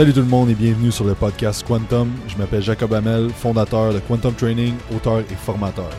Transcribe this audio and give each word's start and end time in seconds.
Salut 0.00 0.14
tout 0.14 0.20
le 0.20 0.24
monde 0.24 0.48
et 0.48 0.54
bienvenue 0.54 0.90
sur 0.90 1.04
le 1.04 1.12
podcast 1.12 1.62
Quantum. 1.62 2.10
Je 2.26 2.34
m'appelle 2.38 2.62
Jacob 2.62 2.94
Hamel, 2.94 3.28
fondateur 3.28 3.92
de 3.92 3.98
Quantum 3.98 4.32
Training, 4.32 4.72
auteur 4.96 5.18
et 5.18 5.34
formateur. 5.34 5.90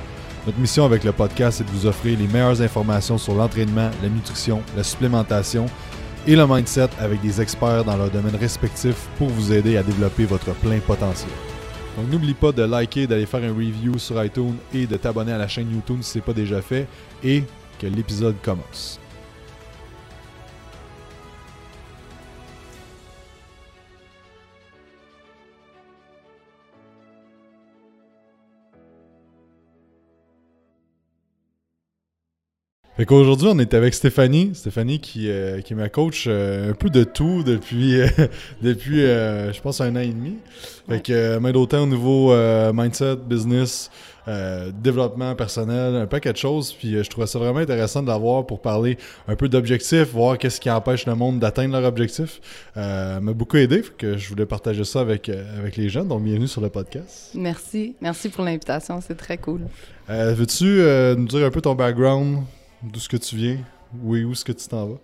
Notre 0.48 0.58
mission 0.58 0.85
avec 0.85 1.04
le 1.04 1.12
podcast 1.12 1.62
est 1.62 1.66
de 1.66 1.70
vous 1.70 1.85
offrir 1.85 2.17
les 2.17 2.25
meilleures 2.25 2.64
informations 2.64 3.19
sur 3.19 3.35
l'entraînement, 3.35 3.92
la 4.01 4.09
nutrition, 4.09 4.64
la 4.75 4.82
supplémentation 4.82 5.67
et 6.25 6.35
le 6.35 6.48
mindset 6.48 6.90
avec 7.00 7.22
des 7.22 7.40
experts 7.42 7.83
dans 7.83 7.95
leurs 7.95 8.09
domaines 8.09 8.38
respectifs 8.38 9.08
pour 9.20 9.28
vous 9.28 9.54
aider 9.54 9.78
à 9.78 9.84
développer 9.84 10.26
votre 10.26 10.52
plein 10.56 10.80
potentiel. 10.80 11.30
Donc 11.96 12.10
n'oublie 12.10 12.34
pas 12.34 12.52
de 12.52 12.64
liker, 12.64 13.06
d'aller 13.06 13.28
faire 13.28 13.44
un 13.44 13.54
review 13.54 14.00
sur 14.00 14.24
iTunes 14.24 14.56
et 14.74 14.88
de 14.88 14.98
t'abonner 14.98 15.34
à 15.34 15.38
la 15.38 15.48
chaîne 15.48 15.72
YouTube 15.72 16.00
si 16.02 16.14
ce 16.14 16.18
n'est 16.18 16.24
pas 16.24 16.34
déjà 16.34 16.60
fait 16.64 16.88
et 17.24 17.44
que 17.78 17.86
l'épisode 17.86 18.38
commence. 18.42 19.01
Fait 32.98 33.05
qu'aujourd'hui, 33.05 33.48
on 33.50 33.58
est 33.58 33.73
avec 33.73 33.94
Stéphanie. 33.94 34.52
Stéphanie 34.54 35.00
qui, 35.00 35.30
euh, 35.30 35.62
qui 35.62 35.72
est 35.72 35.76
ma 35.77 35.88
coach 35.88 36.26
euh, 36.27 36.72
un 36.72 36.73
peu 36.73 36.90
de 36.90 37.05
tout 37.05 37.41
depuis, 37.41 38.02
euh, 38.02 38.08
depuis 38.62 38.98
je 38.98 39.62
pense, 39.62 39.80
un 39.80 39.95
an 39.95 40.02
et 40.02 40.08
demi. 40.08 40.36
Fait 40.90 41.02
que 41.02 41.38
m'aide 41.38 41.55
autant 41.55 41.84
au 41.84 41.88
niveau 41.88 42.36
mindset, 42.73 43.16
business, 43.16 43.90
développement 44.27 45.36
personnel, 45.36 45.95
un 45.95 46.05
paquet 46.05 46.34
de 46.34 46.38
choses. 46.38 46.73
Puis 46.73 47.02
je 47.02 47.09
trouvais 47.09 47.27
ça 47.27 47.40
vraiment 47.40 47.59
intéressant 47.59 48.04
de 48.04 48.08
l'avoir 48.08 48.45
pour 48.45 48.62
parler 48.62 48.98
un 49.30 49.38
peu 49.38 49.48
d'objectifs, 49.48 50.12
voir 50.12 50.38
qu'est-ce 50.38 50.59
qui 50.59 50.70
empêche 50.70 51.05
le 51.05 51.16
monde 51.16 51.39
d'atteindre 51.39 51.80
leur 51.80 51.88
objectif. 51.88 52.42
m'a 52.76 53.22
beaucoup 53.22 53.55
aidé, 53.55 53.84
fait 53.84 53.95
que 53.98 54.17
je 54.17 54.28
voulais 54.28 54.45
partager 54.45 54.84
ça 54.84 55.00
avec, 55.00 55.30
avec 55.30 55.78
les 55.78 55.88
jeunes. 55.88 56.09
Donc, 56.09 56.23
bienvenue 56.23 56.48
sur 56.48 56.59
le 56.59 56.70
podcast. 56.70 57.31
Merci. 57.36 57.95
Merci 58.02 58.28
pour 58.28 58.44
l'invitation. 58.44 59.00
C'est 59.00 59.16
très 59.16 59.38
cool. 59.38 59.62
Veux-tu 60.09 60.81
nous 61.17 61.28
dire 61.28 61.45
un 61.45 61.52
peu 61.52 61.62
ton 61.62 61.73
background? 61.73 62.44
D'où 62.84 63.00
ce 63.00 63.10
que 63.10 63.18
tu 63.18 63.36
viens, 63.36 63.58
oui, 64.02 64.24
où 64.24 64.32
est-ce 64.32 64.46
que 64.46 64.52
tu 64.52 64.68
t'en 64.68 64.86
vas? 64.88 65.00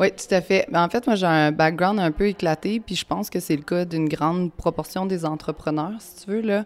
Oui, 0.00 0.10
tout 0.10 0.34
à 0.34 0.40
fait. 0.40 0.66
Ben, 0.70 0.84
en 0.84 0.88
fait, 0.88 1.06
moi, 1.06 1.16
j'ai 1.16 1.26
un 1.26 1.52
background 1.52 2.00
un 2.00 2.10
peu 2.10 2.26
éclaté, 2.26 2.80
puis 2.80 2.96
je 2.96 3.04
pense 3.04 3.30
que 3.30 3.40
c'est 3.40 3.56
le 3.56 3.62
cas 3.62 3.84
d'une 3.84 4.08
grande 4.08 4.52
proportion 4.52 5.06
des 5.06 5.24
entrepreneurs, 5.24 6.00
si 6.00 6.24
tu 6.24 6.30
veux. 6.30 6.40
Là. 6.40 6.64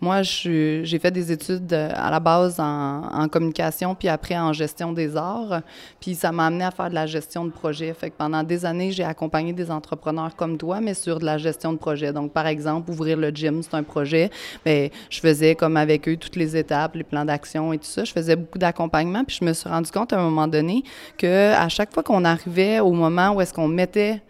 Moi, 0.00 0.22
j'ai 0.22 0.98
fait 1.00 1.10
des 1.10 1.32
études 1.32 1.72
euh, 1.72 1.90
à 1.94 2.10
la 2.10 2.20
base 2.20 2.56
en, 2.58 3.28
communication, 3.28 3.94
puis 3.94 4.08
après 4.08 4.36
en 4.36 4.52
gestion 4.52 4.92
des 4.92 5.16
arts. 5.16 5.62
Puis 6.00 6.14
ça 6.14 6.30
m'a 6.32 6.46
amené 6.46 6.64
à 6.64 6.70
faire 6.70 6.90
de 6.90 6.94
la 6.94 7.06
gestion 7.06 7.44
de 7.44 7.50
projet. 7.50 7.94
Pendant 8.16 8.42
des 8.42 8.64
années, 8.64 8.92
j'ai 8.92 9.04
accompagné 9.04 9.52
des 9.52 9.70
entrepreneurs 9.70 10.36
comme 10.36 10.58
toi, 10.58 10.80
mais 10.80 10.94
sur 10.94 11.18
de 11.18 11.24
la 11.24 11.38
gestion 11.38 11.72
de 11.72 11.78
projet. 11.78 12.12
Donc, 12.12 12.32
par 12.32 12.46
exemple, 12.46 12.90
ouvrir 12.90 13.16
le 13.16 13.30
gym, 13.30 13.62
c'est 13.62 13.74
un 13.74 13.82
projet. 13.82 14.30
Bien, 14.64 14.88
je 15.08 15.20
faisais 15.20 15.54
comme 15.54 15.76
avec 15.76 16.08
eux 16.08 16.16
toutes 16.16 16.36
les 16.36 16.56
étapes, 16.56 16.96
les 16.96 17.04
plans 17.04 17.24
d'action 17.24 17.72
et 17.72 17.78
tout 17.78 17.84
ça. 17.84 18.04
Je 18.04 18.12
faisais 18.12 18.36
beaucoup 18.36 18.58
d'accompagnement, 18.58 19.24
puis 19.24 19.38
je 19.40 19.44
me 19.44 19.52
suis 19.52 19.68
rendu 19.68 19.90
compte 19.90 20.12
à 20.12 20.18
un 20.18 20.24
moment 20.24 20.48
donné 20.48 20.84
que 21.16 21.52
à 21.52 21.68
chaque 21.68 21.92
fois 21.92 22.02
qu'on 22.02 22.24
arrivait 22.24 22.80
au 22.80 22.92
moment 22.92 23.30
où 23.30 23.40
est-ce 23.40 23.54
qu'on 23.54 23.68
mettait 23.68 24.20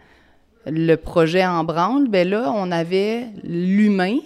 le 0.65 0.95
projet 0.95 1.45
en 1.45 1.63
branle, 1.63 2.07
ben 2.07 2.27
là, 2.27 2.51
on 2.55 2.71
avait 2.71 3.27
l'humain 3.43 4.17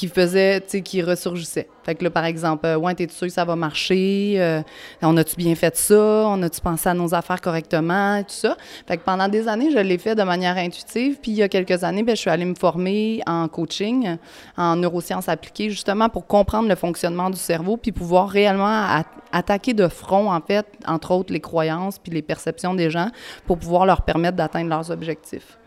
qui 0.00 0.08
faisait, 0.08 0.62
tu 0.62 0.66
sais, 0.68 0.80
qui 0.80 1.02
ressurgissait. 1.02 1.68
Fait 1.82 1.94
que 1.94 2.02
là, 2.02 2.08
par 2.08 2.24
exemple, 2.24 2.64
euh, 2.64 2.76
ouais, 2.76 2.94
t'es 2.94 3.06
sûr 3.10 3.26
que 3.26 3.32
ça 3.34 3.44
va 3.44 3.54
marcher? 3.54 4.36
Euh, 4.38 4.62
on 5.02 5.14
a-tu 5.18 5.36
bien 5.36 5.54
fait 5.54 5.76
ça? 5.76 6.24
On 6.26 6.42
a-tu 6.42 6.58
pensé 6.62 6.88
à 6.88 6.94
nos 6.94 7.14
affaires 7.14 7.42
correctement? 7.42 8.22
Tout 8.22 8.30
ça. 8.30 8.56
Fait 8.88 8.96
que 8.96 9.02
pendant 9.04 9.28
des 9.28 9.46
années, 9.46 9.70
je 9.70 9.76
l'ai 9.76 9.98
fait 9.98 10.14
de 10.14 10.22
manière 10.22 10.56
intuitive. 10.56 11.18
Puis 11.20 11.32
il 11.32 11.36
y 11.36 11.42
a 11.42 11.50
quelques 11.50 11.84
années, 11.84 12.02
bien, 12.02 12.14
je 12.14 12.20
suis 12.20 12.30
allée 12.30 12.46
me 12.46 12.54
former 12.54 13.20
en 13.26 13.46
coaching, 13.48 14.16
en 14.56 14.76
neurosciences 14.76 15.28
appliquées, 15.28 15.68
justement 15.68 16.08
pour 16.08 16.26
comprendre 16.26 16.70
le 16.70 16.76
fonctionnement 16.76 17.28
du 17.28 17.38
cerveau, 17.38 17.76
puis 17.76 17.92
pouvoir 17.92 18.30
réellement 18.30 19.02
attaquer 19.32 19.74
de 19.74 19.86
front, 19.86 20.32
en 20.32 20.40
fait, 20.40 20.64
entre 20.86 21.10
autres, 21.10 21.30
les 21.30 21.40
croyances 21.40 21.98
puis 21.98 22.10
les 22.10 22.22
perceptions 22.22 22.72
des 22.72 22.88
gens 22.88 23.10
pour 23.46 23.58
pouvoir 23.58 23.84
leur 23.84 24.00
permettre 24.00 24.38
d'atteindre 24.38 24.70
leurs 24.70 24.90
objectifs. 24.90 25.58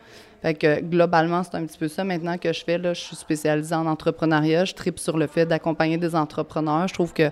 Fait 0.43 0.53
que 0.53 0.81
globalement, 0.81 1.41
c'est 1.41 1.55
un 1.55 1.65
petit 1.65 1.77
peu 1.77 1.87
ça 1.87 2.03
maintenant 2.03 2.37
que 2.37 2.51
je 2.51 2.65
fais. 2.65 2.77
Là, 2.77 2.93
je 2.93 2.99
suis 2.99 3.15
spécialisée 3.15 3.73
en 3.75 3.85
entrepreneuriat. 3.85 4.65
Je 4.65 4.73
tripe 4.73 4.99
sur 4.99 5.17
le 5.17 5.27
fait 5.27 5.45
d'accompagner 5.45 5.97
des 5.97 6.15
entrepreneurs. 6.15 6.85
Je 6.89 6.93
trouve 6.93 7.13
que 7.13 7.31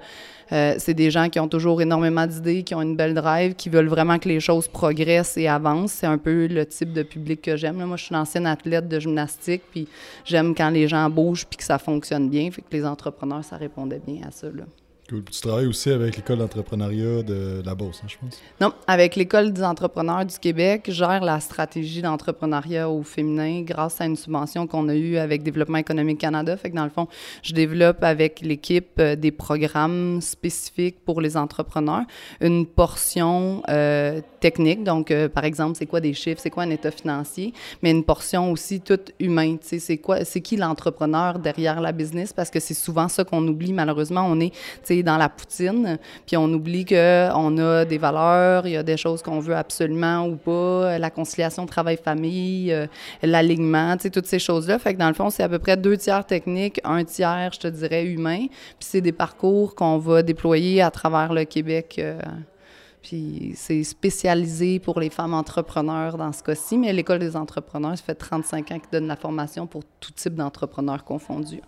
euh, 0.54 0.76
c'est 0.78 0.94
des 0.94 1.12
gens 1.12 1.28
qui 1.28 1.38
ont 1.42 1.50
toujours 1.50 1.82
énormément 1.82 2.26
d'idées, 2.26 2.64
qui 2.64 2.74
ont 2.74 2.82
une 2.82 2.96
belle 2.96 3.14
drive, 3.14 3.56
qui 3.56 3.68
veulent 3.68 3.90
vraiment 3.90 4.18
que 4.18 4.30
les 4.30 4.40
choses 4.40 4.70
progressent 4.70 5.38
et 5.38 5.50
avancent. 5.50 5.92
C'est 5.92 6.08
un 6.08 6.18
peu 6.18 6.48
le 6.48 6.66
type 6.66 6.94
de 6.94 7.04
public 7.04 7.42
que 7.42 7.58
j'aime. 7.58 7.84
Moi, 7.84 7.98
je 7.98 8.06
suis 8.06 8.16
une 8.16 8.22
ancienne 8.22 8.48
athlète 8.48 8.88
de 8.88 8.98
gymnastique, 8.98 9.64
puis 9.72 9.90
j'aime 10.24 10.56
quand 10.56 10.70
les 10.70 10.88
gens 10.88 11.10
bougent 11.10 11.46
puis 11.46 11.58
que 11.58 11.66
ça 11.66 11.80
fonctionne 11.80 12.30
bien. 12.30 12.50
Fait 12.50 12.62
que 12.62 12.68
les 12.72 12.86
entrepreneurs, 12.86 13.44
ça 13.44 13.58
répondait 13.58 14.02
bien 14.08 14.26
à 14.26 14.32
ça. 14.32 14.48
Là. 14.48 14.64
Tu 15.12 15.42
travailles 15.42 15.68
aussi 15.68 15.90
avec 15.90 16.16
l'École 16.16 16.38
d'entrepreneuriat 16.38 17.22
de 17.24 17.62
la 17.66 17.76
Beauce, 17.76 18.00
hein, 18.02 18.08
je 18.08 18.16
pense? 18.18 18.40
Non, 18.62 18.72
avec 18.88 19.18
l'École 19.18 19.52
des 19.52 19.64
entrepreneurs 19.64 20.26
du 20.26 20.40
Québec, 20.40 20.84
je 20.88 20.94
gère 20.94 21.22
la 21.22 21.40
stratégie 21.42 22.02
d'entrepreneuriat 22.02 22.90
au 22.90 23.04
féminin 23.04 23.62
grâce 23.62 24.00
à 24.00 24.06
une 24.06 24.16
subvention 24.16 24.68
qu'on 24.68 24.88
a 24.88 24.96
eue 24.96 25.18
avec 25.18 25.44
Développement 25.44 25.80
économique 25.80 26.20
Canada. 26.20 26.56
Fait 26.56 26.70
que 26.70 26.76
dans 26.76 26.86
le 26.86 26.90
fond, 26.90 27.08
je 27.44 27.54
développe 27.54 28.04
avec 28.04 28.40
l'équipe 28.42 29.00
euh, 29.00 29.16
des 29.16 29.32
programmes 29.32 30.22
spécifiques 30.22 31.04
pour 31.04 31.20
les 31.20 31.36
entrepreneurs, 31.36 32.04
une 32.40 32.66
portion 32.66 33.64
euh, 33.68 34.22
technique, 34.40 34.84
donc 34.84 35.12
euh, 35.12 35.28
par 35.28 35.44
exemple, 35.44 35.78
c'est 35.78 35.86
quoi 35.86 36.00
des 36.00 36.14
chiffres, 36.14 36.40
c'est 36.42 36.50
quoi 36.50 36.64
un 36.64 36.70
état 36.70 36.92
financier, 36.92 37.54
mais 37.82 37.92
une 37.92 38.04
portion 38.04 38.52
aussi 38.52 38.80
toute 38.80 39.12
humaine. 39.20 39.58
C'est 39.62 39.98
quoi, 39.98 40.24
c'est 40.24 40.42
qui 40.42 40.56
l'entrepreneur 40.56 41.40
derrière 41.40 41.82
la 41.82 41.92
business? 41.92 42.32
Parce 42.34 42.50
que 42.50 42.60
c'est 42.60 42.74
souvent 42.74 43.08
ça 43.08 43.24
qu'on 43.24 43.46
oublie. 43.48 43.74
Malheureusement, 43.74 44.26
on 44.28 44.40
est, 44.40 44.54
dans 45.04 45.18
la 45.18 45.30
poutine, 45.30 45.98
puis 46.26 46.38
on 46.38 46.46
oublie 46.46 46.86
qu'on 46.86 47.58
a 47.58 47.86
des 47.86 47.98
valeurs, 47.98 48.68
il 48.68 48.74
y 48.74 48.78
a 48.78 48.84
des 48.84 48.98
choses 48.98 49.22
qu'on 49.22 49.40
veut 49.40 49.56
absolument 49.56 50.28
ou 50.28 50.36
pas, 50.36 50.98
la 50.98 51.10
conciliation 51.10 51.66
travail-famille, 51.66 52.72
euh, 52.72 52.88
l'alignement, 53.24 53.96
tu 53.98 54.04
sais, 54.04 54.10
toutes 54.10 54.28
ces 54.28 54.40
choses-là. 54.40 54.80
Fait 54.80 54.94
que 54.94 55.00
dans 55.00 55.08
le 55.08 55.14
fond, 55.14 55.30
c'est 55.30 55.44
à 55.44 55.50
peu 55.50 55.60
près 55.60 55.78
deux 55.78 55.98
tiers 55.98 56.26
techniques, 56.26 56.80
un 56.84 57.04
tiers, 57.04 57.52
je 57.54 57.60
te 57.60 57.68
dirais, 57.68 58.06
humain. 58.06 58.48
Puis 58.48 58.88
c'est 58.88 59.02
des 59.02 59.12
parcours 59.12 59.76
qu'on 59.76 59.98
va 59.98 60.24
déployer 60.24 60.82
à 60.82 60.92
travers 60.92 61.34
le 61.34 61.46
Québec. 61.46 61.96
Euh, 62.00 62.20
puis 63.02 63.54
c'est 63.56 63.84
spécialisé 63.84 64.80
pour 64.80 65.00
les 65.00 65.10
femmes 65.10 65.34
entrepreneurs 65.34 66.18
dans 66.18 66.32
ce 66.32 66.44
cas-ci, 66.44 66.78
mais 66.78 66.94
l'École 66.94 67.20
des 67.20 67.36
entrepreneurs, 67.36 67.98
ça 67.98 68.04
fait 68.04 68.16
35 68.16 68.72
ans 68.72 68.80
qu'ils 68.80 68.92
donne 68.92 69.08
la 69.08 69.16
formation 69.16 69.66
pour 69.66 69.84
tout 70.00 70.12
type 70.12 70.36
d'entrepreneurs 70.36 71.04
confondus. 71.04 71.62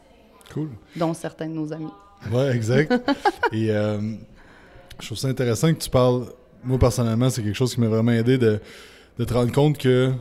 Cool. 0.53 0.69
Dont 0.95 1.13
certains 1.13 1.47
de 1.47 1.53
nos 1.53 1.73
amis. 1.73 1.89
Oui, 2.31 2.43
exact. 2.53 2.93
Et 3.51 3.69
euh, 3.69 3.99
je 4.99 5.05
trouve 5.05 5.17
ça 5.17 5.27
intéressant 5.27 5.73
que 5.73 5.79
tu 5.79 5.89
parles. 5.89 6.25
Moi, 6.63 6.79
personnellement, 6.79 7.29
c'est 7.29 7.43
quelque 7.43 7.55
chose 7.55 7.73
qui 7.73 7.81
m'a 7.81 7.87
vraiment 7.87 8.11
aidé 8.11 8.37
de, 8.37 8.59
te 9.17 9.33
rendre 9.33 9.51
compte 9.51 9.77
que, 9.77 10.11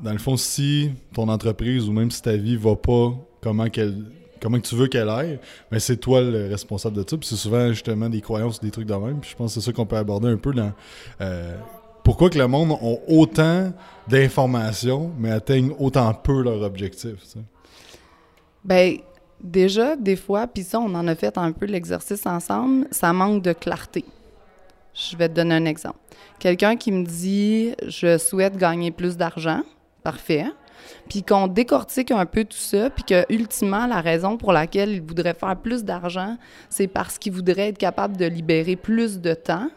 dans 0.00 0.12
le 0.12 0.18
fond, 0.18 0.36
si 0.36 0.90
ton 1.14 1.28
entreprise 1.28 1.88
ou 1.88 1.92
même 1.92 2.10
si 2.10 2.22
ta 2.22 2.36
vie 2.36 2.56
va 2.56 2.74
pas 2.76 3.14
comment 3.40 3.68
qu'elle 3.68 3.94
comment 4.40 4.58
tu 4.58 4.74
veux 4.74 4.88
qu'elle 4.88 5.08
aille, 5.08 5.38
mais 5.70 5.78
c'est 5.78 5.96
toi 5.98 6.20
le 6.20 6.48
responsable 6.48 6.96
de 6.96 7.08
ça. 7.08 7.16
Puis 7.16 7.28
c'est 7.28 7.36
souvent 7.36 7.68
justement 7.68 8.08
des 8.08 8.20
croyances, 8.20 8.60
des 8.60 8.72
trucs 8.72 8.88
de 8.88 8.94
même. 8.94 9.20
Puis 9.20 9.30
je 9.30 9.36
pense 9.36 9.54
que 9.54 9.60
c'est 9.60 9.66
ça 9.66 9.72
qu'on 9.72 9.86
peut 9.86 9.96
aborder 9.96 10.28
un 10.28 10.36
peu 10.36 10.52
dans 10.52 10.72
euh, 11.20 11.56
pourquoi 12.02 12.28
que 12.28 12.38
le 12.38 12.48
monde 12.48 12.72
a 12.72 12.96
autant 13.08 13.72
d'informations, 14.08 15.12
mais 15.16 15.30
atteignent 15.30 15.72
autant 15.78 16.12
peu 16.12 16.42
leur 16.42 16.60
objectif. 16.62 17.14
Ben, 18.64 18.98
Déjà, 19.42 19.96
des 19.96 20.14
fois, 20.14 20.46
puis 20.46 20.62
ça, 20.62 20.78
on 20.78 20.94
en 20.94 21.08
a 21.08 21.16
fait 21.16 21.36
un 21.36 21.50
peu 21.50 21.66
l'exercice 21.66 22.26
ensemble, 22.26 22.86
ça 22.92 23.12
manque 23.12 23.42
de 23.42 23.52
clarté. 23.52 24.04
Je 24.94 25.16
vais 25.16 25.28
te 25.28 25.34
donner 25.34 25.54
un 25.56 25.64
exemple. 25.64 25.98
Quelqu'un 26.38 26.76
qui 26.76 26.92
me 26.92 27.04
dit 27.04 27.74
je 27.86 28.18
souhaite 28.18 28.56
gagner 28.56 28.92
plus 28.92 29.16
d'argent, 29.16 29.62
parfait. 30.04 30.46
Puis 31.08 31.22
qu'on 31.22 31.48
décortique 31.48 32.10
un 32.10 32.26
peu 32.26 32.44
tout 32.44 32.56
ça, 32.56 32.90
puis 32.90 33.02
que 33.04 33.24
ultimement 33.32 33.86
la 33.86 34.00
raison 34.00 34.36
pour 34.36 34.52
laquelle 34.52 34.90
il 34.90 35.02
voudrait 35.02 35.34
faire 35.34 35.56
plus 35.56 35.82
d'argent, 35.82 36.36
c'est 36.68 36.88
parce 36.88 37.18
qu'il 37.18 37.32
voudrait 37.32 37.68
être 37.68 37.78
capable 37.78 38.16
de 38.16 38.26
libérer 38.26 38.76
plus 38.76 39.20
de 39.20 39.34
temps 39.34 39.68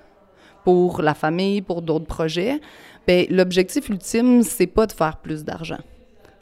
pour 0.63 1.01
la 1.01 1.13
famille, 1.13 1.61
pour 1.61 1.81
d'autres 1.81 2.05
projets. 2.05 2.59
Bien, 3.07 3.25
l'objectif 3.29 3.89
ultime, 3.89 4.43
c'est 4.43 4.67
pas 4.67 4.85
de 4.85 4.91
faire 4.91 5.17
plus 5.17 5.43
d'argent 5.43 5.79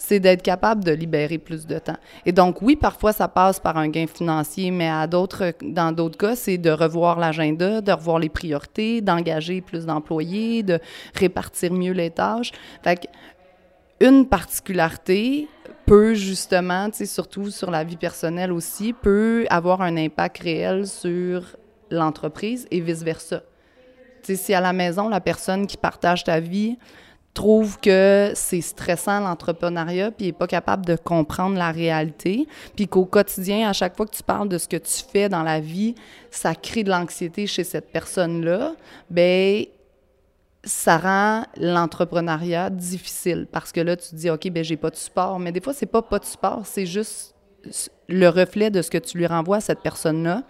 c'est 0.05 0.19
d'être 0.19 0.41
capable 0.41 0.83
de 0.83 0.91
libérer 0.91 1.37
plus 1.37 1.65
de 1.65 1.79
temps. 1.79 1.95
Et 2.25 2.33
donc, 2.33 2.61
oui, 2.61 2.75
parfois, 2.75 3.13
ça 3.13 3.29
passe 3.29 3.61
par 3.61 3.77
un 3.77 3.87
gain 3.87 4.05
financier, 4.05 4.69
mais 4.69 4.89
à 4.89 5.07
d'autres, 5.07 5.53
dans 5.61 5.93
d'autres 5.93 6.17
cas, 6.17 6.35
c'est 6.35 6.57
de 6.57 6.71
revoir 6.71 7.19
l'agenda, 7.19 7.79
de 7.79 7.91
revoir 7.93 8.19
les 8.19 8.27
priorités, 8.27 8.99
d'engager 8.99 9.61
plus 9.61 9.85
d'employés, 9.85 10.61
de 10.61 10.79
répartir 11.15 11.71
mieux 11.71 11.93
les 11.93 12.09
tâches. 12.09 12.51
Fait 12.83 12.97
que, 12.97 13.07
une 14.05 14.27
particularité 14.27 15.47
peut 15.85 16.15
justement, 16.15 16.89
surtout 16.91 17.49
sur 17.49 17.71
la 17.71 17.85
vie 17.85 17.95
personnelle 17.95 18.51
aussi, 18.51 18.91
peut 18.91 19.45
avoir 19.49 19.81
un 19.81 19.95
impact 19.95 20.39
réel 20.39 20.85
sur 20.85 21.55
l'entreprise 21.89 22.67
et 22.71 22.81
vice-versa. 22.81 23.41
Si 24.21 24.53
à 24.53 24.59
la 24.59 24.73
maison, 24.73 25.07
la 25.07 25.21
personne 25.21 25.65
qui 25.65 25.77
partage 25.77 26.25
ta 26.25 26.41
vie 26.41 26.77
trouve 27.33 27.79
que 27.79 28.31
c'est 28.35 28.61
stressant 28.61 29.19
l'entrepreneuriat, 29.19 30.11
puis 30.11 30.27
n'est 30.27 30.33
pas 30.33 30.47
capable 30.47 30.85
de 30.85 30.95
comprendre 30.95 31.57
la 31.57 31.71
réalité, 31.71 32.47
puis 32.75 32.87
qu'au 32.87 33.05
quotidien, 33.05 33.69
à 33.69 33.73
chaque 33.73 33.97
fois 33.97 34.05
que 34.05 34.15
tu 34.15 34.23
parles 34.23 34.49
de 34.49 34.57
ce 34.57 34.67
que 34.67 34.77
tu 34.77 35.03
fais 35.11 35.29
dans 35.29 35.43
la 35.43 35.59
vie, 35.59 35.95
ça 36.29 36.53
crée 36.55 36.83
de 36.83 36.89
l'anxiété 36.89 37.47
chez 37.47 37.63
cette 37.63 37.91
personne-là, 37.91 38.73
ben 39.09 39.65
ça 40.63 40.97
rend 40.97 41.43
l'entrepreneuriat 41.57 42.69
difficile. 42.69 43.47
Parce 43.51 43.71
que 43.71 43.81
là 43.81 43.97
tu 43.97 44.09
te 44.09 44.15
dis 44.15 44.29
OK 44.29 44.49
ben 44.49 44.63
j'ai 44.63 44.77
pas 44.77 44.89
de 44.89 44.95
support, 44.95 45.39
mais 45.39 45.51
des 45.51 45.59
fois 45.59 45.73
c'est 45.73 45.85
pas 45.85 46.01
pas 46.01 46.19
de 46.19 46.25
support, 46.25 46.61
c'est 46.65 46.85
juste 46.85 47.35
le 48.07 48.27
reflet 48.29 48.69
de 48.69 48.81
ce 48.81 48.89
que 48.89 48.97
tu 48.97 49.17
lui 49.17 49.25
renvoies 49.25 49.57
à 49.57 49.61
cette 49.61 49.81
personne-là, 49.81 50.43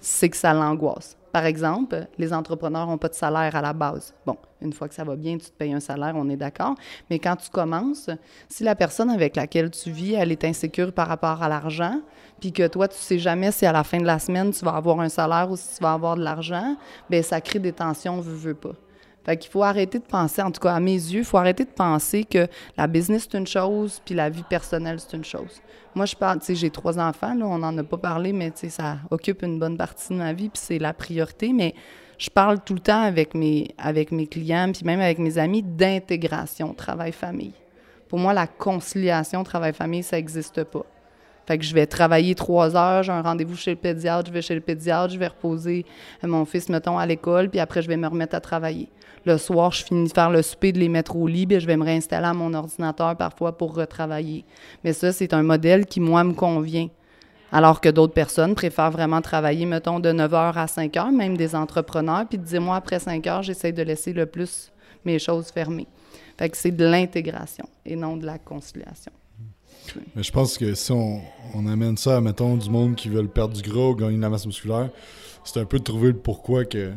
c'est 0.00 0.28
que 0.28 0.36
ça 0.36 0.52
l'angoisse. 0.52 1.16
Par 1.32 1.46
exemple, 1.46 2.06
les 2.18 2.32
entrepreneurs 2.32 2.86
n'ont 2.86 2.98
pas 2.98 3.08
de 3.08 3.14
salaire 3.14 3.56
à 3.56 3.62
la 3.62 3.72
base. 3.72 4.14
Bon, 4.26 4.36
une 4.60 4.72
fois 4.72 4.86
que 4.86 4.94
ça 4.94 5.02
va 5.02 5.16
bien, 5.16 5.38
tu 5.38 5.46
te 5.46 5.56
payes 5.56 5.72
un 5.72 5.80
salaire, 5.80 6.12
on 6.14 6.28
est 6.28 6.36
d'accord. 6.36 6.74
Mais 7.08 7.18
quand 7.18 7.36
tu 7.36 7.48
commences, 7.48 8.10
si 8.48 8.62
la 8.64 8.74
personne 8.74 9.08
avec 9.08 9.34
laquelle 9.34 9.70
tu 9.70 9.90
vis, 9.90 10.12
elle 10.12 10.30
est 10.30 10.44
insécure 10.44 10.92
par 10.92 11.08
rapport 11.08 11.42
à 11.42 11.48
l'argent, 11.48 12.00
puis 12.38 12.52
que 12.52 12.66
toi, 12.66 12.86
tu 12.86 12.98
sais 12.98 13.18
jamais 13.18 13.50
si 13.50 13.64
à 13.64 13.72
la 13.72 13.82
fin 13.82 13.98
de 13.98 14.04
la 14.04 14.18
semaine, 14.18 14.52
tu 14.52 14.64
vas 14.64 14.76
avoir 14.76 15.00
un 15.00 15.08
salaire 15.08 15.50
ou 15.50 15.56
si 15.56 15.76
tu 15.76 15.82
vas 15.82 15.94
avoir 15.94 16.16
de 16.16 16.22
l'argent, 16.22 16.76
bien, 17.08 17.22
ça 17.22 17.40
crée 17.40 17.58
des 17.58 17.72
tensions, 17.72 18.20
veut, 18.20 18.34
veut 18.34 18.54
pas. 18.54 18.74
Fait 19.24 19.36
qu'il 19.36 19.50
faut 19.50 19.62
arrêter 19.62 19.98
de 19.98 20.04
penser, 20.04 20.42
en 20.42 20.50
tout 20.50 20.60
cas 20.60 20.74
à 20.74 20.80
mes 20.80 20.92
yeux, 20.92 21.20
il 21.20 21.24
faut 21.24 21.38
arrêter 21.38 21.64
de 21.64 21.70
penser 21.70 22.24
que 22.24 22.48
la 22.76 22.86
business 22.88 23.28
c'est 23.30 23.38
une 23.38 23.46
chose, 23.46 24.00
puis 24.04 24.14
la 24.14 24.28
vie 24.28 24.42
personnelle 24.42 24.98
c'est 24.98 25.16
une 25.16 25.24
chose. 25.24 25.60
Moi, 25.94 26.06
je 26.06 26.16
parle, 26.16 26.38
tu 26.40 26.46
sais, 26.46 26.54
j'ai 26.54 26.70
trois 26.70 26.98
enfants, 26.98 27.34
là, 27.34 27.46
on 27.46 27.58
n'en 27.58 27.76
a 27.76 27.82
pas 27.84 27.98
parlé, 27.98 28.32
mais 28.32 28.50
tu 28.50 28.60
sais, 28.60 28.68
ça 28.70 28.96
occupe 29.10 29.42
une 29.42 29.58
bonne 29.58 29.76
partie 29.76 30.08
de 30.12 30.18
ma 30.18 30.32
vie, 30.32 30.48
puis 30.48 30.60
c'est 30.60 30.78
la 30.78 30.94
priorité, 30.94 31.52
mais 31.52 31.74
je 32.18 32.30
parle 32.30 32.60
tout 32.60 32.74
le 32.74 32.80
temps 32.80 33.02
avec 33.02 33.34
mes, 33.34 33.74
avec 33.76 34.10
mes 34.10 34.26
clients, 34.26 34.70
puis 34.72 34.84
même 34.84 35.00
avec 35.00 35.18
mes 35.18 35.38
amis, 35.38 35.62
d'intégration 35.62 36.72
travail-famille. 36.72 37.52
Pour 38.08 38.18
moi, 38.18 38.32
la 38.32 38.46
conciliation 38.46 39.44
travail-famille, 39.44 40.02
ça 40.02 40.16
n'existe 40.16 40.64
pas. 40.64 40.86
Fait 41.46 41.58
que 41.58 41.64
je 41.64 41.74
vais 41.74 41.86
travailler 41.86 42.34
trois 42.34 42.76
heures, 42.76 43.02
j'ai 43.02 43.12
un 43.12 43.22
rendez-vous 43.22 43.56
chez 43.56 43.72
le 43.72 43.76
pédiatre, 43.76 44.28
je 44.28 44.32
vais 44.32 44.42
chez 44.42 44.54
le 44.54 44.60
pédiatre, 44.60 45.12
je 45.12 45.18
vais 45.18 45.26
reposer 45.26 45.84
mon 46.22 46.44
fils, 46.44 46.68
mettons, 46.68 46.96
à 46.96 47.04
l'école, 47.04 47.50
puis 47.50 47.60
après, 47.60 47.82
je 47.82 47.88
vais 47.88 47.96
me 47.96 48.06
remettre 48.06 48.34
à 48.34 48.40
travailler. 48.40 48.88
Le 49.24 49.38
soir, 49.38 49.72
je 49.72 49.84
finis 49.84 50.08
de 50.08 50.12
faire 50.12 50.30
le 50.30 50.42
souper, 50.42 50.72
de 50.72 50.78
les 50.78 50.88
mettre 50.88 51.16
au 51.16 51.26
lit, 51.26 51.46
puis 51.46 51.60
je 51.60 51.66
vais 51.66 51.76
me 51.76 51.84
réinstaller 51.84 52.26
à 52.26 52.34
mon 52.34 52.52
ordinateur 52.54 53.16
parfois 53.16 53.56
pour 53.56 53.74
retravailler. 53.74 54.44
Mais 54.82 54.92
ça, 54.92 55.12
c'est 55.12 55.32
un 55.32 55.42
modèle 55.42 55.86
qui, 55.86 56.00
moi, 56.00 56.24
me 56.24 56.32
convient. 56.32 56.88
Alors 57.52 57.80
que 57.80 57.88
d'autres 57.90 58.14
personnes 58.14 58.54
préfèrent 58.54 58.90
vraiment 58.90 59.20
travailler, 59.20 59.66
mettons, 59.66 60.00
de 60.00 60.10
9 60.10 60.32
h 60.32 60.52
à 60.56 60.66
5 60.66 60.92
h, 60.94 61.14
même 61.14 61.36
des 61.36 61.54
entrepreneurs, 61.54 62.26
puis 62.28 62.38
dis-moi, 62.38 62.76
après 62.76 62.98
5 62.98 63.26
heures, 63.26 63.42
j'essaie 63.42 63.72
de 63.72 63.82
laisser 63.82 64.12
le 64.12 64.26
plus 64.26 64.72
mes 65.04 65.18
choses 65.18 65.48
fermées. 65.48 65.86
Fait 66.38 66.48
que 66.48 66.56
c'est 66.56 66.70
de 66.70 66.84
l'intégration 66.84 67.68
et 67.84 67.94
non 67.94 68.16
de 68.16 68.24
la 68.24 68.38
conciliation. 68.38 69.12
Mais 70.14 70.22
je 70.22 70.32
pense 70.32 70.56
que 70.58 70.74
si 70.74 70.92
on, 70.92 71.20
amène 71.66 71.96
ça 71.96 72.16
à, 72.16 72.20
mettons, 72.20 72.56
du 72.56 72.70
monde 72.70 72.94
qui 72.94 73.08
veut 73.08 73.26
perdre 73.26 73.54
du 73.54 73.68
gras 73.68 73.88
ou 73.88 73.94
gagner 73.94 74.16
de 74.16 74.22
la 74.22 74.30
masse 74.30 74.46
musculaire, 74.46 74.90
c'est 75.44 75.60
un 75.60 75.64
peu 75.64 75.78
de 75.78 75.84
trouver 75.84 76.08
le 76.08 76.16
pourquoi 76.16 76.64
que 76.64 76.92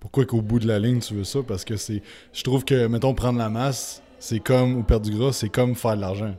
pourquoi 0.00 0.24
qu'au 0.24 0.42
bout 0.42 0.58
de 0.58 0.66
la 0.66 0.78
ligne 0.78 1.00
tu 1.00 1.14
veux 1.14 1.24
ça? 1.24 1.40
Parce 1.46 1.64
que 1.64 1.76
c'est 1.76 2.02
je 2.32 2.42
trouve 2.42 2.64
que 2.64 2.86
mettons 2.86 3.14
prendre 3.14 3.38
la 3.38 3.48
masse 3.48 4.02
c'est 4.18 4.40
comme 4.40 4.76
ou 4.76 4.82
perdre 4.82 5.08
du 5.08 5.16
gras 5.16 5.32
c'est 5.32 5.48
comme 5.48 5.74
faire 5.74 5.96
de 5.96 6.00
l'argent. 6.00 6.34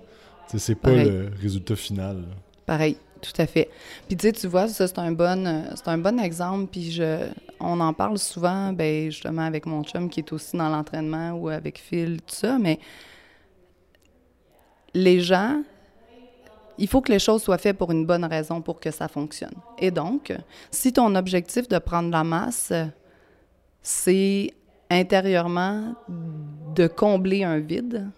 C'est 0.56 0.76
pas 0.76 0.92
le 0.92 1.30
résultat 1.42 1.76
final 1.76 2.24
pareil 2.66 2.98
tout 3.22 3.42
à 3.42 3.46
fait. 3.48 3.70
Puis 4.08 4.16
tu 4.16 4.28
sais 4.28 4.34
tu 4.34 4.48
vois 4.48 4.68
ça 4.68 4.88
c'est 4.88 5.00
un 5.00 5.12
bon 5.12 5.66
c'est 5.76 5.88
un 5.88 5.98
bon 5.98 6.20
exemple 6.20 6.68
puis 6.72 6.92
je 6.92 7.28
on 7.60 7.80
en 7.80 7.94
parle 7.94 8.18
souvent 8.18 8.72
ben 8.72 9.12
justement 9.12 9.42
avec 9.42 9.66
mon 9.66 9.84
chum 9.84 10.10
qui 10.10 10.22
est 10.22 10.32
aussi 10.32 10.56
dans 10.56 10.70
l'entraînement 10.70 11.32
ou 11.32 11.50
avec 11.50 11.78
Phil 11.80 12.22
tout 12.22 12.36
ça 12.36 12.58
mais 12.58 12.80
les 14.94 15.20
gens 15.20 15.62
il 16.80 16.88
faut 16.88 17.02
que 17.02 17.12
les 17.12 17.20
choses 17.20 17.44
soient 17.44 17.58
faites 17.58 17.78
pour 17.78 17.92
une 17.92 18.06
bonne 18.06 18.24
raison 18.24 18.62
pour 18.62 18.80
que 18.80 18.90
ça 18.90 19.10
fonctionne. 19.10 19.54
Et 19.78 19.92
donc, 19.92 20.34
si 20.72 20.94
ton 20.94 21.14
objectif 21.16 21.68
de 21.68 21.78
prendre 21.78 22.10
la 22.10 22.24
masse, 22.24 22.72
c'est 23.82 24.54
intérieurement 24.90 25.96
de 26.76 26.88
combler 26.88 27.44
un 27.44 27.60
vide, 27.60 28.10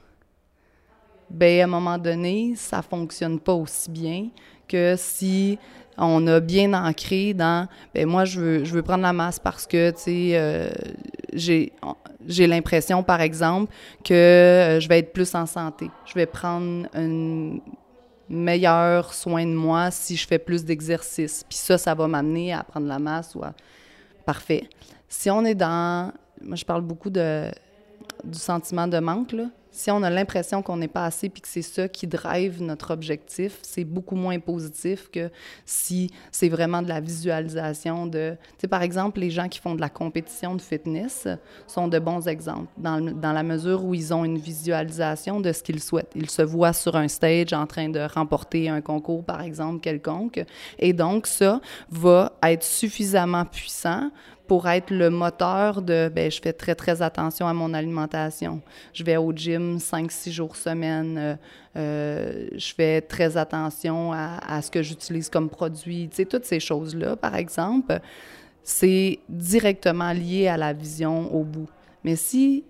ben 1.29 1.61
à 1.61 1.63
un 1.63 1.67
moment 1.67 1.97
donné, 1.97 2.53
ça 2.55 2.81
fonctionne 2.81 3.39
pas 3.39 3.53
aussi 3.53 3.89
bien 3.89 4.29
que 4.67 4.95
si 4.97 5.57
on 5.97 6.25
a 6.27 6.39
bien 6.39 6.73
ancré 6.73 7.33
dans 7.33 7.67
ben 7.93 8.07
moi 8.07 8.25
je 8.25 8.39
veux 8.39 8.63
je 8.63 8.73
veux 8.73 8.81
prendre 8.81 9.03
la 9.03 9.13
masse 9.13 9.39
parce 9.39 9.67
que 9.67 9.91
tu 9.91 9.97
sais 9.97 10.31
euh, 10.33 10.69
j'ai 11.33 11.73
j'ai 12.27 12.47
l'impression 12.47 13.03
par 13.03 13.21
exemple 13.21 13.71
que 14.03 14.13
euh, 14.13 14.79
je 14.79 14.87
vais 14.87 14.99
être 14.99 15.13
plus 15.13 15.33
en 15.35 15.45
santé. 15.45 15.89
Je 16.05 16.13
vais 16.13 16.25
prendre 16.25 16.87
un 16.93 17.57
meilleur 18.29 19.13
soin 19.13 19.45
de 19.45 19.53
moi 19.53 19.91
si 19.91 20.15
je 20.15 20.25
fais 20.25 20.39
plus 20.39 20.63
d'exercice. 20.63 21.43
Puis 21.47 21.57
ça 21.57 21.77
ça 21.77 21.93
va 21.93 22.07
m'amener 22.07 22.53
à 22.53 22.63
prendre 22.63 22.87
la 22.87 22.99
masse 22.99 23.35
ou 23.35 23.43
à 23.43 23.53
parfait. 24.25 24.69
Si 25.11 25.29
on 25.29 25.43
est 25.43 25.55
dans, 25.55 26.13
moi 26.41 26.55
je 26.55 26.63
parle 26.63 26.83
beaucoup 26.83 27.09
de, 27.09 27.51
du 28.23 28.39
sentiment 28.39 28.87
de 28.87 28.97
manque, 28.99 29.35
si 29.73 29.89
on 29.89 30.03
a 30.03 30.09
l'impression 30.09 30.61
qu'on 30.61 30.77
n'est 30.77 30.87
pas 30.87 31.05
assez 31.05 31.29
puis 31.29 31.41
que 31.41 31.47
c'est 31.47 31.61
ça 31.61 31.87
qui 31.87 32.07
drive 32.07 32.61
notre 32.61 32.91
objectif, 32.91 33.59
c'est 33.61 33.83
beaucoup 33.83 34.15
moins 34.15 34.39
positif 34.39 35.09
que 35.11 35.29
si 35.65 36.11
c'est 36.31 36.49
vraiment 36.49 36.81
de 36.81 36.89
la 36.89 36.99
visualisation 36.99 38.05
de... 38.05 38.37
Tu 38.51 38.61
sais, 38.61 38.67
par 38.67 38.83
exemple, 38.83 39.19
les 39.19 39.29
gens 39.29 39.47
qui 39.47 39.59
font 39.59 39.75
de 39.75 39.81
la 39.81 39.89
compétition 39.89 40.55
de 40.55 40.61
fitness 40.61 41.27
sont 41.67 41.87
de 41.87 41.99
bons 41.99 42.27
exemples 42.27 42.67
dans, 42.77 42.99
dans 42.99 43.33
la 43.33 43.43
mesure 43.43 43.83
où 43.83 43.93
ils 43.93 44.13
ont 44.13 44.25
une 44.25 44.37
visualisation 44.37 45.39
de 45.39 45.51
ce 45.51 45.63
qu'ils 45.63 45.81
souhaitent. 45.81 46.11
Ils 46.15 46.29
se 46.29 46.41
voient 46.41 46.73
sur 46.73 46.95
un 46.95 47.07
stage 47.07 47.53
en 47.53 47.65
train 47.65 47.87
de 47.87 48.01
remporter 48.13 48.67
un 48.67 48.81
concours, 48.81 49.23
par 49.23 49.41
exemple, 49.41 49.79
quelconque. 49.79 50.43
Et 50.79 50.91
donc, 50.91 51.27
ça 51.27 51.61
va 51.89 52.33
être 52.43 52.63
suffisamment 52.63 53.45
puissant 53.45 54.11
pour 54.51 54.67
être 54.67 54.89
le 54.89 55.09
moteur 55.09 55.81
de 55.81 56.11
ben, 56.13 56.29
je 56.29 56.41
fais 56.41 56.51
très, 56.51 56.75
très 56.75 57.01
attention 57.01 57.47
à 57.47 57.53
mon 57.53 57.73
alimentation. 57.73 58.59
Je 58.91 59.01
vais 59.01 59.15
au 59.15 59.31
gym 59.31 59.77
5-6 59.77 60.29
jours 60.29 60.57
semaine. 60.57 61.17
Euh, 61.17 61.35
euh, 61.77 62.47
je 62.57 62.73
fais 62.73 62.99
très 62.99 63.37
attention 63.37 64.11
à, 64.11 64.39
à 64.45 64.61
ce 64.61 64.69
que 64.69 64.83
j'utilise 64.83 65.29
comme 65.29 65.47
produit. 65.47 66.09
Tu 66.09 66.17
sais, 66.17 66.25
toutes 66.25 66.43
ces 66.43 66.59
choses-là, 66.59 67.15
par 67.15 67.37
exemple, 67.37 68.01
c'est 68.61 69.19
directement 69.29 70.11
lié 70.11 70.49
à 70.49 70.57
la 70.57 70.73
vision 70.73 71.33
au 71.33 71.45
bout. 71.45 71.69
Mais 72.03 72.17
si 72.17 72.65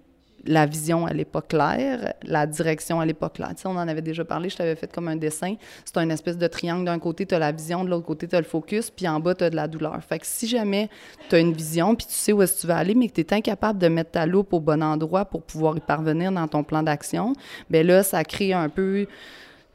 la 0.46 0.66
vision, 0.66 1.08
elle 1.08 1.18
n'est 1.18 1.26
pas 1.26 1.42
claire, 1.42 2.14
la 2.24 2.48
direction, 2.48 3.02
elle 3.02 3.08
n'est 3.08 3.14
pas 3.14 3.30
claire. 3.30 3.54
On 3.66 3.78
en 3.78 3.88
avait 3.88 4.02
déjà 4.02 4.26
parlé, 4.26 4.50
je 4.50 4.58
t'avais 4.58 4.76
fait 4.76 4.92
comme 4.92 5.08
un 5.08 5.16
dessin. 5.16 5.56
C'est 5.86 5.98
un 5.98 6.10
espèce 6.10 6.38
de 6.38 6.48
triangle. 6.48 6.86
D'un 6.86 7.00
côté, 7.00 7.26
tu 7.26 7.36
as 7.36 7.40
la 7.40 7.52
vision, 7.52 7.84
de 7.84 7.90
l'autre 7.90 8.06
côté, 8.06 8.28
tu 8.28 8.36
as 8.36 8.40
le 8.40 8.46
focus, 8.46 8.90
puis 8.90 9.08
en 9.08 9.20
bas, 9.20 9.36
tu 9.36 9.44
as 9.44 9.50
de 9.50 9.56
la 9.56 9.68
douleur. 9.68 10.00
Fait 10.04 10.20
que 10.20 10.26
si 10.26 10.48
jamais 10.48 10.90
tu 11.30 11.36
as 11.36 11.40
une 11.40 11.54
vision, 11.54 11.96
puis 11.96 12.08
tu 12.08 12.14
sais 12.14 12.34
où 12.34 12.42
est-ce 12.42 12.56
que 12.56 12.62
tu 12.62 12.68
vas 12.68 12.78
aller, 12.78 12.96
mais 12.96 13.08
que 13.08 13.14
tu 13.14 13.22
es 13.22 13.34
incapable 13.34 13.80
de 13.80 13.88
mettre 13.88 14.12
ta 14.12 14.26
loupe 14.26 14.54
au 14.54 14.60
bon 14.60 14.82
endroit 14.82 15.26
pour 15.26 15.44
pouvoir 15.44 15.78
y 15.78 15.82
parvenir 15.82 16.32
dans 16.32 16.48
ton 16.48 16.64
plan 16.64 16.84
d'action, 16.84 17.34
bien 17.70 17.84
là, 17.84 18.04
ça 18.04 18.24
crée 18.24 18.54
un 18.54 18.70
peu 18.70 19.06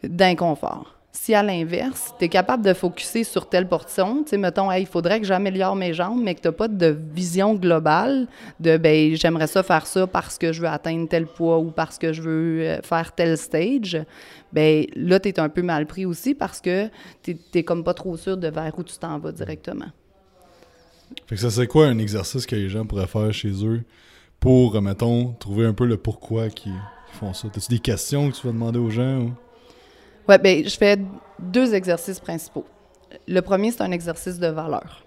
d'inconfort. 0.02 0.95
Si 1.18 1.35
à 1.35 1.42
l'inverse, 1.42 2.14
tu 2.18 2.26
es 2.26 2.28
capable 2.28 2.62
de 2.62 2.75
focuser 2.75 3.25
sur 3.25 3.49
telle 3.49 3.66
portion, 3.66 4.23
tu 4.23 4.30
sais, 4.30 4.37
mettons, 4.37 4.70
il 4.70 4.87
faudrait 4.87 5.18
que 5.18 5.26
j'améliore 5.26 5.75
mes 5.75 5.94
jambes, 5.94 6.20
mais 6.23 6.35
que 6.35 6.42
tu 6.42 6.49
n'as 6.49 6.52
pas 6.52 6.68
de 6.68 6.96
vision 7.12 7.54
globale 7.54 8.28
de, 8.61 8.76
ben 8.76 9.16
j'aimerais 9.16 9.46
ça 9.46 9.62
faire 9.62 9.87
ça 9.87 10.06
parce 10.06 10.37
que 10.37 10.52
je 10.52 10.61
veux 10.61 10.68
atteindre 10.68 11.08
tel 11.08 11.26
poids 11.26 11.58
ou 11.58 11.70
parce 11.70 11.96
que 11.96 12.12
je 12.12 12.20
veux 12.20 12.61
euh, 12.61 12.82
faire 12.82 13.12
tel 13.12 13.38
stage, 13.38 13.99
ben 14.52 14.85
là, 14.94 15.18
tu 15.18 15.30
es 15.30 15.40
un 15.40 15.49
peu 15.49 15.62
mal 15.62 15.87
pris 15.87 16.04
aussi 16.04 16.35
parce 16.35 16.61
que 16.61 16.88
tu 17.23 17.37
n'es 17.54 17.64
comme 17.64 17.82
pas 17.82 17.94
trop 17.94 18.16
sûr 18.18 18.37
de 18.37 18.49
vers 18.49 18.78
où 18.78 18.85
tu 18.85 18.96
t'en 18.99 19.18
vas 19.18 19.32
directement. 19.32 19.90
Fait 21.26 21.35
que 21.35 21.40
ça, 21.40 21.50
c'est 21.50 21.66
quoi 21.66 21.87
un 21.87 21.99
exercice 21.99 22.44
que 22.44 22.54
les 22.54 22.68
gens 22.68 22.85
pourraient 22.85 23.06
faire 23.06 23.32
chez 23.32 23.64
eux 23.64 23.82
pour, 24.38 24.80
mettons, 24.82 25.32
trouver 25.32 25.64
un 25.64 25.73
peu 25.73 25.87
le 25.87 25.96
pourquoi 25.96 26.50
qu'ils 26.50 26.78
font 27.12 27.32
ça? 27.32 27.49
As-tu 27.49 27.70
des 27.70 27.78
questions 27.80 28.30
que 28.30 28.37
tu 28.37 28.46
vas 28.46 28.52
demander 28.52 28.78
aux 28.78 28.90
gens? 28.90 29.30
Oui, 30.28 30.38
bien, 30.38 30.62
je 30.64 30.76
fais 30.76 30.99
deux 31.38 31.75
exercices 31.75 32.18
principaux. 32.18 32.64
Le 33.28 33.40
premier, 33.40 33.71
c'est 33.71 33.83
un 33.83 33.92
exercice 33.92 34.38
de 34.38 34.49
valeur. 34.49 35.06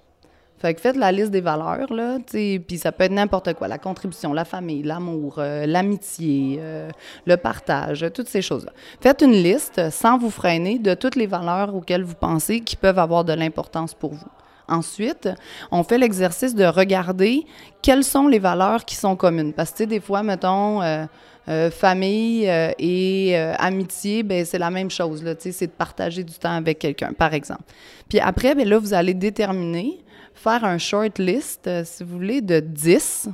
Fait 0.59 0.73
que 0.73 0.81
faites 0.81 0.97
la 0.97 1.11
liste 1.11 1.31
des 1.31 1.39
valeurs, 1.39 1.91
là, 1.93 2.17
puis 2.29 2.77
ça 2.77 2.91
peut 2.91 3.05
être 3.05 3.13
n'importe 3.13 3.53
quoi, 3.53 3.69
la 3.69 3.77
contribution, 3.77 4.33
la 4.33 4.43
famille, 4.43 4.83
l'amour, 4.83 5.35
euh, 5.37 5.65
l'amitié, 5.65 6.57
euh, 6.59 6.89
le 7.25 7.37
partage, 7.37 8.05
toutes 8.13 8.27
ces 8.27 8.41
choses-là. 8.41 8.73
Faites 8.99 9.21
une 9.21 9.31
liste, 9.31 9.89
sans 9.89 10.17
vous 10.17 10.29
freiner, 10.29 10.77
de 10.77 10.93
toutes 10.95 11.15
les 11.15 11.27
valeurs 11.27 11.73
auxquelles 11.73 12.03
vous 12.03 12.15
pensez 12.15 12.59
qui 12.59 12.75
peuvent 12.75 12.99
avoir 12.99 13.23
de 13.23 13.31
l'importance 13.31 13.93
pour 13.93 14.13
vous. 14.13 14.27
Ensuite, 14.67 15.29
on 15.71 15.83
fait 15.83 15.97
l'exercice 15.97 16.53
de 16.53 16.65
regarder 16.65 17.45
quelles 17.81 18.03
sont 18.03 18.27
les 18.27 18.39
valeurs 18.39 18.85
qui 18.85 18.95
sont 18.95 19.15
communes. 19.15 19.53
Parce 19.53 19.71
que, 19.71 19.85
des 19.85 19.99
fois, 19.99 20.23
mettons, 20.23 20.81
euh, 20.81 21.05
euh, 21.47 21.71
famille 21.71 22.47
euh, 22.47 22.71
et 22.77 23.31
euh, 23.35 23.55
amitié, 23.57 24.23
ben 24.23 24.45
c'est 24.45 24.59
la 24.59 24.69
même 24.69 24.91
chose. 24.91 25.23
C'est 25.39 25.67
de 25.67 25.71
partager 25.71 26.23
du 26.23 26.33
temps 26.33 26.55
avec 26.55 26.79
quelqu'un, 26.79 27.13
par 27.13 27.33
exemple. 27.33 27.63
Puis 28.07 28.19
après, 28.19 28.53
ben 28.55 28.67
là, 28.67 28.77
vous 28.77 28.93
allez 28.93 29.13
déterminer, 29.13 30.03
faire 30.33 30.63
un 30.63 30.77
short 30.77 31.17
list, 31.17 31.69
si 31.85 32.03
vous 32.03 32.17
voulez, 32.17 32.41
de 32.41 32.59
10. 32.59 33.29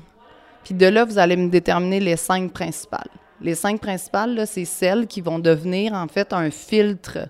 Puis 0.63 0.73
de 0.73 0.85
là, 0.85 1.03
vous 1.03 1.17
allez 1.17 1.35
me 1.35 1.49
déterminer 1.49 1.99
les 1.99 2.15
cinq 2.15 2.51
principales. 2.53 3.09
Les 3.41 3.53
cinq 3.53 3.81
principales, 3.81 4.45
c'est 4.47 4.65
celles 4.65 5.07
qui 5.07 5.21
vont 5.21 5.39
devenir 5.39 5.93
en 5.93 6.07
fait 6.07 6.31
un 6.31 6.49
filtre 6.51 7.29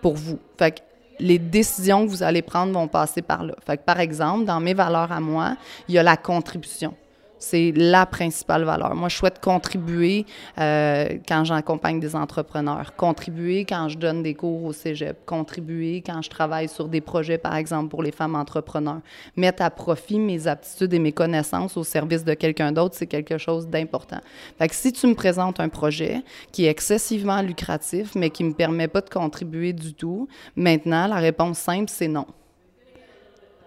pour 0.00 0.14
vous. 0.14 0.38
Fait 0.58 0.72
que 0.72 0.80
les 1.20 1.38
décisions 1.38 2.06
que 2.06 2.10
vous 2.10 2.22
allez 2.22 2.42
prendre 2.42 2.72
vont 2.72 2.88
passer 2.88 3.22
par 3.22 3.44
là. 3.44 3.54
Fait 3.66 3.76
que, 3.76 3.82
par 3.82 4.00
exemple, 4.00 4.46
dans 4.46 4.60
mes 4.60 4.74
valeurs 4.74 5.12
à 5.12 5.20
moi, 5.20 5.56
il 5.88 5.94
y 5.94 5.98
a 5.98 6.02
la 6.02 6.16
contribution. 6.16 6.94
C'est 7.40 7.72
la 7.74 8.04
principale 8.04 8.64
valeur. 8.64 8.94
Moi, 8.94 9.08
je 9.08 9.16
souhaite 9.16 9.40
contribuer 9.40 10.26
euh, 10.58 11.08
quand 11.26 11.44
j'accompagne 11.44 11.98
des 11.98 12.14
entrepreneurs, 12.14 12.94
contribuer 12.96 13.64
quand 13.64 13.88
je 13.88 13.96
donne 13.96 14.22
des 14.22 14.34
cours 14.34 14.62
au 14.62 14.74
cégep, 14.74 15.24
contribuer 15.24 16.02
quand 16.04 16.20
je 16.20 16.28
travaille 16.28 16.68
sur 16.68 16.86
des 16.86 17.00
projets, 17.00 17.38
par 17.38 17.56
exemple, 17.56 17.88
pour 17.88 18.02
les 18.02 18.12
femmes 18.12 18.34
entrepreneurs. 18.34 19.00
Mettre 19.36 19.62
à 19.62 19.70
profit 19.70 20.18
mes 20.18 20.46
aptitudes 20.46 20.92
et 20.92 20.98
mes 20.98 21.12
connaissances 21.12 21.78
au 21.78 21.82
service 21.82 22.24
de 22.24 22.34
quelqu'un 22.34 22.72
d'autre, 22.72 22.94
c'est 22.98 23.06
quelque 23.06 23.38
chose 23.38 23.66
d'important. 23.66 24.20
Fait 24.58 24.68
que 24.68 24.74
si 24.74 24.92
tu 24.92 25.06
me 25.06 25.14
présentes 25.14 25.60
un 25.60 25.70
projet 25.70 26.22
qui 26.52 26.66
est 26.66 26.70
excessivement 26.70 27.40
lucratif, 27.40 28.14
mais 28.14 28.28
qui 28.28 28.44
ne 28.44 28.50
me 28.50 28.54
permet 28.54 28.86
pas 28.86 29.00
de 29.00 29.08
contribuer 29.08 29.72
du 29.72 29.94
tout, 29.94 30.28
maintenant, 30.56 31.06
la 31.06 31.16
réponse 31.16 31.58
simple, 31.58 31.88
c'est 31.88 32.08
non. 32.08 32.26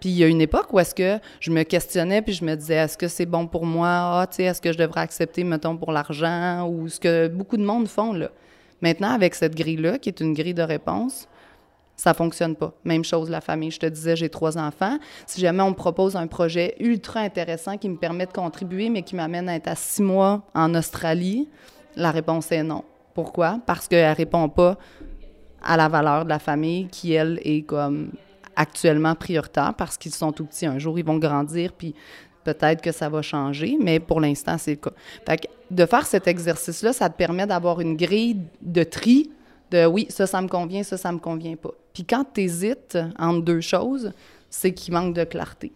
Puis 0.03 0.09
il 0.09 0.17
y 0.17 0.23
a 0.25 0.27
une 0.27 0.41
époque 0.41 0.73
où 0.73 0.79
est-ce 0.79 0.93
que 0.93 1.17
je 1.39 1.49
me 1.49 1.63
questionnais 1.63 2.21
puis 2.21 2.33
je 2.33 2.43
me 2.43 2.55
disais 2.55 2.73
est-ce 2.73 2.97
que 2.97 3.07
c'est 3.07 3.25
bon 3.25 3.47
pour 3.47 3.65
moi? 3.65 3.87
Ah, 3.87 4.27
tu 4.29 4.35
sais 4.35 4.43
est-ce 4.43 4.59
que 4.59 4.73
je 4.73 4.77
devrais 4.77 4.99
accepter 4.99 5.45
mettons 5.45 5.77
pour 5.77 5.93
l'argent 5.93 6.67
ou 6.67 6.89
ce 6.89 6.99
que 6.99 7.29
beaucoup 7.29 7.55
de 7.55 7.63
monde 7.63 7.87
font 7.87 8.11
là. 8.11 8.29
Maintenant 8.81 9.11
avec 9.11 9.33
cette 9.33 9.55
grille 9.55 9.77
là 9.77 9.97
qui 9.97 10.09
est 10.09 10.19
une 10.19 10.33
grille 10.33 10.53
de 10.53 10.61
réponse, 10.61 11.29
ça 11.95 12.13
fonctionne 12.13 12.57
pas. 12.57 12.73
Même 12.83 13.05
chose 13.05 13.29
la 13.29 13.39
famille, 13.39 13.71
je 13.71 13.79
te 13.79 13.85
disais 13.85 14.17
j'ai 14.17 14.27
trois 14.27 14.57
enfants, 14.57 14.97
si 15.25 15.39
jamais 15.39 15.63
on 15.63 15.69
me 15.69 15.73
propose 15.73 16.17
un 16.17 16.27
projet 16.27 16.75
ultra 16.81 17.21
intéressant 17.21 17.77
qui 17.77 17.87
me 17.87 17.95
permet 17.95 18.25
de 18.25 18.33
contribuer 18.33 18.89
mais 18.89 19.03
qui 19.03 19.15
m'amène 19.15 19.47
à 19.47 19.55
être 19.55 19.69
à 19.69 19.75
six 19.75 20.01
mois 20.01 20.41
en 20.53 20.75
Australie, 20.75 21.47
la 21.95 22.11
réponse 22.11 22.51
est 22.51 22.63
non. 22.63 22.83
Pourquoi? 23.13 23.61
Parce 23.65 23.87
qu'elle 23.87 24.11
répond 24.11 24.49
pas 24.49 24.77
à 25.63 25.77
la 25.77 25.87
valeur 25.87 26.25
de 26.25 26.29
la 26.29 26.39
famille 26.39 26.87
qui, 26.87 27.13
elle, 27.13 27.39
est 27.45 27.61
comme 27.61 28.11
actuellement 28.55 29.15
prioritaire 29.15 29.73
parce 29.77 29.97
qu'ils 29.97 30.13
sont 30.13 30.31
tout 30.31 30.45
petits. 30.45 30.65
Un 30.65 30.79
jour, 30.79 30.97
ils 30.99 31.05
vont 31.05 31.17
grandir, 31.17 31.73
puis 31.73 31.95
peut-être 32.43 32.81
que 32.81 32.91
ça 32.91 33.09
va 33.09 33.21
changer, 33.21 33.77
mais 33.79 33.99
pour 33.99 34.19
l'instant, 34.19 34.57
c'est 34.57 34.71
le 34.71 34.77
cas. 34.77 34.91
Fait 35.25 35.37
que 35.37 35.47
de 35.71 35.85
faire 35.85 36.05
cet 36.05 36.27
exercice-là, 36.27 36.93
ça 36.93 37.09
te 37.09 37.17
permet 37.17 37.47
d'avoir 37.47 37.81
une 37.81 37.95
grille 37.95 38.37
de 38.61 38.83
tri 38.83 39.31
de 39.71 39.85
oui, 39.85 40.05
ça, 40.09 40.27
ça 40.27 40.39
me 40.41 40.47
convient, 40.47 40.83
ça, 40.83 40.97
ça 40.97 41.11
me 41.11 41.17
convient 41.17 41.55
pas. 41.55 41.71
Puis 41.93 42.05
quand 42.05 42.25
tu 42.33 42.41
hésites 42.41 42.97
entre 43.17 43.43
deux 43.43 43.61
choses, 43.61 44.11
c'est 44.49 44.73
qu'il 44.73 44.93
manque 44.93 45.15
de 45.15 45.23
clarté. 45.23 45.71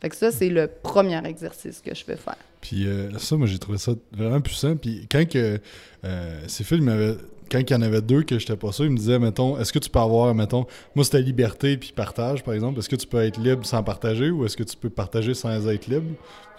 Fait 0.00 0.08
que 0.08 0.16
ça, 0.16 0.30
c'est 0.30 0.48
le 0.48 0.66
premier 0.66 1.22
exercice 1.26 1.80
que 1.80 1.94
je 1.94 2.04
vais 2.04 2.16
faire. 2.16 2.36
Puis 2.60 2.86
euh, 2.86 3.18
ça, 3.18 3.36
moi, 3.36 3.46
j'ai 3.46 3.58
trouvé 3.58 3.78
ça 3.78 3.92
vraiment 4.12 4.40
puissant. 4.40 4.76
Puis 4.76 5.06
quand 5.10 5.26
que 5.28 5.60
euh, 6.04 6.44
ces 6.46 6.64
films 6.64 6.84
m'avaient 6.84 7.16
quand 7.50 7.58
il 7.58 7.70
y 7.70 7.74
en 7.74 7.82
avait 7.82 8.02
deux 8.02 8.22
que 8.22 8.38
j'étais 8.38 8.56
pas 8.56 8.72
sûr, 8.72 8.84
il 8.84 8.92
me 8.92 8.96
disait, 8.96 9.18
mettons, 9.18 9.58
est-ce 9.58 9.72
que 9.72 9.78
tu 9.78 9.90
peux 9.90 9.98
avoir, 9.98 10.34
mettons, 10.34 10.66
moi 10.94 11.04
c'était 11.04 11.22
liberté 11.22 11.76
puis 11.76 11.92
partage, 11.94 12.44
par 12.44 12.54
exemple, 12.54 12.78
est-ce 12.78 12.88
que 12.88 12.96
tu 12.96 13.06
peux 13.06 13.18
être 13.18 13.38
libre 13.40 13.64
sans 13.66 13.82
partager 13.82 14.30
ou 14.30 14.44
est-ce 14.44 14.56
que 14.56 14.62
tu 14.62 14.76
peux 14.76 14.90
partager 14.90 15.34
sans 15.34 15.66
être 15.68 15.86
libre? 15.86 16.10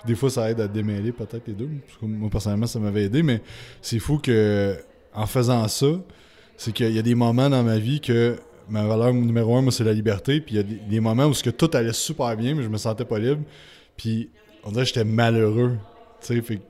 des 0.06 0.16
fois, 0.16 0.30
ça 0.30 0.50
aide 0.50 0.60
à 0.60 0.68
démêler 0.68 1.12
peut-être 1.12 1.48
les 1.48 1.54
deux. 1.54 1.70
moi, 2.02 2.30
personnellement, 2.30 2.68
ça 2.68 2.80
m'avait 2.80 3.04
aidé, 3.04 3.24
mais 3.24 3.42
c'est 3.82 4.00
fou 4.00 4.18
que 4.18 4.76
en 5.14 5.26
faisant 5.26 5.68
ça, 5.68 5.88
c'est 6.58 6.72
qu'il 6.72 6.92
y 6.92 7.00
a 7.00 7.02
des 7.02 7.16
moments 7.16 7.50
dans 7.50 7.64
ma 7.64 7.78
vie 7.78 8.00
que 8.00 8.38
ma 8.70 8.86
valeur 8.86 9.14
numéro 9.14 9.58
un, 9.58 9.62
moi, 9.62 9.72
c'est 9.72 9.84
la 9.84 9.94
liberté, 9.94 10.40
puis 10.40 10.56
il 10.56 10.58
y 10.58 10.60
a 10.60 10.64
des, 10.64 11.00
moments 11.00 11.26
où 11.26 11.34
que 11.34 11.50
tout 11.50 11.70
allait 11.74 11.94
super 11.94 12.36
bien, 12.38 12.56
mais 12.56 12.64
je 12.64 12.70
me 12.70 12.78
sentais 12.78 13.06
pas 13.06 13.20
libre, 13.20 13.42
puis 13.98 14.30
on 14.64 14.70
dirait 14.72 14.84
que 14.84 14.90
j'étais 14.90 15.04
malheureux 15.04 15.78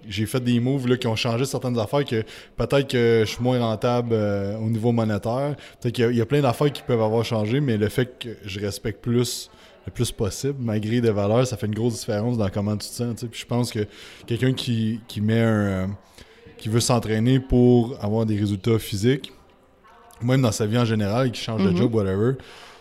j'ai 0.08 0.26
fait 0.26 0.40
des 0.40 0.60
moves 0.60 0.88
là, 0.88 0.98
qui 0.98 1.08
ont 1.08 1.16
changé 1.16 1.46
certaines 1.46 1.78
affaires 1.78 2.06
que 2.06 2.24
peut-être 2.56 2.88
que 2.88 3.24
je 3.26 3.32
suis 3.32 3.44
moins 3.44 3.60
rentable 3.60 4.10
euh, 4.14 4.58
au 4.58 4.70
niveau 4.70 4.92
monétaire. 4.92 5.56
Peut-être 5.80 5.96
qu'il 5.96 6.16
y, 6.16 6.22
a 6.22 6.26
plein 6.26 6.42
d'affaires 6.42 6.72
qui 6.72 6.82
peuvent 6.82 7.02
avoir 7.02 7.24
changé, 7.26 7.60
mais 7.60 7.78
le 7.78 7.90
fait 7.90 8.20
que 8.20 8.30
je 8.46 8.60
respecte 8.60 9.02
plus 9.02 9.50
le 9.86 9.92
plus 9.92 10.12
possible, 10.12 10.58
malgré 10.60 11.02
des 11.02 11.10
valeurs, 11.10 11.48
ça 11.48 11.58
fait 11.58 11.66
une 11.66 11.74
grosse 11.74 12.00
différence 12.00 12.38
dans 12.38 12.50
comment 12.50 12.78
tu 12.78 12.88
te 12.88 12.94
sens. 12.94 13.26
Puis 13.32 13.42
je 13.42 13.46
pense 13.46 13.72
que 13.72 13.88
quelqu'un 14.28 14.54
qui, 14.54 15.02
met 15.22 15.42
un. 15.42 15.46
Euh, 15.46 15.88
qui 16.62 16.70
veut 16.70 16.80
s'entraîner 16.80 17.40
pour 17.40 17.98
avoir 18.00 18.26
des 18.28 18.38
résultats 18.38 18.78
physiques, 18.78 19.34
même 20.22 20.44
dans 20.44 20.52
sa 20.52 20.68
vie 20.68 20.78
en 20.78 20.86
général, 20.86 21.32
qui 21.32 21.42
change 21.42 21.64
de 21.64 21.72
mm-hmm. 21.72 21.78
job, 21.78 21.96
whatever, 21.96 22.34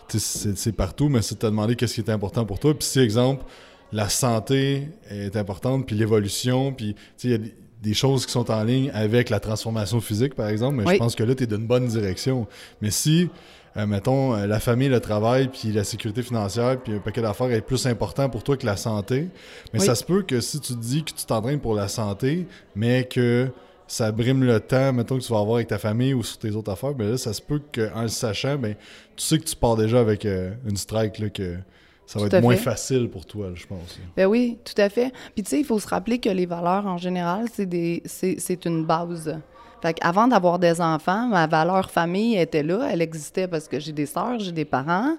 c'est 0.07 0.71
partout, 0.71 1.09
mais 1.09 1.23
c'est 1.23 1.35
de 1.35 1.39
te 1.39 1.45
demander 1.47 1.75
qu'est-ce 1.75 1.95
qui 1.95 2.01
est 2.01 2.09
important 2.11 2.45
pour 2.45 2.59
toi. 2.59 2.77
Puis 2.77 2.87
si, 2.87 2.99
exemple, 2.99 3.43
la 3.91 4.09
santé 4.09 4.89
est 5.09 5.35
importante, 5.35 5.85
puis 5.85 5.95
l'évolution, 5.95 6.73
puis 6.73 6.95
il 7.23 7.29
y 7.29 7.33
a 7.33 7.37
des 7.81 7.93
choses 7.93 8.25
qui 8.25 8.31
sont 8.31 8.51
en 8.51 8.63
ligne 8.63 8.91
avec 8.93 9.29
la 9.29 9.39
transformation 9.39 9.99
physique, 10.01 10.35
par 10.35 10.47
exemple, 10.47 10.75
mais 10.75 10.93
je 10.93 10.99
pense 10.99 11.15
que 11.15 11.23
là, 11.23 11.35
tu 11.35 11.43
es 11.43 11.47
d'une 11.47 11.65
bonne 11.65 11.87
direction. 11.87 12.47
Mais 12.81 12.91
si, 12.91 13.29
euh, 13.75 13.87
mettons, 13.87 14.35
euh, 14.35 14.45
la 14.45 14.59
famille, 14.59 14.89
le 14.89 14.99
travail, 14.99 15.47
puis 15.47 15.71
la 15.71 15.83
sécurité 15.83 16.21
financière, 16.21 16.79
puis 16.79 16.93
un 16.93 16.99
paquet 16.99 17.21
d'affaires 17.21 17.51
est 17.51 17.61
plus 17.61 17.87
important 17.87 18.29
pour 18.29 18.43
toi 18.43 18.55
que 18.55 18.65
la 18.65 18.77
santé, 18.77 19.29
mais 19.73 19.79
ça 19.79 19.95
se 19.95 20.03
peut 20.03 20.21
que 20.21 20.41
si 20.41 20.59
tu 20.59 20.73
dis 20.75 21.03
que 21.03 21.11
tu 21.11 21.25
t'entraînes 21.25 21.59
pour 21.59 21.73
la 21.73 21.87
santé, 21.87 22.45
mais 22.75 23.05
que 23.05 23.49
ça 23.87 24.11
brime 24.11 24.43
le 24.43 24.59
temps, 24.59 24.93
mettons, 24.93 25.17
que 25.17 25.23
tu 25.23 25.33
vas 25.33 25.39
avoir 25.39 25.55
avec 25.55 25.67
ta 25.67 25.77
famille 25.77 26.13
ou 26.13 26.23
sur 26.23 26.37
tes 26.37 26.51
autres 26.51 26.71
affaires, 26.71 26.93
ben 26.93 27.11
là, 27.11 27.17
ça 27.17 27.33
se 27.33 27.41
peut 27.41 27.61
qu'en 27.73 28.03
le 28.03 28.07
sachant, 28.07 28.57
ben, 28.57 28.75
tu 29.17 29.25
sais 29.25 29.37
que 29.37 29.43
tu 29.43 29.55
pars 29.55 29.75
déjà 29.75 29.99
avec 29.99 30.25
euh, 30.25 30.53
une 30.65 30.77
strike, 30.77 31.19
là, 31.19 31.29
que 31.29 31.57
ça 32.11 32.19
va 32.19 32.25
être 32.25 32.41
moins 32.41 32.57
facile 32.57 33.09
pour 33.09 33.25
toi, 33.25 33.51
je 33.55 33.65
pense. 33.65 33.97
Ben 34.17 34.25
oui, 34.25 34.57
tout 34.65 34.79
à 34.81 34.89
fait. 34.89 35.13
Puis 35.33 35.43
tu 35.43 35.49
sais, 35.51 35.59
il 35.59 35.65
faut 35.65 35.79
se 35.79 35.87
rappeler 35.87 36.19
que 36.19 36.29
les 36.29 36.45
valeurs, 36.45 36.85
en 36.85 36.97
général, 36.97 37.45
c'est 37.53 37.65
des 37.65 38.03
c'est 38.05 38.65
une 38.65 38.85
base. 38.85 39.39
Fait 39.81 39.97
avant 40.01 40.27
d'avoir 40.27 40.59
des 40.59 40.81
enfants, 40.81 41.27
ma 41.27 41.47
valeur 41.47 41.89
famille 41.89 42.37
était 42.37 42.63
là, 42.63 42.89
elle 42.91 43.01
existait 43.01 43.47
parce 43.47 43.67
que 43.69 43.79
j'ai 43.79 43.93
des 43.93 44.05
sœurs, 44.05 44.39
j'ai 44.39 44.51
des 44.51 44.65
parents 44.65 45.15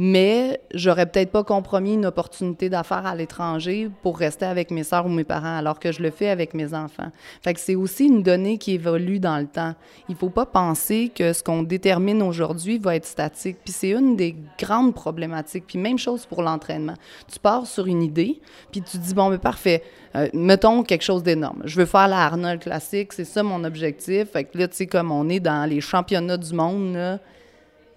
mais 0.00 0.60
j'aurais 0.72 1.06
peut-être 1.06 1.32
pas 1.32 1.42
compromis 1.42 1.94
une 1.94 2.06
opportunité 2.06 2.68
d'affaires 2.68 3.04
à 3.04 3.16
l'étranger 3.16 3.90
pour 4.04 4.16
rester 4.16 4.46
avec 4.46 4.70
mes 4.70 4.84
soeurs 4.84 5.06
ou 5.06 5.08
mes 5.08 5.24
parents, 5.24 5.56
alors 5.56 5.80
que 5.80 5.90
je 5.90 6.00
le 6.00 6.12
fais 6.12 6.28
avec 6.28 6.54
mes 6.54 6.72
enfants. 6.72 7.10
Fait 7.42 7.58
c'est 7.58 7.74
aussi 7.74 8.06
une 8.06 8.22
donnée 8.22 8.58
qui 8.58 8.74
évolue 8.74 9.18
dans 9.18 9.38
le 9.38 9.48
temps. 9.48 9.74
Il 10.08 10.14
faut 10.14 10.30
pas 10.30 10.46
penser 10.46 11.10
que 11.12 11.32
ce 11.32 11.42
qu'on 11.42 11.64
détermine 11.64 12.22
aujourd'hui 12.22 12.78
va 12.78 12.94
être 12.94 13.06
statique. 13.06 13.56
Puis 13.64 13.72
c'est 13.72 13.90
une 13.90 14.14
des 14.14 14.36
grandes 14.56 14.94
problématiques. 14.94 15.64
Puis 15.66 15.78
même 15.78 15.98
chose 15.98 16.26
pour 16.26 16.42
l'entraînement. 16.42 16.94
Tu 17.26 17.40
pars 17.40 17.66
sur 17.66 17.88
une 17.88 18.04
idée, 18.04 18.40
puis 18.70 18.82
tu 18.82 18.98
dis, 18.98 19.14
bon, 19.14 19.30
mais 19.30 19.38
parfait, 19.38 19.82
euh, 20.14 20.28
mettons 20.32 20.84
quelque 20.84 21.02
chose 21.02 21.24
d'énorme. 21.24 21.62
Je 21.64 21.76
veux 21.76 21.86
faire 21.86 22.06
la 22.06 22.24
Arnold 22.24 22.60
classique, 22.60 23.12
c'est 23.14 23.24
ça 23.24 23.42
mon 23.42 23.64
objectif. 23.64 24.30
Fait 24.30 24.48
là, 24.54 24.68
tu 24.68 24.76
sais, 24.76 24.86
comme 24.86 25.10
on 25.10 25.28
est 25.28 25.40
dans 25.40 25.68
les 25.68 25.80
championnats 25.80 26.36
du 26.36 26.54
monde, 26.54 26.94
là, 26.94 27.18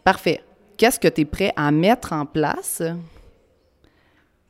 parfait 0.03 0.41
qu'est-ce 0.81 0.99
que 0.99 1.07
tu 1.07 1.21
es 1.21 1.25
prêt 1.25 1.53
à 1.55 1.69
mettre 1.69 2.11
en 2.11 2.25
place 2.25 2.81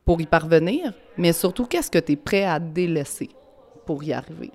pour 0.06 0.22
y 0.22 0.26
parvenir, 0.26 0.94
mais 1.18 1.34
surtout 1.34 1.66
qu'est-ce 1.66 1.92
que 1.92 2.00
tu 2.00 2.14
es 2.14 2.16
prêt 2.16 2.46
à 2.46 2.58
délaisser 2.58 3.32
pour 3.86 4.02
y 4.02 4.14
arriver? 4.14 4.52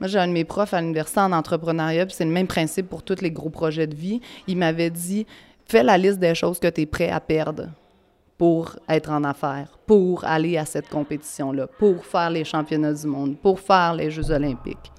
Moi, 0.00 0.08
j'ai 0.08 0.18
un 0.18 0.26
de 0.26 0.32
mes 0.32 0.44
profs 0.44 0.74
à 0.74 0.80
l'université 0.80 1.20
en 1.20 1.30
entrepreneuriat, 1.30 2.04
puis 2.06 2.16
c'est 2.16 2.24
le 2.24 2.32
même 2.32 2.48
principe 2.48 2.88
pour 2.88 3.04
tous 3.04 3.20
les 3.20 3.30
gros 3.30 3.48
projets 3.48 3.86
de 3.86 3.94
vie. 3.94 4.20
Il 4.48 4.56
m'avait 4.56 4.90
dit 4.90 5.24
fais 5.68 5.84
la 5.84 5.96
liste 5.96 6.18
des 6.18 6.34
choses 6.34 6.58
que 6.58 6.66
tu 6.66 6.80
es 6.80 6.86
prêt 6.86 7.10
à 7.10 7.20
perdre 7.20 7.68
pour 8.36 8.76
être 8.88 9.12
en 9.12 9.22
affaires, 9.22 9.78
pour 9.86 10.24
aller 10.24 10.58
à 10.58 10.64
cette 10.64 10.88
compétition-là, 10.88 11.68
pour 11.78 12.04
faire 12.04 12.30
les 12.30 12.42
championnats 12.42 12.92
du 12.92 13.06
monde, 13.06 13.36
pour 13.38 13.60
faire 13.60 13.94
les 13.94 14.10
Jeux 14.10 14.32
olympiques. 14.32 14.90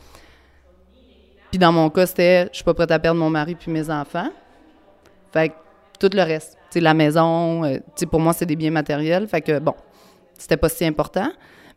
Puis 1.50 1.60
dans 1.60 1.74
mon 1.74 1.90
cas, 1.90 2.06
c'était 2.06 2.46
je 2.54 2.56
suis 2.56 2.64
pas 2.64 2.74
prête 2.74 2.92
à 2.92 3.00
perdre 3.00 3.20
mon 3.20 3.30
mari 3.30 3.56
puis 3.56 3.70
mes 3.70 3.90
enfants. 3.90 4.30
Fait 5.36 5.50
que 5.50 5.54
tout 6.00 6.10
le 6.16 6.22
reste, 6.24 6.58
la 6.76 6.94
maison, 6.94 7.66
euh, 7.66 7.80
pour 8.10 8.20
moi, 8.20 8.34
c'est 8.34 8.46
des 8.46 8.56
biens 8.56 8.72
matériels. 8.72 9.28
Fait 9.28 9.42
que 9.42 9.60
bon, 9.60 9.76
c'était 10.38 10.58
pas 10.58 10.70
si 10.70 10.86
important. 10.86 11.30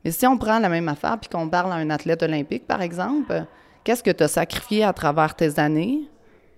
Mais 0.04 0.12
si 0.12 0.26
on 0.26 0.38
prend 0.38 0.58
la 0.58 0.68
même 0.68 0.88
affaire 0.88 1.18
puis 1.18 1.28
qu'on 1.28 1.48
parle 1.48 1.72
à 1.72 1.76
un 1.76 1.90
athlète 1.90 2.22
olympique, 2.22 2.66
par 2.66 2.82
exemple, 2.82 3.44
qu'est-ce 3.82 4.02
que 4.02 4.10
tu 4.10 4.22
as 4.22 4.28
sacrifié 4.28 4.84
à 4.84 4.92
travers 4.92 5.34
tes 5.34 5.58
années 5.58 6.02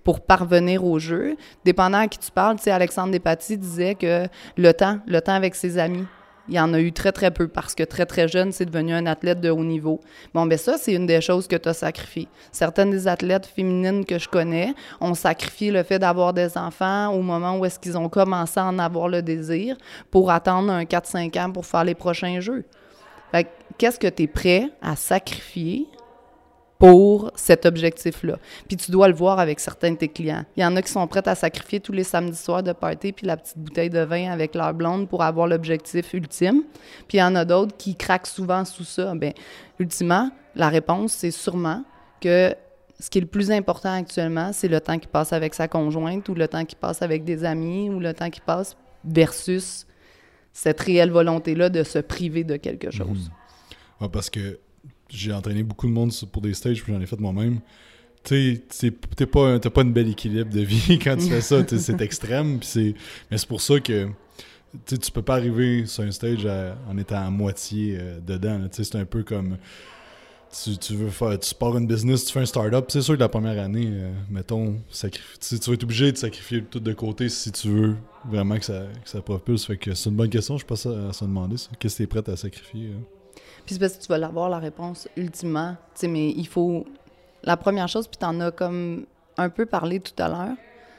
pour 0.05 0.21
parvenir 0.21 0.85
au 0.85 0.99
jeu? 0.99 1.37
Dépendant 1.65 1.99
à 1.99 2.09
qui 2.09 2.19
tu 2.19 2.31
parles, 2.31 2.57
Alexandre 2.67 3.13
Despatie 3.13 3.57
disait 3.57 3.95
que 3.95 4.27
le 4.57 4.73
temps, 4.73 4.99
le 5.07 5.21
temps 5.21 5.35
avec 5.35 5.55
ses 5.55 5.79
amis, 5.79 6.07
il 6.49 6.55
y 6.55 6.61
en 6.61 6.75
a 6.75 6.81
eu 6.81 6.93
très, 6.93 7.13
très 7.13 7.31
peu 7.31 7.49
parce 7.49 7.75
que 7.75 7.83
très, 7.83 8.07
très 8.07 8.29
jeune, 8.29 8.53
c'est 8.53 8.65
devenu 8.65 8.93
un 8.93 9.07
athlète 9.07 9.41
de 9.41 9.51
haut 9.51 9.65
niveau. 9.65 10.01
Bon, 10.35 10.47
ben 10.47 10.59
ça, 10.59 10.77
c'est 10.79 10.93
une 10.93 11.07
des 11.07 11.21
choses 11.21 11.47
que 11.47 11.57
tu 11.57 11.69
as 11.69 11.75
sacrifiées. 11.75 12.29
Certaines 12.51 12.91
des 12.91 13.07
athlètes 13.07 13.47
féminines 13.47 14.05
que 14.05 14.19
je 14.19 14.29
connais 14.29 14.75
ont 15.01 15.15
sacrifié 15.15 15.71
le 15.71 15.83
fait 15.83 15.99
d'avoir 15.99 16.33
des 16.33 16.57
enfants 16.59 17.09
au 17.09 17.23
moment 17.23 17.59
où 17.59 17.65
est-ce 17.65 17.79
qu'ils 17.79 17.97
ont 17.97 18.09
commencé 18.09 18.59
à 18.59 18.67
en 18.67 18.79
avoir 18.79 19.09
le 19.09 19.23
désir 19.23 19.77
pour 20.11 20.31
attendre 20.31 20.73
un 20.73 20.85
4-5 20.85 21.41
ans 21.41 21.53
pour 21.53 21.67
faire 21.67 21.85
les 21.85 21.95
prochains 21.95 22.41
jeux. 22.41 22.65
Qu'est-ce 23.79 23.99
que 23.99 24.09
tu 24.09 24.25
es 24.25 24.27
prêt 24.27 24.71
à 24.83 24.97
sacrifier 24.97 25.87
pour 26.81 27.31
cet 27.37 27.67
objectif-là. 27.67 28.39
Puis 28.67 28.79
tu 28.79 28.91
dois 28.91 29.07
le 29.07 29.15
voir 29.15 29.39
avec 29.39 29.61
certains 29.61 29.93
de 29.93 29.97
tes 29.97 30.09
clients. 30.09 30.47
Il 30.57 30.63
y 30.63 30.65
en 30.65 30.75
a 30.77 30.83
qui 30.83 30.91
sont 30.91 31.07
prêts 31.07 31.29
à 31.29 31.35
sacrifier 31.35 31.79
tous 31.79 31.93
les 31.93 32.05
samedis 32.05 32.39
soirs 32.39 32.63
de 32.63 32.73
party 32.73 33.13
puis 33.13 33.27
la 33.27 33.37
petite 33.37 33.59
bouteille 33.59 33.91
de 33.91 34.01
vin 34.01 34.33
avec 34.33 34.55
leur 34.55 34.73
blonde 34.73 35.07
pour 35.07 35.23
avoir 35.23 35.47
l'objectif 35.47 36.15
ultime. 36.15 36.63
Puis 37.07 37.19
il 37.19 37.21
y 37.21 37.23
en 37.23 37.37
a 37.37 37.45
d'autres 37.45 37.77
qui 37.77 37.97
craquent 37.97 38.27
souvent 38.27 38.65
sous 38.65 38.85
ça. 38.85 39.15
Bien, 39.15 39.33
ultimement, 39.79 40.31
la 40.55 40.71
réponse, 40.71 41.13
c'est 41.13 41.31
sûrement 41.31 41.85
que 42.19 42.55
ce 42.99 43.11
qui 43.11 43.19
est 43.19 43.23
le 43.23 43.27
plus 43.27 43.51
important 43.51 43.93
actuellement, 43.93 44.55
c'est 44.55 44.69
le 44.69 44.81
temps 44.81 44.99
qu'il 44.99 45.11
passe 45.11 45.35
avec 45.35 45.53
sa 45.53 45.69
conjointe 45.69 46.27
ou 46.31 46.35
le 46.35 46.49
temps 46.49 46.65
qu'il 46.65 46.79
passe 46.79 47.03
avec 47.03 47.25
des 47.25 47.45
amis 47.45 47.91
ou 47.91 48.01
le 48.01 48.15
temps 48.15 48.31
qu'il 48.31 48.43
passe 48.43 48.75
versus 49.05 49.87
cette 50.55 50.81
réelle 50.81 51.11
volonté-là 51.11 51.69
de 51.69 51.83
se 51.83 51.99
priver 51.99 52.43
de 52.43 52.57
quelque 52.57 52.91
chose. 52.91 53.31
Mhm. 54.01 54.09
parce 54.09 54.31
que 54.31 54.59
j'ai 55.11 55.33
entraîné 55.33 55.63
beaucoup 55.63 55.87
de 55.87 55.93
monde 55.93 56.13
pour 56.33 56.43
des 56.43 56.55
stages, 56.55 56.83
puis 56.83 56.93
j'en 56.93 57.01
ai 57.01 57.07
fait 57.07 57.19
moi-même. 57.19 57.61
Tu 58.23 58.63
sais, 58.69 58.93
t'as 59.17 59.27
pas, 59.27 59.59
pas 59.59 59.83
une 59.83 59.93
belle 59.93 60.09
équilibre 60.09 60.53
de 60.53 60.61
vie 60.61 60.99
quand 61.03 61.17
tu 61.17 61.29
fais 61.29 61.41
ça. 61.41 61.65
C'est 61.67 62.01
extrême. 62.01 62.61
mais 63.31 63.39
c'est 63.39 63.49
pour 63.49 63.61
ça 63.61 63.81
que 63.81 64.09
tu 64.87 65.11
peux 65.13 65.23
pas 65.23 65.37
arriver 65.37 65.87
sur 65.87 66.05
un 66.05 66.11
stage 66.11 66.47
en 66.89 66.99
étant 66.99 67.27
à 67.27 67.31
moitié 67.31 67.97
euh, 67.99 68.21
dedans. 68.21 68.61
C'est 68.71 68.97
un 68.97 69.07
peu 69.07 69.23
comme 69.23 69.57
tu, 70.81 70.95
veux 70.97 71.11
faire, 71.11 71.39
tu 71.39 71.55
pars 71.55 71.77
une 71.77 71.87
business, 71.87 72.25
tu 72.25 72.33
fais 72.33 72.41
un 72.41 72.47
start-up, 72.47 72.87
c'est 72.89 73.03
sûr 73.03 73.15
que 73.15 73.21
la 73.21 73.29
première 73.29 73.63
année, 73.63 73.89
euh, 73.89 74.13
mettons, 74.29 74.81
tu, 74.91 75.57
vas 75.57 75.75
être 75.75 75.85
obligé 75.85 76.11
de 76.11 76.17
sacrifier 76.17 76.65
tout 76.65 76.81
de 76.81 76.93
côté 76.93 77.29
si 77.29 77.53
tu 77.53 77.69
veux 77.69 77.97
vraiment 78.29 78.59
que 78.59 78.65
ça, 78.65 78.83
que 79.03 79.09
ça 79.09 79.23
propulse. 79.23 79.65
Fait 79.67 79.77
que 79.77 79.95
c'est 79.95 80.11
une 80.11 80.17
bonne 80.17 80.31
question, 80.31 80.59
je 80.59 80.67
pense 80.67 80.87
à, 80.87 81.09
à 81.09 81.13
se 81.13 81.25
demander 81.25 81.57
Qu'est-ce 81.79 81.95
que 81.95 81.97
tu 81.99 82.03
es 82.03 82.07
prêt 82.07 82.29
à 82.29 82.37
sacrifier? 82.37 82.91
Hein? 82.97 83.20
Puis 83.71 83.77
c'est 83.77 83.81
parce 83.83 83.93
que 83.99 84.03
tu 84.03 84.09
vas 84.09 84.19
l'avoir, 84.19 84.49
la 84.49 84.59
réponse, 84.59 85.07
ultimement. 85.17 85.77
Tu 85.95 86.01
sais, 86.01 86.09
mais 86.09 86.31
il 86.31 86.49
faut... 86.49 86.85
La 87.45 87.57
première 87.57 87.87
chose, 87.87 88.09
puis 88.09 88.19
tu 88.19 88.27
en 88.27 88.41
as 88.41 88.51
comme 88.51 89.07
un 89.37 89.49
peu 89.49 89.65
parlé 89.65 90.01
tout 90.01 90.21
à 90.21 90.27
l'heure, 90.27 90.57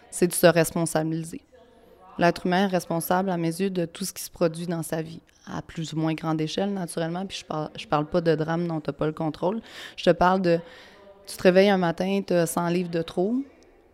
c'est 0.10 0.28
de 0.28 0.32
se 0.34 0.48
responsabiliser. 0.48 1.42
L'être 2.18 2.46
humain 2.46 2.64
est 2.64 2.72
responsable, 2.72 3.30
à 3.30 3.36
mes 3.36 3.50
yeux, 3.60 3.70
de 3.70 3.84
tout 3.84 4.06
ce 4.06 4.14
qui 4.14 4.24
se 4.24 4.32
produit 4.32 4.68
dans 4.68 4.84
sa 4.84 5.02
vie, 5.02 5.20
à 5.46 5.62
plus 5.62 5.92
ou 5.92 5.98
moins 5.98 6.14
grande 6.14 6.40
échelle, 6.40 6.74
naturellement. 6.74 7.26
Puis 7.26 7.40
je 7.40 7.46
parle, 7.46 7.70
je 7.76 7.88
parle 7.88 8.06
pas 8.06 8.22
de 8.22 8.36
drame 8.36 8.66
dont 8.70 8.80
tu 8.80 8.90
n'as 8.90 8.94
pas 8.94 9.06
le 9.06 9.12
contrôle. 9.12 9.60
Je 9.98 10.06
te 10.06 10.12
parle 10.12 10.42
de... 10.42 10.58
Tu 11.28 11.36
te 11.36 11.44
réveilles 11.44 11.72
un 11.72 11.78
matin, 11.78 12.22
tu 12.26 12.32
as 12.34 12.46
100 12.46 12.70
livres 12.70 12.90
de 12.90 13.02
trop, 13.02 13.36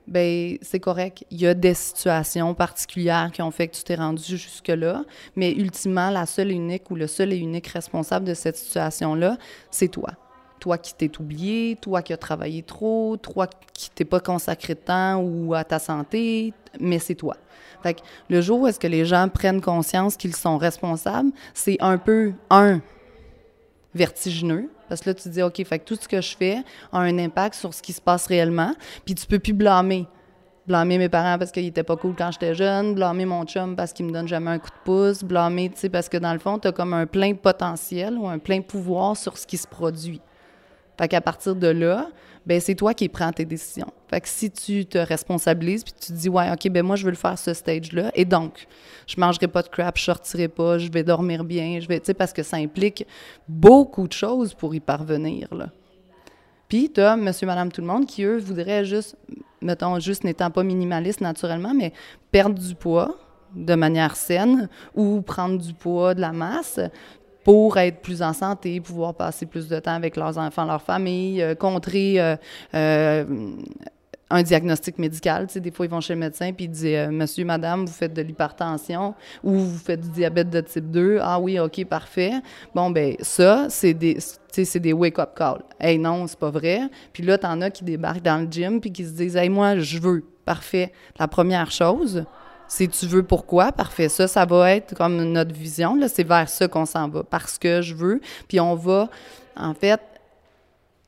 ben 0.08 0.58
c'est 0.62 0.80
correct. 0.80 1.26
Il 1.32 1.42
y 1.42 1.48
a 1.48 1.54
des 1.54 1.74
situations 1.74 2.54
particulières 2.54 3.30
qui 3.32 3.42
ont 3.42 3.52
fait 3.52 3.68
que 3.68 3.76
tu 3.76 3.84
t'es 3.84 3.96
rendu 3.96 4.38
jusque-là, 4.38 5.04
mais 5.36 5.52
ultimement, 5.52 6.10
la 6.10 6.26
seule 6.26 6.52
et 6.52 6.56
unique 6.56 6.90
ou 6.90 6.96
le 6.96 7.08
seul 7.08 7.34
et 7.34 7.38
unique 7.38 7.68
responsable 7.68 8.26
de 8.26 8.34
cette 8.34 8.58
situation-là, 8.58 9.38
c'est 9.70 9.90
toi. 9.90 10.12
Toi 10.60 10.78
qui 10.78 10.94
t'es 10.96 11.12
oublié, 11.20 11.78
toi 11.80 12.02
qui 12.02 12.14
as 12.14 12.18
travaillé 12.18 12.64
trop, 12.64 13.18
toi 13.18 13.48
qui 13.74 13.92
t'es 13.92 14.06
pas 14.06 14.20
consacré 14.20 14.74
de 14.74 14.80
temps 14.80 15.22
ou 15.22 15.54
à 15.54 15.64
ta 15.64 15.78
santé, 15.78 16.54
mais 16.80 17.00
c'est 17.00 17.16
toi. 17.16 17.38
Fait 17.84 17.94
que 17.94 18.00
le 18.30 18.42
jour 18.42 18.62
où 18.62 18.68
est-ce 18.68 18.80
que 18.80 18.88
les 18.88 19.06
gens 19.06 19.30
prennent 19.30 19.62
conscience 19.62 20.18
qu'ils 20.18 20.36
sont 20.36 20.58
responsables, 20.58 21.32
c'est 21.54 21.78
un 21.80 21.98
peu, 21.98 22.34
un, 22.50 22.82
vertigineux, 23.94 24.70
parce 24.88 25.02
que 25.02 25.10
là, 25.10 25.14
tu 25.14 25.30
dis, 25.30 25.42
OK, 25.42 25.62
tout 25.86 25.96
ce 25.96 26.08
que 26.08 26.22
je 26.22 26.36
fais 26.36 26.64
a 26.92 27.00
un 27.00 27.18
impact 27.18 27.56
sur 27.56 27.74
ce 27.74 27.82
qui 27.82 27.94
se 27.94 28.02
passe 28.02 28.28
réellement. 28.28 28.74
Puis 29.06 29.16
tu 29.16 29.26
peux 29.26 29.40
plus 29.40 29.54
blâmer. 29.54 30.08
Blâmer 30.68 30.98
mes 30.98 31.08
parents 31.08 31.38
parce 31.38 31.52
qu'ils 31.52 31.66
étaient 31.66 31.84
pas 31.84 31.96
cool 31.96 32.14
quand 32.18 32.30
j'étais 32.32 32.54
jeune, 32.54 32.94
blâmer 32.94 33.26
mon 33.26 33.46
chum 33.46 33.76
parce 33.78 33.94
qu'il 33.94 34.06
me 34.06 34.12
donne 34.12 34.28
jamais 34.28 34.52
un 34.52 34.60
coup 34.60 34.70
de 34.70 34.84
pouce, 34.84 35.24
blâmer, 35.24 35.70
tu 35.70 35.80
sais, 35.80 35.90
parce 35.90 36.10
que 36.10 36.18
dans 36.18 36.34
le 36.34 36.40
fond, 36.40 36.60
tu 36.60 36.68
as 36.68 36.74
comme 36.74 36.94
un 36.94 37.06
plein 37.06 37.36
potentiel 37.36 38.16
ou 38.18 38.28
un 38.28 38.38
plein 38.38 38.60
pouvoir 38.62 39.16
sur 39.16 39.38
ce 39.38 39.48
qui 39.48 39.56
se 39.56 39.68
produit. 39.68 40.20
Fait 40.98 41.08
qu'à 41.08 41.22
partir 41.22 41.56
de 41.56 41.68
là, 41.68 42.10
ben 42.48 42.62
c'est 42.62 42.76
toi 42.76 42.94
qui 42.94 43.10
prends 43.10 43.34
tes 43.34 43.44
décisions. 43.44 43.92
Fait 44.10 44.22
que 44.22 44.30
si 44.30 44.50
tu 44.50 44.86
te 44.86 44.98
responsabilises 44.98 45.84
puis 45.84 45.92
tu 46.00 46.14
te 46.14 46.14
dis 46.14 46.30
ouais, 46.30 46.50
OK, 46.50 46.70
ben 46.70 46.82
moi 46.82 46.96
je 46.96 47.04
veux 47.04 47.12
le 47.12 47.18
faire 47.18 47.38
ce 47.38 47.54
stage 47.54 47.92
là 47.92 48.10
et 48.16 48.24
donc 48.24 48.68
je 49.06 49.20
mangerai 49.20 49.50
pas 49.50 49.62
de 49.62 49.68
crap, 49.68 49.98
je 49.98 50.04
sortirai 50.04 50.48
pas, 50.48 50.78
je 50.78 50.90
vais 50.90 51.04
dormir 51.04 51.44
bien, 51.44 51.80
je 51.82 51.88
vais 51.90 52.00
tu 52.00 52.06
sais 52.06 52.14
parce 52.14 52.32
que 52.32 52.44
ça 52.44 52.56
implique 52.56 53.06
beaucoup 53.50 54.08
de 54.08 54.14
choses 54.14 54.54
pour 54.54 54.74
y 54.74 54.80
parvenir 54.80 55.54
là. 55.54 55.70
Puis 56.70 56.90
tu 56.90 57.02
as 57.02 57.18
monsieur 57.18 57.48
madame 57.48 57.70
tout 57.70 57.82
le 57.82 57.88
monde 57.88 58.06
qui 58.06 58.24
eux 58.24 58.38
voudraient 58.38 58.86
juste 58.86 59.18
mettons 59.62 60.00
juste 60.00 60.24
n'étant 60.24 60.50
pas 60.50 60.64
minimaliste 60.64 61.20
naturellement 61.20 61.74
mais 61.74 61.92
perdre 62.32 62.58
du 62.58 62.76
poids 62.76 63.18
de 63.56 63.76
manière 63.76 64.16
saine 64.16 64.70
ou 64.96 65.22
prendre 65.22 65.58
du 65.58 65.74
poids 65.74 66.14
de 66.14 66.22
la 66.22 66.32
masse 66.32 66.80
pour 67.48 67.78
être 67.78 68.02
plus 68.02 68.22
en 68.22 68.34
santé, 68.34 68.82
pouvoir 68.82 69.14
passer 69.14 69.46
plus 69.46 69.70
de 69.70 69.80
temps 69.80 69.94
avec 69.94 70.18
leurs 70.18 70.38
enfants, 70.38 70.66
leur 70.66 70.82
famille, 70.82 71.42
euh, 71.42 71.56
contrer 71.56 72.20
euh, 72.20 72.36
euh, 72.74 73.24
un 74.30 74.44
diagnostic 74.44 74.98
médical. 74.98 75.48
Tu 75.48 75.62
des 75.62 75.72
fois, 75.72 75.86
ils 75.86 75.90
vont 75.90 76.02
chez 76.02 76.14
le 76.14 76.20
médecin 76.20 76.52
puis 76.52 76.66
ils 76.66 76.72
disent 76.72 77.08
Monsieur, 77.10 77.46
madame, 77.46 77.86
vous 77.86 77.94
faites 77.94 78.14
de 78.14 78.22
l'hypertension 78.22 79.16
ou 79.46 79.54
vous 79.54 79.78
faites 79.78 80.02
du 80.02 80.10
diabète 80.10 80.50
de 80.50 80.60
type 80.60 80.92
2. 80.92 81.20
Ah 81.22 81.40
oui, 81.40 81.58
OK, 81.58 81.86
parfait. 81.86 82.34
Bon, 82.76 82.90
ben 82.90 83.16
ça, 83.22 83.68
c'est 83.70 83.94
des, 83.94 84.18
c'est 84.52 84.82
des 84.82 84.92
wake-up 84.92 85.34
calls. 85.34 85.64
Hey, 85.80 85.98
non, 85.98 86.28
c'est 86.28 86.38
pas 86.38 86.52
vrai. 86.52 86.82
Puis 87.14 87.24
là, 87.24 87.38
t'en 87.38 87.62
as 87.62 87.70
qui 87.70 87.86
débarquent 87.86 88.24
dans 88.24 88.46
le 88.46 88.52
gym 88.52 88.82
puis 88.82 88.92
qui 88.92 89.06
se 89.06 89.12
disent 89.12 89.38
Hey, 89.38 89.48
moi, 89.48 89.78
je 89.78 90.00
veux. 90.00 90.22
Parfait. 90.44 90.92
La 91.18 91.30
première 91.30 91.72
chose, 91.72 92.26
si 92.68 92.90
tu 92.90 93.06
veux 93.08 93.24
pourquoi, 93.24 93.72
parfait. 93.72 94.10
Ça, 94.10 94.28
ça 94.28 94.46
va 94.46 94.72
être 94.72 94.96
comme 94.96 95.24
notre 95.32 95.54
vision. 95.54 95.96
Là, 95.96 96.08
c'est 96.08 96.24
vers 96.24 96.50
ça 96.50 96.68
qu'on 96.68 96.86
s'en 96.86 97.08
va. 97.08 97.24
Parce 97.24 97.58
que 97.58 97.82
je 97.82 97.94
veux. 97.96 98.22
Puis 98.48 98.60
on 98.60 98.76
va, 98.76 99.10
en 99.56 99.74
fait, 99.74 100.02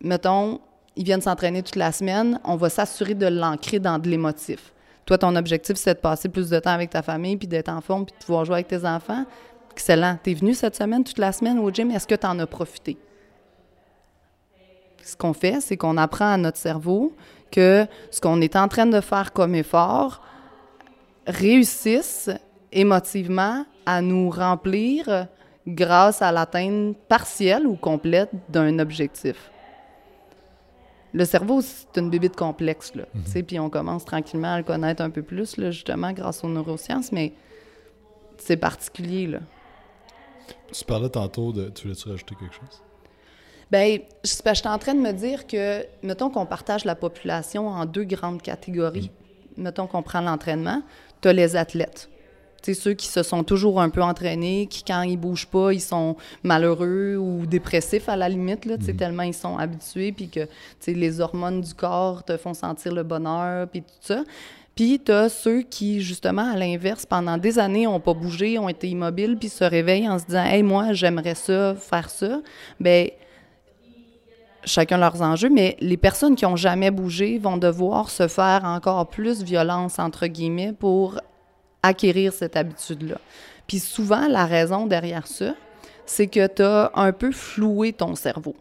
mettons, 0.01 0.59
ils 0.95 1.03
viennent 1.03 1.21
s'entraîner 1.21 1.61
toute 1.61 1.75
la 1.75 1.91
semaine. 1.91 2.39
On 2.43 2.55
va 2.55 2.69
s'assurer 2.69 3.13
de 3.13 3.27
l'ancrer 3.27 3.79
dans 3.79 3.99
de 3.99 4.09
l'émotif. 4.09 4.73
Toi, 5.05 5.17
ton 5.17 5.35
objectif, 5.35 5.75
c'est 5.75 5.95
de 5.95 5.99
passer 5.99 6.29
plus 6.29 6.49
de 6.49 6.59
temps 6.59 6.71
avec 6.71 6.91
ta 6.91 7.01
famille, 7.01 7.35
puis 7.35 7.47
d'être 7.47 7.69
en 7.69 7.81
forme, 7.81 8.05
puis 8.05 8.13
de 8.19 8.25
pouvoir 8.25 8.45
jouer 8.45 8.55
avec 8.55 8.67
tes 8.67 8.85
enfants. 8.85 9.25
Excellent. 9.71 10.17
Tu 10.23 10.31
es 10.31 10.33
venu 10.35 10.53
cette 10.53 10.75
semaine, 10.75 11.03
toute 11.03 11.17
la 11.17 11.31
semaine 11.31 11.59
au 11.59 11.71
gym. 11.71 11.91
Est-ce 11.91 12.05
que 12.07 12.15
tu 12.15 12.27
en 12.27 12.37
as 12.39 12.47
profité? 12.47 12.97
Ce 15.03 15.15
qu'on 15.15 15.33
fait, 15.33 15.59
c'est 15.61 15.77
qu'on 15.77 15.97
apprend 15.97 16.33
à 16.33 16.37
notre 16.37 16.57
cerveau 16.57 17.15
que 17.51 17.87
ce 18.11 18.21
qu'on 18.21 18.41
est 18.41 18.55
en 18.55 18.67
train 18.67 18.85
de 18.85 19.01
faire 19.01 19.33
comme 19.33 19.55
effort, 19.55 20.21
réussissent 21.29 22.31
émotivement 22.71 23.65
à 23.85 24.01
nous 24.01 24.29
remplir 24.29 25.27
grâce 25.67 26.21
à 26.21 26.31
l'atteinte 26.31 26.97
partielle 27.07 27.65
ou 27.65 27.75
complète 27.75 28.31
d'un 28.49 28.79
objectif. 28.79 29.51
Le 31.13 31.25
cerveau, 31.25 31.61
c'est 31.61 31.97
une 31.97 32.09
bébite 32.09 32.35
complexe, 32.35 32.93
là. 32.93 33.05
Mhm. 33.13 33.43
Puis 33.43 33.59
on 33.59 33.69
commence 33.69 34.05
tranquillement 34.05 34.53
à 34.53 34.57
le 34.57 34.63
connaître 34.63 35.01
un 35.01 35.09
peu 35.09 35.23
plus, 35.23 35.57
là, 35.57 35.71
justement, 35.71 36.11
grâce 36.11 36.43
aux 36.43 36.49
neurosciences, 36.49 37.11
mais 37.11 37.33
c'est 38.37 38.57
particulier, 38.57 39.27
là. 39.27 39.39
Tu 40.71 40.85
parlais 40.85 41.09
tantôt 41.09 41.51
de... 41.51 41.69
Tu 41.69 41.83
voulais-tu 41.83 42.09
rajouter 42.09 42.35
quelque 42.35 42.53
chose? 42.53 42.81
Bien, 43.71 43.97
je 44.23 44.29
suis 44.29 44.67
en 44.67 44.77
train 44.77 44.95
de 44.95 44.99
me 44.99 45.11
dire 45.11 45.45
que, 45.47 45.85
mettons 46.03 46.29
qu'on 46.29 46.45
partage 46.45 46.85
la 46.85 46.95
population 46.95 47.67
en 47.67 47.85
deux 47.85 48.03
grandes 48.03 48.41
catégories. 48.41 49.11
Mhm. 49.57 49.63
Mettons 49.63 49.87
qu'on 49.87 50.03
prend 50.03 50.21
l'entraînement 50.21 50.81
tu 51.21 51.27
as 51.27 51.33
les 51.33 51.55
athlètes. 51.55 52.09
C'est 52.61 52.73
ceux 52.73 52.93
qui 52.93 53.07
se 53.07 53.23
sont 53.23 53.43
toujours 53.43 53.79
un 53.79 53.89
peu 53.89 54.01
entraînés, 54.01 54.67
qui, 54.69 54.83
quand 54.83 55.03
ils 55.03 55.17
bougent 55.17 55.47
pas, 55.47 55.73
ils 55.73 55.81
sont 55.81 56.17
malheureux 56.43 57.15
ou 57.15 57.45
dépressifs 57.45 58.09
à 58.09 58.17
la 58.17 58.27
limite, 58.27 58.65
là, 58.65 58.75
mhm. 58.77 58.95
tellement 58.97 59.23
ils 59.23 59.33
sont 59.33 59.57
habitués, 59.57 60.11
puis 60.11 60.29
que 60.29 60.41
les 60.87 61.21
hormones 61.21 61.61
du 61.61 61.73
corps 61.73 62.23
te 62.23 62.35
font 62.35 62.53
sentir 62.53 62.93
le 62.93 63.03
bonheur, 63.03 63.67
puis 63.69 63.81
tout 63.81 63.87
ça. 64.01 64.23
Puis 64.75 65.01
tu 65.03 65.11
as 65.11 65.29
ceux 65.29 65.61
qui, 65.61 66.01
justement, 66.01 66.53
à 66.53 66.55
l'inverse, 66.55 67.05
pendant 67.05 67.37
des 67.37 67.59
années, 67.59 67.83
n'ont 67.85 67.99
pas 67.99 68.13
bougé, 68.13 68.57
ont 68.59 68.69
été 68.69 68.87
immobiles, 68.87 69.37
puis 69.37 69.49
se 69.49 69.63
réveillent 69.63 70.09
en 70.09 70.19
se 70.19 70.25
disant 70.25 70.45
Hey, 70.45 70.63
moi, 70.63 70.93
j'aimerais 70.93 71.35
ça, 71.35 71.75
faire 71.75 72.09
ça. 72.09 72.41
Bien, 72.79 73.07
chacun 74.65 74.97
leurs 74.97 75.21
enjeux, 75.21 75.49
mais 75.49 75.77
les 75.79 75.97
personnes 75.97 76.35
qui 76.35 76.45
ont 76.45 76.55
jamais 76.55 76.91
bougé 76.91 77.37
vont 77.37 77.57
devoir 77.57 78.09
se 78.09 78.27
faire 78.27 78.65
encore 78.65 79.07
plus 79.07 79.43
violence, 79.43 79.99
entre 79.99 80.27
guillemets, 80.27 80.73
pour 80.73 81.19
acquérir 81.83 82.33
cette 82.33 82.55
habitude-là. 82.55 83.17
Puis 83.67 83.79
souvent, 83.79 84.27
la 84.27 84.45
raison 84.45 84.85
derrière 84.85 85.27
ça, 85.27 85.53
c'est 86.05 86.27
que 86.27 86.47
tu 86.47 86.63
as 86.63 86.91
un 86.95 87.11
peu 87.11 87.31
floué 87.31 87.93
ton 87.93 88.15
cerveau. 88.15 88.55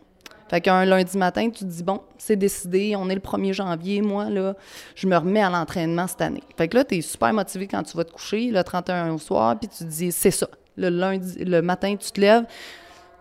Fait 0.49 0.61
qu'un 0.63 0.85
lundi 0.85 1.19
matin, 1.19 1.51
tu 1.51 1.61
te 1.61 1.65
dis, 1.65 1.83
bon, 1.83 2.01
c'est 2.17 2.37
décidé, 2.37 2.95
on 2.97 3.11
est 3.11 3.15
le 3.15 3.21
1er 3.21 3.53
janvier, 3.53 4.01
moi, 4.01 4.31
là, 4.31 4.55
je 4.95 5.07
me 5.07 5.17
remets 5.17 5.43
à 5.43 5.51
l'entraînement 5.51 6.07
cette 6.07 6.23
année. 6.23 6.43
Fait 6.57 6.69
que 6.69 6.77
là, 6.77 6.85
tu 6.85 6.97
es 6.97 7.01
super 7.03 7.33
motivé 7.35 7.67
quand 7.67 7.83
tu 7.83 7.97
vas 7.97 8.05
te 8.05 8.13
coucher, 8.13 8.51
le 8.51 8.63
31 8.65 9.13
au 9.13 9.19
soir, 9.19 9.59
puis 9.59 9.69
tu 9.69 9.85
te 9.85 9.89
dis, 9.91 10.11
c'est 10.11 10.31
ça. 10.31 10.49
Le 10.77 10.89
lundi, 10.89 11.45
le 11.45 11.61
matin, 11.61 11.97
tu 11.97 12.11
te 12.11 12.21
lèves, 12.21 12.45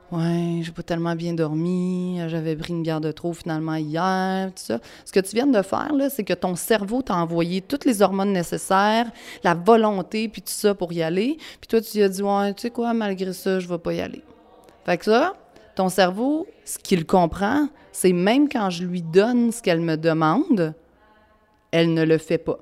Ouais, 0.10 0.62
j'ai 0.62 0.72
pas 0.72 0.84
tellement 0.84 1.15
bien 1.15 1.34
dormi, 1.34 2.17
j'avais 2.28 2.56
pris 2.56 2.72
une 2.72 2.82
bière 2.82 3.02
de 3.02 3.12
trop 3.12 3.34
finalement 3.34 3.76
hier, 3.76 4.48
tout 4.56 4.63
ça. 4.63 4.80
Ce 5.04 5.12
que 5.12 5.20
tu 5.20 5.36
viens 5.36 5.48
de 5.48 5.62
faire, 5.62 5.93
là, 5.93 6.10
c'est 6.10 6.24
que 6.24 6.34
ton 6.34 6.56
cerveau 6.56 7.02
t'a 7.02 7.17
envoyé 7.17 7.62
toutes 7.62 7.84
les 7.84 8.02
hormones 8.02 8.32
nécessaires, 8.32 9.12
la 9.43 9.54
volonté, 9.54 10.30
puis 10.30 10.41
tout 10.41 10.54
ça 10.54 10.74
pour 10.74 10.93
y 10.93 11.04
aller. 11.04 11.38
Puis 11.60 11.67
toi, 11.67 11.82
tu 11.82 11.98
lui 11.98 12.04
as 12.04 12.10
dit, 12.10 12.24
ouais, 12.24 12.54
tu 12.54 12.62
sais 12.62 12.70
quoi, 12.70 12.93
malgré 12.93 13.34
ça, 13.34 13.60
je 13.60 13.67
vais 13.67 13.78
pas 13.78 13.93
y 13.93 14.00
aller. 14.00 14.24
Fait 14.86 14.98
que 14.98 15.04
ça, 15.04 15.34
ton 15.76 15.89
cerveau, 15.89 16.48
ce 16.63 16.80
qu'il 16.80 17.06
comprend, 17.06 17.67
c'est 17.91 18.13
même 18.13 18.48
quand 18.48 18.70
je 18.70 18.86
lui 18.86 19.02
donne 19.02 19.52
ce 19.52 19.62
qu'elle 19.62 19.82
me 19.82 19.98
demande, 19.98 20.74
elle 21.72 21.93
ne 21.93 22.06
le 22.06 22.17
fait 22.17 22.38
pas. 22.38 22.60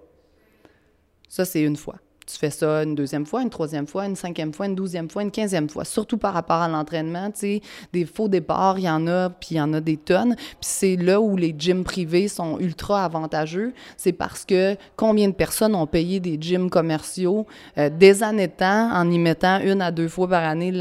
Ça, 1.29 1.45
c'est 1.45 1.62
une 1.62 1.75
fois. 1.75 1.97
Tu 2.25 2.38
fais 2.38 2.49
ça 2.49 2.83
une 2.83 2.95
deuxième 2.95 3.25
fois, 3.25 3.43
une 3.43 3.49
troisième 3.49 3.85
fois, 3.85 4.05
une 4.05 4.15
cinquième 4.15 4.51
fois, 4.51 4.65
une 4.65 4.75
douzième 4.75 5.09
fois, 5.09 5.21
une 5.21 5.31
quinzième 5.31 5.69
fois. 5.69 5.85
Surtout 5.85 6.17
par 6.17 6.33
rapport 6.33 6.57
à 6.57 6.67
l'entraînement, 6.67 7.29
tu 7.31 7.39
sais, 7.39 7.61
des 7.93 8.05
faux 8.05 8.27
départs, 8.27 8.79
il 8.79 8.85
y 8.85 8.89
en 8.89 9.05
a, 9.07 9.29
puis 9.29 9.49
il 9.51 9.57
y 9.57 9.61
en 9.61 9.73
a 9.73 9.81
des 9.81 9.97
tonnes. 9.97 10.35
Puis 10.35 10.57
c'est 10.61 10.95
là 10.95 11.21
où 11.21 11.38
les 11.38 11.53
gyms 11.57 11.83
privés 11.83 12.27
sont 12.27 12.59
ultra 12.59 13.05
avantageux. 13.05 13.73
C'est 13.95 14.11
parce 14.11 14.43
que 14.43 14.75
combien 14.95 15.27
de 15.27 15.33
personnes 15.33 15.75
ont 15.75 15.85
payé 15.85 16.19
des 16.19 16.38
gyms 16.39 16.69
commerciaux 16.69 17.45
euh, 17.77 17.89
des 17.89 18.23
années 18.23 18.47
de 18.47 18.53
temps 18.53 18.91
en 18.91 19.09
y 19.09 19.19
mettant 19.19 19.59
une 19.59 19.81
à 19.81 19.91
deux 19.91 20.07
fois 20.07 20.27
par 20.27 20.43
année 20.43 20.71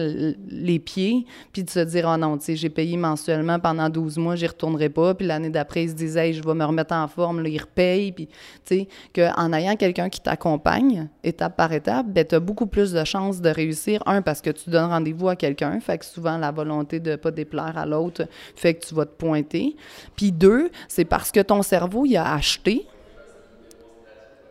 les 0.48 0.78
pieds, 0.78 1.26
puis 1.52 1.64
de 1.64 1.70
se 1.70 1.80
dire, 1.80 2.11
oh 2.12 2.16
non, 2.16 2.38
tu 2.38 2.44
sais, 2.44 2.57
j'ai 2.57 2.70
payé 2.70 2.96
mensuellement 2.96 3.59
pendant 3.59 3.88
12 3.88 4.18
mois, 4.18 4.37
j'y 4.37 4.46
retournerai 4.46 4.88
pas. 4.88 5.14
Puis 5.14 5.26
l'année 5.26 5.50
d'après, 5.50 5.85
ils 5.85 5.90
se 5.90 5.94
disaient, 5.94 6.33
je 6.33 6.42
vais 6.42 6.54
me 6.54 6.64
remettre 6.64 6.94
en 6.94 7.09
forme, 7.09 7.42
là, 7.42 7.48
ils 7.48 7.61
repayent. 7.61 8.12
Puis, 8.12 8.28
tu 8.64 8.87
sais, 8.87 8.88
qu'en 9.14 9.52
ayant 9.52 9.76
quelqu'un 9.76 10.09
qui 10.09 10.20
t'accompagne, 10.20 11.09
étape 11.35 11.57
par 11.57 11.73
étape, 11.73 12.07
ben, 12.07 12.25
tu 12.25 12.35
as 12.35 12.40
beaucoup 12.40 12.66
plus 12.66 12.92
de 12.92 13.05
chances 13.05 13.40
de 13.40 13.51
réussir. 13.51 14.03
Un, 14.07 14.23
parce 14.23 14.40
que 14.40 14.51
tu 14.51 14.70
donnes 14.70 14.90
rendez-vous 14.90 15.29
à 15.29 15.37
quelqu'un, 15.37 15.81
fait 15.81 15.99
que 15.99 16.05
souvent 16.05 16.38
la 16.38 16.51
volonté 16.51 17.01
de 17.01 17.12
ne 17.12 17.16
pas 17.16 17.31
déplaire 17.31 17.77
à 17.77 17.87
l'autre 17.87 18.27
fait 18.55 18.75
que 18.75 18.87
tu 18.87 18.94
vas 18.94 19.05
te 19.05 19.16
pointer. 19.16 19.77
Puis 20.16 20.33
deux, 20.33 20.70
c'est 20.88 21.05
parce 21.05 21.31
que 21.31 21.40
ton 21.40 21.62
cerveau, 21.62 22.07
il 22.07 22.16
a 22.16 22.33
acheté 22.35 22.87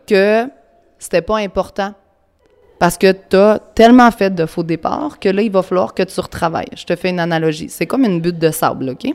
que 0.06 0.48
c'était 1.00 1.22
pas 1.22 1.38
important 1.38 1.94
parce 2.84 2.98
que 2.98 3.14
tu 3.14 3.38
as 3.38 3.60
tellement 3.76 4.12
fait 4.12 4.36
de 4.36 4.46
faux 4.46 4.62
départs 4.62 5.18
que 5.18 5.30
là, 5.30 5.42
il 5.42 5.50
va 5.50 5.62
falloir 5.62 5.94
que 5.94 6.04
tu 6.04 6.20
retravailles. 6.20 6.68
Je 6.76 6.84
te 6.84 6.98
fais 6.98 7.12
une 7.12 7.20
analogie. 7.22 7.70
C'est 7.70 7.86
comme 7.86 8.04
une 8.04 8.20
butte 8.20 8.40
de 8.40 8.52
sable, 8.52 8.90
OK? 8.90 9.10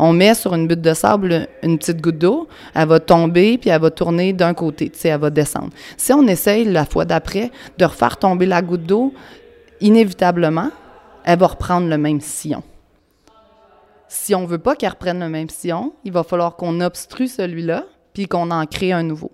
On 0.00 0.12
met 0.12 0.34
sur 0.34 0.56
une 0.56 0.66
butte 0.66 0.80
de 0.80 0.92
sable 0.92 1.46
une 1.62 1.78
petite 1.78 2.00
goutte 2.00 2.18
d'eau, 2.18 2.48
elle 2.74 2.88
va 2.88 2.98
tomber, 2.98 3.58
puis 3.58 3.70
elle 3.70 3.80
va 3.80 3.92
tourner 3.92 4.32
d'un 4.32 4.54
côté, 4.54 4.90
tu 4.90 4.98
sais, 4.98 5.10
elle 5.10 5.20
va 5.20 5.30
descendre. 5.30 5.70
Si 5.96 6.12
on 6.12 6.26
essaye 6.26 6.64
la 6.64 6.84
fois 6.84 7.04
d'après 7.04 7.52
de 7.78 7.84
refaire 7.84 8.16
tomber 8.16 8.44
la 8.44 8.60
goutte 8.60 8.86
d'eau, 8.86 9.14
inévitablement, 9.80 10.72
elle 11.24 11.38
va 11.38 11.46
reprendre 11.46 11.86
le 11.86 11.98
même 11.98 12.20
sillon. 12.20 12.64
Si 14.08 14.34
on 14.34 14.46
veut 14.46 14.58
pas 14.58 14.74
qu'elle 14.74 14.90
reprenne 14.90 15.20
le 15.20 15.28
même 15.28 15.48
sillon, 15.48 15.92
il 16.04 16.10
va 16.10 16.24
falloir 16.24 16.56
qu'on 16.56 16.80
obstrue 16.80 17.28
celui-là, 17.28 17.84
puis 18.14 18.26
qu'on 18.26 18.50
en 18.50 18.66
crée 18.66 18.90
un 18.90 19.04
nouveau. 19.04 19.30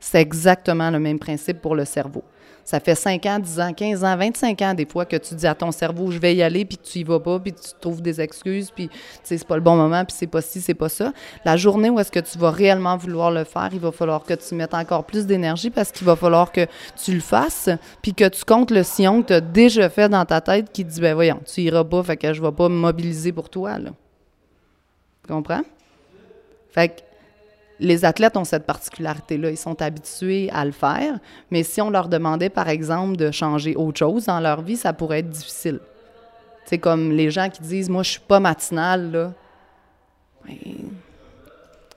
C'est 0.00 0.20
exactement 0.20 0.90
le 0.90 0.98
même 0.98 1.18
principe 1.18 1.60
pour 1.60 1.76
le 1.76 1.84
cerveau. 1.84 2.24
Ça 2.64 2.78
fait 2.78 2.94
5 2.94 3.26
ans, 3.26 3.38
10 3.38 3.60
ans, 3.60 3.72
15 3.72 4.04
ans, 4.04 4.16
25 4.16 4.62
ans 4.62 4.74
des 4.74 4.86
fois 4.86 5.04
que 5.04 5.16
tu 5.16 5.34
dis 5.34 5.46
à 5.46 5.54
ton 5.54 5.72
cerveau, 5.72 6.10
je 6.10 6.18
vais 6.18 6.34
y 6.34 6.42
aller, 6.42 6.64
puis 6.64 6.78
tu 6.78 7.00
y 7.00 7.04
vas 7.04 7.18
pas, 7.18 7.40
puis 7.40 7.52
tu 7.52 7.70
trouves 7.80 8.00
des 8.00 8.20
excuses, 8.20 8.70
puis 8.70 8.88
c'est 9.24 9.44
pas 9.44 9.56
le 9.56 9.62
bon 9.62 9.76
moment, 9.76 10.04
puis 10.04 10.14
c'est 10.16 10.26
pas 10.26 10.40
ci, 10.40 10.60
c'est 10.60 10.74
pas 10.74 10.88
ça. 10.88 11.12
La 11.44 11.56
journée 11.56 11.90
où 11.90 11.98
est-ce 11.98 12.12
que 12.12 12.20
tu 12.20 12.38
vas 12.38 12.50
réellement 12.50 12.96
vouloir 12.96 13.30
le 13.30 13.44
faire, 13.44 13.70
il 13.72 13.80
va 13.80 13.90
falloir 13.90 14.22
que 14.22 14.34
tu 14.34 14.54
mettes 14.54 14.74
encore 14.74 15.04
plus 15.04 15.26
d'énergie 15.26 15.70
parce 15.70 15.90
qu'il 15.90 16.06
va 16.06 16.14
falloir 16.14 16.52
que 16.52 16.66
tu 17.02 17.12
le 17.12 17.20
fasses, 17.20 17.70
puis 18.02 18.14
que 18.14 18.28
tu 18.28 18.44
comptes 18.44 18.70
le 18.70 18.84
sillon 18.84 19.22
que 19.22 19.28
tu 19.28 19.32
as 19.32 19.40
déjà 19.40 19.88
fait 19.88 20.08
dans 20.08 20.24
ta 20.24 20.40
tête 20.40 20.70
qui 20.70 20.84
dit, 20.84 21.00
ben 21.00 21.14
voyons, 21.14 21.40
tu 21.52 21.62
iras 21.62 21.84
pas, 21.84 22.02
fait 22.04 22.16
que 22.16 22.32
je 22.32 22.40
vais 22.40 22.52
pas 22.52 22.68
me 22.68 22.76
mobiliser 22.76 23.32
pour 23.32 23.48
toi, 23.48 23.78
là. 23.78 23.90
Tu 25.26 25.32
comprends? 25.32 25.62
Fait 26.70 26.88
que 26.88 27.09
les 27.80 28.04
athlètes 28.04 28.36
ont 28.36 28.44
cette 28.44 28.66
particularité-là. 28.66 29.50
Ils 29.50 29.56
sont 29.56 29.80
habitués 29.82 30.50
à 30.52 30.64
le 30.64 30.72
faire, 30.72 31.18
mais 31.50 31.62
si 31.62 31.80
on 31.80 31.90
leur 31.90 32.08
demandait, 32.08 32.50
par 32.50 32.68
exemple, 32.68 33.16
de 33.16 33.30
changer 33.30 33.74
autre 33.74 33.98
chose 33.98 34.26
dans 34.26 34.40
leur 34.40 34.62
vie, 34.62 34.76
ça 34.76 34.92
pourrait 34.92 35.20
être 35.20 35.30
difficile. 35.30 35.80
C'est 36.66 36.78
comme 36.78 37.10
les 37.10 37.30
gens 37.30 37.48
qui 37.48 37.62
disent 37.62 37.88
Moi, 37.88 38.02
je 38.02 38.10
suis 38.10 38.20
pas 38.20 38.38
matinale, 38.38 39.32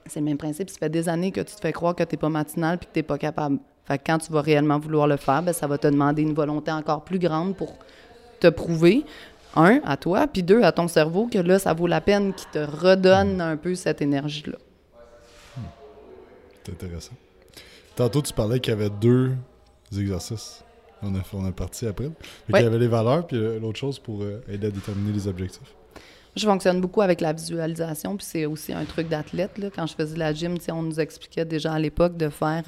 c'est 0.06 0.20
le 0.20 0.26
même 0.26 0.38
principe. 0.38 0.70
Ça 0.70 0.78
fait 0.78 0.88
des 0.88 1.08
années 1.08 1.30
que 1.30 1.40
tu 1.40 1.54
te 1.54 1.60
fais 1.60 1.72
croire 1.72 1.94
que 1.94 2.02
tu 2.02 2.14
n'es 2.14 2.18
pas 2.18 2.28
matinale 2.28 2.78
puis 2.78 2.86
que 2.88 2.92
tu 2.92 2.98
n'es 2.98 3.04
pas 3.04 3.18
capable. 3.18 3.58
Quand 4.04 4.18
tu 4.18 4.32
vas 4.32 4.40
réellement 4.40 4.78
vouloir 4.78 5.06
le 5.06 5.16
faire, 5.16 5.42
ben, 5.42 5.52
ça 5.52 5.66
va 5.66 5.76
te 5.76 5.86
demander 5.86 6.22
une 6.22 6.34
volonté 6.34 6.72
encore 6.72 7.04
plus 7.04 7.18
grande 7.18 7.54
pour 7.54 7.74
te 8.40 8.48
prouver, 8.48 9.04
un, 9.56 9.80
à 9.84 9.96
toi, 9.96 10.26
puis 10.26 10.42
deux, 10.42 10.62
à 10.62 10.72
ton 10.72 10.88
cerveau, 10.88 11.28
que 11.30 11.38
là, 11.38 11.58
ça 11.58 11.74
vaut 11.74 11.86
la 11.86 12.00
peine 12.00 12.32
qu'il 12.32 12.48
te 12.48 12.58
redonne 12.58 13.40
un 13.40 13.56
peu 13.56 13.74
cette 13.74 14.02
énergie-là. 14.02 14.56
C'est 16.64 16.72
intéressant. 16.72 17.14
Tantôt, 17.96 18.22
tu 18.22 18.32
parlais 18.32 18.58
qu'il 18.60 18.72
y 18.72 18.76
avait 18.76 18.90
deux 18.90 19.32
exercices. 19.96 20.64
On 21.02 21.14
a, 21.14 21.20
on 21.32 21.44
a 21.44 21.52
parti 21.52 21.86
après. 21.86 22.10
Il 22.48 22.56
y 22.56 22.64
avait 22.64 22.78
les 22.78 22.88
valeurs, 22.88 23.26
puis 23.26 23.36
euh, 23.36 23.60
l'autre 23.60 23.78
chose 23.78 23.98
pour 23.98 24.22
euh, 24.22 24.42
aider 24.48 24.68
à 24.68 24.70
déterminer 24.70 25.12
les 25.12 25.28
objectifs. 25.28 25.74
Je 26.34 26.46
fonctionne 26.46 26.80
beaucoup 26.80 27.02
avec 27.02 27.20
la 27.20 27.32
visualisation, 27.32 28.16
puis 28.16 28.26
c'est 28.28 28.46
aussi 28.46 28.72
un 28.72 28.84
truc 28.84 29.08
d'athlète. 29.08 29.52
Quand 29.76 29.86
je 29.86 29.94
faisais 29.94 30.16
la 30.16 30.32
gym, 30.32 30.56
on 30.72 30.82
nous 30.82 30.98
expliquait 30.98 31.44
déjà 31.44 31.74
à 31.74 31.78
l'époque 31.78 32.16
de 32.16 32.28
faire, 32.28 32.62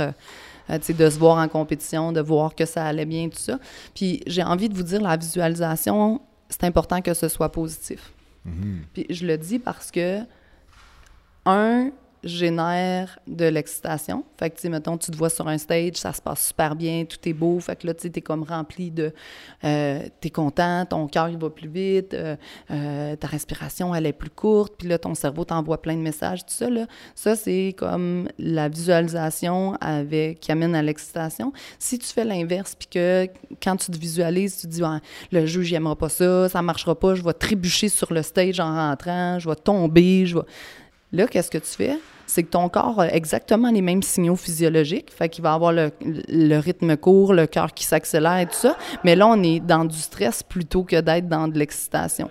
euh, 0.70 0.78
de 0.78 1.10
se 1.10 1.18
voir 1.18 1.38
en 1.38 1.48
compétition, 1.48 2.12
de 2.12 2.20
voir 2.20 2.54
que 2.54 2.64
ça 2.64 2.84
allait 2.84 3.06
bien, 3.06 3.28
tout 3.28 3.38
ça. 3.38 3.58
Puis 3.94 4.22
j'ai 4.26 4.44
envie 4.44 4.68
de 4.68 4.74
vous 4.74 4.84
dire, 4.84 5.00
la 5.00 5.16
visualisation, 5.16 6.20
c'est 6.48 6.64
important 6.64 7.00
que 7.00 7.14
ce 7.14 7.28
soit 7.28 7.50
positif. 7.50 8.12
Mm-hmm. 8.46 8.76
Puis 8.92 9.06
je 9.10 9.26
le 9.26 9.36
dis 9.36 9.58
parce 9.58 9.90
que, 9.90 10.20
un, 11.46 11.90
génère 12.26 13.18
de 13.26 13.46
l'excitation. 13.46 14.24
Fait 14.38 14.50
que, 14.50 14.56
tu 14.56 14.62
sais, 14.62 14.68
mettons, 14.68 14.96
tu 14.98 15.10
te 15.10 15.16
vois 15.16 15.30
sur 15.30 15.48
un 15.48 15.58
stage, 15.58 15.96
ça 15.96 16.12
se 16.12 16.20
passe 16.20 16.48
super 16.48 16.76
bien, 16.76 17.04
tout 17.04 17.18
est 17.28 17.32
beau. 17.32 17.58
Fait 17.60 17.76
que 17.76 17.86
là, 17.86 17.94
tu 17.94 18.02
sais, 18.02 18.10
t'es 18.10 18.20
comme 18.20 18.42
rempli 18.42 18.90
de... 18.90 19.12
Euh, 19.64 20.02
t'es 20.20 20.30
content, 20.30 20.84
ton 20.86 21.06
cœur, 21.06 21.28
il 21.28 21.38
va 21.38 21.50
plus 21.50 21.68
vite, 21.68 22.14
euh, 22.14 22.36
euh, 22.70 23.16
ta 23.16 23.26
respiration, 23.26 23.94
elle 23.94 24.06
est 24.06 24.12
plus 24.12 24.30
courte, 24.30 24.74
puis 24.78 24.88
là, 24.88 24.98
ton 24.98 25.14
cerveau 25.14 25.44
t'envoie 25.44 25.80
plein 25.80 25.94
de 25.94 26.02
messages, 26.02 26.40
tout 26.40 26.52
ça, 26.52 26.68
là. 26.68 26.86
Ça, 27.14 27.36
c'est 27.36 27.74
comme 27.76 28.28
la 28.38 28.68
visualisation 28.68 29.76
avec, 29.80 30.40
qui 30.40 30.52
amène 30.52 30.74
à 30.74 30.82
l'excitation. 30.82 31.52
Si 31.78 31.98
tu 31.98 32.06
fais 32.06 32.24
l'inverse, 32.24 32.74
puis 32.74 32.88
que 32.88 33.28
quand 33.62 33.76
tu 33.76 33.90
te 33.90 33.98
visualises, 33.98 34.56
tu 34.60 34.66
te 34.66 34.72
dis, 34.72 34.82
le 35.32 35.46
juge, 35.46 35.66
j'aimerais 35.66 35.96
pas 35.96 36.08
ça, 36.08 36.48
ça 36.48 36.62
marchera 36.62 36.94
pas, 36.94 37.14
je 37.14 37.22
vais 37.22 37.32
trébucher 37.32 37.88
sur 37.88 38.12
le 38.12 38.22
stage 38.22 38.60
en 38.60 38.74
rentrant, 38.74 39.38
je 39.38 39.48
vais 39.48 39.56
tomber, 39.56 40.26
je 40.26 40.36
vais... 40.36 40.44
Là, 41.12 41.26
qu'est-ce 41.26 41.50
que 41.50 41.58
tu 41.58 41.70
fais? 41.70 41.98
C'est 42.26 42.42
que 42.42 42.50
ton 42.50 42.68
corps 42.68 43.00
a 43.00 43.08
exactement 43.08 43.70
les 43.70 43.82
mêmes 43.82 44.02
signaux 44.02 44.36
physiologiques. 44.36 45.12
Fait 45.12 45.28
qu'il 45.28 45.42
va 45.42 45.54
avoir 45.54 45.72
le, 45.72 45.90
rythme 46.58 46.96
court, 46.96 47.32
le 47.32 47.46
cœur 47.46 47.72
qui 47.72 47.84
s'accélère 47.84 48.38
et 48.38 48.46
tout 48.46 48.54
ça. 48.54 48.76
Mais 49.04 49.16
là, 49.16 49.26
on 49.28 49.42
est 49.42 49.60
dans 49.60 49.84
du 49.84 49.96
stress 49.96 50.42
plutôt 50.42 50.82
que 50.82 51.00
d'être 51.00 51.28
dans 51.28 51.48
de 51.48 51.58
l'excitation. 51.58 52.30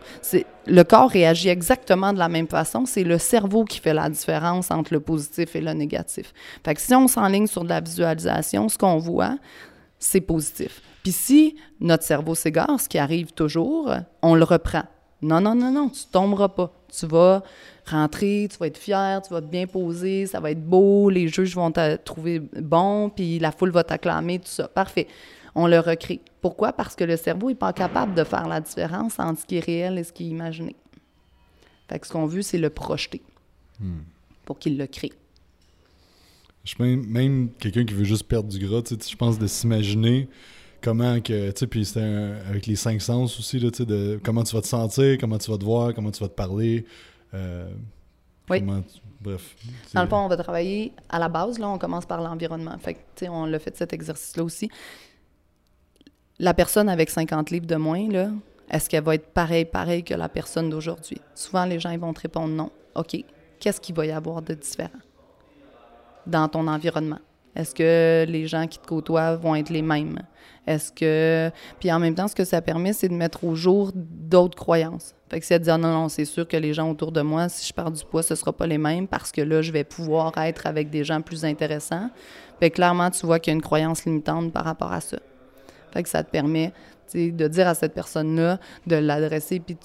Le 0.68 0.84
corps 0.84 1.10
réagit 1.10 1.50
exactement 1.50 2.12
de 2.14 2.20
la 2.20 2.30
même 2.30 2.48
façon. 2.48 2.86
C'est 2.86 3.04
le 3.04 3.18
cerveau 3.18 3.64
qui 3.64 3.80
fait 3.80 3.94
la 3.94 4.10
différence 4.10 4.72
entre 4.72 4.94
le 4.94 5.00
positif 5.00 5.56
et 5.56 5.62
le 5.62 5.74
négatif. 5.74 6.34
Fait 6.64 6.74
que 6.74 6.82
si 6.82 6.94
on 6.94 7.08
s'enligne 7.08 7.48
sur 7.48 7.64
de 7.64 7.70
la 7.70 7.82
visualisation, 7.82 8.68
ce 8.70 8.78
qu'on 8.78 8.98
voit, 8.98 9.38
c'est 10.00 10.22
positif. 10.22 10.82
Puis 11.04 11.12
si 11.12 11.56
notre 11.80 12.04
cerveau 12.04 12.36
s'égare, 12.36 12.80
ce 12.80 12.90
qui 12.90 12.98
arrive 12.98 13.32
toujours, 13.32 13.94
on 14.22 14.36
le 14.36 14.44
reprend. 14.44 14.84
Non, 15.22 15.40
non, 15.40 15.56
non, 15.56 15.72
non, 15.72 15.90
tu 15.90 16.02
tomberas 16.12 16.50
pas. 16.50 16.72
Tu 16.98 17.06
vas 17.06 17.44
rentrer, 17.86 18.48
tu 18.52 18.58
vas 18.58 18.68
être 18.68 18.78
fier, 18.78 19.22
tu 19.22 19.34
vas 19.34 19.42
te 19.42 19.48
bien 19.48 19.68
poser, 19.68 20.26
ça 20.26 20.40
va 20.40 20.52
être 20.52 20.64
beau, 20.64 21.10
les 21.10 21.28
juges 21.28 21.56
vont 21.56 21.72
te 21.72 21.96
trouver 21.98 22.40
bon, 22.40 23.10
puis 23.10 23.40
la 23.40 23.52
foule 23.52 23.72
va 23.72 23.84
t'acclamer, 23.84 24.40
tout 24.40 24.48
ça. 24.48 24.68
Parfait. 24.68 25.08
On 25.54 25.68
le 25.68 25.80
recrée. 25.80 26.22
Pourquoi? 26.42 26.74
Parce 26.74 26.96
que 26.96 27.04
le 27.04 27.16
cerveau 27.16 27.50
n'est 27.50 27.56
pas 27.56 27.72
capable 27.74 28.14
de 28.14 28.24
faire 28.24 28.48
la 28.48 28.60
différence 28.60 29.20
entre 29.20 29.42
ce 29.42 29.46
qui 29.46 29.58
est 29.58 29.66
réel 29.66 29.98
et 29.98 30.04
ce 30.04 30.12
qui 30.12 30.26
est 30.26 30.30
imaginé. 30.30 30.76
Fait 31.88 32.00
que 32.00 32.08
ce 32.08 32.12
qu'on 32.12 32.26
veut, 32.26 32.42
c'est 32.42 32.58
le 32.58 32.70
projeter 32.70 33.22
hmm. 33.80 34.00
pour 34.44 34.60
qu'il 34.60 34.78
le 34.78 34.88
crée. 34.88 35.14
Je 36.66 36.74
même, 36.80 37.06
même 37.06 37.50
quelqu'un 37.60 37.86
qui 37.86 37.94
veut 37.94 38.04
juste 38.04 38.24
perdre 38.24 38.50
du 38.50 38.60
gras, 38.60 38.82
je 38.90 39.16
pense 39.16 39.38
de 39.38 39.48
s'imaginer 39.48 40.28
comment 40.86 41.20
que, 41.20 41.50
tu 41.50 41.58
sais, 41.58 41.68
puis 41.68 41.84
c'est 41.84 42.00
avec 42.48 42.68
les 42.68 42.76
cinq 42.76 43.02
sens 43.02 43.40
aussi, 43.40 43.60
là, 43.60 43.72
de 43.72 44.20
comment 44.24 44.44
tu 44.44 44.56
vas 44.56 44.62
te 44.62 44.68
sentir, 44.68 45.18
comment 45.20 45.40
tu 45.40 45.50
vas 45.50 45.58
te 45.58 45.66
voir, 45.66 45.94
comment 45.96 46.12
tu 46.12 46.22
vas 46.22 46.30
te 46.30 46.36
parler, 46.36 46.86
euh, 47.34 47.68
oui. 48.50 48.64
bref. 49.20 49.56
Dans 49.96 50.04
le 50.04 50.08
fond, 50.08 50.18
on 50.18 50.28
va 50.28 50.38
travailler 50.38 50.94
à 51.10 51.18
la 51.18 51.28
base. 51.28 51.58
Là, 51.58 51.68
on 51.70 51.80
commence 51.80 52.06
par 52.06 52.22
l'environnement. 52.22 52.78
Fait 52.78 52.94
que, 52.94 53.26
on 53.28 53.48
l'a 53.48 53.58
fait 53.58 53.76
cet 53.76 53.94
exercice-là 53.94 54.44
aussi. 54.44 54.70
La 56.38 56.54
personne 56.54 56.88
avec 56.88 57.10
50 57.10 57.50
livres 57.50 57.66
de 57.66 57.76
moins, 57.76 58.08
là, 58.08 58.30
est-ce 58.70 58.88
qu'elle 58.88 59.04
va 59.04 59.16
être 59.16 59.34
pareille, 59.34 59.66
pareille 59.66 60.04
que 60.04 60.14
la 60.14 60.30
personne 60.30 60.70
d'aujourd'hui? 60.70 61.20
Souvent, 61.34 61.66
les 61.66 61.80
gens 61.80 61.90
ils 61.90 62.00
vont 62.00 62.14
te 62.14 62.22
répondre 62.22 62.54
non. 62.54 62.72
OK. 62.94 63.18
Qu'est-ce 63.60 63.82
qu'il 63.82 63.96
va 63.96 64.06
y 64.06 64.12
avoir 64.12 64.44
de 64.44 64.54
différent 64.54 65.00
dans 66.28 66.48
ton 66.48 66.68
environnement? 66.68 67.20
Est-ce 67.56 67.74
que 67.74 68.26
les 68.30 68.48
gens 68.48 68.68
qui 68.68 68.80
te 68.80 68.86
côtoient 68.86 69.36
vont 69.36 69.56
être 69.56 69.70
les 69.70 69.82
mêmes? 69.82 70.20
Est-ce 70.68 70.92
que. 70.92 71.52
Puis 71.80 71.92
en 71.92 72.00
même 72.00 72.16
temps, 72.16 72.28
ce 72.28 72.36
que 72.36 72.44
ça 72.44 72.62
permet, 72.62 72.94
c'est 72.94 73.08
de 73.08 73.14
mettre 73.14 73.44
au 73.44 73.56
jour 73.56 73.92
d'autres 73.94 74.58
croyances. 74.58 75.14
Fait 75.30 75.40
que 75.40 75.46
c'est 75.46 75.60
de 75.60 75.64
dire 75.64 75.78
non, 75.78 75.92
non, 75.92 76.10
c'est 76.10 76.26
sûr 76.26 76.48
que 76.48 76.58
les 76.58 76.74
gens 76.74 76.90
autour 76.90 77.12
de 77.12 77.22
moi, 77.22 77.50
si 77.50 77.68
je 77.68 77.74
perds 77.74 77.92
du 77.92 78.04
poids, 78.04 78.24
ce 78.24 78.34
ne 78.34 78.38
sera 78.38 78.54
pas 78.54 78.68
les 78.68 78.78
mêmes 78.78 79.08
parce 79.08 79.32
que 79.32 79.42
là, 79.42 79.62
je 79.62 79.72
vais 79.72 79.84
pouvoir 79.84 80.34
être 80.38 80.68
avec 80.68 80.90
des 80.90 81.04
gens 81.04 81.22
plus 81.22 81.46
intéressants. 81.46 82.10
Fait 82.60 82.70
clairement, 82.70 83.10
tu 83.10 83.26
vois 83.26 83.40
qu'il 83.40 83.52
y 83.52 83.54
a 83.54 83.56
une 83.56 83.62
croyance 83.62 84.06
limitante 84.06 84.52
par 84.52 84.66
rapport 84.66 84.92
à 84.92 85.02
ça. 85.02 85.18
Fait 85.92 86.04
que 86.04 86.10
ça 86.10 86.24
te 86.24 86.30
permet 86.30 86.74
de 87.14 87.48
dire 87.48 87.68
à 87.68 87.76
cette 87.76 87.94
personne-là, 87.94 88.60
de 88.88 88.96
l'adresser, 88.96 89.60
puis 89.60 89.78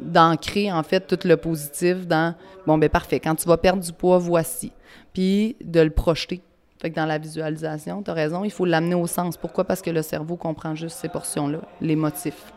d'ancrer, 0.00 0.72
en 0.72 0.82
fait, 0.82 1.06
tout 1.06 1.26
le 1.26 1.36
positif 1.36 2.06
dans 2.06 2.34
bon, 2.66 2.78
ben 2.78 2.88
parfait, 2.88 3.20
quand 3.20 3.34
tu 3.34 3.46
vas 3.46 3.56
perdre 3.56 3.82
du 3.82 3.92
poids, 3.92 4.18
voici. 4.18 4.72
Puis 5.12 5.56
de 5.62 5.80
le 5.80 5.90
projeter. 5.90 6.42
Fait 6.82 6.90
que 6.90 6.96
dans 6.96 7.06
la 7.06 7.18
visualisation, 7.18 8.02
tu 8.02 8.10
as 8.10 8.14
raison, 8.14 8.44
il 8.44 8.50
faut 8.50 8.64
l'amener 8.64 8.96
au 8.96 9.06
sens. 9.06 9.36
Pourquoi? 9.36 9.64
Parce 9.64 9.80
que 9.80 9.90
le 9.90 10.02
cerveau 10.02 10.36
comprend 10.36 10.74
juste 10.74 10.96
ces 10.96 11.08
portions-là, 11.08 11.60
les 11.80 11.96
motifs. 11.96 12.52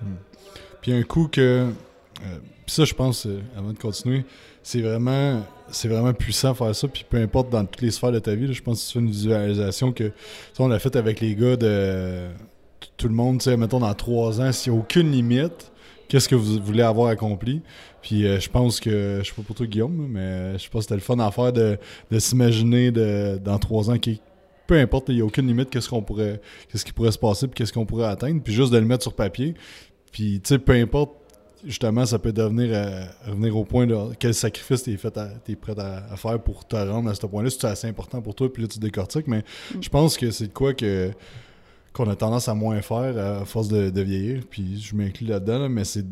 Hmm. 0.00 0.14
Puis 0.80 0.92
un 0.92 1.02
coup 1.02 1.26
que. 1.26 1.40
Euh, 2.22 2.38
puis 2.64 2.74
ça, 2.74 2.84
je 2.84 2.94
pense, 2.94 3.26
euh, 3.26 3.40
avant 3.58 3.72
de 3.72 3.78
continuer, 3.78 4.24
c'est 4.62 4.80
vraiment 4.80 5.42
c'est 5.68 5.88
vraiment 5.88 6.12
puissant 6.12 6.54
faire 6.54 6.74
ça 6.74 6.86
puis 6.86 7.04
peu 7.08 7.16
importe 7.16 7.50
dans 7.50 7.64
toutes 7.64 7.82
les 7.82 7.90
sphères 7.90 8.12
de 8.12 8.20
ta 8.20 8.36
vie 8.36 8.52
je 8.52 8.62
pense 8.62 8.80
que 8.80 8.92
c'est 8.92 8.98
une 9.00 9.08
visualisation 9.08 9.92
que 9.92 10.12
on 10.60 10.68
l'a 10.68 10.78
fait 10.78 10.94
avec 10.94 11.20
les 11.20 11.34
gars 11.34 11.56
de 11.56 12.28
tout 12.96 13.08
le 13.08 13.14
monde, 13.14 13.38
tu 13.38 13.44
sais, 13.44 13.56
mettons 13.56 13.80
dans 13.80 13.94
trois 13.94 14.40
ans, 14.40 14.52
s'il 14.52 14.72
n'y 14.72 14.78
a 14.78 14.80
aucune 14.80 15.10
limite, 15.10 15.72
qu'est-ce 16.08 16.28
que 16.28 16.34
vous 16.34 16.62
voulez 16.62 16.82
avoir 16.82 17.08
accompli? 17.08 17.62
Puis 18.06 18.24
euh, 18.24 18.38
je 18.38 18.48
pense 18.48 18.78
que, 18.78 19.18
je 19.20 19.28
sais 19.28 19.34
pas 19.34 19.42
pour 19.42 19.56
toi 19.56 19.66
Guillaume, 19.66 20.06
mais 20.08 20.56
je 20.58 20.70
pense 20.70 20.82
que 20.82 20.82
c'était 20.82 20.94
le 20.94 21.00
fun 21.00 21.18
à 21.18 21.32
faire 21.32 21.52
de, 21.52 21.76
s'imaginer 22.20 22.92
dans 22.92 23.58
trois 23.58 23.90
ans, 23.90 23.98
qui, 23.98 24.20
peu 24.68 24.78
importe, 24.78 25.08
il 25.08 25.16
n'y 25.16 25.22
a 25.22 25.24
aucune 25.24 25.48
limite, 25.48 25.70
qu'est-ce 25.70 25.88
qu'on 25.88 26.02
pourrait, 26.02 26.40
qu'est-ce 26.70 26.84
qui 26.84 26.92
pourrait 26.92 27.10
se 27.10 27.18
passer, 27.18 27.48
puis 27.48 27.56
qu'est-ce 27.56 27.72
qu'on 27.72 27.84
pourrait 27.84 28.06
atteindre, 28.06 28.40
puis 28.44 28.54
juste 28.54 28.72
de 28.72 28.78
le 28.78 28.84
mettre 28.84 29.02
sur 29.02 29.12
papier. 29.12 29.54
Puis 30.12 30.40
tu 30.40 30.50
sais, 30.50 30.60
peu 30.60 30.74
importe, 30.74 31.14
justement, 31.64 32.06
ça 32.06 32.20
peut 32.20 32.32
devenir 32.32 32.68
euh, 32.70 33.06
revenir 33.26 33.56
au 33.56 33.64
point 33.64 33.88
de 33.88 33.96
quel 34.20 34.34
sacrifice 34.34 34.84
tu 34.84 34.92
es, 34.92 35.56
prêt 35.56 35.74
à, 35.76 36.16
faire 36.16 36.40
pour 36.40 36.64
te 36.64 36.76
rendre 36.76 37.10
à 37.10 37.14
ce 37.16 37.26
point-là, 37.26 37.50
si 37.50 37.58
c'est 37.60 37.66
assez 37.66 37.88
important 37.88 38.22
pour 38.22 38.36
toi, 38.36 38.52
puis 38.52 38.62
là 38.62 38.68
tu 38.68 38.78
décortiques, 38.78 39.26
mais 39.26 39.42
mm. 39.74 39.82
je 39.82 39.88
pense 39.88 40.16
que 40.16 40.30
c'est 40.30 40.46
de 40.46 40.52
quoi 40.52 40.74
que 40.74 41.10
qu'on 41.96 42.10
a 42.10 42.16
tendance 42.16 42.48
à 42.48 42.54
moins 42.54 42.80
faire 42.82 43.16
à 43.18 43.44
force 43.44 43.68
de, 43.68 44.00
vieillir. 44.00 44.42
Puis 44.48 44.80
je 44.80 44.94
m'inclus 44.94 45.26
là-dedans, 45.26 45.68
mais 45.68 45.84
c'est 45.84 46.04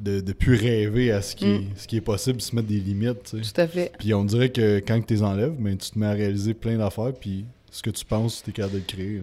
de 0.00 0.20
ne 0.20 0.32
plus 0.32 0.54
rêver 0.54 1.12
à 1.12 1.22
ce 1.22 1.36
qui, 1.36 1.46
est, 1.46 1.58
mm. 1.58 1.68
ce 1.76 1.86
qui 1.86 1.96
est 1.96 2.02
possible, 2.02 2.40
se 2.40 2.54
mettre 2.54 2.68
des 2.68 2.80
limites. 2.80 3.30
Tout 3.30 3.60
à 3.60 3.66
fait. 3.66 3.92
Puis 3.98 4.14
on 4.14 4.24
dirait 4.24 4.50
que 4.50 4.78
quand 4.78 5.00
tu 5.00 5.14
les 5.14 5.22
enlèves, 5.22 5.54
ben, 5.58 5.76
tu 5.76 5.90
te 5.90 5.98
mets 5.98 6.06
à 6.06 6.12
réaliser 6.12 6.54
plein 6.54 6.76
d'affaires, 6.76 7.12
puis 7.12 7.44
ce 7.70 7.82
que 7.82 7.90
tu 7.90 8.04
penses, 8.04 8.42
tu 8.42 8.50
es 8.50 8.52
capable 8.52 8.74
de 8.74 8.78
le 8.78 8.84
créer. 8.84 9.22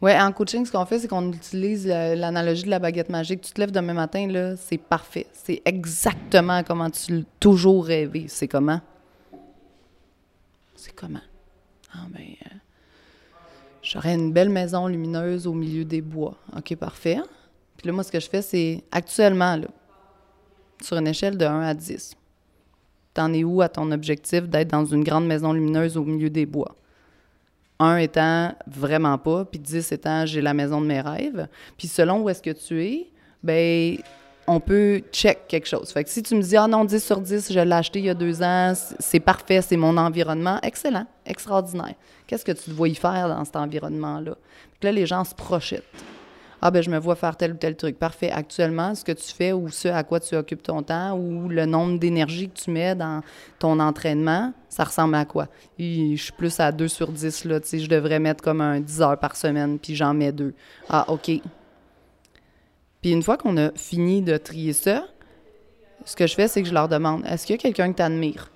Oui, 0.00 0.12
en 0.12 0.32
coaching, 0.32 0.66
ce 0.66 0.72
qu'on 0.72 0.84
fait, 0.84 0.98
c'est 0.98 1.08
qu'on 1.08 1.32
utilise 1.32 1.86
l'analogie 1.86 2.64
de 2.64 2.70
la 2.70 2.80
baguette 2.80 3.08
magique. 3.08 3.42
Tu 3.42 3.52
te 3.52 3.60
lèves 3.60 3.70
demain 3.70 3.94
matin, 3.94 4.26
là, 4.26 4.56
c'est 4.56 4.78
parfait. 4.78 5.26
C'est 5.32 5.62
exactement 5.64 6.62
comment 6.64 6.90
tu 6.90 7.18
l'as 7.18 7.24
toujours 7.38 7.86
rêvé. 7.86 8.26
C'est 8.28 8.48
comment? 8.48 8.80
C'est 10.74 10.94
comment? 10.94 11.20
Ah, 11.94 12.06
ben, 12.12 12.22
euh, 12.46 12.56
J'aurais 13.92 14.14
une 14.14 14.32
belle 14.32 14.48
maison 14.48 14.86
lumineuse 14.86 15.46
au 15.46 15.52
milieu 15.52 15.84
des 15.84 16.00
bois. 16.00 16.38
OK, 16.56 16.74
parfait. 16.76 17.18
Puis 17.76 17.86
là, 17.86 17.92
moi, 17.92 18.02
ce 18.02 18.10
que 18.10 18.20
je 18.20 18.28
fais, 18.30 18.40
c'est 18.40 18.82
actuellement, 18.90 19.60
sur 20.82 20.96
une 20.96 21.08
échelle 21.08 21.36
de 21.36 21.44
1 21.44 21.60
à 21.60 21.74
10, 21.74 22.16
t'en 23.12 23.30
es 23.34 23.44
où 23.44 23.60
à 23.60 23.68
ton 23.68 23.90
objectif 23.92 24.48
d'être 24.48 24.70
dans 24.70 24.86
une 24.86 25.04
grande 25.04 25.26
maison 25.26 25.52
lumineuse 25.52 25.98
au 25.98 26.04
milieu 26.04 26.30
des 26.30 26.46
bois? 26.46 26.74
1 27.80 27.96
étant 27.96 28.54
vraiment 28.66 29.18
pas, 29.18 29.44
puis 29.44 29.60
10 29.60 29.92
étant 29.92 30.24
j'ai 30.24 30.40
la 30.40 30.54
maison 30.54 30.80
de 30.80 30.86
mes 30.86 31.02
rêves. 31.02 31.46
Puis 31.76 31.86
selon 31.86 32.22
où 32.22 32.30
est-ce 32.30 32.40
que 32.40 32.50
tu 32.50 32.82
es, 32.82 33.10
ben 33.42 33.98
on 34.46 34.60
peut 34.60 35.02
check 35.12 35.46
quelque 35.48 35.68
chose. 35.68 35.90
Fait 35.92 36.04
que 36.04 36.10
si 36.10 36.22
tu 36.22 36.34
me 36.34 36.42
dis, 36.42 36.56
ah 36.56 36.66
non, 36.66 36.84
10 36.84 37.04
sur 37.04 37.20
10, 37.20 37.52
je 37.52 37.60
l'ai 37.60 37.72
acheté 37.72 38.00
il 38.00 38.06
y 38.06 38.10
a 38.10 38.14
deux 38.14 38.42
ans, 38.42 38.72
c'est 38.98 39.20
parfait, 39.20 39.62
c'est 39.62 39.76
mon 39.76 39.96
environnement, 39.96 40.58
excellent, 40.62 41.06
extraordinaire. 41.24 41.94
Qu'est-ce 42.26 42.44
que 42.44 42.52
tu 42.52 42.64
te 42.64 42.70
vois 42.70 42.88
y 42.88 42.94
faire 42.94 43.28
dans 43.28 43.44
cet 43.44 43.56
environnement-là? 43.56 44.34
Là, 44.82 44.92
les 44.92 45.06
gens 45.06 45.24
se 45.24 45.34
projettent. 45.34 45.84
Ah, 46.64 46.70
ben 46.70 46.80
je 46.80 46.90
me 46.90 46.98
vois 46.98 47.16
faire 47.16 47.36
tel 47.36 47.52
ou 47.52 47.56
tel 47.56 47.74
truc. 47.74 47.98
Parfait. 47.98 48.30
Actuellement, 48.30 48.94
ce 48.94 49.04
que 49.04 49.10
tu 49.10 49.32
fais 49.32 49.52
ou 49.52 49.68
ce 49.68 49.88
à 49.88 50.04
quoi 50.04 50.20
tu 50.20 50.36
occupes 50.36 50.62
ton 50.62 50.80
temps 50.84 51.18
ou 51.18 51.48
le 51.48 51.66
nombre 51.66 51.98
d'énergie 51.98 52.48
que 52.48 52.56
tu 52.56 52.70
mets 52.70 52.94
dans 52.94 53.20
ton 53.58 53.80
entraînement, 53.80 54.52
ça 54.68 54.84
ressemble 54.84 55.16
à 55.16 55.24
quoi? 55.24 55.48
je 55.76 56.14
suis 56.16 56.32
plus 56.32 56.60
à 56.60 56.70
2 56.70 56.86
sur 56.86 57.08
10, 57.10 57.46
là. 57.46 57.58
Tu 57.58 57.68
sais, 57.68 57.78
je 57.80 57.88
devrais 57.88 58.20
mettre 58.20 58.44
comme 58.44 58.60
un 58.60 58.78
10 58.78 59.02
heures 59.02 59.18
par 59.18 59.34
semaine, 59.34 59.80
puis 59.80 59.96
j'en 59.96 60.14
mets 60.14 60.30
deux. 60.30 60.54
Ah, 60.88 61.04
OK. 61.08 61.32
Puis 63.02 63.10
une 63.10 63.22
fois 63.22 63.36
qu'on 63.36 63.56
a 63.56 63.72
fini 63.72 64.22
de 64.22 64.36
trier 64.36 64.72
ça, 64.72 65.04
ce 66.04 66.16
que 66.16 66.26
je 66.26 66.34
fais, 66.34 66.48
c'est 66.48 66.62
que 66.62 66.68
je 66.68 66.74
leur 66.74 66.88
demande 66.88 67.26
est-ce 67.26 67.46
qu'il 67.46 67.56
y 67.56 67.58
a 67.58 67.62
quelqu'un 67.62 67.92
que 67.92 67.96
tu 67.96 68.02
admires 68.02 68.50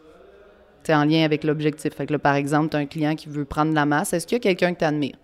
en 0.93 1.05
lien 1.05 1.25
avec 1.25 1.45
l'objectif. 1.45 1.95
Fait 1.95 2.07
que 2.07 2.13
là, 2.13 2.19
par 2.19 2.35
exemple, 2.35 2.71
tu 2.71 2.77
as 2.77 2.81
un 2.81 2.87
client 2.87 3.15
qui 3.15 3.29
veut 3.29 3.45
prendre 3.45 3.71
de 3.71 3.75
la 3.75 3.87
masse. 3.87 4.13
Est-ce 4.13 4.27
qu'il 4.27 4.37
y 4.37 4.41
a 4.41 4.43
quelqu'un 4.43 4.75
que 4.75 4.81
tu 4.81 4.85
admires 4.85 5.17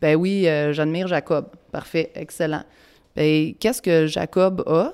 Ben 0.00 0.16
oui, 0.16 0.48
euh, 0.48 0.72
j'admire 0.72 1.06
Jacob. 1.06 1.46
Parfait, 1.72 2.10
excellent. 2.14 2.64
Ben, 3.14 3.54
qu'est-ce 3.58 3.80
que 3.80 4.06
Jacob 4.06 4.62
a 4.66 4.92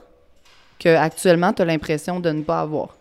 que 0.78 0.88
actuellement 0.88 1.52
tu 1.52 1.62
as 1.62 1.64
l'impression 1.64 2.20
de 2.20 2.30
ne 2.30 2.42
pas 2.42 2.60
avoir? 2.60 2.96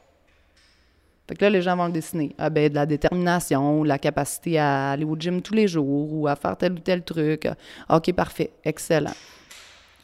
Fait 1.27 1.35
que 1.35 1.45
là, 1.45 1.49
les 1.49 1.61
gens 1.61 1.77
vont 1.77 1.85
le 1.85 1.91
dessiner. 1.91 2.35
Ah 2.37 2.49
ben, 2.49 2.69
de 2.69 2.75
la 2.75 2.85
détermination, 2.85 3.83
la 3.83 3.99
capacité 3.99 4.57
à 4.57 4.91
aller 4.91 5.05
au 5.05 5.15
gym 5.15 5.41
tous 5.41 5.53
les 5.53 5.67
jours 5.67 6.13
ou 6.13 6.27
à 6.27 6.35
faire 6.35 6.57
tel 6.57 6.73
ou 6.73 6.79
tel 6.79 7.03
truc. 7.03 7.47
OK, 7.89 8.11
parfait, 8.13 8.51
excellent 8.63 9.13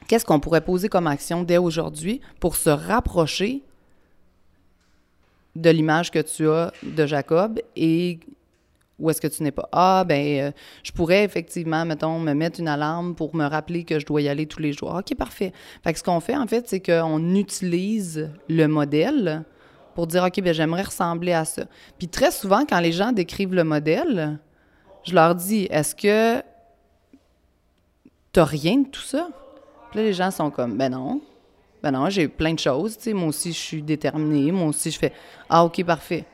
qu'est-ce 0.08 0.26
qu'on 0.26 0.39
pourrait 0.39 0.62
poser 0.62 0.89
comme 0.89 1.08
action 1.08 1.43
dès 1.43 1.58
aujourd'hui 1.58 2.22
pour 2.39 2.56
se 2.56 2.70
rapprocher 2.70 3.63
de 5.56 5.70
l'image 5.70 6.12
que 6.12 6.20
tu 6.20 6.48
as 6.50 6.72
de 6.84 7.06
Jacob 7.06 7.60
et 7.76 8.20
où 9.00 9.10
est-ce 9.10 9.22
que 9.22 9.28
tu 9.28 9.43
n'es 9.43 9.52
pas? 9.52 9.70
Ah, 9.72 10.04
ben, 10.08 10.39
euh, 10.39 10.52
je 10.84 10.91
pourrais 10.91 11.24
effectivement, 11.24 11.86
mettons, 11.86 12.20
me 12.20 12.34
mettre 12.34 12.60
une 12.60 12.67
alarme 12.67 13.13
pour 13.13 13.36
me 13.36 13.46
rappeler 13.46 13.84
que 13.84 14.00
je 14.00 14.06
dois 14.06 14.22
y 14.22 14.30
aller 14.30 14.48
tous 14.48 14.60
les 14.60 14.74
jours. 14.74 14.96
OK, 14.96 15.15
parfait. 15.15 15.54
Fait 15.84 15.96
ce 15.96 16.04
qu'on 16.04 16.20
fait, 16.20 16.36
en 16.36 16.48
fait, 16.48 16.67
c'est 16.67 16.80
qu'on 16.80 17.36
utilise 17.36 18.32
le 18.50 18.65
modèle 18.67 19.43
pour 19.93 20.08
dire, 20.08 20.24
OK, 20.24 20.41
ben, 20.41 20.54
j'aimerais 20.54 20.84
ressembler 20.84 21.34
à 21.34 21.46
ça. 21.46 21.65
Puis 21.98 22.08
très 22.08 22.32
souvent, 22.32 22.65
quand 22.67 22.80
les 22.80 22.91
gens 22.91 23.12
décrivent 23.12 23.54
le 23.54 23.63
modèle, 23.63 24.39
je 25.04 25.13
leur 25.13 25.36
dis, 25.36 25.67
est-ce 25.70 25.93
que 25.96 26.39
tu 28.34 28.39
n'as 28.39 28.46
rien 28.46 28.78
de 28.78 28.88
tout 28.88 29.02
ça? 29.02 29.30
Là, 29.93 30.02
les 30.02 30.13
gens 30.13 30.32
sont 30.32 30.50
comme, 30.50 30.78
ben 30.78 30.91
non. 30.91 31.21
Ben 31.82 31.91
non, 31.91 32.10
j'ai 32.10 32.28
plein 32.28 32.54
de 32.54 32.60
choses. 32.60 32.97
Tu 32.97 33.04
sais, 33.04 33.13
moi 33.13 33.30
aussi, 33.30 33.54
je 33.54 33.58
suis 33.58 33.82
déterminée. 33.82 34.52
Moi 34.52 34.67
aussi, 34.67 34.91
je 34.91 35.00
fais, 35.00 35.13
ah, 35.50 35.63
OK, 35.63 35.84
parfait. 35.84 36.26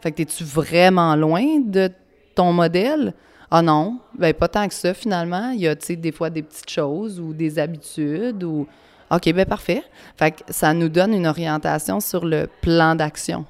Fait 0.00 0.12
que 0.12 0.22
es-tu 0.22 0.44
vraiment 0.44 1.14
loin 1.16 1.60
de 1.60 1.90
ton 2.34 2.52
modèle? 2.52 3.14
Ah 3.50 3.62
non, 3.62 4.00
ben 4.18 4.32
pas 4.32 4.48
tant 4.48 4.66
que 4.66 4.74
ça, 4.74 4.94
finalement. 4.94 5.50
Il 5.50 5.60
y 5.60 5.68
a, 5.68 5.76
tu 5.76 5.86
sais, 5.86 5.96
des 5.96 6.10
fois 6.10 6.30
des 6.30 6.42
petites 6.42 6.70
choses 6.70 7.20
ou 7.20 7.34
des 7.34 7.58
habitudes 7.58 8.42
ou... 8.42 8.66
OK, 9.10 9.30
ben 9.34 9.44
parfait. 9.44 9.82
Fait 10.16 10.30
que 10.30 10.38
ça 10.48 10.72
nous 10.72 10.88
donne 10.88 11.12
une 11.12 11.26
orientation 11.26 12.00
sur 12.00 12.24
le 12.24 12.48
plan 12.62 12.94
d'action. 12.94 13.44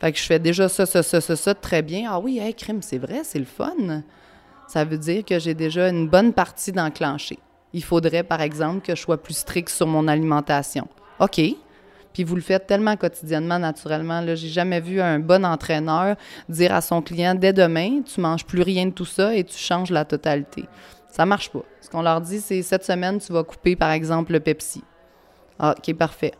Fait 0.00 0.12
que 0.12 0.18
je 0.18 0.24
fais 0.24 0.38
déjà 0.38 0.68
ça, 0.68 0.86
ça, 0.86 1.02
ça, 1.02 1.20
ça, 1.20 1.34
ça, 1.34 1.54
très 1.54 1.82
bien. 1.82 2.08
Ah 2.12 2.20
oui, 2.20 2.38
hey, 2.38 2.54
crime, 2.54 2.80
c'est 2.80 2.98
vrai, 2.98 3.22
c'est 3.24 3.40
le 3.40 3.44
fun. 3.44 4.02
Ça 4.68 4.84
veut 4.84 4.98
dire 4.98 5.24
que 5.24 5.38
j'ai 5.40 5.54
déjà 5.54 5.88
une 5.88 6.08
bonne 6.08 6.32
partie 6.32 6.70
d'enclencher 6.70 7.38
il 7.72 7.82
faudrait, 7.84 8.22
par 8.22 8.40
exemple, 8.40 8.80
que 8.80 8.94
je 8.94 9.00
sois 9.00 9.22
plus 9.22 9.34
strict 9.34 9.68
sur 9.68 9.86
mon 9.86 10.08
alimentation. 10.08 10.88
OK. 11.20 11.40
Puis 12.12 12.24
vous 12.24 12.34
le 12.34 12.42
faites 12.42 12.66
tellement 12.66 12.96
quotidiennement, 12.96 13.58
naturellement. 13.58 14.20
Là, 14.20 14.34
j'ai 14.34 14.48
jamais 14.48 14.80
vu 14.80 15.00
un 15.00 15.18
bon 15.18 15.46
entraîneur 15.46 16.16
dire 16.48 16.74
à 16.74 16.82
son 16.82 17.00
client 17.00 17.34
dès 17.34 17.54
demain, 17.54 18.02
tu 18.02 18.20
manges 18.20 18.44
plus 18.44 18.60
rien 18.60 18.86
de 18.86 18.90
tout 18.90 19.06
ça 19.06 19.34
et 19.34 19.44
tu 19.44 19.56
changes 19.56 19.90
la 19.90 20.04
totalité. 20.04 20.66
Ça 21.08 21.24
marche 21.24 21.50
pas. 21.50 21.62
Ce 21.80 21.88
qu'on 21.88 22.02
leur 22.02 22.20
dit, 22.20 22.40
c'est 22.40 22.62
cette 22.62 22.84
semaine, 22.84 23.18
tu 23.18 23.32
vas 23.32 23.44
couper, 23.44 23.76
par 23.76 23.90
exemple, 23.92 24.32
le 24.32 24.40
Pepsi. 24.40 24.82
Ah, 25.58 25.74
OK, 25.76 25.94
parfait 25.94 26.32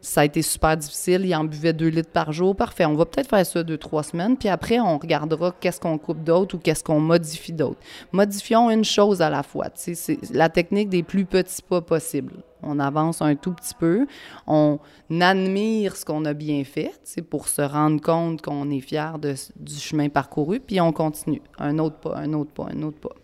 ça 0.00 0.22
a 0.22 0.24
été 0.24 0.40
super 0.42 0.76
difficile. 0.76 1.26
Il 1.26 1.34
en 1.34 1.44
buvait 1.44 1.72
deux 1.72 1.88
litres 1.88 2.10
par 2.10 2.32
jour. 2.32 2.56
Parfait. 2.56 2.86
On 2.86 2.94
va 2.94 3.04
peut-être 3.04 3.28
faire 3.28 3.44
ça 3.44 3.62
deux, 3.62 3.76
trois 3.76 4.02
semaines. 4.02 4.36
Puis 4.36 4.48
après, 4.48 4.80
on 4.80 4.98
regardera 4.98 5.54
qu'est-ce 5.60 5.80
qu'on 5.80 5.98
coupe 5.98 6.24
d'autre 6.24 6.54
ou 6.54 6.58
qu'est-ce 6.58 6.82
qu'on 6.82 7.00
modifie 7.00 7.52
d'autre. 7.52 7.78
Modifions 8.12 8.70
une 8.70 8.84
chose 8.84 9.20
à 9.20 9.28
la 9.28 9.42
fois. 9.42 9.66
C'est 9.74 10.18
la 10.32 10.48
technique 10.48 10.88
des 10.88 11.02
plus 11.02 11.26
petits 11.26 11.62
pas 11.62 11.82
possibles. 11.82 12.32
On 12.62 12.78
avance 12.78 13.22
un 13.22 13.34
tout 13.36 13.52
petit 13.52 13.74
peu. 13.74 14.06
On 14.46 14.78
admire 15.20 15.96
ce 15.96 16.04
qu'on 16.04 16.24
a 16.24 16.32
bien 16.32 16.64
fait 16.64 16.92
pour 17.28 17.48
se 17.48 17.62
rendre 17.62 18.00
compte 18.00 18.40
qu'on 18.40 18.70
est 18.70 18.80
fier 18.80 19.18
de, 19.18 19.34
du 19.56 19.74
chemin 19.74 20.08
parcouru. 20.08 20.60
Puis 20.60 20.80
on 20.80 20.92
continue. 20.92 21.42
Un 21.58 21.78
autre 21.78 21.96
pas, 21.96 22.16
un 22.16 22.32
autre 22.32 22.52
pas, 22.52 22.68
un 22.72 22.82
autre 22.82 22.98
pas. 22.98 23.14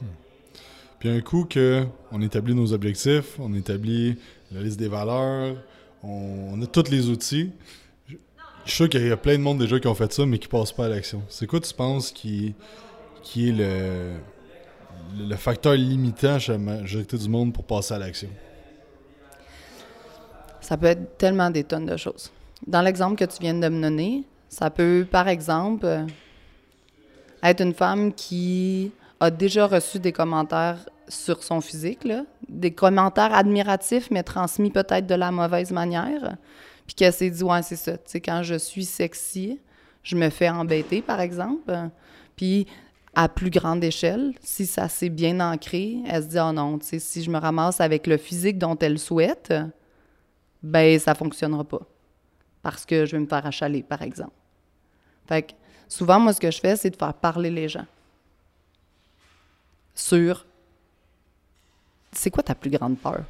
Hmm. 0.00 0.06
Puis 0.98 1.08
un 1.08 1.20
coup 1.22 1.46
qu'on 1.50 2.20
établit 2.20 2.54
nos 2.54 2.74
objectifs, 2.74 3.38
on 3.38 3.54
établit 3.54 4.16
la 4.50 4.60
liste 4.60 4.78
des 4.78 4.88
valeurs, 4.88 5.56
on, 6.02 6.60
a 6.62 6.66
tous 6.66 6.90
les 6.90 7.08
outils. 7.08 7.50
Je 8.08 8.14
suis 8.64 8.76
sûr 8.76 8.88
qu'il 8.88 9.06
y 9.06 9.10
a 9.10 9.16
plein 9.16 9.36
de 9.36 9.42
monde 9.42 9.58
déjà 9.58 9.78
qui 9.80 9.86
ont 9.88 9.94
fait 9.94 10.12
ça, 10.12 10.24
mais 10.26 10.38
qui 10.38 10.48
passent 10.48 10.72
pas 10.72 10.86
à 10.86 10.88
l'action. 10.88 11.22
C'est 11.28 11.46
quoi, 11.46 11.60
tu 11.60 11.74
penses, 11.74 12.12
qui, 12.12 12.54
est 13.36 13.52
le, 13.52 14.14
le 15.18 15.36
facteur 15.36 15.74
limitant 15.74 16.38
chez 16.38 16.52
la 16.52 16.58
majorité 16.58 17.16
du 17.16 17.28
monde 17.28 17.52
pour 17.52 17.64
passer 17.64 17.94
à 17.94 17.98
l'action? 17.98 18.28
Ça 20.60 20.76
peut 20.76 20.86
être 20.86 21.18
tellement 21.18 21.50
des 21.50 21.64
tonnes 21.64 21.86
de 21.86 21.96
choses. 21.96 22.30
Dans 22.66 22.82
l'exemple 22.82 23.16
que 23.16 23.24
tu 23.24 23.40
viens 23.40 23.54
de 23.54 23.68
me 23.68 23.82
donner, 23.82 24.24
ça 24.48 24.70
peut, 24.70 25.06
par 25.10 25.26
exemple, 25.26 26.06
être 27.42 27.60
une 27.60 27.74
femme 27.74 28.12
qui 28.12 28.92
a 29.18 29.30
déjà 29.30 29.66
reçu 29.66 29.98
des 29.98 30.12
commentaires 30.12 30.78
sur 31.08 31.42
son 31.42 31.60
physique, 31.60 32.04
là, 32.04 32.24
des 32.48 32.72
commentaires 32.72 33.34
admiratifs, 33.34 34.10
mais 34.10 34.22
transmis 34.22 34.70
peut-être 34.70 35.06
de 35.06 35.14
la 35.14 35.30
mauvaise 35.30 35.70
manière, 35.70 36.36
puis 36.86 36.94
qu'elle 36.94 37.12
s'est 37.12 37.30
dit, 37.30 37.42
ouais, 37.42 37.62
c'est 37.62 37.76
ça, 37.76 37.98
tu 37.98 38.18
quand 38.18 38.42
je 38.42 38.54
suis 38.54 38.84
sexy, 38.84 39.60
je 40.02 40.16
me 40.16 40.30
fais 40.30 40.48
embêter, 40.48 41.02
par 41.02 41.20
exemple, 41.20 41.72
puis 42.36 42.66
à 43.14 43.28
plus 43.28 43.50
grande 43.50 43.84
échelle, 43.84 44.32
si 44.40 44.66
ça 44.66 44.88
s'est 44.88 45.10
bien 45.10 45.38
ancré, 45.40 45.98
elle 46.08 46.22
se 46.22 46.28
dit, 46.28 46.38
oh 46.40 46.52
non, 46.52 46.78
si 46.80 47.22
je 47.22 47.30
me 47.30 47.38
ramasse 47.38 47.80
avec 47.80 48.06
le 48.06 48.16
physique 48.16 48.58
dont 48.58 48.76
elle 48.78 48.98
souhaite, 48.98 49.52
ben 50.62 50.98
ça 50.98 51.14
fonctionnera 51.14 51.64
pas, 51.64 51.82
parce 52.62 52.86
que 52.86 53.06
je 53.06 53.12
vais 53.12 53.20
me 53.20 53.26
faire 53.26 53.44
achaler, 53.44 53.82
par 53.82 54.02
exemple. 54.02 54.32
Fait 55.26 55.42
que 55.42 55.52
souvent, 55.88 56.18
moi, 56.18 56.32
ce 56.32 56.40
que 56.40 56.50
je 56.50 56.60
fais, 56.60 56.76
c'est 56.76 56.90
de 56.90 56.96
faire 56.96 57.14
parler 57.14 57.50
les 57.50 57.68
gens 57.68 57.86
sur 59.94 60.46
c'est 62.12 62.30
quoi 62.30 62.42
ta 62.42 62.54
plus 62.54 62.70
grande 62.70 62.98
peur? 62.98 63.24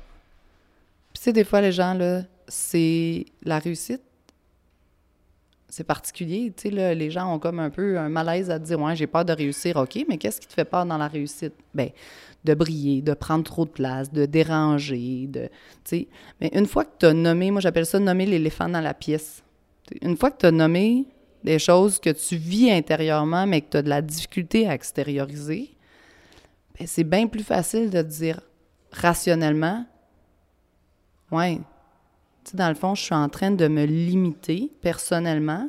Puis, 1.12 1.18
tu 1.18 1.22
sais, 1.22 1.32
des 1.32 1.44
fois, 1.44 1.60
les 1.60 1.72
gens, 1.72 1.94
là, 1.94 2.22
c'est 2.48 3.26
la 3.42 3.58
réussite. 3.58 4.02
C'est 5.68 5.84
particulier, 5.84 6.52
tu 6.54 6.68
sais, 6.68 6.94
les 6.94 7.10
gens 7.10 7.34
ont 7.34 7.38
comme 7.38 7.58
un 7.58 7.70
peu 7.70 7.98
un 7.98 8.10
malaise 8.10 8.50
à 8.50 8.58
dire, 8.58 8.78
ouais, 8.78 8.94
j'ai 8.94 9.06
peur 9.06 9.24
de 9.24 9.32
réussir, 9.32 9.78
OK, 9.78 10.04
mais 10.06 10.18
qu'est-ce 10.18 10.38
qui 10.38 10.46
te 10.46 10.52
fait 10.52 10.66
peur 10.66 10.84
dans 10.84 10.98
la 10.98 11.08
réussite? 11.08 11.54
Ben, 11.72 11.88
de 12.44 12.52
briller, 12.52 13.00
de 13.00 13.14
prendre 13.14 13.42
trop 13.42 13.64
de 13.64 13.70
place, 13.70 14.12
de 14.12 14.26
déranger, 14.26 15.28
de, 15.28 15.46
tu 15.46 15.50
sais. 15.84 16.08
Mais 16.42 16.50
une 16.52 16.66
fois 16.66 16.84
que 16.84 16.90
tu 16.98 17.06
as 17.06 17.14
nommé, 17.14 17.50
moi, 17.50 17.62
j'appelle 17.62 17.86
ça 17.86 17.98
nommer 17.98 18.26
l'éléphant 18.26 18.68
dans 18.68 18.82
la 18.82 18.92
pièce. 18.92 19.42
Une 20.02 20.16
fois 20.16 20.30
que 20.30 20.40
tu 20.40 20.46
as 20.46 20.50
nommé 20.50 21.06
des 21.42 21.58
choses 21.58 21.98
que 21.98 22.10
tu 22.10 22.36
vis 22.36 22.70
intérieurement, 22.70 23.46
mais 23.46 23.62
que 23.62 23.70
tu 23.70 23.76
as 23.78 23.82
de 23.82 23.88
la 23.88 24.02
difficulté 24.02 24.68
à 24.68 24.74
extérioriser, 24.74 25.70
ben, 26.78 26.86
c'est 26.86 27.04
bien 27.04 27.26
plus 27.28 27.44
facile 27.44 27.88
de 27.88 28.02
te 28.02 28.08
dire, 28.08 28.40
rationnellement, 28.92 29.84
ouais, 31.30 31.60
tu 32.44 32.50
sais, 32.50 32.56
dans 32.56 32.68
le 32.68 32.74
fond, 32.74 32.94
je 32.94 33.02
suis 33.02 33.14
en 33.14 33.28
train 33.28 33.50
de 33.50 33.68
me 33.68 33.84
limiter 33.84 34.70
personnellement 34.80 35.68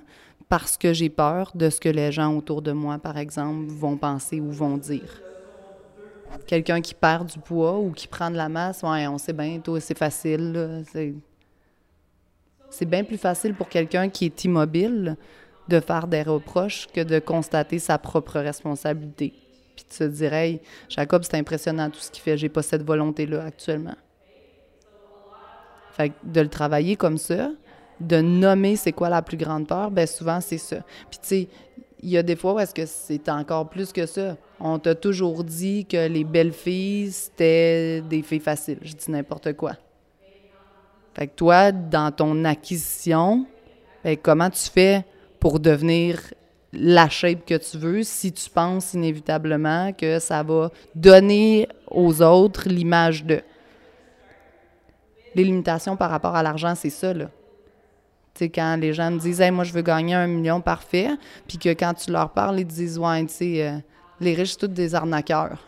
parce 0.49 0.77
que 0.77 0.93
j'ai 0.93 1.09
peur 1.09 1.51
de 1.55 1.69
ce 1.69 1.79
que 1.79 1.89
les 1.89 2.11
gens 2.11 2.35
autour 2.35 2.61
de 2.61 2.71
moi, 2.71 2.99
par 2.99 3.17
exemple, 3.17 3.67
vont 3.71 3.97
penser 3.97 4.39
ou 4.39 4.51
vont 4.51 4.77
dire. 4.77 5.21
Quelqu'un 6.47 6.81
qui 6.81 6.93
perd 6.95 7.29
du 7.29 7.39
poids 7.39 7.79
ou 7.79 7.91
qui 7.91 8.07
prend 8.07 8.31
de 8.31 8.35
la 8.35 8.49
masse, 8.49 8.81
ouais, 8.83 9.07
on 9.07 9.17
sait 9.17 9.33
bien, 9.33 9.61
c'est 9.79 9.97
facile. 9.97 10.83
C'est 12.69 12.85
bien 12.85 13.03
plus 13.03 13.19
facile 13.19 13.53
pour 13.53 13.69
quelqu'un 13.69 14.09
qui 14.09 14.25
est 14.25 14.43
immobile 14.43 15.15
de 15.67 15.79
faire 15.79 16.07
des 16.07 16.23
reproches 16.23 16.87
que 16.87 17.01
de 17.01 17.19
constater 17.19 17.79
sa 17.79 17.97
propre 17.97 18.39
responsabilité 18.39 19.42
puis 19.75 19.85
tu 19.89 19.97
te 19.97 20.03
dirais, 20.03 20.49
hey, 20.49 20.61
Jacob, 20.89 21.23
c'est 21.23 21.37
impressionnant 21.37 21.89
tout 21.89 21.99
ce 21.99 22.11
qu'il 22.11 22.21
fait, 22.21 22.37
j'ai 22.37 22.49
pas 22.49 22.61
cette 22.61 22.83
volonté-là 22.83 23.43
actuellement. 23.45 23.95
Fait 25.91 26.09
que 26.09 26.15
de 26.23 26.41
le 26.41 26.49
travailler 26.49 26.95
comme 26.95 27.17
ça, 27.17 27.51
de 27.99 28.21
nommer 28.21 28.75
c'est 28.75 28.91
quoi 28.91 29.09
la 29.09 29.21
plus 29.21 29.37
grande 29.37 29.67
peur, 29.67 29.91
ben 29.91 30.07
souvent 30.07 30.41
c'est 30.41 30.57
ça. 30.57 30.77
Puis 31.09 31.19
tu 31.21 31.27
sais, 31.27 31.47
il 32.01 32.09
y 32.09 32.17
a 32.17 32.23
des 32.23 32.35
fois 32.35 32.53
où 32.53 32.59
est-ce 32.59 32.73
que 32.73 32.85
c'est 32.85 33.29
encore 33.29 33.69
plus 33.69 33.93
que 33.93 34.05
ça. 34.05 34.35
On 34.59 34.77
t'a 34.77 34.93
toujours 34.93 35.43
dit 35.43 35.85
que 35.85 36.07
les 36.07 36.23
belles 36.23 36.51
filles, 36.51 37.11
c'était 37.11 38.01
des 38.01 38.21
filles 38.21 38.41
faciles. 38.41 38.79
Je 38.81 38.93
dis 38.93 39.09
n'importe 39.09 39.53
quoi. 39.53 39.73
Fait 41.13 41.27
que 41.27 41.35
toi, 41.35 41.71
dans 41.71 42.11
ton 42.11 42.43
acquisition, 42.43 43.45
ben, 44.03 44.17
comment 44.17 44.49
tu 44.49 44.69
fais 44.69 45.05
pour 45.39 45.59
devenir 45.59 46.19
la 46.73 47.07
shape 47.07 47.45
que 47.45 47.55
tu 47.55 47.77
veux 47.77 48.03
si 48.03 48.31
tu 48.31 48.49
penses 48.49 48.93
inévitablement 48.93 49.93
que 49.93 50.19
ça 50.19 50.41
va 50.43 50.71
donner 50.95 51.67
aux 51.89 52.21
autres 52.21 52.67
l'image 52.67 53.23
de. 53.23 53.41
Les 55.35 55.43
limitations 55.43 55.95
par 55.95 56.09
rapport 56.09 56.35
à 56.35 56.43
l'argent, 56.43 56.73
c'est 56.75 56.89
ça, 56.89 57.13
là. 57.13 57.25
Tu 58.33 58.45
sais, 58.45 58.49
quand 58.49 58.77
les 58.77 58.93
gens 58.93 59.11
me 59.11 59.19
disent 59.19 59.41
hey, 59.41 59.51
moi, 59.51 59.63
je 59.63 59.73
veux 59.73 59.81
gagner 59.83 60.15
un 60.15 60.27
million 60.27 60.59
parfait», 60.61 61.09
puis 61.47 61.59
que 61.59 61.69
quand 61.69 61.93
tu 61.93 62.11
leur 62.11 62.31
parles, 62.31 62.59
ils 62.59 62.65
disent 62.65 62.97
«Ouais, 62.99 63.23
tu 63.25 63.33
sais, 63.33 63.67
euh, 63.67 63.77
les 64.19 64.33
riches, 64.33 64.51
c'est 64.53 64.57
tous 64.57 64.67
des 64.67 64.95
arnaqueurs.» 64.95 65.59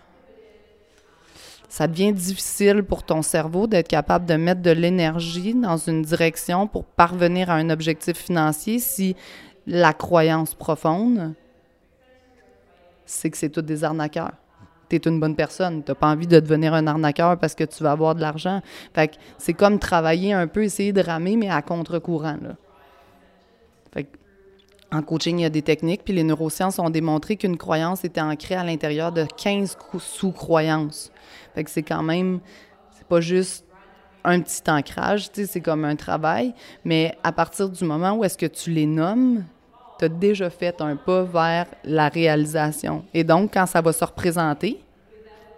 Ça 1.70 1.88
devient 1.88 2.14
difficile 2.14 2.84
pour 2.84 3.04
ton 3.04 3.22
cerveau 3.22 3.68
d'être 3.68 3.88
capable 3.88 4.26
de 4.26 4.36
mettre 4.36 4.62
de 4.62 4.72
l'énergie 4.72 5.54
dans 5.54 5.78
une 5.78 6.04
direction 6.04 6.68
pour 6.68 6.86
parvenir 6.86 7.50
à 7.50 7.56
un 7.56 7.70
objectif 7.70 8.18
financier 8.18 8.80
si 8.80 9.16
la 9.68 9.94
croyance 9.94 10.54
profonde, 10.54 11.34
c'est 13.06 13.30
que 13.30 13.38
c'est 13.38 13.50
tous 13.50 13.62
des 13.62 13.84
arnaqueurs. 13.84 14.34
Tu 14.90 14.96
es 14.96 15.00
une 15.00 15.20
bonne 15.20 15.36
personne. 15.36 15.84
Tu 15.84 15.92
n'as 15.92 15.96
pas 15.96 16.08
envie 16.08 16.28
de 16.28 16.40
devenir 16.40 16.74
un 16.74 16.86
arnaqueur 16.86 17.38
parce 17.38 17.56
que 17.56 17.64
tu 17.64 17.84
vas 17.84 17.92
avoir 17.92 18.16
de 18.16 18.22
l'argent. 18.22 18.62
Fait 18.94 19.08
que 19.08 19.16
c'est 19.38 19.54
comme 19.54 19.80
travailler 19.80 20.34
un 20.34 20.48
peu, 20.48 20.64
essayer 20.64 20.94
de 20.94 21.02
ramer, 21.02 21.38
mais 21.38 21.50
à 21.50 21.62
contre-courant. 21.62 22.38
Fait 23.94 24.08
en 24.92 25.02
coaching, 25.02 25.40
il 25.40 25.42
y 25.42 25.46
a 25.46 25.50
des 25.50 25.64
techniques, 25.64 26.04
puis 26.04 26.14
les 26.14 26.24
neurosciences 26.24 26.78
ont 26.80 26.92
démontré 26.92 27.36
qu'une 27.36 27.58
croyance 27.58 28.06
était 28.06 28.22
ancrée 28.22 28.56
à 28.56 28.64
l'intérieur 28.64 29.12
de 29.12 29.26
15 29.26 29.78
sous-croyances. 30.00 31.12
Fait 31.56 31.64
que 31.64 31.72
c'est 31.72 31.84
quand 31.84 32.04
même, 32.04 32.40
c'est 32.96 33.08
pas 33.08 33.22
juste 33.22 33.66
un 34.24 34.40
petit 34.42 34.62
ancrage, 34.70 35.30
c'est 35.34 35.62
comme 35.62 35.86
un 35.86 35.96
travail, 35.96 36.54
mais 36.84 37.18
à 37.24 37.32
partir 37.32 37.70
du 37.70 37.84
moment 37.84 38.14
où 38.14 38.24
est-ce 38.24 38.38
que 38.38 38.46
tu 38.46 38.72
les 38.72 38.86
nommes, 38.86 39.44
tu 39.98 40.06
as 40.06 40.10
déjà 40.10 40.50
fait 40.50 40.80
un 40.82 40.96
pas 40.96 41.24
vers 41.24 41.68
la 41.84 42.10
réalisation. 42.10 43.06
Et 43.14 43.24
donc, 43.24 43.54
quand 43.54 43.66
ça 43.66 43.82
va 43.82 43.94
se 43.94 44.04
représenter, 44.04 44.82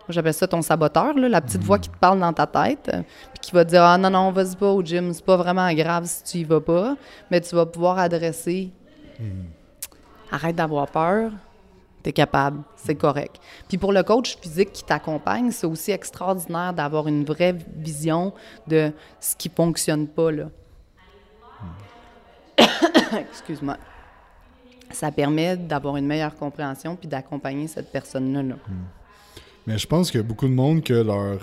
j'appelle 0.09 0.33
ça 0.33 0.47
ton 0.47 0.61
saboteur, 0.61 1.13
la 1.15 1.41
petite 1.41 1.63
voix 1.63 1.79
qui 1.79 1.89
te 1.89 1.97
parle 1.97 2.19
dans 2.19 2.33
ta 2.33 2.47
tête, 2.47 2.89
puis 3.33 3.39
qui 3.41 3.51
va 3.51 3.65
te 3.65 3.69
dire 3.69 3.83
Ah 3.83 3.97
non, 3.97 4.09
non, 4.09 4.31
vas-y 4.31 4.55
pas 4.55 4.71
au 4.71 4.83
gym, 4.83 5.13
c'est 5.13 5.25
pas 5.25 5.37
vraiment 5.37 5.71
grave 5.73 6.05
si 6.05 6.23
tu 6.23 6.37
y 6.39 6.43
vas 6.43 6.61
pas, 6.61 6.95
mais 7.31 7.41
tu 7.41 7.55
vas 7.55 7.65
pouvoir 7.65 7.97
adresser 7.99 8.71
Arrête 10.31 10.55
d'avoir 10.55 10.87
peur, 10.87 11.31
tu 12.03 12.09
es 12.09 12.13
capable, 12.13 12.61
c'est 12.75 12.95
correct. 12.95 13.37
Puis 13.67 13.77
pour 13.77 13.93
le 13.93 14.03
coach 14.03 14.37
physique 14.37 14.73
qui 14.73 14.83
t'accompagne, 14.83 15.51
c'est 15.51 15.65
aussi 15.65 15.91
extraordinaire 15.91 16.73
d'avoir 16.73 17.07
une 17.07 17.23
vraie 17.23 17.55
vision 17.75 18.33
de 18.67 18.91
ce 19.21 19.35
qui 19.35 19.49
fonctionne 19.49 20.07
pas, 20.07 20.31
là. 20.31 20.45
Excuse-moi 23.31 23.77
ça 24.91 25.11
permet 25.11 25.57
d'avoir 25.57 25.97
une 25.97 26.07
meilleure 26.07 26.35
compréhension 26.35 26.95
puis 26.95 27.07
d'accompagner 27.07 27.67
cette 27.67 27.91
personne-là. 27.91 28.41
Hmm. 28.41 28.73
Mais 29.65 29.77
je 29.77 29.87
pense 29.87 30.11
qu'il 30.11 30.19
y 30.19 30.23
a 30.23 30.27
beaucoup 30.27 30.47
de 30.47 30.53
monde 30.53 30.81
que 30.83 30.93
leur 30.93 31.39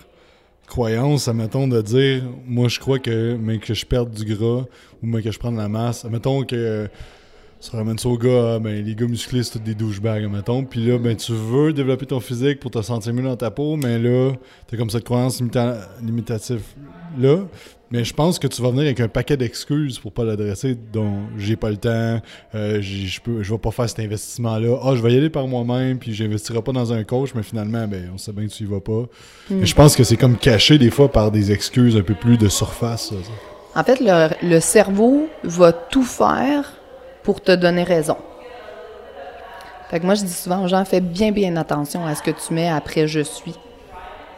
croyance, 0.66 1.28
admettons, 1.28 1.68
de 1.68 1.82
dire 1.82 2.24
moi 2.46 2.68
je 2.68 2.80
crois 2.80 2.98
que 2.98 3.36
mais 3.36 3.58
que 3.58 3.74
je 3.74 3.84
perde 3.84 4.10
du 4.10 4.24
gras 4.24 4.64
ou 5.02 5.06
mais 5.06 5.22
que 5.22 5.30
je 5.30 5.38
prends 5.38 5.52
de 5.52 5.58
la 5.58 5.68
masse. 5.68 6.04
Admettons 6.04 6.44
que 6.44 6.88
ça 7.64 7.78
ramène 7.78 7.96
ça 7.96 8.10
au 8.10 8.18
gars, 8.18 8.56
ah, 8.56 8.58
ben, 8.58 8.84
les 8.84 8.94
gars 8.94 9.06
musclés, 9.06 9.42
c'est 9.42 9.52
tous 9.52 9.64
des 9.64 9.74
douchebags, 9.74 10.30
mettons. 10.30 10.64
Puis 10.64 10.84
là, 10.84 10.98
ben, 10.98 11.16
tu 11.16 11.32
veux 11.32 11.72
développer 11.72 12.04
ton 12.04 12.20
physique 12.20 12.60
pour 12.60 12.70
te 12.70 12.82
sentir 12.82 13.14
mieux 13.14 13.22
dans 13.22 13.36
ta 13.36 13.50
peau, 13.50 13.76
mais 13.76 13.98
là, 13.98 14.32
t'as 14.66 14.76
comme 14.76 14.90
cette 14.90 15.04
croyance 15.04 15.42
limitative 16.02 16.62
là. 17.18 17.38
Mais 17.94 18.02
je 18.02 18.12
pense 18.12 18.40
que 18.40 18.48
tu 18.48 18.60
vas 18.60 18.70
venir 18.70 18.82
avec 18.82 18.98
un 18.98 19.06
paquet 19.06 19.36
d'excuses 19.36 20.00
pour 20.00 20.10
pas 20.10 20.24
l'adresser, 20.24 20.76
dont 20.92 21.28
j'ai 21.38 21.54
pas 21.54 21.70
le 21.70 21.76
temps, 21.76 22.20
euh, 22.56 22.82
je 22.82 23.20
peux, 23.20 23.44
je 23.44 23.52
vais 23.52 23.58
pas 23.58 23.70
faire 23.70 23.88
cet 23.88 24.00
investissement-là. 24.00 24.80
Ah, 24.82 24.96
je 24.96 25.00
vais 25.00 25.12
y 25.12 25.16
aller 25.16 25.30
par 25.30 25.46
moi-même, 25.46 26.00
puis 26.00 26.12
j'investirai 26.12 26.60
pas 26.60 26.72
dans 26.72 26.92
un 26.92 27.04
coach, 27.04 27.30
mais 27.36 27.44
finalement, 27.44 27.86
ben, 27.86 28.10
on 28.12 28.18
sait 28.18 28.32
bien 28.32 28.48
que 28.48 28.52
tu 28.52 28.64
y 28.64 28.66
vas 28.66 28.80
pas. 28.80 29.02
Hmm. 29.48 29.60
Mais 29.60 29.66
je 29.66 29.76
pense 29.76 29.94
que 29.94 30.02
c'est 30.02 30.16
comme 30.16 30.36
caché 30.36 30.76
des 30.76 30.90
fois 30.90 31.08
par 31.12 31.30
des 31.30 31.52
excuses 31.52 31.96
un 31.96 32.02
peu 32.02 32.16
plus 32.16 32.36
de 32.36 32.48
surface. 32.48 33.12
En 33.76 33.84
fait, 33.84 34.00
le, 34.00 34.30
le 34.42 34.58
cerveau 34.58 35.28
va 35.44 35.72
tout 35.72 36.02
faire 36.02 36.72
pour 37.22 37.40
te 37.42 37.52
donner 37.52 37.84
raison. 37.84 38.16
Fait 39.88 40.00
que 40.00 40.04
moi, 40.04 40.16
je 40.16 40.24
dis 40.24 40.32
souvent 40.32 40.64
aux 40.64 40.68
gens, 40.68 40.84
fais 40.84 41.00
bien, 41.00 41.30
bien 41.30 41.54
attention 41.54 42.04
à 42.04 42.16
ce 42.16 42.22
que 42.24 42.32
tu 42.32 42.54
mets 42.54 42.68
après 42.68 43.06
je 43.06 43.20
suis. 43.20 43.54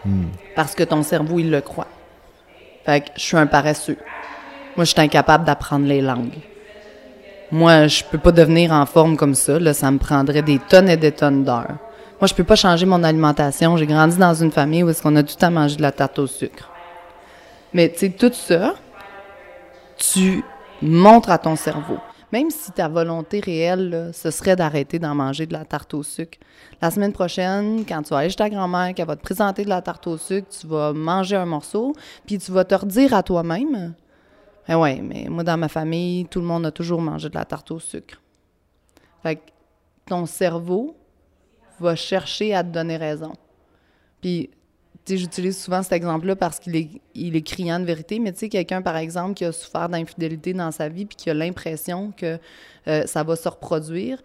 Hmm. 0.04 0.26
Parce 0.54 0.74
que 0.74 0.84
ton 0.84 1.02
cerveau, 1.02 1.38
il 1.38 1.50
le 1.50 1.62
croit. 1.62 1.88
Fait 2.86 3.00
que 3.00 3.06
je 3.16 3.20
suis 3.20 3.36
un 3.36 3.46
paresseux. 3.46 3.98
Moi, 4.76 4.84
je 4.84 4.92
suis 4.92 5.00
incapable 5.00 5.44
d'apprendre 5.44 5.86
les 5.86 6.00
langues. 6.00 6.38
Moi, 7.50 7.88
je 7.88 8.04
peux 8.04 8.18
pas 8.18 8.30
devenir 8.30 8.70
en 8.72 8.86
forme 8.86 9.16
comme 9.16 9.34
ça. 9.34 9.58
Là, 9.58 9.74
ça 9.74 9.90
me 9.90 9.98
prendrait 9.98 10.42
des 10.42 10.60
tonnes 10.60 10.88
et 10.88 10.96
des 10.96 11.10
tonnes 11.12 11.44
d'heures. 11.44 11.76
Moi, 12.20 12.28
je 12.28 12.34
peux 12.34 12.44
pas 12.44 12.56
changer 12.56 12.86
mon 12.86 13.02
alimentation. 13.02 13.76
J'ai 13.76 13.86
grandi 13.86 14.16
dans 14.16 14.34
une 14.34 14.52
famille 14.52 14.84
où 14.84 14.88
est-ce 14.88 15.02
qu'on 15.02 15.16
a 15.16 15.24
tout 15.24 15.36
à 15.40 15.50
manger 15.50 15.76
de 15.76 15.82
la 15.82 15.90
tarte 15.92 16.18
au 16.20 16.28
sucre. 16.28 16.70
Mais 17.72 17.90
tu 17.90 17.98
sais, 17.98 18.10
tout 18.10 18.32
ça, 18.32 18.74
tu 19.98 20.44
montres 20.80 21.30
à 21.30 21.38
ton 21.38 21.56
cerveau. 21.56 21.98
Même 22.32 22.50
si 22.50 22.72
ta 22.72 22.88
volonté 22.88 23.40
réelle, 23.40 24.10
ce 24.12 24.30
serait 24.30 24.56
d'arrêter 24.56 24.98
d'en 24.98 25.14
manger 25.14 25.46
de 25.46 25.52
la 25.52 25.64
tarte 25.64 25.94
au 25.94 26.02
sucre. 26.02 26.38
La 26.82 26.90
semaine 26.90 27.12
prochaine, 27.12 27.84
quand 27.86 28.02
tu 28.02 28.10
vas 28.10 28.18
aller 28.18 28.30
chez 28.30 28.36
ta 28.36 28.50
grand-mère, 28.50 28.94
qu'elle 28.94 29.06
va 29.06 29.16
te 29.16 29.22
présenter 29.22 29.64
de 29.64 29.68
la 29.68 29.80
tarte 29.80 30.06
au 30.08 30.16
sucre, 30.16 30.48
tu 30.48 30.66
vas 30.66 30.92
manger 30.92 31.36
un 31.36 31.46
morceau, 31.46 31.94
puis 32.26 32.38
tu 32.38 32.50
vas 32.50 32.64
te 32.64 32.74
redire 32.74 33.14
à 33.14 33.22
toi-même 33.22 33.94
Eh 34.68 34.74
ouais, 34.74 35.00
mais 35.00 35.26
moi, 35.28 35.44
dans 35.44 35.56
ma 35.56 35.68
famille, 35.68 36.26
tout 36.26 36.40
le 36.40 36.46
monde 36.46 36.66
a 36.66 36.72
toujours 36.72 37.00
mangé 37.00 37.28
de 37.28 37.34
la 37.34 37.44
tarte 37.44 37.70
au 37.70 37.78
sucre. 37.78 38.20
Fait 39.22 39.36
que 39.36 39.40
ton 40.06 40.26
cerveau 40.26 40.96
va 41.78 41.94
chercher 41.94 42.54
à 42.54 42.64
te 42.64 42.70
donner 42.70 42.96
raison. 42.96 43.32
Puis, 44.20 44.50
j'utilise 45.08 45.62
souvent 45.62 45.82
cet 45.82 45.92
exemple-là 45.92 46.34
parce 46.34 46.58
qu'il 46.58 46.76
est, 46.76 47.42
criant 47.42 47.78
de 47.78 47.84
vérité, 47.84 48.18
mais 48.18 48.32
tu 48.32 48.40
sais, 48.40 48.48
quelqu'un, 48.48 48.82
par 48.82 48.96
exemple, 48.96 49.34
qui 49.34 49.44
a 49.44 49.52
souffert 49.52 49.88
d'infidélité 49.88 50.52
dans 50.52 50.72
sa 50.72 50.88
vie 50.88 51.04
puis 51.04 51.16
qui 51.16 51.30
a 51.30 51.34
l'impression 51.34 52.12
que 52.16 52.38
euh, 52.88 53.06
ça 53.06 53.22
va 53.22 53.36
se 53.36 53.48
reproduire, 53.48 54.22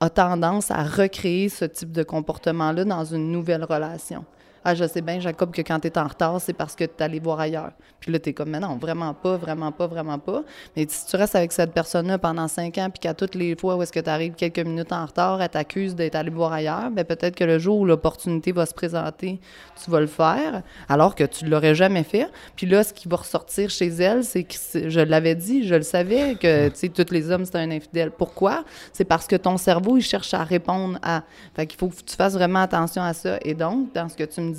a 0.00 0.10
tendance 0.10 0.70
à 0.70 0.82
recréer 0.82 1.48
ce 1.48 1.64
type 1.64 1.92
de 1.92 2.02
comportement-là 2.02 2.84
dans 2.84 3.04
une 3.04 3.30
nouvelle 3.30 3.64
relation. 3.64 4.24
Ah, 4.64 4.74
je 4.74 4.86
sais 4.86 5.02
bien, 5.02 5.20
Jacob, 5.20 5.52
que 5.52 5.60
quand 5.60 5.78
tu 5.80 5.88
es 5.88 5.98
en 5.98 6.06
retard, 6.06 6.40
c'est 6.40 6.54
parce 6.54 6.74
que 6.74 6.84
tu 6.84 6.90
es 6.98 7.02
allé 7.02 7.20
voir 7.20 7.38
ailleurs. 7.38 7.72
Puis 8.00 8.10
là, 8.10 8.18
tu 8.18 8.30
es 8.30 8.32
comme, 8.32 8.50
mais 8.50 8.60
non, 8.60 8.76
vraiment 8.76 9.12
pas, 9.12 9.36
vraiment 9.36 9.72
pas, 9.72 9.86
vraiment 9.86 10.18
pas. 10.18 10.42
Mais 10.74 10.86
si 10.88 11.06
tu 11.06 11.16
restes 11.16 11.36
avec 11.36 11.52
cette 11.52 11.72
personne-là 11.72 12.18
pendant 12.18 12.48
cinq 12.48 12.78
ans, 12.78 12.88
puis 12.90 13.00
qu'à 13.00 13.12
toutes 13.12 13.34
les 13.34 13.56
fois 13.56 13.76
où 13.76 13.82
est-ce 13.82 13.92
que 13.92 14.00
tu 14.00 14.08
arrives 14.08 14.34
quelques 14.34 14.60
minutes 14.60 14.92
en 14.92 15.04
retard, 15.04 15.42
elle 15.42 15.48
t'accuse 15.50 15.94
d'être 15.94 16.14
allé 16.14 16.30
voir 16.30 16.52
ailleurs, 16.52 16.90
bien 16.90 17.04
peut-être 17.04 17.36
que 17.36 17.44
le 17.44 17.58
jour 17.58 17.78
où 17.78 17.84
l'opportunité 17.84 18.52
va 18.52 18.64
se 18.64 18.72
présenter, 18.72 19.38
tu 19.82 19.90
vas 19.90 20.00
le 20.00 20.06
faire, 20.06 20.62
alors 20.88 21.14
que 21.14 21.24
tu 21.24 21.44
ne 21.44 21.50
l'aurais 21.50 21.74
jamais 21.74 22.02
fait. 22.02 22.28
Puis 22.56 22.66
là, 22.66 22.84
ce 22.84 22.94
qui 22.94 23.06
va 23.06 23.16
ressortir 23.16 23.68
chez 23.68 23.88
elle, 23.88 24.24
c'est 24.24 24.44
que 24.44 24.54
je 24.88 25.00
l'avais 25.00 25.34
dit, 25.34 25.66
je 25.66 25.74
le 25.74 25.82
savais, 25.82 26.36
que, 26.36 26.68
tu 26.68 26.76
sais, 26.76 26.88
tous 26.88 27.12
les 27.12 27.30
hommes, 27.30 27.44
c'est 27.44 27.56
un 27.56 27.70
infidèle. 27.70 28.10
Pourquoi? 28.10 28.64
C'est 28.94 29.04
parce 29.04 29.26
que 29.26 29.36
ton 29.36 29.58
cerveau, 29.58 29.98
il 29.98 30.02
cherche 30.02 30.32
à 30.32 30.42
répondre 30.42 30.98
à... 31.02 31.22
Fait 31.54 31.66
qu'il 31.66 31.78
faut 31.78 31.88
que 31.88 31.96
tu 31.96 32.16
fasses 32.16 32.32
vraiment 32.34 32.60
attention 32.60 33.02
à 33.02 33.12
ça. 33.12 33.38
Et 33.42 33.54
donc, 33.54 33.92
dans 33.92 34.08
ce 34.08 34.16
que 34.16 34.24
tu 34.24 34.40
me 34.40 34.53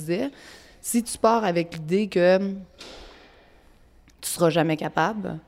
si 0.81 1.03
tu 1.03 1.17
pars 1.17 1.43
avec 1.43 1.75
l'idée 1.75 2.07
que 2.07 2.37
tu 4.21 4.29
seras 4.29 4.49
jamais 4.49 4.77
capable, 4.77 5.39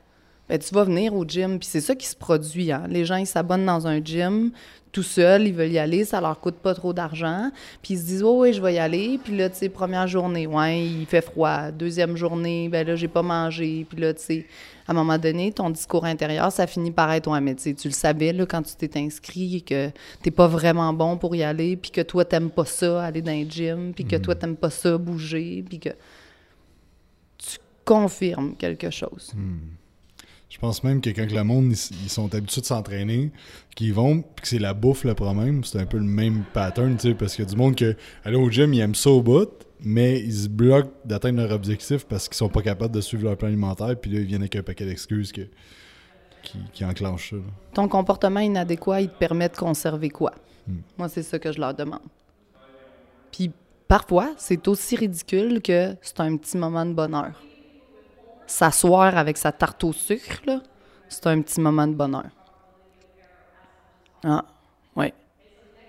ben, 0.48 0.58
tu 0.58 0.74
vas 0.74 0.84
venir 0.84 1.14
au 1.14 1.24
gym. 1.24 1.58
Puis 1.58 1.68
c'est 1.68 1.80
ça 1.80 1.94
qui 1.94 2.06
se 2.06 2.16
produit. 2.16 2.72
Hein. 2.72 2.84
Les 2.88 3.04
gens, 3.04 3.16
ils 3.16 3.26
s'abonnent 3.26 3.66
dans 3.66 3.86
un 3.86 4.02
gym 4.02 4.50
tout 4.92 5.02
seuls, 5.02 5.46
ils 5.46 5.54
veulent 5.54 5.72
y 5.72 5.78
aller, 5.78 6.04
ça 6.04 6.20
leur 6.20 6.40
coûte 6.40 6.56
pas 6.56 6.74
trop 6.74 6.92
d'argent. 6.92 7.50
Puis 7.82 7.94
ils 7.94 7.98
se 7.98 8.04
disent, 8.04 8.22
oh, 8.22 8.42
oui, 8.42 8.52
je 8.52 8.62
vais 8.62 8.74
y 8.74 8.78
aller. 8.78 9.20
Puis 9.22 9.36
là, 9.36 9.50
tu 9.50 9.56
sais, 9.56 9.68
première 9.68 10.06
journée, 10.06 10.46
ouais, 10.46 10.82
il 10.82 11.06
fait 11.06 11.20
froid. 11.20 11.70
Deuxième 11.70 12.16
journée, 12.16 12.68
ben 12.68 12.86
là, 12.86 12.96
j'ai 12.96 13.08
pas 13.08 13.22
mangé. 13.22 13.86
Puis 13.88 14.00
là, 14.00 14.14
tu 14.14 14.22
sais, 14.22 14.46
à 14.88 14.92
un 14.92 14.94
moment 14.94 15.18
donné, 15.18 15.52
ton 15.52 15.68
discours 15.68 16.06
intérieur, 16.06 16.50
ça 16.50 16.66
finit 16.66 16.90
par 16.90 17.12
être, 17.12 17.30
ouais, 17.30 17.42
mais 17.42 17.54
tu 17.54 17.74
le 17.84 17.90
savais, 17.90 18.32
là, 18.32 18.46
quand 18.46 18.62
tu 18.62 18.74
t'es 18.74 18.98
inscrit, 18.98 19.62
que 19.62 19.90
t'es 20.22 20.30
pas 20.30 20.46
vraiment 20.46 20.94
bon 20.94 21.18
pour 21.18 21.36
y 21.36 21.42
aller, 21.42 21.76
puis 21.76 21.90
que 21.90 22.00
toi, 22.00 22.24
t'aimes 22.24 22.50
pas 22.50 22.64
ça, 22.64 23.04
aller 23.04 23.20
dans 23.20 23.30
un 23.30 23.44
gym, 23.46 23.92
puis 23.94 24.06
que 24.06 24.16
toi, 24.16 24.34
t'aimes 24.34 24.56
pas 24.56 24.70
ça, 24.70 24.96
bouger, 24.96 25.62
puis 25.68 25.78
que 25.78 25.90
tu 27.36 27.58
confirmes 27.84 28.54
quelque 28.56 28.88
chose. 28.88 29.34
Je 30.48 30.56
pense 30.56 30.82
même 30.82 31.02
que 31.02 31.10
quand 31.10 31.30
le 31.30 31.44
monde, 31.44 31.72
ils, 31.72 32.08
sont 32.08 32.34
habitués 32.34 32.62
de 32.62 32.66
s'entraîner, 32.66 33.30
qu'ils 33.76 33.92
vont, 33.92 34.22
puis 34.22 34.42
que 34.42 34.48
c'est 34.48 34.58
la 34.58 34.72
bouffe 34.72 35.04
le 35.04 35.12
problème, 35.12 35.64
c'est 35.64 35.80
un 35.80 35.86
peu 35.86 35.98
le 35.98 36.04
même 36.04 36.44
pattern, 36.54 36.96
tu 36.96 37.08
sais, 37.08 37.14
parce 37.14 37.36
qu'il 37.36 37.44
y 37.44 37.48
a 37.48 37.50
du 37.50 37.56
monde 37.56 37.74
qui, 37.74 37.84
aller 38.24 38.36
au 38.36 38.50
gym, 38.50 38.72
ils 38.72 38.80
aiment 38.80 38.94
ça 38.94 39.10
au 39.10 39.20
bout, 39.20 39.50
mais 39.80 40.20
ils 40.20 40.34
se 40.34 40.48
bloquent 40.48 40.90
d'atteindre 41.04 41.42
leur 41.42 41.52
objectif 41.52 42.04
parce 42.06 42.28
qu'ils 42.28 42.36
sont 42.36 42.48
pas 42.48 42.62
capables 42.62 42.94
de 42.94 43.00
suivre 43.00 43.24
leur 43.24 43.36
plan 43.36 43.48
alimentaire, 43.48 43.94
puis 44.00 44.10
là, 44.10 44.20
ils 44.20 44.26
viennent 44.26 44.42
avec 44.42 44.56
un 44.56 44.62
paquet 44.62 44.84
d'excuses 44.84 45.32
qui, 45.32 45.48
qui 46.72 46.84
enclenchent 46.84 47.30
ça. 47.30 47.36
Ton 47.74 47.88
comportement 47.88 48.40
inadéquat, 48.40 49.00
il 49.02 49.08
te 49.08 49.18
permet 49.18 49.48
de 49.48 49.56
conserver 49.56 50.10
quoi? 50.10 50.32
Hmm. 50.66 50.78
Moi, 50.96 51.08
c'est 51.08 51.22
ça 51.22 51.38
que 51.38 51.52
je 51.52 51.60
leur 51.60 51.74
demande. 51.74 52.00
Puis 53.32 53.50
parfois, 53.86 54.34
c'est 54.36 54.66
aussi 54.68 54.96
ridicule 54.96 55.60
que 55.62 55.94
c'est 56.02 56.20
un 56.20 56.36
petit 56.36 56.56
moment 56.56 56.84
de 56.84 56.92
bonheur 56.92 57.32
s'asseoir 58.48 59.16
avec 59.16 59.36
sa 59.36 59.52
tarte 59.52 59.84
au 59.84 59.92
sucre, 59.92 60.60
c'est 61.08 61.26
un 61.26 61.40
petit 61.42 61.60
moment 61.60 61.86
de 61.86 61.94
bonheur. 61.94 62.30
Ah, 64.24 64.44
oui. 64.96 65.12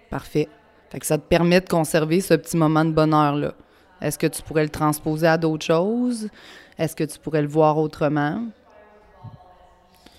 Parfait. 0.10 0.48
Fait 0.90 1.00
que 1.00 1.06
ça 1.06 1.18
te 1.18 1.24
permet 1.24 1.62
de 1.62 1.70
conserver 1.70 2.22
ce 2.22 2.34
petit 2.36 2.58
moment 2.58 2.86
de 2.86 2.92
bonheur-là. 2.92 3.54
Est-ce 4.02 4.18
que 4.18 4.28
tu 4.28 4.42
pourrais 4.42 4.64
le 4.64 4.70
transposer 4.70 5.28
à 5.28 5.38
d'autres 5.38 5.66
choses? 5.66 6.30
Est-ce 6.78 6.96
que 6.96 7.04
tu 7.04 7.20
pourrais 7.20 7.42
le 7.42 7.48
voir 7.48 7.78
autrement? 7.78 8.44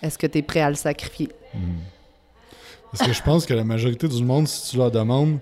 Est-ce 0.02 0.18
que 0.18 0.26
tu 0.26 0.38
es 0.38 0.42
prêt 0.42 0.60
à 0.60 0.68
le 0.68 0.76
sacrifier? 0.76 1.28
Hmm. 1.54 1.78
Parce 2.92 3.06
que 3.06 3.12
je 3.12 3.22
pense 3.22 3.46
que 3.46 3.54
la 3.54 3.64
majorité 3.64 4.08
du 4.08 4.24
monde, 4.24 4.48
si 4.48 4.70
tu 4.70 4.76
leur 4.76 4.90
demandes, 4.90 5.38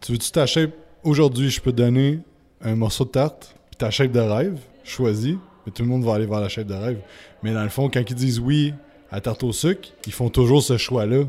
tu 0.00 0.12
veux-tu 0.12 0.30
t'acheter 0.30 0.72
aujourd'hui, 1.02 1.50
je 1.50 1.60
peux 1.60 1.72
te 1.72 1.76
donner 1.76 2.20
un 2.62 2.76
morceau 2.76 3.04
de 3.04 3.10
tarte, 3.10 3.54
puis 3.70 3.76
ta 3.76 3.90
shape 3.90 4.12
de 4.12 4.20
rêve, 4.20 4.58
choisis, 4.84 5.36
mais 5.64 5.72
tout 5.72 5.82
le 5.82 5.88
monde 5.88 6.04
va 6.04 6.14
aller 6.14 6.26
voir 6.26 6.40
la 6.40 6.48
chef 6.48 6.66
de 6.66 6.74
rêve. 6.74 7.00
Mais 7.42 7.52
dans 7.52 7.62
le 7.62 7.68
fond, 7.68 7.88
quand 7.88 8.02
ils 8.08 8.14
disent 8.14 8.38
oui 8.38 8.74
à 9.10 9.20
tarte 9.20 9.42
au 9.42 9.52
sucre, 9.52 9.88
ils 10.06 10.12
font 10.12 10.28
toujours 10.28 10.62
ce 10.62 10.76
choix-là. 10.76 11.24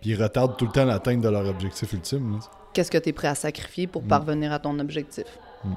Puis 0.00 0.10
ils 0.10 0.22
retardent 0.22 0.56
tout 0.56 0.66
le 0.66 0.72
temps 0.72 0.84
l'atteinte 0.84 1.20
de 1.20 1.28
leur 1.28 1.46
objectif 1.46 1.92
ultime. 1.92 2.38
Qu'est-ce 2.72 2.90
que 2.90 2.98
tu 2.98 3.08
es 3.08 3.12
prêt 3.12 3.28
à 3.28 3.34
sacrifier 3.34 3.86
pour 3.86 4.02
mm. 4.02 4.08
parvenir 4.08 4.52
à 4.52 4.60
ton 4.60 4.78
objectif? 4.78 5.24
Mm. 5.64 5.72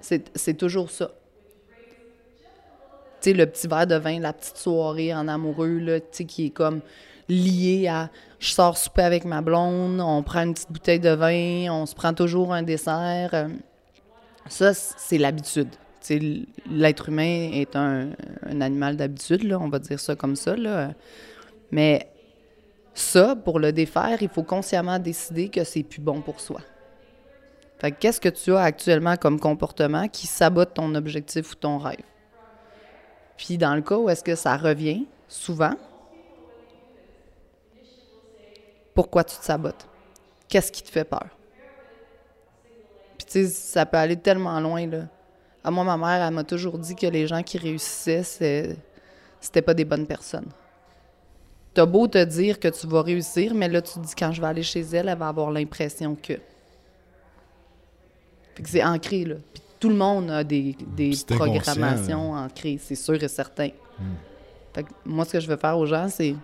C'est 0.00 0.54
toujours 0.54 0.90
ça. 0.90 1.10
Tu 3.20 3.30
sais, 3.30 3.32
le 3.34 3.44
petit 3.46 3.68
verre 3.68 3.86
de 3.86 3.96
vin, 3.96 4.18
la 4.18 4.32
petite 4.32 4.56
soirée 4.56 5.14
en 5.14 5.28
amoureux, 5.28 5.78
là, 5.78 6.00
tu 6.00 6.24
qui 6.24 6.46
est 6.46 6.50
comme 6.50 6.80
lié 7.28 7.86
à 7.86 8.10
je 8.38 8.50
sors 8.52 8.78
souper 8.78 9.02
avec 9.02 9.26
ma 9.26 9.42
blonde, 9.42 10.00
on 10.00 10.22
prend 10.22 10.42
une 10.42 10.54
petite 10.54 10.72
bouteille 10.72 11.00
de 11.00 11.10
vin, 11.10 11.70
on 11.70 11.84
se 11.84 11.94
prend 11.94 12.14
toujours 12.14 12.54
un 12.54 12.62
dessert. 12.62 13.30
Euh, 13.34 13.48
ça, 14.48 14.72
c'est 14.72 15.18
l'habitude 15.18 15.68
l'être 16.70 17.08
humain 17.08 17.50
est 17.52 17.76
un, 17.76 18.10
animal 18.42 18.96
d'habitude, 18.96 19.52
on 19.52 19.68
va 19.68 19.78
dire 19.78 20.00
ça 20.00 20.16
comme 20.16 20.36
ça. 20.36 20.56
Là. 20.56 20.92
Mais 21.70 22.08
ça, 22.94 23.36
pour 23.36 23.58
le 23.58 23.72
défaire, 23.72 24.18
il 24.20 24.28
faut 24.28 24.42
consciemment 24.42 24.98
décider 24.98 25.48
que 25.48 25.64
c'est 25.64 25.82
plus 25.82 26.00
bon 26.00 26.20
pour 26.20 26.40
soi. 26.40 26.60
Fait 27.80 27.92
qu'est-ce 27.92 28.20
que 28.20 28.28
tu 28.28 28.54
as 28.54 28.60
actuellement 28.60 29.16
comme 29.16 29.40
comportement 29.40 30.06
qui 30.06 30.26
sabote 30.26 30.74
ton 30.74 30.94
objectif 30.94 31.52
ou 31.52 31.54
ton 31.54 31.78
rêve? 31.78 31.96
Puis 33.38 33.56
dans 33.56 33.74
le 33.74 33.80
cas 33.80 33.96
où 33.96 34.10
est-ce 34.10 34.22
que 34.22 34.34
ça 34.34 34.54
revient, 34.58 35.06
souvent, 35.26 35.72
pourquoi 38.94 39.24
tu 39.24 39.34
te 39.36 39.44
sabotes? 39.44 39.88
Qu'est-ce 40.46 40.70
qui 40.70 40.82
te 40.82 40.90
fait 40.90 41.04
peur? 41.04 41.26
Puis 43.16 43.26
tu 43.26 43.32
sais, 43.32 43.46
ça 43.46 43.86
peut 43.86 43.96
aller 43.96 44.16
tellement 44.16 44.60
loin, 44.60 44.86
là. 44.86 45.04
À 45.64 45.70
moi, 45.70 45.84
ma 45.84 45.96
mère, 45.96 46.26
elle 46.26 46.34
m'a 46.34 46.44
toujours 46.44 46.78
dit 46.78 46.94
que 46.94 47.06
les 47.06 47.26
gens 47.26 47.42
qui 47.42 47.56
réussissaient, 47.56 48.76
c'était 49.40 49.62
pas 49.62 49.72
des 49.72 49.86
bonnes 49.86 50.06
personnes. 50.06 50.48
T'as 51.72 51.86
beau 51.86 52.08
te 52.08 52.22
dire 52.24 52.60
que 52.60 52.68
tu 52.68 52.86
vas 52.86 53.00
réussir, 53.00 53.54
mais 53.54 53.68
là, 53.68 53.80
tu 53.80 53.94
te 53.94 54.00
dis 54.00 54.14
quand 54.14 54.32
je 54.32 54.40
vais 54.40 54.48
aller 54.48 54.62
chez 54.62 54.80
elle, 54.80 55.08
elle 55.08 55.16
va 55.16 55.28
avoir 55.28 55.50
l'impression 55.50 56.14
que. 56.14 56.34
C'est 58.64 58.84
ancré, 58.84 59.24
là. 59.24 59.36
Puis 59.52 59.62
tout 59.78 59.88
le 59.88 59.94
monde 59.96 60.30
a 60.30 60.44
des, 60.44 60.76
des 60.96 61.12
programmations 61.26 62.32
ancrées, 62.32 62.78
c'est 62.80 62.94
sûr 62.94 63.22
et 63.22 63.28
certain. 63.28 63.68
Hmm. 63.98 64.14
Fait 64.74 64.82
que 64.84 64.90
moi, 65.04 65.24
ce 65.24 65.32
que 65.32 65.40
je 65.40 65.48
veux 65.48 65.56
faire 65.56 65.78
aux 65.78 65.86
gens, 65.86 66.08
c'est 66.08 66.34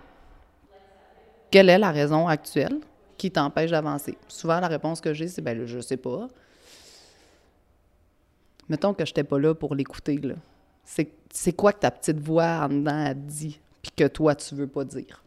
quelle 1.51 1.69
est 1.69 1.77
la 1.77 1.91
raison 1.91 2.27
actuelle 2.27 2.79
qui 3.17 3.31
t'empêche 3.31 3.71
d'avancer? 3.71 4.17
Souvent, 4.27 4.59
la 4.59 4.67
réponse 4.67 5.01
que 5.01 5.13
j'ai, 5.13 5.27
c'est 5.27 5.41
ben, 5.41 5.65
je 5.65 5.79
sais 5.79 5.97
pas 5.97 6.27
mettons 8.69 8.93
que 8.93 9.05
je 9.05 9.11
n'étais 9.11 9.23
pas 9.23 9.39
là 9.39 9.53
pour 9.53 9.75
l'écouter, 9.75 10.17
là. 10.17 10.35
C'est 10.83 11.53
quoi 11.53 11.73
que 11.73 11.79
ta 11.79 11.91
petite 11.91 12.19
voix 12.19 12.65
en 12.65 12.69
dedans 12.69 13.05
a 13.05 13.13
dit, 13.13 13.59
puis 13.81 13.91
que 13.95 14.07
toi, 14.07 14.35
tu 14.35 14.55
veux 14.55 14.67
pas 14.67 14.85
dire? 14.85 15.23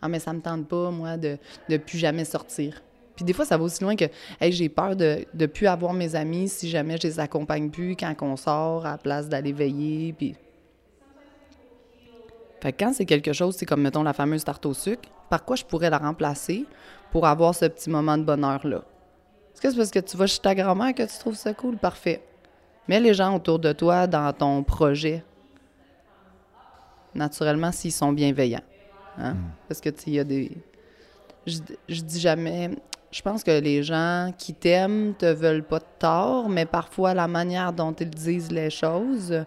Ah, 0.00 0.08
mais 0.08 0.18
ça 0.18 0.32
me 0.32 0.40
tente 0.40 0.68
pas, 0.68 0.90
moi, 0.90 1.16
de 1.16 1.38
ne 1.70 1.76
plus 1.78 1.98
jamais 1.98 2.26
sortir. 2.26 2.82
Puis 3.16 3.24
des 3.24 3.32
fois, 3.32 3.44
ça 3.44 3.56
va 3.56 3.64
aussi 3.64 3.82
loin 3.82 3.94
que 3.94 4.06
hey, 4.40 4.52
j'ai 4.52 4.68
peur 4.68 4.96
de 4.96 5.24
ne 5.34 5.46
plus 5.46 5.66
avoir 5.66 5.92
mes 5.92 6.14
amis 6.14 6.48
si 6.48 6.68
jamais 6.68 6.96
je 6.96 7.06
les 7.06 7.20
accompagne 7.20 7.70
plus 7.70 7.96
quand 7.96 8.14
on 8.22 8.36
sort 8.36 8.86
à 8.86 8.92
la 8.92 8.98
place 8.98 9.28
d'aller 9.28 9.52
veiller. 9.52 10.12
Puis... 10.12 10.34
Fait 12.60 12.72
que 12.72 12.84
quand 12.84 12.92
c'est 12.92 13.04
quelque 13.04 13.32
chose, 13.32 13.56
c'est 13.56 13.66
comme, 13.66 13.82
mettons, 13.82 14.02
la 14.02 14.12
fameuse 14.12 14.42
tarte 14.42 14.66
au 14.66 14.74
sucre, 14.74 15.08
par 15.30 15.44
quoi 15.44 15.54
je 15.56 15.64
pourrais 15.64 15.90
la 15.90 15.98
remplacer 15.98 16.66
pour 17.12 17.26
avoir 17.26 17.54
ce 17.54 17.66
petit 17.66 17.90
moment 17.90 18.18
de 18.18 18.24
bonheur-là? 18.24 18.82
Est-ce 19.52 19.60
que 19.60 19.70
c'est 19.70 19.76
parce 19.76 19.90
que 19.90 20.00
tu 20.00 20.16
vas 20.16 20.26
chez 20.26 20.40
ta 20.40 20.54
grand-mère 20.54 20.94
que 20.94 21.02
tu 21.04 21.18
trouves 21.18 21.36
ça 21.36 21.54
cool? 21.54 21.76
Parfait. 21.76 22.22
Mets 22.88 23.00
les 23.00 23.14
gens 23.14 23.36
autour 23.36 23.58
de 23.58 23.72
toi 23.72 24.06
dans 24.06 24.32
ton 24.32 24.62
projet. 24.64 25.24
Naturellement, 27.14 27.70
s'ils 27.70 27.92
sont 27.92 28.12
bienveillants. 28.12 28.64
Hein? 29.16 29.34
Hmm. 29.34 29.50
Parce 29.68 29.80
que, 29.80 29.90
tu 29.90 30.02
il 30.08 30.14
y 30.14 30.18
a 30.18 30.24
des. 30.24 30.50
Je, 31.46 31.58
je, 31.88 32.00
dis 32.00 32.20
jamais. 32.20 32.70
Je 33.14 33.22
pense 33.22 33.44
que 33.44 33.60
les 33.60 33.84
gens 33.84 34.32
qui 34.36 34.54
t'aiment 34.54 35.14
te 35.16 35.26
veulent 35.26 35.62
pas 35.62 35.78
de 35.78 35.84
tort, 36.00 36.48
mais 36.48 36.66
parfois, 36.66 37.14
la 37.14 37.28
manière 37.28 37.72
dont 37.72 37.92
ils 37.92 38.10
disent 38.10 38.50
les 38.50 38.70
choses, 38.70 39.44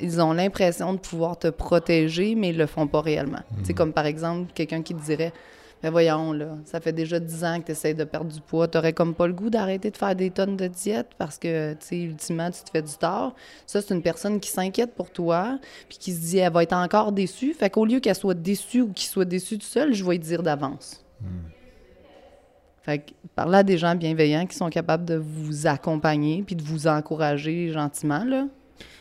ils 0.00 0.20
ont 0.20 0.32
l'impression 0.32 0.92
de 0.92 0.98
pouvoir 0.98 1.38
te 1.38 1.46
protéger, 1.46 2.34
mais 2.34 2.48
ils 2.48 2.58
le 2.58 2.66
font 2.66 2.88
pas 2.88 3.00
réellement. 3.00 3.44
C'est 3.62 3.74
hmm. 3.74 3.76
comme 3.76 3.92
par 3.92 4.06
exemple 4.06 4.50
quelqu'un 4.52 4.82
qui 4.82 4.92
te 4.92 5.04
dirait 5.04 5.32
mais 5.84 5.90
voyons, 5.90 6.32
là, 6.32 6.56
ça 6.64 6.80
fait 6.80 6.92
déjà 6.92 7.20
dix 7.20 7.44
ans 7.44 7.60
que 7.60 7.66
tu 7.66 7.72
essaies 7.72 7.94
de 7.94 8.02
perdre 8.02 8.32
du 8.32 8.40
poids. 8.40 8.66
Tu 8.66 8.92
comme 8.92 9.14
pas 9.14 9.28
le 9.28 9.34
goût 9.34 9.50
d'arrêter 9.50 9.92
de 9.92 9.96
faire 9.96 10.16
des 10.16 10.30
tonnes 10.30 10.56
de 10.56 10.66
diète 10.66 11.10
parce 11.16 11.38
que, 11.38 11.74
tu 11.74 11.86
sais, 11.86 12.00
ultimement, 12.00 12.50
tu 12.50 12.64
te 12.64 12.70
fais 12.70 12.82
du 12.82 12.94
tort. 12.94 13.36
Ça, 13.66 13.82
c'est 13.82 13.94
une 13.94 14.02
personne 14.02 14.40
qui 14.40 14.50
s'inquiète 14.50 14.94
pour 14.94 15.10
toi, 15.10 15.60
puis 15.88 15.98
qui 15.98 16.12
se 16.12 16.20
dit, 16.20 16.38
elle 16.38 16.52
va 16.52 16.64
être 16.64 16.72
encore 16.72 17.12
déçue. 17.12 17.52
Fait 17.52 17.70
qu'au 17.70 17.84
lieu 17.84 18.00
qu'elle 18.00 18.16
soit 18.16 18.34
déçue 18.34 18.80
ou 18.80 18.92
qu'il 18.92 19.08
soit 19.08 19.26
déçu 19.26 19.58
tout 19.58 19.66
seul, 19.66 19.92
je 19.92 20.02
vais 20.02 20.12
lui 20.12 20.18
dire 20.18 20.42
d'avance. 20.42 21.04
Hmm. 21.20 21.55
Fait 22.86 22.98
que 23.00 23.12
à 23.36 23.64
des 23.64 23.78
gens 23.78 23.96
bienveillants 23.96 24.46
qui 24.46 24.56
sont 24.56 24.70
capables 24.70 25.04
de 25.04 25.16
vous 25.16 25.66
accompagner 25.66 26.44
puis 26.44 26.54
de 26.54 26.62
vous 26.62 26.86
encourager 26.86 27.72
gentiment, 27.72 28.24
là, 28.24 28.46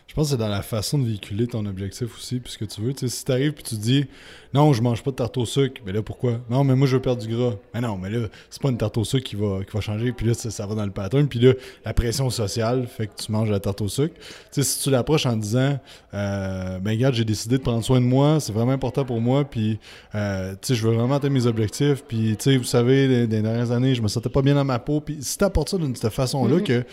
je 0.08 0.14
pense 0.14 0.28
que 0.28 0.32
c'est 0.32 0.38
dans 0.38 0.48
la 0.48 0.62
façon 0.62 1.00
de 1.00 1.06
véhiculer 1.06 1.48
ton 1.48 1.66
objectif 1.66 2.16
aussi, 2.16 2.40
puisque 2.40 2.68
tu 2.68 2.80
veux. 2.80 2.94
Tu 2.94 3.08
sais, 3.10 3.16
si 3.16 3.26
t'arrives 3.26 3.54
puis 3.54 3.64
tu 3.64 3.76
dis 3.76 4.06
non, 4.54 4.72
je 4.72 4.82
mange 4.82 5.04
pas 5.04 5.12
de 5.12 5.16
tarte 5.16 5.38
au 5.38 5.46
sucre, 5.46 5.82
mais 5.86 5.92
là 5.92 6.04
pourquoi? 6.04 6.40
Non, 6.50 6.64
mais 6.64 6.76
moi 6.76 6.88
je 6.88 6.96
veux 6.96 7.02
perdre 7.02 7.22
du 7.22 7.36
gras. 7.36 7.56
Mais 7.74 7.82
non, 7.82 7.98
mais 7.98 8.10
là, 8.10 8.28
c'est 8.50 8.62
pas 8.62 8.70
une 8.70 8.78
tarte 8.78 8.98
au 8.98 9.04
sucre 9.04 9.24
qui 9.28 9.36
va, 9.36 9.60
qui 9.66 9.72
va 9.74 9.82
changer, 9.82 10.12
puis 10.12 10.28
là 10.28 10.34
ça, 10.36 10.66
va 10.68 10.76
dans 10.76 10.86
le 10.86 10.92
pattern, 10.92 11.28
puis 11.28 11.40
là 11.40 11.54
la 11.84 11.94
pression 11.94 12.30
sociale 12.30 12.88
fait 12.88 13.08
que 13.08 13.16
tu 13.16 13.32
manges 13.32 13.50
la 13.50 13.60
tarte 13.60 13.82
au 13.82 13.88
sucre. 13.88 14.14
Tu 14.16 14.22
sais, 14.52 14.64
si 14.64 14.84
tu 14.84 14.92
l'approches 14.92 15.26
en 15.26 15.36
disant 15.38 15.80
euh, 16.14 16.80
ben 16.80 16.92
regarde, 16.92 17.16
j'ai 17.16 17.26
décidé 17.26 17.58
de 17.58 17.64
prendre 17.64 17.84
soin 17.84 18.00
de 18.00 18.06
moi, 18.06 18.40
c'est 18.40 18.54
vraiment 18.54 18.74
important 18.74 19.06
pour 19.06 19.20
moi, 19.20 19.44
puis 19.44 19.80
euh, 20.14 20.54
tu 20.62 20.68
sais, 20.68 20.76
je 20.76 20.88
veux 20.88 20.94
vraiment 20.94 21.16
atteindre 21.16 21.34
mes 21.34 21.48
objectifs, 21.48 22.04
puis 22.08 22.38
tu 22.38 22.52
sais, 22.52 22.58
vous 22.58 22.64
savez, 22.64 23.08
les, 23.08 23.28
dernières 23.28 23.72
années, 23.72 23.96
je 23.96 24.04
me 24.04 24.08
sentais 24.08 24.30
pas 24.30 24.44
bien 24.44 24.54
dans 24.54 24.66
ma 24.66 24.78
peau, 24.78 25.02
puis 25.02 25.18
si 25.22 25.38
t'apportes 25.38 25.70
ça 25.70 25.78
d'une 25.78 25.96
cette 25.96 26.14
façon-là, 26.14 26.58
mm-hmm. 26.58 26.64
que 26.64 26.86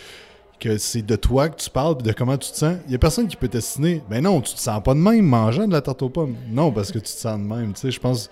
que 0.59 0.77
c'est 0.77 1.01
de 1.01 1.15
toi 1.15 1.49
que 1.49 1.61
tu 1.61 1.69
parles 1.69 2.01
de 2.01 2.11
comment 2.11 2.37
tu 2.37 2.51
te 2.51 2.57
sens. 2.57 2.77
Il 2.87 2.91
y 2.91 2.95
a 2.95 2.97
personne 2.97 3.27
qui 3.27 3.35
peut 3.35 3.47
t'estimer. 3.47 4.01
Ben 4.09 4.23
non, 4.23 4.41
tu 4.41 4.53
te 4.53 4.59
sens 4.59 4.81
pas 4.81 4.93
de 4.93 4.99
même 4.99 5.25
mangeant 5.25 5.67
de 5.67 5.73
la 5.73 5.81
tarte 5.81 6.01
aux 6.01 6.09
pommes. 6.09 6.35
Non, 6.49 6.71
parce 6.71 6.91
que 6.91 6.99
tu 6.99 7.05
te 7.05 7.09
sens 7.09 7.37
de 7.37 7.43
même. 7.43 7.73
Tu 7.73 7.81
sais, 7.81 7.91
je 7.91 7.99
pense. 7.99 8.29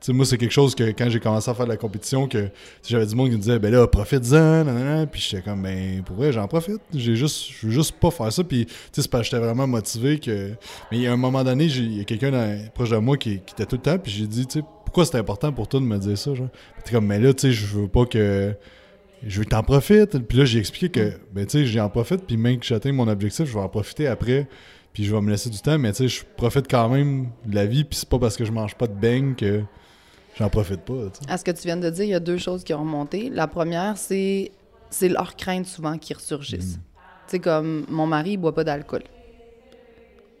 Tu 0.00 0.06
sais, 0.06 0.12
moi, 0.12 0.26
c'est 0.26 0.36
quelque 0.36 0.52
chose 0.52 0.74
que 0.74 0.84
quand 0.84 1.08
j'ai 1.08 1.20
commencé 1.20 1.50
à 1.50 1.54
faire 1.54 1.64
de 1.64 1.70
la 1.70 1.76
compétition, 1.76 2.28
que 2.28 2.50
j'avais 2.86 3.06
du 3.06 3.14
monde 3.14 3.30
qui 3.30 3.36
me 3.36 3.40
disait, 3.40 3.58
ben 3.58 3.72
là, 3.72 3.86
profite-en, 3.86 5.06
puis 5.10 5.20
j'étais 5.20 5.42
comme, 5.42 5.62
ben 5.62 6.02
pour 6.02 6.16
vrai, 6.16 6.32
j'en 6.32 6.46
profite. 6.46 6.80
J'ai 6.92 7.16
juste, 7.16 7.50
veux 7.62 7.70
juste 7.70 7.92
pas 7.92 8.10
faire 8.10 8.32
ça. 8.32 8.44
Puis, 8.44 8.66
tu 8.66 8.72
sais, 8.92 9.02
c'est 9.02 9.10
parce 9.10 9.22
que 9.22 9.30
j'étais 9.30 9.44
vraiment 9.44 9.66
motivé 9.66 10.18
que. 10.18 10.50
Mais 10.90 10.98
il 10.98 11.00
y 11.00 11.06
a 11.06 11.12
un 11.12 11.16
moment 11.16 11.44
donné, 11.44 11.64
il 11.64 11.98
y 11.98 12.00
a 12.00 12.04
quelqu'un 12.04 12.58
proche 12.74 12.90
de 12.90 12.96
moi 12.96 13.16
qui, 13.16 13.34
était 13.34 13.66
tout 13.66 13.76
le 13.76 13.82
temps, 13.82 13.98
puis 13.98 14.12
j'ai 14.12 14.26
dit, 14.26 14.46
tu 14.46 14.62
pourquoi 14.84 15.06
c'est 15.06 15.18
important 15.18 15.52
pour 15.52 15.66
toi 15.66 15.80
de 15.80 15.86
me 15.86 15.98
dire 15.98 16.16
ça, 16.16 16.34
genre? 16.34 16.48
T'es 16.84 16.92
comme, 16.92 17.06
mais 17.06 17.18
là, 17.18 17.34
tu 17.34 17.48
sais, 17.48 17.52
je 17.52 17.66
veux 17.66 17.88
pas 17.88 18.06
que 18.06 18.54
je 19.26 19.38
veux 19.38 19.44
que 19.44 19.50
t'en 19.50 19.62
profites. 19.62 20.18
Puis 20.18 20.38
là, 20.38 20.44
j'ai 20.44 20.58
expliqué 20.58 20.88
que, 20.90 21.12
ben, 21.32 21.46
tu 21.46 21.58
sais, 21.58 21.66
j'en 21.66 21.88
profite, 21.88 22.26
puis 22.26 22.36
même 22.36 22.58
que 22.58 22.66
j'atteins 22.66 22.92
mon 22.92 23.08
objectif, 23.08 23.46
je 23.46 23.52
vais 23.52 23.60
en 23.60 23.68
profiter 23.68 24.06
après, 24.06 24.48
puis 24.92 25.04
je 25.04 25.14
vais 25.14 25.20
me 25.20 25.30
laisser 25.30 25.50
du 25.50 25.58
temps, 25.58 25.78
mais 25.78 25.92
tu 25.92 25.98
sais, 25.98 26.08
je 26.08 26.24
profite 26.36 26.70
quand 26.70 26.88
même 26.88 27.28
de 27.44 27.54
la 27.54 27.66
vie, 27.66 27.84
puis 27.84 27.98
c'est 27.98 28.08
pas 28.08 28.18
parce 28.18 28.36
que 28.36 28.44
je 28.44 28.52
mange 28.52 28.74
pas 28.74 28.86
de 28.86 28.94
beigne 28.94 29.34
que 29.34 29.62
j'en 30.38 30.48
profite 30.48 30.80
pas. 30.80 31.10
À 31.28 31.38
ce 31.38 31.44
que 31.44 31.50
tu 31.50 31.62
viens 31.62 31.76
de 31.76 31.90
dire, 31.90 32.04
il 32.04 32.10
y 32.10 32.14
a 32.14 32.20
deux 32.20 32.38
choses 32.38 32.64
qui 32.64 32.74
ont 32.74 32.80
remonté. 32.80 33.30
La 33.30 33.46
première, 33.46 33.96
c'est 33.96 34.52
c'est 34.90 35.08
leurs 35.08 35.34
craintes 35.34 35.66
souvent 35.66 35.98
qui 35.98 36.14
ressurgissent. 36.14 36.76
Mm. 36.76 36.80
Tu 37.26 37.30
sais, 37.30 37.38
comme 37.40 37.84
mon 37.88 38.06
mari, 38.06 38.32
il 38.32 38.36
boit 38.36 38.54
pas 38.54 38.62
d'alcool 38.62 39.02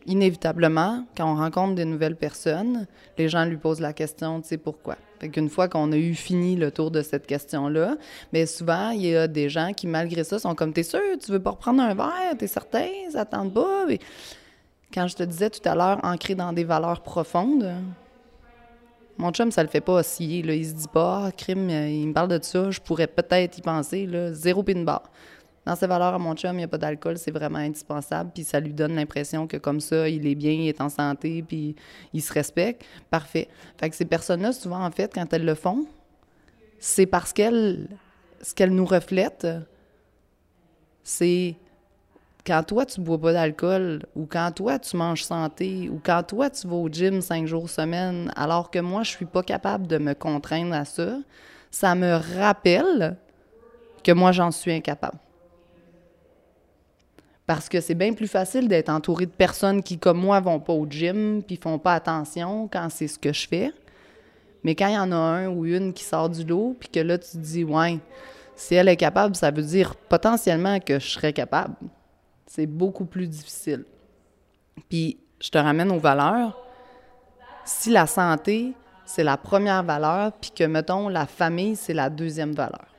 inévitablement, 0.06 1.06
quand 1.16 1.30
on 1.30 1.36
rencontre 1.36 1.74
de 1.74 1.84
nouvelles 1.84 2.16
personnes, 2.16 2.86
les 3.18 3.28
gens 3.28 3.44
lui 3.44 3.56
posent 3.56 3.80
la 3.80 3.92
question, 3.92 4.40
tu 4.40 4.48
sais, 4.48 4.58
pourquoi? 4.58 4.96
Qu'une 5.32 5.48
fois 5.48 5.68
qu'on 5.68 5.92
a 5.92 5.96
eu 5.96 6.14
fini 6.14 6.56
le 6.56 6.70
tour 6.70 6.90
de 6.90 7.02
cette 7.02 7.26
question-là, 7.26 7.96
mais 8.32 8.46
souvent, 8.46 8.90
il 8.90 9.06
y 9.06 9.16
a 9.16 9.26
des 9.26 9.48
gens 9.48 9.72
qui, 9.72 9.86
malgré 9.86 10.24
ça, 10.24 10.38
sont 10.38 10.54
comme, 10.54 10.72
t'es 10.72 10.82
sûr, 10.82 11.00
tu 11.24 11.32
veux 11.32 11.40
pas 11.40 11.50
reprendre 11.50 11.82
un 11.82 11.94
verre, 11.94 12.36
t'es 12.38 12.46
certain, 12.46 12.88
ça 13.10 13.24
tente 13.24 13.52
pas? 13.54 13.86
quand 14.92 15.08
je 15.08 15.16
te 15.16 15.24
disais 15.24 15.50
tout 15.50 15.68
à 15.68 15.74
l'heure, 15.74 15.98
ancré 16.04 16.36
dans 16.36 16.52
des 16.52 16.62
valeurs 16.62 17.00
profondes, 17.00 17.68
mon 19.16 19.30
chum, 19.30 19.50
ça 19.50 19.62
le 19.62 19.68
fait 19.68 19.80
pas 19.80 19.94
osciller, 19.94 20.42
là. 20.42 20.54
Il 20.54 20.66
se 20.66 20.72
dit 20.72 20.88
pas, 20.88 21.26
ah, 21.26 21.32
crime, 21.32 21.70
il 21.70 22.08
me 22.08 22.12
parle 22.12 22.28
de 22.28 22.38
ça, 22.42 22.70
je 22.70 22.80
pourrais 22.80 23.06
peut-être 23.06 23.58
y 23.58 23.60
penser, 23.60 24.06
là. 24.06 24.32
Zéro 24.32 24.62
pin 24.62 24.82
bar 24.82 25.02
dans 25.66 25.76
ses 25.76 25.86
valeurs 25.86 26.14
à 26.14 26.18
mon 26.18 26.34
chum, 26.34 26.52
il 26.52 26.58
n'y 26.58 26.64
a 26.64 26.68
pas 26.68 26.78
d'alcool, 26.78 27.16
c'est 27.16 27.30
vraiment 27.30 27.58
indispensable. 27.58 28.30
Puis 28.34 28.44
ça 28.44 28.60
lui 28.60 28.72
donne 28.72 28.94
l'impression 28.94 29.46
que 29.46 29.56
comme 29.56 29.80
ça, 29.80 30.08
il 30.08 30.26
est 30.26 30.34
bien, 30.34 30.52
il 30.52 30.68
est 30.68 30.80
en 30.80 30.90
santé, 30.90 31.42
puis 31.42 31.74
il 32.12 32.22
se 32.22 32.32
respecte. 32.32 32.84
Parfait. 33.10 33.48
Fait 33.78 33.88
que 33.88 33.96
ces 33.96 34.04
personnes-là, 34.04 34.52
souvent, 34.52 34.84
en 34.84 34.90
fait, 34.90 35.12
quand 35.14 35.32
elles 35.32 35.44
le 35.44 35.54
font, 35.54 35.86
c'est 36.78 37.06
parce 37.06 37.32
qu'elles, 37.32 37.88
ce 38.42 38.54
qu'elles 38.54 38.74
nous 38.74 38.84
reflètent, 38.84 39.46
c'est 41.02 41.56
quand 42.46 42.62
toi, 42.62 42.84
tu 42.84 43.00
bois 43.00 43.18
pas 43.18 43.32
d'alcool, 43.32 44.02
ou 44.14 44.26
quand 44.26 44.52
toi, 44.52 44.78
tu 44.78 44.98
manges 44.98 45.24
santé, 45.24 45.88
ou 45.88 45.98
quand 46.04 46.22
toi, 46.24 46.50
tu 46.50 46.66
vas 46.68 46.76
au 46.76 46.88
gym 46.90 47.22
cinq 47.22 47.46
jours 47.46 47.70
semaine, 47.70 48.30
alors 48.36 48.70
que 48.70 48.80
moi, 48.80 49.02
je 49.02 49.10
suis 49.10 49.24
pas 49.24 49.42
capable 49.42 49.86
de 49.86 49.96
me 49.96 50.12
contraindre 50.12 50.74
à 50.74 50.84
ça, 50.84 51.16
ça 51.70 51.94
me 51.94 52.16
rappelle 52.36 53.16
que 54.02 54.12
moi, 54.12 54.32
j'en 54.32 54.50
suis 54.50 54.72
incapable. 54.72 55.18
Parce 57.46 57.68
que 57.68 57.80
c'est 57.80 57.94
bien 57.94 58.14
plus 58.14 58.26
facile 58.26 58.68
d'être 58.68 58.88
entouré 58.88 59.26
de 59.26 59.30
personnes 59.30 59.82
qui, 59.82 59.98
comme 59.98 60.18
moi, 60.18 60.40
vont 60.40 60.60
pas 60.60 60.72
au 60.72 60.86
gym 60.88 61.42
puis 61.42 61.56
font 61.56 61.78
pas 61.78 61.94
attention 61.94 62.68
quand 62.68 62.88
c'est 62.90 63.08
ce 63.08 63.18
que 63.18 63.32
je 63.32 63.46
fais. 63.46 63.72
Mais 64.62 64.74
quand 64.74 64.88
il 64.88 64.94
y 64.94 64.98
en 64.98 65.12
a 65.12 65.16
un 65.16 65.48
ou 65.48 65.66
une 65.66 65.92
qui 65.92 66.04
sort 66.04 66.30
du 66.30 66.42
lot, 66.42 66.74
puis 66.80 66.88
que 66.88 67.00
là, 67.00 67.18
tu 67.18 67.32
te 67.32 67.36
dis, 67.36 67.64
ouais, 67.64 67.98
si 68.56 68.74
elle 68.74 68.88
est 68.88 68.96
capable, 68.96 69.36
ça 69.36 69.50
veut 69.50 69.62
dire 69.62 69.94
potentiellement 69.94 70.80
que 70.80 70.98
je 70.98 71.06
serais 71.06 71.34
capable. 71.34 71.74
C'est 72.46 72.66
beaucoup 72.66 73.04
plus 73.04 73.28
difficile. 73.28 73.84
Puis, 74.88 75.18
je 75.38 75.50
te 75.50 75.58
ramène 75.58 75.92
aux 75.92 75.98
valeurs. 75.98 76.56
Si 77.66 77.90
la 77.90 78.06
santé, 78.06 78.72
c'est 79.04 79.24
la 79.24 79.36
première 79.36 79.82
valeur, 79.82 80.32
puis 80.32 80.50
que, 80.50 80.64
mettons, 80.64 81.10
la 81.10 81.26
famille, 81.26 81.76
c'est 81.76 81.92
la 81.92 82.08
deuxième 82.08 82.52
valeur 82.52 82.93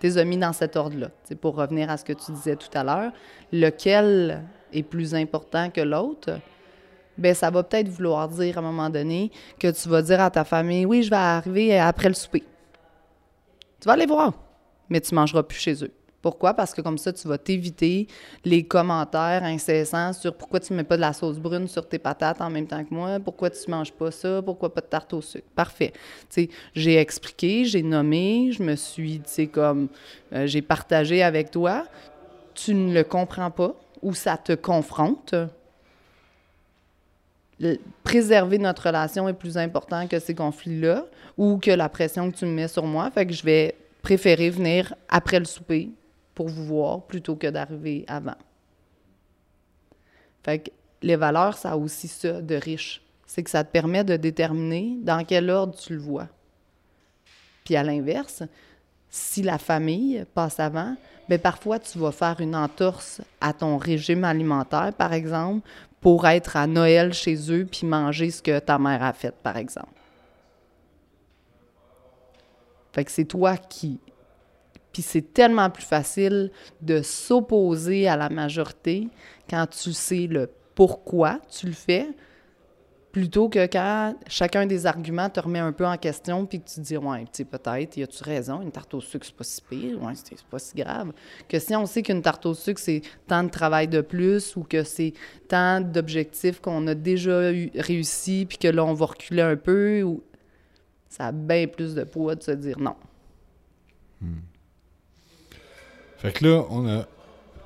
tu 0.00 0.24
mis 0.24 0.36
dans 0.36 0.52
cet 0.52 0.76
ordre-là. 0.76 1.08
Pour 1.40 1.56
revenir 1.56 1.90
à 1.90 1.96
ce 1.96 2.04
que 2.04 2.12
tu 2.12 2.32
disais 2.32 2.56
tout 2.56 2.68
à 2.74 2.84
l'heure, 2.84 3.12
lequel 3.52 4.42
est 4.72 4.82
plus 4.82 5.14
important 5.14 5.70
que 5.70 5.80
l'autre? 5.80 6.40
Ben 7.18 7.34
ça 7.34 7.50
va 7.50 7.62
peut-être 7.62 7.88
vouloir 7.88 8.28
dire 8.28 8.58
à 8.58 8.60
un 8.60 8.64
moment 8.64 8.90
donné 8.90 9.30
que 9.58 9.68
tu 9.68 9.88
vas 9.88 10.02
dire 10.02 10.20
à 10.20 10.30
ta 10.30 10.44
famille 10.44 10.84
Oui, 10.84 11.02
je 11.02 11.10
vais 11.10 11.16
arriver 11.16 11.78
après 11.78 12.08
le 12.08 12.14
souper. 12.14 12.44
Tu 13.80 13.86
vas 13.86 13.94
aller 13.94 14.06
voir, 14.06 14.34
mais 14.88 15.00
tu 15.00 15.14
mangeras 15.14 15.42
plus 15.42 15.58
chez 15.58 15.82
eux. 15.82 15.92
Pourquoi? 16.26 16.54
Parce 16.54 16.74
que 16.74 16.80
comme 16.80 16.98
ça, 16.98 17.12
tu 17.12 17.28
vas 17.28 17.38
t'éviter 17.38 18.08
les 18.44 18.64
commentaires 18.64 19.44
incessants 19.44 20.12
sur 20.12 20.34
pourquoi 20.34 20.58
tu 20.58 20.72
ne 20.72 20.78
mets 20.78 20.82
pas 20.82 20.96
de 20.96 21.00
la 21.00 21.12
sauce 21.12 21.38
brune 21.38 21.68
sur 21.68 21.88
tes 21.88 22.00
patates 22.00 22.40
en 22.40 22.50
même 22.50 22.66
temps 22.66 22.84
que 22.84 22.92
moi, 22.92 23.20
pourquoi 23.24 23.48
tu 23.48 23.60
ne 23.70 23.76
manges 23.76 23.92
pas 23.92 24.10
ça, 24.10 24.42
pourquoi 24.42 24.74
pas 24.74 24.80
de 24.80 24.86
tarte 24.86 25.12
au 25.12 25.20
sucre. 25.20 25.46
Parfait. 25.54 25.92
j'ai 26.74 26.96
expliqué, 26.96 27.64
j'ai 27.64 27.84
nommé, 27.84 28.50
je 28.50 28.60
me 28.60 28.74
suis, 28.74 29.20
tu 29.20 29.46
comme, 29.46 29.86
euh, 30.32 30.48
j'ai 30.48 30.62
partagé 30.62 31.22
avec 31.22 31.52
toi. 31.52 31.84
Tu 32.54 32.74
ne 32.74 32.92
le 32.92 33.04
comprends 33.04 33.52
pas 33.52 33.76
ou 34.02 34.12
ça 34.12 34.36
te 34.36 34.54
confronte. 34.54 35.32
préserver 38.02 38.58
notre 38.58 38.88
relation 38.88 39.28
est 39.28 39.32
plus 39.32 39.56
important 39.56 40.08
que 40.08 40.18
ces 40.18 40.34
conflits-là 40.34 41.04
ou 41.38 41.58
que 41.58 41.70
la 41.70 41.88
pression 41.88 42.32
que 42.32 42.36
tu 42.36 42.46
me 42.46 42.50
mets 42.50 42.66
sur 42.66 42.84
moi. 42.84 43.12
Fait 43.12 43.26
que 43.26 43.32
je 43.32 43.44
vais 43.44 43.76
préférer 44.02 44.50
venir 44.50 44.92
après 45.08 45.38
le 45.38 45.44
souper 45.44 45.90
pour 46.36 46.48
vous 46.48 46.64
voir 46.64 47.00
plutôt 47.00 47.34
que 47.34 47.46
d'arriver 47.48 48.04
avant. 48.06 48.36
Fait 50.44 50.60
que 50.60 50.70
les 51.02 51.16
valeurs, 51.16 51.56
ça 51.56 51.72
a 51.72 51.76
aussi 51.76 52.06
ça 52.06 52.40
de 52.40 52.54
riche. 52.54 53.02
C'est 53.26 53.42
que 53.42 53.50
ça 53.50 53.64
te 53.64 53.72
permet 53.72 54.04
de 54.04 54.16
déterminer 54.16 54.98
dans 55.00 55.24
quel 55.24 55.50
ordre 55.50 55.74
tu 55.74 55.94
le 55.94 55.98
vois. 55.98 56.28
Puis 57.64 57.74
à 57.74 57.82
l'inverse, 57.82 58.44
si 59.08 59.42
la 59.42 59.58
famille 59.58 60.24
passe 60.34 60.60
avant, 60.60 60.94
bien 61.26 61.38
parfois 61.38 61.78
tu 61.78 61.98
vas 61.98 62.12
faire 62.12 62.40
une 62.40 62.54
entorse 62.54 63.22
à 63.40 63.54
ton 63.54 63.78
régime 63.78 64.22
alimentaire, 64.22 64.92
par 64.92 65.14
exemple, 65.14 65.66
pour 66.02 66.26
être 66.26 66.56
à 66.56 66.66
Noël 66.66 67.14
chez 67.14 67.50
eux 67.50 67.64
puis 67.64 67.86
manger 67.86 68.30
ce 68.30 68.42
que 68.42 68.58
ta 68.58 68.78
mère 68.78 69.02
a 69.02 69.14
fait, 69.14 69.34
par 69.34 69.56
exemple. 69.56 69.88
Fait 72.92 73.04
que 73.04 73.10
c'est 73.10 73.24
toi 73.24 73.56
qui 73.56 73.98
puis 74.96 75.02
c'est 75.02 75.34
tellement 75.34 75.68
plus 75.68 75.84
facile 75.84 76.50
de 76.80 77.02
s'opposer 77.02 78.08
à 78.08 78.16
la 78.16 78.30
majorité 78.30 79.10
quand 79.46 79.66
tu 79.66 79.92
sais 79.92 80.26
le 80.26 80.48
pourquoi 80.74 81.38
tu 81.50 81.66
le 81.66 81.74
fais, 81.74 82.08
plutôt 83.12 83.50
que 83.50 83.66
quand 83.66 84.14
chacun 84.26 84.64
des 84.64 84.86
arguments 84.86 85.28
te 85.28 85.38
remet 85.38 85.58
un 85.58 85.72
peu 85.72 85.86
en 85.86 85.98
question, 85.98 86.46
puis 86.46 86.62
que 86.62 86.70
tu 86.70 86.76
te 86.76 86.80
dis, 86.80 86.96
ouais, 86.96 87.26
peut-être, 87.36 87.98
y 87.98 88.02
a-tu 88.02 88.24
raison, 88.24 88.62
une 88.62 88.72
tarte 88.72 88.94
au 88.94 89.02
sucre, 89.02 89.26
c'est 89.26 89.36
pas 89.36 89.44
si 89.44 89.60
pire, 89.60 90.02
ouais, 90.02 90.14
c'est 90.14 90.42
pas 90.44 90.58
si 90.58 90.74
grave. 90.74 91.12
Que 91.46 91.58
si 91.58 91.76
on 91.76 91.84
sait 91.84 92.00
qu'une 92.00 92.22
tarte 92.22 92.46
au 92.46 92.54
sucre, 92.54 92.80
c'est 92.80 93.02
tant 93.26 93.44
de 93.44 93.50
travail 93.50 93.88
de 93.88 94.00
plus, 94.00 94.56
ou 94.56 94.62
que 94.62 94.82
c'est 94.82 95.12
tant 95.46 95.82
d'objectifs 95.82 96.58
qu'on 96.62 96.86
a 96.86 96.94
déjà 96.94 97.52
eu, 97.52 97.70
réussi, 97.74 98.46
puis 98.48 98.56
que 98.56 98.68
là, 98.68 98.82
on 98.82 98.94
va 98.94 99.04
reculer 99.04 99.42
un 99.42 99.56
peu, 99.56 100.02
ou... 100.04 100.22
ça 101.10 101.26
a 101.26 101.32
bien 101.32 101.66
plus 101.66 101.94
de 101.94 102.04
poids 102.04 102.34
de 102.34 102.42
se 102.42 102.52
dire 102.52 102.78
non. 102.78 102.96
Hmm. 104.22 104.38
Fait 106.26 106.32
que 106.32 106.44
là, 106.44 106.64
on 106.70 106.88
a 106.88 107.06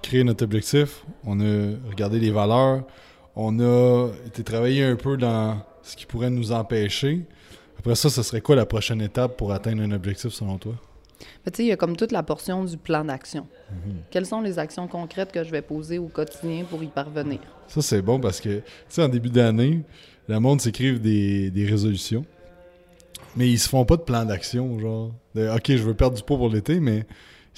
créé 0.02 0.22
notre 0.22 0.44
objectif, 0.44 1.06
on 1.24 1.40
a 1.40 1.76
regardé 1.88 2.20
les 2.20 2.30
valeurs, 2.30 2.82
on 3.34 3.58
a 3.58 4.10
été 4.26 4.44
travailler 4.44 4.84
un 4.84 4.96
peu 4.96 5.16
dans 5.16 5.62
ce 5.82 5.96
qui 5.96 6.04
pourrait 6.04 6.28
nous 6.28 6.52
empêcher. 6.52 7.22
Après 7.78 7.94
ça, 7.94 8.10
ce 8.10 8.22
serait 8.22 8.42
quoi 8.42 8.56
la 8.56 8.66
prochaine 8.66 9.00
étape 9.00 9.38
pour 9.38 9.50
atteindre 9.52 9.80
un 9.82 9.92
objectif 9.92 10.32
selon 10.32 10.58
toi? 10.58 10.74
Ben, 11.42 11.50
tu 11.50 11.56
sais, 11.56 11.62
il 11.64 11.68
y 11.68 11.72
a 11.72 11.76
comme 11.76 11.96
toute 11.96 12.12
la 12.12 12.22
portion 12.22 12.62
du 12.62 12.76
plan 12.76 13.02
d'action. 13.02 13.46
Mhm. 13.70 13.94
Quelles 14.10 14.26
sont 14.26 14.42
les 14.42 14.58
actions 14.58 14.86
concrètes 14.88 15.32
que 15.32 15.42
je 15.42 15.50
vais 15.50 15.62
poser 15.62 15.96
au 15.96 16.08
quotidien 16.08 16.64
pour 16.68 16.82
y 16.82 16.88
parvenir? 16.88 17.38
Ça, 17.66 17.80
c'est 17.80 18.02
bon 18.02 18.20
parce 18.20 18.42
que, 18.42 18.58
tu 18.58 18.64
sais, 18.90 19.02
en 19.02 19.08
début 19.08 19.30
d'année, 19.30 19.80
le 20.28 20.38
monde 20.38 20.60
s'écrive 20.60 21.00
des, 21.00 21.50
des 21.50 21.64
résolutions. 21.64 22.26
Mais 23.36 23.48
ils 23.48 23.58
se 23.58 23.70
font 23.70 23.86
pas 23.86 23.96
de 23.96 24.02
plan 24.02 24.26
d'action, 24.26 24.78
genre. 24.78 25.14
de, 25.34 25.48
OK, 25.48 25.64
je 25.68 25.82
veux 25.82 25.94
perdre 25.94 26.18
du 26.18 26.22
poids 26.22 26.36
pour 26.36 26.50
l'été, 26.50 26.78
mais 26.78 27.06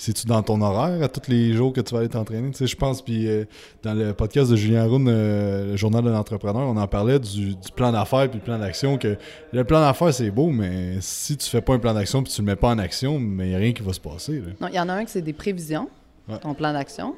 c'est-tu 0.03 0.27
dans 0.27 0.43
ton 0.43 0.61
horaire 0.61 1.01
à 1.03 1.09
tous 1.09 1.31
les 1.31 1.53
jours 1.53 1.73
que 1.73 1.81
tu 1.81 1.95
vas 1.95 2.01
aller 2.01 2.09
t'entraîner? 2.09 2.51
Tu 2.51 2.57
sais, 2.59 2.67
je 2.67 2.77
pense, 2.77 3.03
puis 3.03 3.29
euh, 3.29 3.45
dans 3.83 3.95
le 3.95 4.13
podcast 4.15 4.51
de 4.51 4.57
Julien 4.57 4.85
Roun, 4.87 5.07
euh, 5.09 5.71
le 5.73 5.77
journal 5.77 6.03
de 6.03 6.11
l'entrepreneur, 6.11 6.63
on 6.69 6.77
en 6.77 6.87
parlait 6.89 7.19
du, 7.21 7.55
du 7.55 7.73
plan 7.77 7.93
d'affaires 7.93 8.29
puis 8.29 8.39
le 8.41 8.45
plan 8.45 8.59
d'action, 8.59 8.99
que 8.99 9.17
le 9.53 9.65
plan 9.65 9.81
d'affaires, 9.81 10.13
c'est 10.13 10.31
beau, 10.31 10.49
mais 10.51 10.97
si 11.01 11.37
tu 11.37 11.49
fais 11.49 11.61
pas 11.61 11.75
un 11.75 11.79
plan 11.79 11.95
d'action 11.95 12.23
puis 12.23 12.33
tu 12.33 12.41
le 12.41 12.47
mets 12.47 12.57
pas 12.57 12.69
en 12.71 12.79
action, 12.79 13.19
mais 13.21 13.47
il 13.47 13.49
n'y 13.51 13.55
a 13.55 13.59
rien 13.59 13.73
qui 13.73 13.83
va 13.83 13.93
se 13.93 14.01
passer. 14.01 14.41
là. 14.41 14.47
Non, 14.61 14.69
il 14.69 14.75
y 14.75 14.81
en 14.81 14.89
a 14.89 14.95
un 14.95 15.05
qui 15.05 15.13
c'est 15.13 15.23
des 15.23 15.33
prévisions, 15.33 15.89
Ouais. 16.29 16.39
ton 16.39 16.55
plan 16.55 16.73
d'action. 16.73 17.15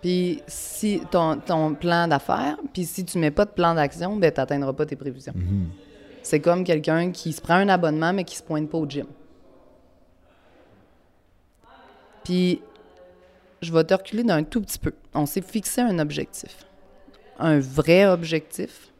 Puis 0.00 0.42
si 0.46 1.00
ton, 1.10 1.38
ton 1.44 1.74
plan 1.74 2.06
d'affaires, 2.08 2.56
puis 2.72 2.84
si 2.84 3.04
tu 3.04 3.18
mets 3.18 3.30
pas 3.30 3.44
de 3.44 3.50
plan 3.50 3.74
d'action, 3.74 4.16
ben 4.16 4.30
tu 4.32 4.38
n'atteindras 4.40 4.72
pas 4.72 4.86
tes 4.86 4.96
prévisions. 4.96 5.32
Mhm. 5.34 5.66
C'est 6.22 6.40
comme 6.40 6.62
quelqu'un 6.62 7.10
qui 7.10 7.32
se 7.32 7.40
prend 7.40 7.54
un 7.54 7.68
abonnement 7.68 8.12
mais 8.12 8.24
qui 8.24 8.36
se 8.36 8.42
pointe 8.42 8.68
pas 8.70 8.78
au 8.78 8.86
gym. 8.88 9.06
Puis 12.28 12.60
je 13.62 13.72
vais 13.72 13.84
te 13.84 13.94
reculer 13.94 14.22
d'un 14.22 14.42
tout 14.44 14.60
petit 14.60 14.78
peu. 14.78 14.92
On 15.14 15.24
s'est 15.24 15.40
fixé 15.40 15.80
un 15.80 15.98
objectif. 15.98 16.66
Un 17.38 17.58
vrai 17.58 18.04
objectif, 18.04 18.92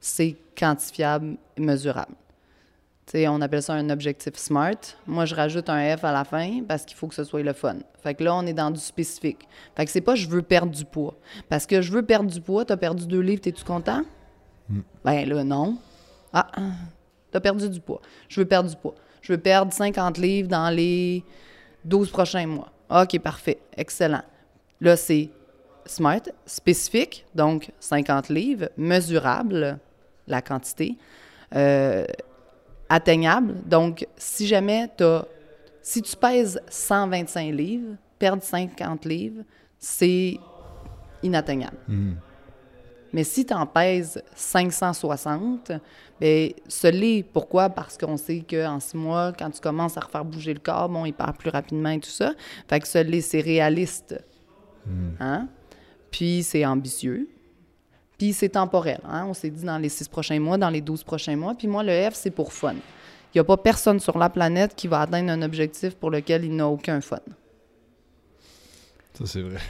c'est 0.00 0.34
quantifiable 0.58 1.36
et 1.56 1.60
mesurable. 1.60 2.16
Tu 3.06 3.12
sais, 3.12 3.28
on 3.28 3.40
appelle 3.40 3.62
ça 3.62 3.74
un 3.74 3.88
objectif 3.88 4.34
SMART. 4.34 4.96
Moi, 5.06 5.26
je 5.26 5.36
rajoute 5.36 5.68
un 5.68 5.96
F 5.96 6.02
à 6.02 6.10
la 6.10 6.24
fin 6.24 6.64
parce 6.66 6.84
qu'il 6.84 6.96
faut 6.96 7.06
que 7.06 7.14
ce 7.14 7.22
soit 7.22 7.44
le 7.44 7.52
fun. 7.52 7.76
Fait 8.02 8.14
que 8.14 8.24
là, 8.24 8.34
on 8.34 8.44
est 8.44 8.52
dans 8.52 8.72
du 8.72 8.80
spécifique. 8.80 9.46
Fait 9.76 9.84
que 9.84 9.90
c'est 9.92 10.00
pas 10.00 10.16
je 10.16 10.26
veux 10.26 10.42
perdre 10.42 10.72
du 10.72 10.84
poids. 10.84 11.14
Parce 11.48 11.66
que 11.66 11.82
je 11.82 11.92
veux 11.92 12.02
perdre 12.02 12.28
du 12.28 12.40
poids, 12.40 12.64
t'as 12.64 12.76
perdu 12.76 13.06
deux 13.06 13.20
livres, 13.20 13.42
t'es-tu 13.42 13.62
content? 13.62 14.02
Ben 15.04 15.28
là, 15.28 15.44
non. 15.44 15.78
Ah, 16.32 16.48
ah, 16.56 16.62
t'as 17.30 17.38
perdu 17.38 17.70
du 17.70 17.78
poids. 17.78 18.00
Je 18.28 18.40
veux 18.40 18.46
perdre 18.46 18.68
du 18.68 18.74
poids. 18.74 18.96
Je 19.22 19.34
veux 19.34 19.38
perdre 19.38 19.72
50 19.72 20.18
livres 20.18 20.48
dans 20.48 20.74
les 20.74 21.22
12 21.86 22.10
prochains 22.10 22.46
mois. 22.46 22.70
OK, 22.90 23.18
parfait. 23.20 23.58
Excellent. 23.76 24.22
Là, 24.80 24.96
c'est 24.96 25.30
SMART, 25.86 26.22
spécifique, 26.44 27.24
donc 27.34 27.70
50 27.80 28.28
livres, 28.28 28.68
mesurable, 28.76 29.78
la 30.26 30.42
quantité, 30.42 30.96
euh, 31.54 32.04
atteignable. 32.88 33.54
Donc, 33.64 34.06
si 34.16 34.46
jamais 34.46 34.88
tu 34.96 35.04
Si 35.82 36.02
tu 36.02 36.16
pèses 36.16 36.60
125 36.68 37.54
livres, 37.54 37.94
perdre 38.18 38.42
50 38.42 39.04
livres, 39.04 39.44
c'est 39.78 40.38
inatteignable. 41.22 41.76
Mais 43.12 43.22
si 43.22 43.46
tu 43.46 43.54
en 43.54 43.66
pèses 43.66 44.20
560, 44.34 45.72
bien, 46.20 46.48
ce 46.68 46.86
l'est. 46.88 47.22
Pourquoi? 47.22 47.70
Parce 47.70 47.96
qu'on 47.98 48.16
sait 48.16 48.44
qu'en 48.48 48.80
six 48.80 48.96
mois, 48.96 49.32
quand 49.32 49.50
tu 49.50 49.60
commences 49.60 49.96
à 49.96 50.00
refaire 50.00 50.24
bouger 50.24 50.54
le 50.54 50.60
corps, 50.60 50.88
bon, 50.88 51.04
il 51.04 51.12
part 51.12 51.34
plus 51.34 51.50
rapidement 51.50 51.90
et 51.90 52.00
tout 52.00 52.10
ça. 52.10 52.32
Fait 52.68 52.80
que 52.80 52.88
ce 52.88 52.98
l'est, 52.98 53.20
c'est 53.20 53.40
réaliste. 53.40 54.22
Hein? 55.20 55.48
Puis 56.10 56.42
c'est 56.42 56.64
ambitieux. 56.64 57.28
Puis 58.18 58.32
c'est 58.32 58.50
temporel. 58.50 59.00
Hein? 59.04 59.26
On 59.28 59.34
s'est 59.34 59.50
dit 59.50 59.64
dans 59.64 59.78
les 59.78 59.88
six 59.88 60.08
prochains 60.08 60.40
mois, 60.40 60.56
dans 60.56 60.70
les 60.70 60.80
12 60.80 61.04
prochains 61.04 61.36
mois. 61.36 61.54
Puis 61.54 61.68
moi, 61.68 61.82
le 61.82 62.10
F, 62.10 62.14
c'est 62.14 62.30
pour 62.30 62.52
fun. 62.52 62.74
Il 62.74 63.38
n'y 63.38 63.40
a 63.40 63.44
pas 63.44 63.56
personne 63.56 64.00
sur 64.00 64.16
la 64.16 64.30
planète 64.30 64.74
qui 64.74 64.88
va 64.88 65.00
atteindre 65.00 65.30
un 65.30 65.42
objectif 65.42 65.94
pour 65.94 66.10
lequel 66.10 66.44
il 66.44 66.56
n'a 66.56 66.68
aucun 66.68 67.00
fun. 67.00 67.20
Ça, 69.12 69.26
c'est 69.26 69.42
vrai. 69.42 69.60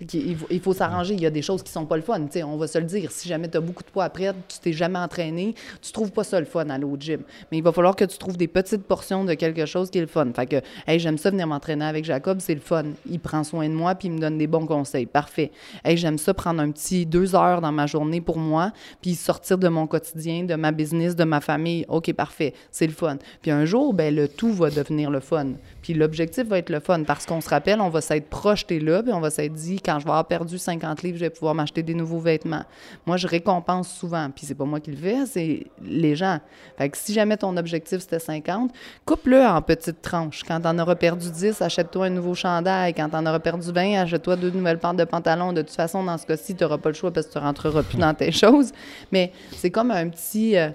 Il 0.00 0.60
faut, 0.60 0.72
s'arranger. 0.72 1.14
Il 1.14 1.20
y 1.20 1.26
a 1.26 1.30
des 1.30 1.42
choses 1.42 1.62
qui 1.62 1.72
sont 1.72 1.86
pas 1.86 1.96
le 1.96 2.02
fun. 2.02 2.20
on 2.44 2.56
va 2.56 2.66
se 2.66 2.78
le 2.78 2.84
dire. 2.84 3.10
Si 3.10 3.28
jamais 3.28 3.48
tu 3.48 3.56
as 3.56 3.60
beaucoup 3.60 3.82
de 3.82 3.88
poids 3.88 4.04
après, 4.04 4.32
tu 4.48 4.58
t'es 4.60 4.72
jamais 4.72 4.98
entraîné, 4.98 5.54
tu 5.82 5.92
trouves 5.92 6.12
pas 6.12 6.24
ça 6.24 6.38
le 6.38 6.46
fun 6.46 6.68
aller 6.70 6.84
au 6.84 6.96
gym. 6.98 7.20
Mais 7.50 7.58
il 7.58 7.62
va 7.62 7.72
falloir 7.72 7.96
que 7.96 8.04
tu 8.04 8.18
trouves 8.18 8.36
des 8.36 8.48
petites 8.48 8.84
portions 8.84 9.24
de 9.24 9.34
quelque 9.34 9.66
chose 9.66 9.90
qui 9.90 9.98
est 9.98 10.02
le 10.02 10.06
fun. 10.06 10.28
Fait 10.34 10.46
que, 10.46 10.56
hey, 10.86 10.98
j'aime 10.98 11.18
ça 11.18 11.30
venir 11.30 11.46
m'entraîner 11.46 11.84
avec 11.84 12.04
Jacob, 12.04 12.38
c'est 12.40 12.54
le 12.54 12.60
fun. 12.60 12.84
Il 13.10 13.20
prend 13.20 13.44
soin 13.44 13.68
de 13.68 13.74
moi 13.74 13.94
puis 13.94 14.08
il 14.08 14.12
me 14.12 14.18
donne 14.18 14.38
des 14.38 14.46
bons 14.46 14.66
conseils. 14.66 15.06
Parfait. 15.06 15.50
Hey, 15.84 15.96
j'aime 15.96 16.18
ça 16.18 16.34
prendre 16.34 16.60
un 16.60 16.70
petit 16.70 17.06
deux 17.06 17.34
heures 17.34 17.60
dans 17.60 17.72
ma 17.72 17.86
journée 17.86 18.20
pour 18.20 18.38
moi 18.38 18.72
puis 19.02 19.14
sortir 19.14 19.58
de 19.58 19.68
mon 19.68 19.86
quotidien, 19.86 20.44
de 20.44 20.54
ma 20.54 20.72
business, 20.72 21.16
de 21.16 21.24
ma 21.24 21.40
famille. 21.40 21.84
OK, 21.88 22.12
parfait. 22.12 22.54
C'est 22.70 22.86
le 22.86 22.92
fun. 22.92 23.18
Puis 23.42 23.50
un 23.50 23.64
jour, 23.64 23.94
ben 23.94 24.14
le 24.14 24.28
tout 24.28 24.52
va 24.52 24.70
devenir 24.70 25.10
le 25.10 25.20
fun. 25.20 25.52
Puis 25.82 25.94
l'objectif 25.94 26.46
va 26.46 26.58
être 26.58 26.70
le 26.70 26.80
fun 26.80 27.02
parce 27.04 27.26
qu'on 27.26 27.40
se 27.40 27.48
rappelle, 27.48 27.80
on 27.80 27.88
va 27.88 28.00
s'être 28.00 28.28
projeté 28.28 28.80
là, 28.80 29.02
puis 29.02 29.12
on 29.12 29.20
va 29.20 29.30
s'être 29.30 29.54
dit, 29.54 29.80
quand 29.88 29.98
je 29.98 30.04
vais 30.04 30.10
avoir 30.10 30.26
perdu 30.26 30.58
50 30.58 31.02
livres, 31.02 31.16
je 31.16 31.24
vais 31.24 31.30
pouvoir 31.30 31.54
m'acheter 31.54 31.82
des 31.82 31.94
nouveaux 31.94 32.18
vêtements. 32.18 32.64
Moi, 33.06 33.16
je 33.16 33.26
récompense 33.26 33.88
souvent, 33.88 34.28
puis 34.30 34.44
c'est 34.44 34.54
pas 34.54 34.66
moi 34.66 34.80
qui 34.80 34.90
le 34.90 34.96
fais, 34.98 35.24
c'est 35.24 35.66
les 35.82 36.14
gens. 36.14 36.40
Fait 36.76 36.90
que 36.90 36.98
si 36.98 37.14
jamais 37.14 37.38
ton 37.38 37.56
objectif 37.56 38.00
c'était 38.00 38.18
50, 38.18 38.70
coupe-le 39.06 39.40
en 39.42 39.62
petites 39.62 40.02
tranches. 40.02 40.42
Quand 40.46 40.60
t'en 40.60 40.78
auras 40.78 40.96
perdu 40.96 41.30
10, 41.30 41.62
achète-toi 41.62 42.06
un 42.06 42.10
nouveau 42.10 42.34
chandail. 42.34 42.92
Quand 42.92 43.08
t'en 43.08 43.24
auras 43.24 43.38
perdu 43.38 43.72
20, 43.72 44.02
achète-toi 44.02 44.36
deux 44.36 44.50
nouvelles 44.50 44.78
paires 44.78 44.92
de 44.92 45.04
pantalons. 45.04 45.54
De 45.54 45.62
toute 45.62 45.76
façon, 45.76 46.04
dans 46.04 46.18
ce 46.18 46.26
cas-ci, 46.26 46.54
tu 46.54 46.64
n'auras 46.64 46.78
pas 46.78 46.90
le 46.90 46.94
choix 46.94 47.10
parce 47.10 47.26
que 47.26 47.32
tu 47.32 47.38
rentreras 47.38 47.82
plus 47.82 47.98
dans 47.98 48.12
tes 48.12 48.30
choses. 48.32 48.72
Mais 49.10 49.32
c'est 49.52 49.70
comme 49.70 49.90
un 49.90 50.08
petit... 50.10 50.56
euh, 50.56 50.68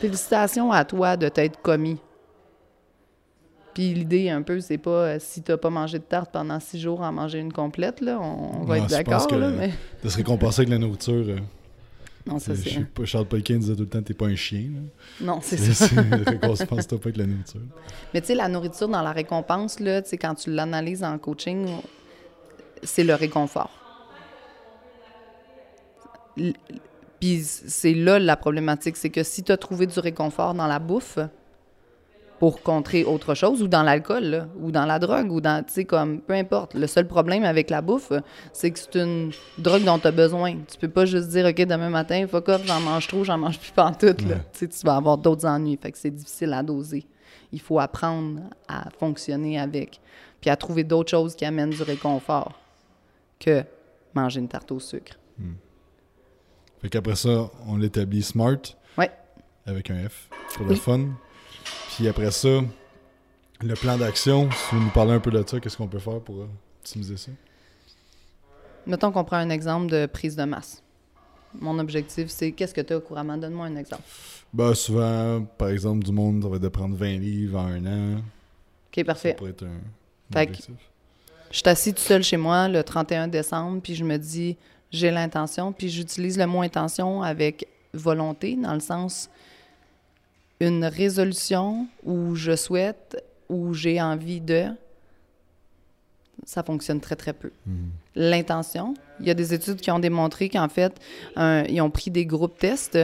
félicitations 0.00 0.72
à 0.72 0.84
toi 0.84 1.16
de 1.16 1.28
t'être 1.28 1.60
commis. 1.60 1.98
Puis 3.74 3.94
l'idée, 3.94 4.30
un 4.30 4.42
peu, 4.42 4.60
c'est 4.60 4.78
pas 4.78 4.90
euh, 4.90 5.16
si 5.20 5.42
t'as 5.42 5.56
pas 5.56 5.70
mangé 5.70 5.98
de 5.98 6.04
tarte 6.04 6.32
pendant 6.32 6.58
six 6.58 6.80
jours, 6.80 7.00
en 7.02 7.12
manger 7.12 7.38
une 7.38 7.52
complète, 7.52 8.00
là. 8.00 8.18
On, 8.20 8.62
on 8.62 8.64
va 8.64 8.78
Non, 8.78 8.84
être 8.84 8.90
d'accord, 8.90 9.28
mais... 9.56 9.70
De 10.02 10.08
se 10.08 10.16
récompenser 10.16 10.60
avec 10.62 10.70
la 10.70 10.78
nourriture. 10.78 11.12
euh, 11.28 11.38
Non, 12.26 12.38
ça, 12.40 12.52
c'est... 12.56 13.04
Charles 13.06 13.26
Pellequin 13.26 13.58
disait 13.58 13.74
tout 13.76 13.82
le 13.82 13.88
temps, 13.88 14.02
t'es 14.02 14.12
pas 14.14 14.26
un 14.26 14.34
chien. 14.34 14.70
là. 14.74 14.80
Non, 15.24 15.38
c'est 15.40 15.56
ça. 15.56 15.86
c'est- 15.86 16.00
récompense-toi 16.00 16.98
pas 16.98 17.04
avec 17.04 17.16
la 17.16 17.26
nourriture. 17.26 17.60
Mais 18.14 18.20
tu 18.20 18.26
sais, 18.28 18.34
la 18.34 18.48
nourriture 18.48 18.88
dans 18.88 19.02
la 19.02 19.12
récompense, 19.12 19.78
là, 19.78 20.02
quand 20.20 20.34
tu 20.34 20.50
l'analyses 20.50 21.04
en 21.04 21.16
coaching, 21.18 21.68
c'est 22.82 23.04
le 23.04 23.14
réconfort. 23.14 23.70
L- 26.36 26.54
Puis 27.20 27.40
c'est 27.44 27.94
là 27.94 28.18
la 28.18 28.36
problématique, 28.36 28.96
c'est 28.96 29.10
que 29.10 29.22
si 29.22 29.42
tu 29.44 29.52
as 29.52 29.56
trouvé 29.56 29.86
du 29.86 29.98
réconfort 30.00 30.54
dans 30.54 30.66
la 30.66 30.78
bouffe 30.78 31.18
pour 32.40 32.62
contrer 32.62 33.04
autre 33.04 33.34
chose, 33.34 33.62
ou 33.62 33.68
dans 33.68 33.82
l'alcool, 33.82 34.48
ou 34.60 34.72
dans 34.72 34.86
la 34.86 34.98
drogue, 34.98 35.30
ou 35.30 35.42
dans, 35.42 35.62
tu 35.62 35.72
sais, 35.74 35.84
comme, 35.84 36.20
peu 36.22 36.32
importe. 36.32 36.72
Le 36.74 36.86
seul 36.86 37.06
problème 37.06 37.44
avec 37.44 37.68
la 37.68 37.82
bouffe, 37.82 38.12
c'est 38.54 38.70
que 38.70 38.78
c'est 38.78 38.96
une 38.96 39.30
drogue 39.58 39.84
dont 39.84 39.98
tu 39.98 40.06
as 40.08 40.10
besoin. 40.10 40.56
Tu 40.68 40.78
peux 40.80 40.88
pas 40.88 41.04
juste 41.04 41.28
dire, 41.28 41.44
OK, 41.46 41.56
demain 41.56 41.90
matin, 41.90 42.26
fuck 42.26 42.48
off, 42.48 42.62
j'en 42.66 42.80
mange 42.80 43.06
trop, 43.08 43.22
j'en 43.24 43.36
mange 43.36 43.58
plus 43.60 43.70
pantoute, 43.72 44.22
là. 44.22 44.36
Ouais. 44.36 44.42
Tu 44.54 44.58
sais, 44.60 44.68
tu 44.68 44.86
vas 44.86 44.96
avoir 44.96 45.18
d'autres 45.18 45.46
ennuis. 45.46 45.78
Fait 45.80 45.92
que 45.92 45.98
c'est 45.98 46.10
difficile 46.10 46.54
à 46.54 46.62
doser. 46.62 47.06
Il 47.52 47.60
faut 47.60 47.78
apprendre 47.78 48.40
à 48.66 48.88
fonctionner 48.98 49.60
avec, 49.60 50.00
puis 50.40 50.48
à 50.48 50.56
trouver 50.56 50.82
d'autres 50.82 51.10
choses 51.10 51.36
qui 51.36 51.44
amènent 51.44 51.68
du 51.70 51.82
réconfort 51.82 52.58
que 53.38 53.62
manger 54.14 54.40
une 54.40 54.48
tarte 54.48 54.72
au 54.72 54.80
sucre. 54.80 55.12
Fait 56.80 56.88
qu'après 56.88 57.16
ça, 57.16 57.50
on 57.66 57.76
l'établit 57.76 58.22
smart 58.22 58.56
Ouais. 58.96 59.10
avec 59.66 59.90
un 59.90 60.08
F 60.08 60.30
pour 60.54 60.64
le 60.64 60.72
Oui. 60.72 60.76
fun. 60.78 61.00
Puis 62.00 62.08
après 62.08 62.30
ça, 62.30 62.62
le 63.60 63.74
plan 63.74 63.98
d'action, 63.98 64.48
si 64.50 64.74
vous 64.74 64.80
nous 64.80 64.88
parlez 64.88 65.12
un 65.12 65.20
peu 65.20 65.30
de 65.30 65.44
ça, 65.46 65.60
qu'est-ce 65.60 65.76
qu'on 65.76 65.86
peut 65.86 65.98
faire 65.98 66.18
pour 66.20 66.36
euh, 66.36 66.46
optimiser 66.80 67.18
ça? 67.18 67.30
Mettons 68.86 69.12
qu'on 69.12 69.22
prend 69.22 69.36
un 69.36 69.50
exemple 69.50 69.90
de 69.92 70.06
prise 70.06 70.34
de 70.34 70.44
masse. 70.44 70.82
Mon 71.60 71.78
objectif, 71.78 72.28
c'est 72.30 72.52
qu'est-ce 72.52 72.72
que 72.72 72.80
tu 72.80 72.94
as 72.94 73.00
couramment? 73.00 73.36
Donne-moi 73.36 73.66
un 73.66 73.76
exemple. 73.76 74.02
Ben, 74.54 74.72
souvent, 74.72 75.44
par 75.58 75.68
exemple, 75.68 76.02
du 76.02 76.10
monde, 76.10 76.42
ça 76.42 76.48
va 76.48 76.56
être 76.56 76.62
de 76.62 76.68
prendre 76.68 76.96
20 76.96 77.18
livres 77.18 77.58
en 77.58 77.66
un 77.66 77.84
an. 77.84 78.14
OK, 78.16 78.94
Ça 78.96 79.04
parfait. 79.04 79.34
pourrait 79.34 79.50
être 79.50 79.64
un, 79.64 79.80
Fait 80.32 80.46
que- 80.46 80.52
objectif. 80.52 80.74
Je 81.50 81.56
suis 81.58 81.68
assis 81.68 81.92
tout 81.92 82.00
seul 82.00 82.22
chez 82.22 82.38
moi 82.38 82.66
le 82.66 82.82
31 82.82 83.28
décembre, 83.28 83.82
puis 83.82 83.94
je 83.94 84.04
me 84.04 84.16
dis, 84.16 84.56
j'ai 84.90 85.10
l'intention, 85.10 85.70
puis 85.74 85.90
j'utilise 85.90 86.38
le 86.38 86.46
mot 86.46 86.62
intention 86.62 87.22
avec 87.22 87.66
volonté, 87.92 88.56
dans 88.56 88.72
le 88.72 88.80
sens 88.80 89.28
une 90.60 90.84
résolution 90.84 91.88
où 92.04 92.34
je 92.34 92.54
souhaite, 92.54 93.24
où 93.48 93.72
j'ai 93.74 94.00
envie 94.00 94.40
de, 94.40 94.66
ça 96.44 96.62
fonctionne 96.62 97.00
très, 97.00 97.16
très 97.16 97.32
peu. 97.32 97.50
L'intention, 98.16 98.94
il 99.20 99.26
y 99.26 99.30
a 99.30 99.34
des 99.34 99.54
études 99.54 99.76
qui 99.76 99.90
ont 99.90 99.98
démontré 99.98 100.48
qu'en 100.48 100.68
fait, 100.68 100.94
un- 101.36 101.62
ils 101.64 101.80
ont 101.80 101.90
pris 101.90 102.10
des 102.10 102.26
groupes 102.26 102.58
tests. 102.58 102.98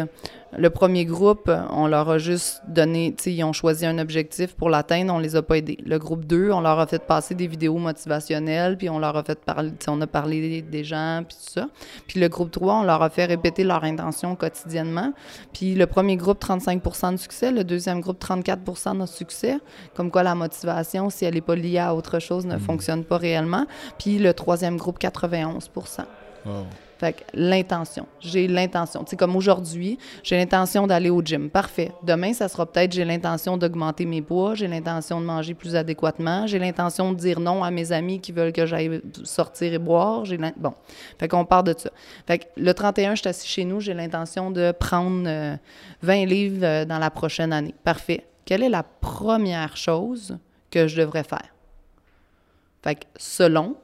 Le 0.56 0.70
premier 0.70 1.04
groupe, 1.04 1.50
on 1.70 1.86
leur 1.86 2.08
a 2.08 2.18
juste 2.18 2.62
donné, 2.68 3.12
tu 3.16 3.24
sais, 3.24 3.32
ils 3.34 3.44
ont 3.44 3.52
choisi 3.52 3.84
un 3.84 3.98
objectif 3.98 4.54
pour 4.54 4.70
l'atteindre, 4.70 5.12
on 5.12 5.18
les 5.18 5.36
a 5.36 5.42
pas 5.42 5.58
aidés. 5.58 5.76
Le 5.84 5.98
groupe 5.98 6.24
2, 6.24 6.50
on 6.50 6.60
leur 6.60 6.78
a 6.78 6.86
fait 6.86 7.04
passer 7.04 7.34
des 7.34 7.46
vidéos 7.46 7.76
motivationnelles, 7.76 8.78
puis 8.78 8.88
on 8.88 8.98
leur 8.98 9.16
a 9.16 9.22
fait 9.24 9.38
parler, 9.44 9.72
on 9.88 10.00
a 10.00 10.06
parlé 10.06 10.62
des 10.62 10.84
gens, 10.84 11.22
puis 11.28 11.36
tout 11.36 11.52
ça. 11.60 11.68
Puis 12.06 12.20
le 12.20 12.28
groupe 12.28 12.50
3, 12.52 12.76
on 12.76 12.82
leur 12.84 13.02
a 13.02 13.10
fait 13.10 13.26
répéter 13.26 13.64
leur 13.64 13.84
intention 13.84 14.34
quotidiennement. 14.34 15.12
Puis 15.52 15.74
le 15.74 15.86
premier 15.86 16.16
groupe, 16.16 16.40
35% 16.40 17.12
de 17.12 17.16
succès, 17.18 17.50
le 17.50 17.64
deuxième 17.64 18.00
groupe, 18.00 18.18
34% 18.20 18.94
de 18.98 19.04
succès. 19.06 19.58
Comme 19.94 20.10
quoi 20.10 20.22
la 20.22 20.34
motivation, 20.34 21.10
si 21.10 21.26
elle 21.26 21.34
n'est 21.34 21.40
pas 21.42 21.56
liée 21.56 21.78
à 21.78 21.94
autre 21.94 22.18
chose, 22.18 22.46
ne 22.46 22.56
fonctionne 22.56 23.04
pas 23.04 23.18
réellement. 23.18 23.66
Puis 23.98 24.18
le 24.18 24.32
troisième 24.32 24.78
groupe, 24.78 24.95
91 24.98 25.70
Wow. 26.44 26.64
Fait 26.98 27.12
que 27.12 27.22
l'intention. 27.34 28.06
J'ai 28.20 28.48
l'intention. 28.48 29.04
Tu 29.04 29.10
sais, 29.10 29.16
comme 29.16 29.36
aujourd'hui, 29.36 29.98
j'ai 30.22 30.36
l'intention 30.36 30.86
d'aller 30.86 31.10
au 31.10 31.20
gym. 31.20 31.50
Parfait. 31.50 31.92
Demain, 32.02 32.32
ça 32.32 32.48
sera 32.48 32.64
peut-être 32.64 32.92
j'ai 32.92 33.04
l'intention 33.04 33.58
d'augmenter 33.58 34.06
mes 34.06 34.22
poids, 34.22 34.54
j'ai 34.54 34.66
l'intention 34.66 35.20
de 35.20 35.26
manger 35.26 35.52
plus 35.52 35.76
adéquatement, 35.76 36.46
j'ai 36.46 36.58
l'intention 36.58 37.12
de 37.12 37.18
dire 37.18 37.38
non 37.38 37.62
à 37.62 37.70
mes 37.70 37.92
amis 37.92 38.20
qui 38.20 38.32
veulent 38.32 38.52
que 38.52 38.64
j'aille 38.64 39.02
sortir 39.24 39.74
et 39.74 39.78
boire. 39.78 40.24
J'ai 40.24 40.38
bon. 40.38 40.72
Fait 41.18 41.28
qu'on 41.28 41.44
part 41.44 41.64
de 41.64 41.74
ça. 41.76 41.90
Fait 42.26 42.38
que 42.38 42.44
le 42.56 42.72
31, 42.72 43.14
je 43.14 43.20
suis 43.20 43.28
assis 43.28 43.48
chez 43.48 43.64
nous, 43.64 43.80
j'ai 43.80 43.92
l'intention 43.92 44.50
de 44.50 44.72
prendre 44.72 45.24
20 45.24 45.28
euh, 45.28 46.24
livres 46.24 46.64
euh, 46.64 46.84
dans 46.86 46.98
la 46.98 47.10
prochaine 47.10 47.52
année. 47.52 47.74
Parfait. 47.84 48.24
Quelle 48.46 48.62
est 48.62 48.70
la 48.70 48.84
première 48.84 49.76
chose 49.76 50.38
que 50.70 50.86
je 50.86 50.98
devrais 50.98 51.24
faire? 51.24 51.52
Fait 52.82 52.94
que 52.94 53.04
selon 53.16 53.76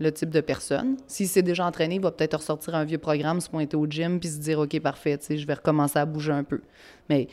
le 0.00 0.10
type 0.10 0.30
de 0.30 0.40
personne. 0.40 0.96
S'il 1.06 1.28
s'est 1.28 1.42
déjà 1.42 1.66
entraîné, 1.66 1.96
il 1.96 2.00
va 2.00 2.10
peut-être 2.10 2.34
ressortir 2.34 2.74
un 2.74 2.84
vieux 2.84 2.98
programme, 2.98 3.40
se 3.40 3.48
pointer 3.48 3.76
au 3.76 3.86
gym, 3.86 4.18
puis 4.18 4.30
se 4.30 4.38
dire 4.38 4.58
OK, 4.58 4.80
parfait, 4.80 5.18
je 5.28 5.46
vais 5.46 5.54
recommencer 5.54 5.98
à 5.98 6.06
bouger 6.06 6.32
un 6.32 6.42
peu. 6.42 6.60
Mais 7.08 7.28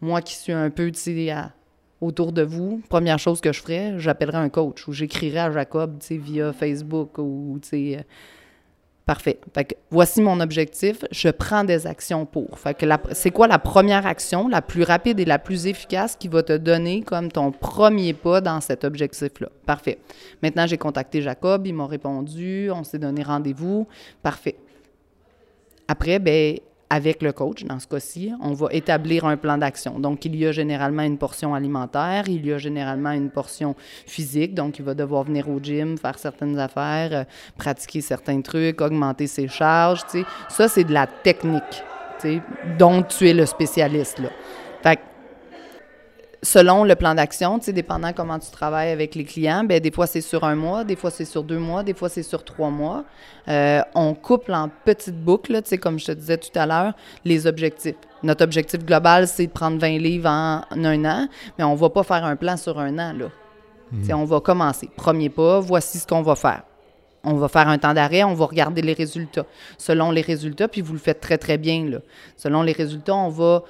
moi 0.00 0.22
qui 0.22 0.34
suis 0.34 0.52
un 0.52 0.70
peu 0.70 0.90
autour 2.00 2.32
de 2.32 2.42
vous, 2.42 2.80
première 2.88 3.18
chose 3.18 3.40
que 3.40 3.52
je 3.52 3.60
ferais, 3.60 3.98
j'appellerais 3.98 4.38
un 4.38 4.48
coach 4.48 4.86
ou 4.88 4.92
j'écrirais 4.92 5.40
à 5.40 5.52
Jacob 5.52 5.98
via 6.10 6.52
Facebook 6.52 7.18
ou 7.18 7.60
euh, 7.72 7.98
Parfait. 9.04 9.40
Voici 9.90 10.22
mon 10.22 10.38
objectif. 10.38 11.04
Je 11.10 11.28
prends 11.28 11.64
des 11.64 11.88
actions 11.88 12.24
pour. 12.24 12.58
C'est 13.12 13.30
quoi 13.32 13.48
la 13.48 13.58
première 13.58 14.06
action, 14.06 14.46
la 14.46 14.62
plus 14.62 14.84
rapide 14.84 15.18
et 15.18 15.24
la 15.24 15.40
plus 15.40 15.66
efficace 15.66 16.14
qui 16.14 16.28
va 16.28 16.44
te 16.44 16.56
donner 16.56 17.02
comme 17.02 17.30
ton 17.30 17.50
premier 17.50 18.14
pas 18.14 18.40
dans 18.40 18.60
cet 18.60 18.84
objectif-là? 18.84 19.48
Parfait. 19.66 19.98
Maintenant, 20.40 20.68
j'ai 20.68 20.78
contacté 20.78 21.20
Jacob, 21.20 21.66
il 21.66 21.74
m'a 21.74 21.86
répondu, 21.86 22.70
on 22.70 22.84
s'est 22.84 22.98
donné 22.98 23.24
rendez-vous. 23.24 23.88
Parfait. 24.22 24.54
Après, 25.88 26.20
ben 26.20 26.58
avec 26.92 27.22
le 27.22 27.32
coach, 27.32 27.64
dans 27.64 27.80
ce 27.80 27.86
cas-ci, 27.86 28.32
on 28.42 28.52
va 28.52 28.66
établir 28.70 29.24
un 29.24 29.38
plan 29.38 29.56
d'action. 29.56 29.98
Donc, 29.98 30.26
il 30.26 30.36
y 30.36 30.46
a 30.46 30.52
généralement 30.52 31.04
une 31.04 31.16
portion 31.16 31.54
alimentaire, 31.54 32.24
il 32.28 32.44
y 32.44 32.52
a 32.52 32.58
généralement 32.58 33.12
une 33.12 33.30
portion 33.30 33.74
physique, 34.06 34.52
donc 34.52 34.78
il 34.78 34.84
va 34.84 34.92
devoir 34.92 35.24
venir 35.24 35.48
au 35.48 35.58
gym, 35.58 35.96
faire 35.96 36.18
certaines 36.18 36.58
affaires, 36.58 37.08
euh, 37.12 37.24
pratiquer 37.56 38.02
certains 38.02 38.42
trucs, 38.42 38.78
augmenter 38.82 39.26
ses 39.26 39.48
charges, 39.48 40.02
tu 40.02 40.20
sais. 40.20 40.24
Ça, 40.50 40.68
c'est 40.68 40.84
de 40.84 40.92
la 40.92 41.06
technique, 41.06 41.82
dont 42.78 43.02
tu 43.02 43.26
es 43.26 43.32
le 43.32 43.46
spécialiste, 43.46 44.18
là. 44.18 44.28
Fait 44.82 45.00
selon 46.42 46.82
le 46.84 46.96
plan 46.96 47.14
d'action, 47.14 47.58
tu 47.58 47.66
sais, 47.66 47.72
dépendant 47.72 48.12
comment 48.12 48.38
tu 48.38 48.50
travailles 48.50 48.90
avec 48.90 49.14
les 49.14 49.24
clients, 49.24 49.62
ben 49.64 49.80
des 49.80 49.92
fois 49.92 50.06
c'est 50.06 50.20
sur 50.20 50.42
un 50.42 50.56
mois, 50.56 50.82
des 50.82 50.96
fois 50.96 51.10
c'est 51.10 51.24
sur 51.24 51.44
deux 51.44 51.58
mois, 51.58 51.84
des 51.84 51.94
fois 51.94 52.08
c'est 52.08 52.24
sur 52.24 52.44
trois 52.44 52.70
mois. 52.70 53.04
Euh, 53.48 53.80
on 53.94 54.14
couple 54.14 54.52
en 54.52 54.68
petites 54.84 55.22
boucles, 55.22 55.62
tu 55.62 55.68
sais, 55.68 55.78
comme 55.78 55.98
je 55.98 56.06
te 56.06 56.12
disais 56.12 56.38
tout 56.38 56.56
à 56.56 56.66
l'heure, 56.66 56.94
les 57.24 57.46
objectifs. 57.46 57.94
Notre 58.24 58.44
objectif 58.44 58.84
global, 58.84 59.28
c'est 59.28 59.46
de 59.46 59.52
prendre 59.52 59.78
20 59.78 59.98
livres 59.98 60.28
en 60.28 60.62
un 60.72 61.04
an, 61.04 61.28
mais 61.58 61.64
on 61.64 61.76
va 61.76 61.90
pas 61.90 62.02
faire 62.02 62.24
un 62.24 62.36
plan 62.36 62.56
sur 62.56 62.78
un 62.78 62.98
an, 62.98 63.12
là. 63.12 63.26
Mhm. 63.92 64.14
On 64.14 64.24
va 64.24 64.40
commencer. 64.40 64.88
Premier 64.96 65.28
pas, 65.28 65.60
voici 65.60 65.98
ce 65.98 66.06
qu'on 66.06 66.22
va 66.22 66.34
faire. 66.34 66.62
On 67.24 67.34
va 67.34 67.48
faire 67.48 67.68
un 67.68 67.78
temps 67.78 67.94
d'arrêt, 67.94 68.24
on 68.24 68.34
va 68.34 68.46
regarder 68.46 68.82
les 68.82 68.94
résultats. 68.94 69.46
Selon 69.78 70.10
les 70.10 70.22
résultats, 70.22 70.66
puis 70.66 70.80
vous 70.80 70.92
le 70.92 70.98
faites 70.98 71.20
très, 71.20 71.38
très 71.38 71.56
bien, 71.56 71.88
là. 71.88 71.98
Selon 72.36 72.62
les 72.62 72.72
résultats, 72.72 73.14
on 73.14 73.28
va 73.28 73.62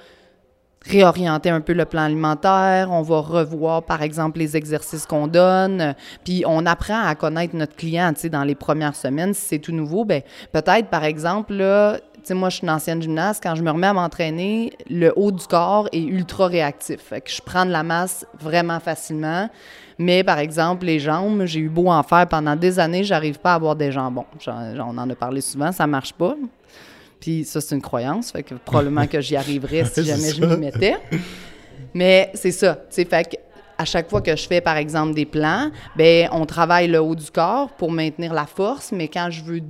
réorienter 0.83 1.49
un 1.49 1.61
peu 1.61 1.73
le 1.73 1.85
plan 1.85 2.03
alimentaire, 2.03 2.89
on 2.91 3.01
va 3.01 3.19
revoir 3.19 3.83
par 3.83 4.01
exemple 4.01 4.39
les 4.39 4.57
exercices 4.57 5.05
qu'on 5.05 5.27
donne, 5.27 5.95
puis 6.23 6.43
on 6.45 6.65
apprend 6.65 7.01
à 7.05 7.15
connaître 7.15 7.55
notre 7.55 7.75
client, 7.75 8.13
tu 8.13 8.21
sais, 8.21 8.29
dans 8.29 8.43
les 8.43 8.55
premières 8.55 8.95
semaines, 8.95 9.33
si 9.33 9.41
c'est 9.41 9.59
tout 9.59 9.71
nouveau, 9.71 10.05
ben 10.05 10.21
peut-être 10.51 10.89
par 10.89 11.03
exemple 11.03 11.53
là, 11.53 11.99
tu 12.23 12.29
sais, 12.29 12.33
moi, 12.35 12.49
je 12.49 12.55
suis 12.55 12.63
une 12.63 12.69
ancienne 12.69 13.01
gymnaste. 13.01 13.43
Quand 13.43 13.53
je 13.53 13.61
me 13.61 13.69
remets 13.69 13.87
à 13.87 13.93
m'entraîner, 13.93 14.71
le 14.89 15.11
haut 15.17 15.33
du 15.33 15.45
corps 15.45 15.89
est 15.91 16.03
ultra 16.03 16.47
réactif. 16.47 17.01
Fait 17.01 17.19
que 17.19 17.29
je 17.29 17.41
prends 17.41 17.65
de 17.65 17.71
la 17.71 17.83
masse 17.83 18.25
vraiment 18.39 18.79
facilement. 18.79 19.49
Mais, 19.97 20.23
par 20.23 20.39
exemple, 20.39 20.85
les 20.85 20.99
jambes, 20.99 21.43
j'ai 21.43 21.59
eu 21.59 21.67
beau 21.67 21.87
en 21.87 22.01
faire 22.01 22.25
pendant 22.29 22.55
des 22.55 22.79
années, 22.79 23.03
j'arrive 23.03 23.39
pas 23.39 23.51
à 23.51 23.55
avoir 23.55 23.75
des 23.75 23.91
jambons. 23.91 24.25
on 24.47 24.97
en 24.97 25.09
a 25.09 25.15
parlé 25.15 25.41
souvent, 25.41 25.73
ça 25.73 25.85
marche 25.85 26.13
pas. 26.13 26.35
Puis 27.23 27.45
ça, 27.45 27.61
c'est 27.61 27.73
une 27.73 27.81
croyance, 27.81 28.33
fait 28.33 28.43
que 28.43 28.55
probablement 28.55 29.07
que 29.07 29.21
j'y 29.21 29.37
arriverais 29.37 29.85
si 29.93 30.03
jamais 30.03 30.33
je 30.33 30.43
m'y 30.43 30.57
mettais. 30.57 30.97
Mais 31.93 32.29
c'est 32.33 32.51
ça, 32.51 32.75
tu 32.75 32.95
sais, 32.95 33.05
fait 33.05 33.29
que 33.29 33.37
à 33.77 33.85
chaque 33.85 34.09
fois 34.09 34.19
que 34.19 34.35
je 34.35 34.45
fais, 34.45 34.59
par 34.59 34.75
exemple, 34.75 35.13
des 35.13 35.25
plans, 35.25 35.71
ben 35.95 36.27
on 36.33 36.45
travaille 36.45 36.89
le 36.89 36.99
haut 36.99 37.15
du 37.15 37.31
corps 37.31 37.69
pour 37.77 37.93
maintenir 37.93 38.33
la 38.33 38.45
force, 38.45 38.91
mais 38.91 39.07
quand 39.07 39.29
je 39.31 39.41
veux 39.41 39.61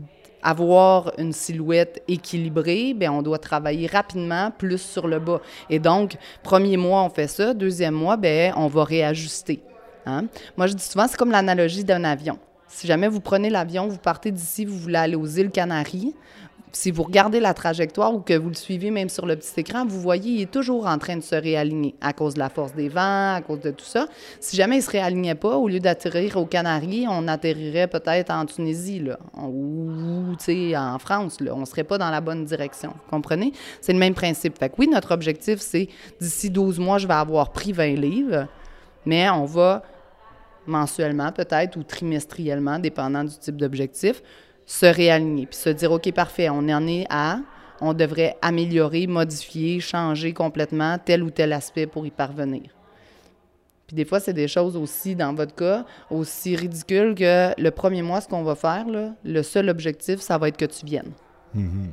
avoir 0.42 1.14
une 1.20 1.32
silhouette 1.32 2.02
équilibrée, 2.08 2.96
ben 2.96 3.12
on 3.12 3.22
doit 3.22 3.38
travailler 3.38 3.86
rapidement 3.86 4.50
plus 4.50 4.82
sur 4.82 5.08
le 5.08 5.20
bas. 5.20 5.40
Et 5.70 5.78
donc, 5.78 6.18
premier 6.42 6.76
mois, 6.76 7.04
on 7.04 7.10
fait 7.10 7.28
ça. 7.28 7.54
Deuxième 7.54 7.94
mois, 7.94 8.18
ben 8.18 8.52
on 8.58 8.66
va 8.66 8.84
réajuster. 8.84 9.62
Hein. 10.08 10.26
Moi, 10.58 10.66
je 10.66 10.74
dis 10.74 10.84
souvent, 10.84 11.08
c'est 11.08 11.18
comme 11.18 11.32
l'analogie 11.32 11.84
d'un 11.84 12.04
avion. 12.04 12.40
Si 12.74 12.88
jamais 12.88 13.08
vous 13.08 13.22
prenez 13.22 13.52
l'avion, 13.52 13.88
vous 13.88 14.00
partez 14.00 14.32
d'ici, 14.32 14.66
vous 14.66 14.76
voulez 14.76 14.96
aller 14.96 15.16
aux 15.16 15.28
îles 15.28 15.52
Canaries, 15.52 16.16
si 16.76 16.90
vous 16.90 17.04
regardez 17.04 17.40
la 17.40 17.54
trajectoire 17.54 18.14
ou 18.14 18.20
que 18.20 18.34
vous 18.34 18.50
le 18.50 18.56
suivez 18.56 18.90
même 18.90 19.08
sur 19.08 19.28
le 19.28 19.36
petit 19.36 19.60
écran, 19.60 19.86
vous 19.86 20.02
voyez, 20.02 20.32
il 20.32 20.42
est 20.42 20.52
toujours 20.52 20.88
en 20.88 20.98
train 20.98 21.16
de 21.16 21.22
se 21.22 21.36
réaligner 21.36 21.94
à 22.02 22.14
cause 22.14 22.34
de 22.34 22.40
la 22.40 22.50
force 22.50 22.74
des 22.74 22.90
vents, 22.90 23.36
à 23.36 23.42
cause 23.46 23.62
de 23.62 23.70
tout 23.70 23.86
ça. 23.86 24.08
Si 24.40 24.58
jamais 24.58 24.76
il 24.76 24.80
ne 24.80 24.84
se 24.84 24.90
réalignait 24.90 25.36
pas, 25.36 25.56
au 25.56 25.68
lieu 25.68 25.80
d'atterrir 25.80 26.36
aux 26.38 26.48
Canaries, 26.48 27.06
on 27.08 27.28
atterrirait 27.28 27.88
peut-être 27.88 28.32
en 28.32 28.46
Tunisie 28.46 29.00
là, 29.00 29.20
ou 29.38 30.36
en 30.76 31.00
France. 31.00 31.40
Là. 31.40 31.54
On 31.56 31.60
ne 31.60 31.66
serait 31.66 31.84
pas 31.84 32.00
dans 32.00 32.10
la 32.10 32.22
bonne 32.22 32.44
direction. 32.44 32.90
Vous 32.90 33.10
comprenez? 33.10 33.54
C'est 33.80 33.94
le 33.94 34.00
même 34.00 34.16
principe. 34.16 34.58
Fait 34.58 34.70
que 34.70 34.76
oui, 34.80 34.88
notre 34.88 35.14
objectif, 35.14 35.60
c'est 35.60 35.88
d'ici 36.20 36.50
12 36.50 36.80
mois, 36.80 36.98
je 36.98 37.08
vais 37.08 37.14
avoir 37.14 37.52
pris 37.52 37.72
20 37.72 37.96
livres, 37.96 38.48
mais 39.06 39.30
on 39.30 39.46
va 39.46 39.84
mensuellement 40.66 41.32
peut-être 41.32 41.78
ou 41.78 41.84
trimestriellement, 41.84 42.80
dépendant 42.80 43.24
du 43.24 43.38
type 43.38 43.58
d'objectif, 43.58 44.24
se 44.66 44.86
réaligner, 44.86 45.46
puis 45.46 45.58
se 45.58 45.70
dire, 45.70 45.92
OK, 45.92 46.12
parfait, 46.12 46.50
on 46.50 46.70
en 46.70 46.88
est 46.88 47.06
à, 47.10 47.40
on 47.82 47.94
devrait 47.94 48.38
améliorer, 48.42 49.08
modifier, 49.08 49.80
changer 49.80 50.34
complètement 50.34 50.98
tel 51.04 51.24
ou 51.24 51.30
tel 51.30 51.54
aspect 51.54 51.86
pour 51.86 52.06
y 52.06 52.12
parvenir. 52.12 52.64
Puis 53.88 53.96
des 53.96 54.06
fois, 54.06 54.20
c'est 54.20 54.34
des 54.34 54.48
choses 54.48 54.78
aussi, 54.78 55.16
dans 55.16 55.34
votre 55.34 55.54
cas, 55.54 55.86
aussi 56.10 56.56
ridicules 56.56 57.16
que 57.16 57.60
le 57.60 57.72
premier 57.72 58.02
mois, 58.02 58.22
ce 58.22 58.28
qu'on 58.28 58.44
va 58.44 58.56
faire, 58.56 58.88
là, 58.88 59.14
le 59.24 59.44
seul 59.44 59.70
objectif, 59.70 60.22
ça 60.22 60.38
va 60.38 60.48
être 60.48 60.58
que 60.58 60.66
tu 60.66 60.86
viennes. 60.86 61.12
Mm-hmm. 61.56 61.90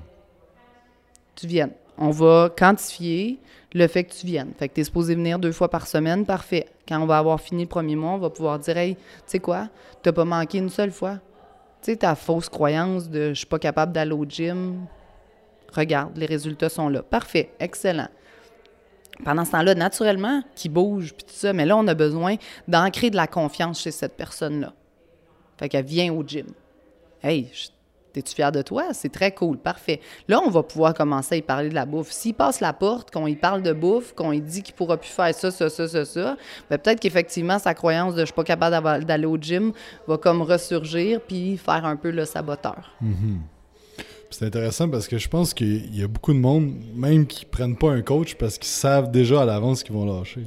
Tu 1.34 1.46
viennes. 1.46 1.72
On 1.98 2.10
va 2.10 2.50
quantifier 2.56 3.38
le 3.74 3.86
fait 3.86 4.04
que 4.04 4.12
tu 4.12 4.26
viennes. 4.26 4.52
Fait 4.58 4.68
que 4.68 4.74
tu 4.74 4.80
es 4.80 4.84
supposé 4.84 5.14
venir 5.14 5.38
deux 5.38 5.52
fois 5.52 5.68
par 5.68 5.86
semaine, 5.86 6.24
parfait. 6.24 6.66
Quand 6.88 7.00
on 7.00 7.06
va 7.06 7.18
avoir 7.18 7.40
fini 7.40 7.64
le 7.64 7.68
premier 7.68 7.96
mois, 7.96 8.12
on 8.12 8.18
va 8.18 8.30
pouvoir 8.30 8.58
dire 8.58 8.76
Hey, 8.76 8.94
tu 8.94 9.00
sais 9.26 9.38
quoi, 9.38 9.68
tu 10.02 10.12
pas 10.12 10.24
manqué 10.24 10.58
une 10.58 10.70
seule 10.70 10.92
fois. 10.92 11.18
Tu 11.82 11.92
sais, 11.92 11.96
ta 11.96 12.14
fausse 12.14 12.48
croyance 12.48 13.08
de 13.08 13.30
je 13.30 13.38
suis 13.38 13.46
pas 13.46 13.58
capable 13.58 13.92
d'aller 13.92 14.12
au 14.12 14.24
gym, 14.24 14.86
regarde, 15.72 16.16
les 16.16 16.26
résultats 16.26 16.68
sont 16.68 16.88
là. 16.88 17.02
Parfait, 17.02 17.50
excellent. 17.58 18.08
Pendant 19.24 19.44
ce 19.44 19.52
temps-là, 19.52 19.74
naturellement, 19.74 20.42
qui 20.54 20.68
bouge, 20.68 21.14
puis 21.14 21.24
tout 21.24 21.34
ça, 21.34 21.52
mais 21.52 21.66
là, 21.66 21.76
on 21.76 21.86
a 21.86 21.94
besoin 21.94 22.36
d'ancrer 22.68 23.10
de 23.10 23.16
la 23.16 23.26
confiance 23.26 23.80
chez 23.80 23.90
cette 23.90 24.16
personne-là. 24.16 24.72
Fait 25.58 25.68
qu'elle 25.68 25.84
vient 25.84 26.12
au 26.12 26.22
gym. 26.22 26.46
Hey, 27.22 27.50
T'es-tu 28.12 28.34
fier 28.34 28.50
de 28.50 28.62
toi? 28.62 28.92
C'est 28.92 29.12
très 29.12 29.32
cool, 29.32 29.58
parfait. 29.58 30.00
Là, 30.28 30.40
on 30.44 30.50
va 30.50 30.62
pouvoir 30.62 30.94
commencer 30.94 31.36
à 31.36 31.38
y 31.38 31.42
parler 31.42 31.68
de 31.68 31.74
la 31.74 31.86
bouffe. 31.86 32.10
S'il 32.10 32.34
passe 32.34 32.60
la 32.60 32.72
porte, 32.72 33.10
qu'on 33.10 33.26
y 33.26 33.36
parle 33.36 33.62
de 33.62 33.72
bouffe, 33.72 34.14
qu'on 34.14 34.30
lui 34.30 34.40
dit 34.40 34.62
qu'il 34.62 34.74
pourra 34.74 34.96
plus 34.96 35.10
faire 35.10 35.34
ça, 35.34 35.50
ça, 35.50 35.68
ça, 35.68 35.88
ça, 35.88 36.04
ça, 36.04 36.36
ben, 36.68 36.78
peut-être 36.78 37.00
qu'effectivement, 37.00 37.58
sa 37.58 37.74
croyance 37.74 38.14
de 38.14 38.20
«je 38.20 38.26
suis 38.26 38.34
pas 38.34 38.44
capable 38.44 39.04
d'aller 39.04 39.26
au 39.26 39.36
gym» 39.36 39.72
va 40.08 40.18
comme 40.18 40.42
ressurgir 40.42 41.20
puis 41.20 41.56
faire 41.56 41.84
un 41.84 41.96
peu 41.96 42.10
le 42.10 42.24
saboteur. 42.24 42.90
Mm-hmm. 43.02 43.38
C'est 44.32 44.46
intéressant 44.46 44.88
parce 44.88 45.08
que 45.08 45.18
je 45.18 45.28
pense 45.28 45.52
qu'il 45.52 45.92
y 45.94 46.04
a 46.04 46.06
beaucoup 46.06 46.32
de 46.32 46.38
monde, 46.38 46.72
même 46.94 47.26
qui 47.26 47.44
prennent 47.44 47.76
pas 47.76 47.90
un 47.90 48.00
coach 48.00 48.36
parce 48.36 48.58
qu'ils 48.58 48.70
savent 48.70 49.10
déjà 49.10 49.42
à 49.42 49.44
l'avance 49.44 49.82
qu'ils 49.82 49.94
vont 49.94 50.04
lâcher. 50.04 50.42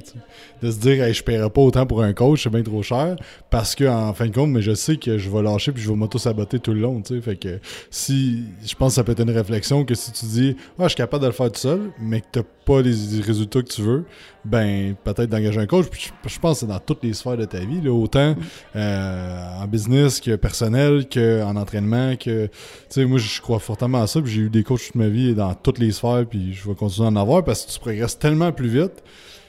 De 0.62 0.70
se 0.70 0.78
dire, 0.78 1.12
je 1.12 1.22
paierai 1.22 1.50
pas 1.50 1.60
autant 1.60 1.84
pour 1.84 2.02
un 2.02 2.14
coach, 2.14 2.44
c'est 2.44 2.50
bien 2.50 2.62
trop 2.62 2.82
cher, 2.82 3.16
parce 3.50 3.74
qu'en 3.74 4.14
fin 4.14 4.26
de 4.26 4.34
compte, 4.34 4.48
mais 4.48 4.62
je 4.62 4.74
sais 4.74 4.96
que 4.96 5.18
je 5.18 5.28
vais 5.28 5.42
lâcher 5.42 5.70
puis 5.70 5.82
je 5.82 5.90
vais 5.90 5.96
m'auto-saboter 5.96 6.60
tout 6.60 6.72
le 6.72 6.80
long. 6.80 7.02
Fait 7.22 7.36
que 7.36 7.60
si, 7.90 8.44
je 8.64 8.74
pense 8.74 8.92
que 8.92 8.94
ça 8.94 9.04
peut 9.04 9.12
être 9.12 9.20
une 9.20 9.30
réflexion 9.30 9.84
que 9.84 9.94
si 9.94 10.12
tu 10.12 10.24
dis, 10.24 10.56
ah, 10.78 10.84
je 10.84 10.88
suis 10.88 10.96
capable 10.96 11.22
de 11.22 11.28
le 11.28 11.34
faire 11.34 11.52
tout 11.52 11.60
seul, 11.60 11.92
mais 12.00 12.22
que 12.22 12.40
tu 12.40 12.40
pas 12.64 12.80
les 12.80 13.20
résultats 13.20 13.62
que 13.62 13.68
tu 13.68 13.82
veux, 13.82 14.04
ben 14.44 14.94
peut-être 15.04 15.28
d'engager 15.28 15.60
un 15.60 15.66
coach. 15.66 15.86
je, 16.26 16.38
pense 16.38 16.54
que 16.54 16.60
c'est 16.60 16.66
dans 16.66 16.78
toutes 16.78 17.02
les 17.04 17.12
sphères 17.12 17.36
de 17.36 17.44
ta 17.44 17.58
vie, 17.58 17.80
là, 17.80 17.92
autant 17.92 18.34
euh, 18.74 19.62
en 19.62 19.66
business 19.66 20.20
que 20.20 20.36
personnel, 20.36 21.06
qu'en 21.08 21.56
entraînement, 21.56 22.16
que 22.16 22.46
tu 22.46 22.52
sais, 22.88 23.04
moi 23.04 23.18
je 23.18 23.40
crois 23.40 23.58
fortement 23.74 24.06
ça. 24.06 24.20
J'ai 24.24 24.42
eu 24.42 24.50
des 24.50 24.62
coachs 24.62 24.86
toute 24.86 24.94
ma 24.94 25.08
vie 25.08 25.34
dans 25.34 25.52
toutes 25.54 25.78
les 25.78 25.90
sphères, 25.90 26.24
puis 26.28 26.54
je 26.54 26.68
vais 26.68 26.76
continuer 26.76 27.08
à 27.08 27.10
en 27.10 27.16
avoir 27.16 27.42
parce 27.42 27.64
que 27.64 27.72
tu 27.72 27.80
progresses 27.80 28.16
tellement 28.16 28.52
plus 28.52 28.68
vite, 28.68 29.02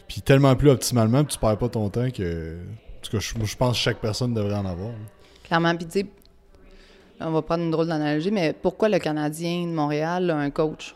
puis 0.07 0.21
tellement 0.21 0.55
plus 0.55 0.71
optimalement, 0.71 1.23
puis 1.23 1.33
tu 1.33 1.39
perds 1.39 1.57
pas 1.57 1.69
ton 1.69 1.89
temps 1.89 2.09
que. 2.09 2.57
En 2.57 3.01
tout 3.07 3.11
cas, 3.11 3.19
je, 3.19 3.55
pense 3.55 3.73
que 3.73 3.77
chaque 3.77 3.99
personne 3.99 4.33
devrait 4.33 4.55
en 4.55 4.65
avoir. 4.65 4.89
Clairement, 5.43 5.75
puis 5.75 6.07
on 7.19 7.29
va 7.29 7.43
prendre 7.43 7.63
une 7.63 7.69
drôle 7.69 7.87
d'analogie, 7.87 8.31
mais 8.31 8.53
pourquoi 8.59 8.89
le 8.89 8.97
Canadien 8.97 9.67
de 9.67 9.71
Montréal 9.71 10.31
a 10.31 10.37
un 10.37 10.49
coach? 10.49 10.95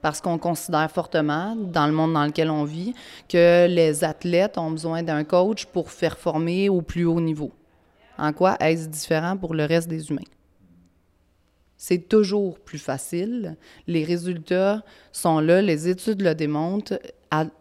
Parce 0.00 0.22
qu'on 0.22 0.38
considère 0.38 0.90
fortement, 0.90 1.54
dans 1.54 1.86
le 1.86 1.92
monde 1.92 2.14
dans 2.14 2.24
lequel 2.24 2.48
on 2.48 2.64
vit, 2.64 2.94
que 3.28 3.66
les 3.68 4.02
athlètes 4.02 4.56
ont 4.56 4.70
besoin 4.70 5.02
d'un 5.02 5.24
coach 5.24 5.66
pour 5.66 5.90
faire 5.90 6.16
former 6.16 6.70
au 6.70 6.80
plus 6.80 7.04
haut 7.04 7.20
niveau. 7.20 7.52
En 8.16 8.32
quoi 8.32 8.56
est-ce 8.60 8.88
différent 8.88 9.36
pour 9.36 9.52
le 9.52 9.66
reste 9.66 9.88
des 9.88 10.08
humains? 10.08 10.22
C'est 11.82 12.10
toujours 12.10 12.58
plus 12.58 12.78
facile. 12.78 13.56
Les 13.86 14.04
résultats 14.04 14.82
sont 15.12 15.40
là, 15.40 15.62
les 15.62 15.88
études 15.88 16.20
le 16.20 16.34
démontrent. 16.34 17.00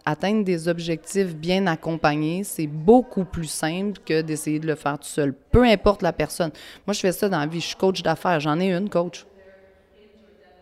atteindre 0.03 0.43
des 0.43 0.67
objectifs 0.67 1.33
bien 1.37 1.67
accompagnés, 1.67 2.43
c'est 2.43 2.67
beaucoup 2.67 3.23
plus 3.23 3.47
simple 3.49 3.97
que 4.05 4.21
d'essayer 4.21 4.59
de 4.59 4.67
le 4.67 4.75
faire 4.75 4.99
tout 4.99 5.07
seul, 5.07 5.33
peu 5.33 5.63
importe 5.63 6.01
la 6.01 6.11
personne. 6.11 6.51
Moi, 6.85 6.93
je 6.93 6.99
fais 6.99 7.13
ça 7.13 7.29
dans 7.29 7.39
la 7.39 7.45
vie. 7.45 7.61
Je 7.61 7.67
suis 7.67 7.77
coach 7.77 8.03
d'affaires. 8.03 8.41
J'en 8.41 8.59
ai 8.59 8.73
une, 8.73 8.89
coach. 8.89 9.25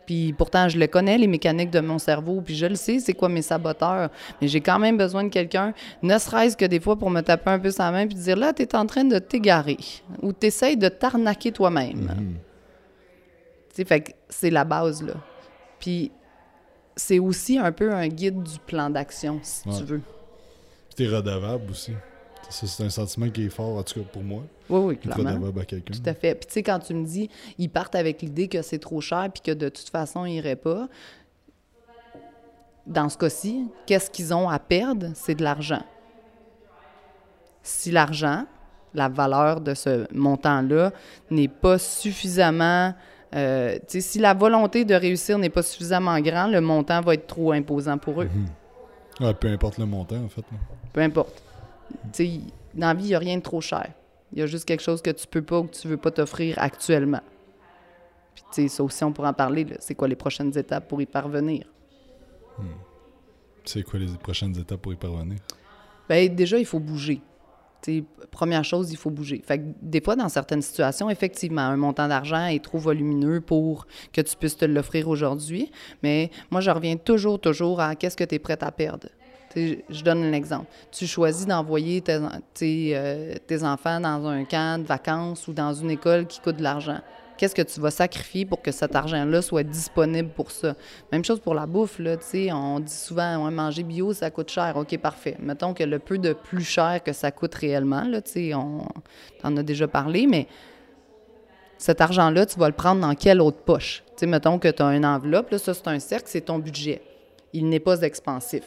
Puis 0.05 0.34
pourtant, 0.34 0.70
je 0.70 0.78
le 0.78 0.86
connais, 0.86 1.18
les 1.18 1.26
mécaniques 1.26 1.72
de 1.72 1.80
mon 1.80 1.97
cerveau, 1.97 2.41
puis 2.41 2.55
je 2.55 2.68
le 2.68 2.76
sais, 2.76 2.99
c'est 2.99 3.14
quoi 3.14 3.28
mes 3.28 3.41
saboteurs. 3.41 4.12
Mais 4.39 4.47
j'ai 4.47 4.62
quand 4.62 4.78
même 4.78 4.97
besoin 4.97 5.24
de 5.24 5.30
quelqu'un, 5.30 5.74
ne 6.03 6.16
serait-ce 6.20 6.55
que 6.55 6.66
des 6.66 6.80
fois 6.80 6.95
pour 6.95 7.10
me 7.10 7.22
taper 7.22 7.49
un 7.49 7.60
peu 7.60 7.72
sa 7.72 7.89
main 7.89 8.05
puis 8.05 8.18
dire 8.18 8.38
là, 8.38 8.53
tu 8.53 8.62
es 8.62 8.76
en 8.76 8.86
train 8.86 9.03
de 9.03 9.18
t'égarer 9.18 9.78
ou 10.22 10.32
tu 10.32 10.45
essayes 10.45 10.78
de 10.78 10.89
t'arnaquer 10.89 11.51
toi-même. 11.51 12.12
Mhm. 12.16 12.47
Fait 13.86 14.01
que 14.01 14.11
c'est 14.30 14.49
la 14.49 14.63
base, 14.63 15.03
là. 15.03 15.13
Puis 15.80 16.11
c'est 16.95 17.19
aussi 17.19 17.57
un 17.57 17.71
peu 17.71 17.93
un 17.93 18.07
guide 18.07 18.41
du 18.41 18.59
plan 18.59 18.89
d'action, 18.89 19.39
si 19.43 19.63
tu 19.63 19.84
veux. 19.84 20.01
Puis 20.89 20.95
t'es 20.95 21.07
redevable 21.07 21.69
aussi. 21.69 21.93
c'est 22.49 22.84
un 22.84 22.89
sentiment 22.89 23.30
qui 23.30 23.45
est 23.45 23.49
fort, 23.49 23.78
en 23.78 23.84
tout 23.84 23.99
cas 23.99 24.07
pour 24.11 24.23
moi. 24.23 24.43
Oui, 24.69 24.80
oui, 24.80 24.97
clairement. 24.97 25.47
À 25.59 25.65
quelqu'un. 25.65 25.93
Tout 25.93 26.09
à 26.09 26.13
fait. 26.13 26.36
Puis 26.36 26.47
tu 26.47 26.53
sais, 26.53 26.63
quand 26.63 26.80
tu 26.80 26.93
me 26.93 27.05
dis, 27.05 27.30
ils 27.57 27.69
partent 27.69 27.95
avec 27.95 28.21
l'idée 28.21 28.47
que 28.47 28.61
c'est 28.61 28.80
trop 28.80 28.99
cher 29.01 29.30
puis 29.32 29.41
que 29.41 29.51
de 29.51 29.69
toute 29.69 29.89
façon, 29.89 30.25
ils 30.25 30.34
n'iraient 30.34 30.55
pas, 30.55 30.88
dans 32.86 33.09
ce 33.09 33.17
cas-ci, 33.17 33.67
qu'est-ce 33.86 34.09
qu'ils 34.09 34.34
ont 34.34 34.49
à 34.49 34.59
perdre? 34.59 35.07
C'est 35.13 35.36
de 35.36 35.43
l'argent. 35.43 35.84
Si 37.61 37.91
l'argent, 37.91 38.45
la 38.93 39.09
valeur 39.09 39.61
de 39.61 39.73
ce 39.73 40.07
montant-là, 40.13 40.91
n'est 41.30 41.49
pas 41.49 41.78
suffisamment... 41.78 42.93
Euh, 43.36 43.78
si 43.88 44.19
la 44.19 44.34
volonté 44.34 44.86
de 44.86 44.95
réussir 44.95 45.38
n'est 45.38 45.49
pas 45.49 45.63
suffisamment 45.63 46.19
grande, 46.21 46.51
le 46.51 46.61
montant 46.61 47.01
va 47.01 47.13
être 47.13 47.28
trop 47.28 47.51
imposant 47.51 47.97
pour 47.97 48.21
eux. 48.21 48.30
Mhm. 49.19 49.34
peu 49.34 49.47
importe 49.49 49.78
le 49.78 49.86
montant, 49.86 50.23
en 50.23 50.30
fait. 50.30 50.45
Peu 50.93 51.01
importe. 51.01 51.41
sais, 52.13 52.39
dans 52.73 52.88
la 52.88 52.93
vie, 52.93 53.05
il 53.05 53.09
n'y 53.09 53.15
a 53.15 53.19
rien 53.19 53.38
de 53.38 53.41
trop 53.41 53.61
cher. 53.61 53.89
Il 54.32 54.39
y 54.39 54.41
a 54.41 54.45
juste 54.45 54.65
quelque 54.65 54.84
chose 54.84 55.01
que 55.01 55.09
tu 55.09 55.25
peux 55.28 55.41
pas 55.41 55.59
ou 55.59 55.63
que 55.63 55.75
tu 55.75 55.88
veux 55.88 55.97
pas 55.97 56.11
t'offrir 56.11 56.55
actuellement. 56.59 57.21
Puis, 58.53 58.69
ça 58.69 58.84
aussi, 58.84 59.03
on 59.03 59.11
pourra 59.11 59.30
en 59.30 59.34
parler. 59.34 59.65
C'est 59.80 59.95
quoi 59.95 60.07
les 60.07 60.15
prochaines 60.15 60.55
étapes 60.57 60.88
pour 60.88 61.01
y 61.01 61.05
parvenir? 61.05 61.65
Hmm. 62.57 62.63
C'est 63.65 63.84
quoi 63.84 63.99
les 63.99 64.07
prochaines 64.17 64.57
étapes 64.57 64.82
pour 64.82 64.93
y 64.93 64.95
parvenir? 64.95 65.39
Bien, 66.09 66.28
déjà, 66.28 66.57
il 66.57 66.65
faut 66.65 66.80
bouger. 66.80 67.21
Première 68.31 68.63
chose, 68.63 68.91
il 68.91 68.97
faut 68.97 69.09
bouger. 69.09 69.41
Fait 69.45 69.61
des 69.81 70.01
fois, 70.01 70.15
dans 70.15 70.29
certaines 70.29 70.61
situations, 70.61 71.09
effectivement, 71.09 71.61
un 71.61 71.77
montant 71.77 72.07
d'argent 72.07 72.45
est 72.45 72.63
trop 72.63 72.77
volumineux 72.77 73.41
pour 73.41 73.88
que 74.13 74.21
tu 74.21 74.35
puisses 74.35 74.57
te 74.57 74.65
l'offrir 74.65 75.07
aujourd'hui. 75.07 75.71
Mais 76.03 76.31
moi, 76.51 76.61
je 76.61 76.69
reviens 76.69 76.97
toujours, 76.97 77.39
toujours 77.39 77.79
à 77.79 77.95
qu'est-ce 77.95 78.17
que 78.17 78.23
tu 78.23 78.35
es 78.35 78.39
prête 78.39 78.63
à 78.63 78.71
perdre 78.71 79.07
je 79.55 80.03
donne 80.03 80.23
un 80.23 80.33
exemple. 80.33 80.67
Tu 80.91 81.07
choisis 81.07 81.45
d'envoyer 81.45 82.03
euh, 82.09 83.33
tes, 83.47 83.63
enfants 83.63 83.99
dans 83.99 84.25
un 84.27 84.43
camp 84.45 84.81
de 84.81 84.88
vacances 84.88 85.47
ou 85.47 85.53
dans 85.53 85.73
une 85.73 85.91
école 85.91 86.27
qui 86.27 86.39
coûte 86.39 86.57
de 86.57 86.63
l'argent. 86.63 86.99
Qu'est-ce 87.38 87.55
que 87.55 87.61
tu 87.61 87.79
vas 87.79 87.91
sacrifier 87.91 88.45
pour 88.45 88.61
que 88.61 88.71
cet 88.71 88.95
argent-là 88.95 89.41
soit 89.41 89.63
disponible 89.63 90.29
pour 90.29 90.51
ça? 90.51 90.75
Même 91.11 91.23
chose 91.23 91.39
pour 91.39 91.53
la 91.53 91.65
bouffe, 91.65 91.99
là, 91.99 92.15
on 92.53 92.79
dit 92.79 92.93
souvent, 92.93 93.51
manger 93.51 93.83
bio, 93.83 94.13
ça 94.13 94.31
coûte 94.31 94.49
cher. 94.49 94.75
OK, 94.75 94.97
parfait. 94.97 95.38
Mettons 95.39 95.73
que 95.73 95.83
le 95.83 95.99
peu 95.99 96.17
de 96.17 96.33
plus 96.33 96.63
cher 96.63 97.01
que 97.03 97.13
ça 97.13 97.31
coûte 97.31 97.53
réellement, 97.55 98.03
là, 98.03 98.21
on 98.55 98.79
t'en 99.41 99.55
a 99.55 99.63
déjà 99.63 99.88
parlé, 99.88 100.27
mais 100.27 100.47
cet 101.77 102.01
argent-là, 102.01 102.45
tu 102.45 102.59
vas 102.59 102.67
le 102.67 102.75
prendre 102.75 103.01
dans 103.01 103.13
quelle 103.13 103.41
autre 103.41 103.59
poche? 103.59 104.03
mettons 104.23 104.57
que 104.57 104.67
tu 104.67 104.81
as 104.81 104.95
une 104.95 105.05
enveloppe, 105.05 105.51
là, 105.51 105.59
ça 105.59 105.75
c'est 105.75 105.88
un 105.88 105.99
cercle, 105.99 106.25
c'est 106.27 106.41
ton 106.41 106.57
budget. 106.57 107.01
Il 107.53 107.69
n'est 107.69 107.79
pas 107.79 108.01
expansif 108.01 108.63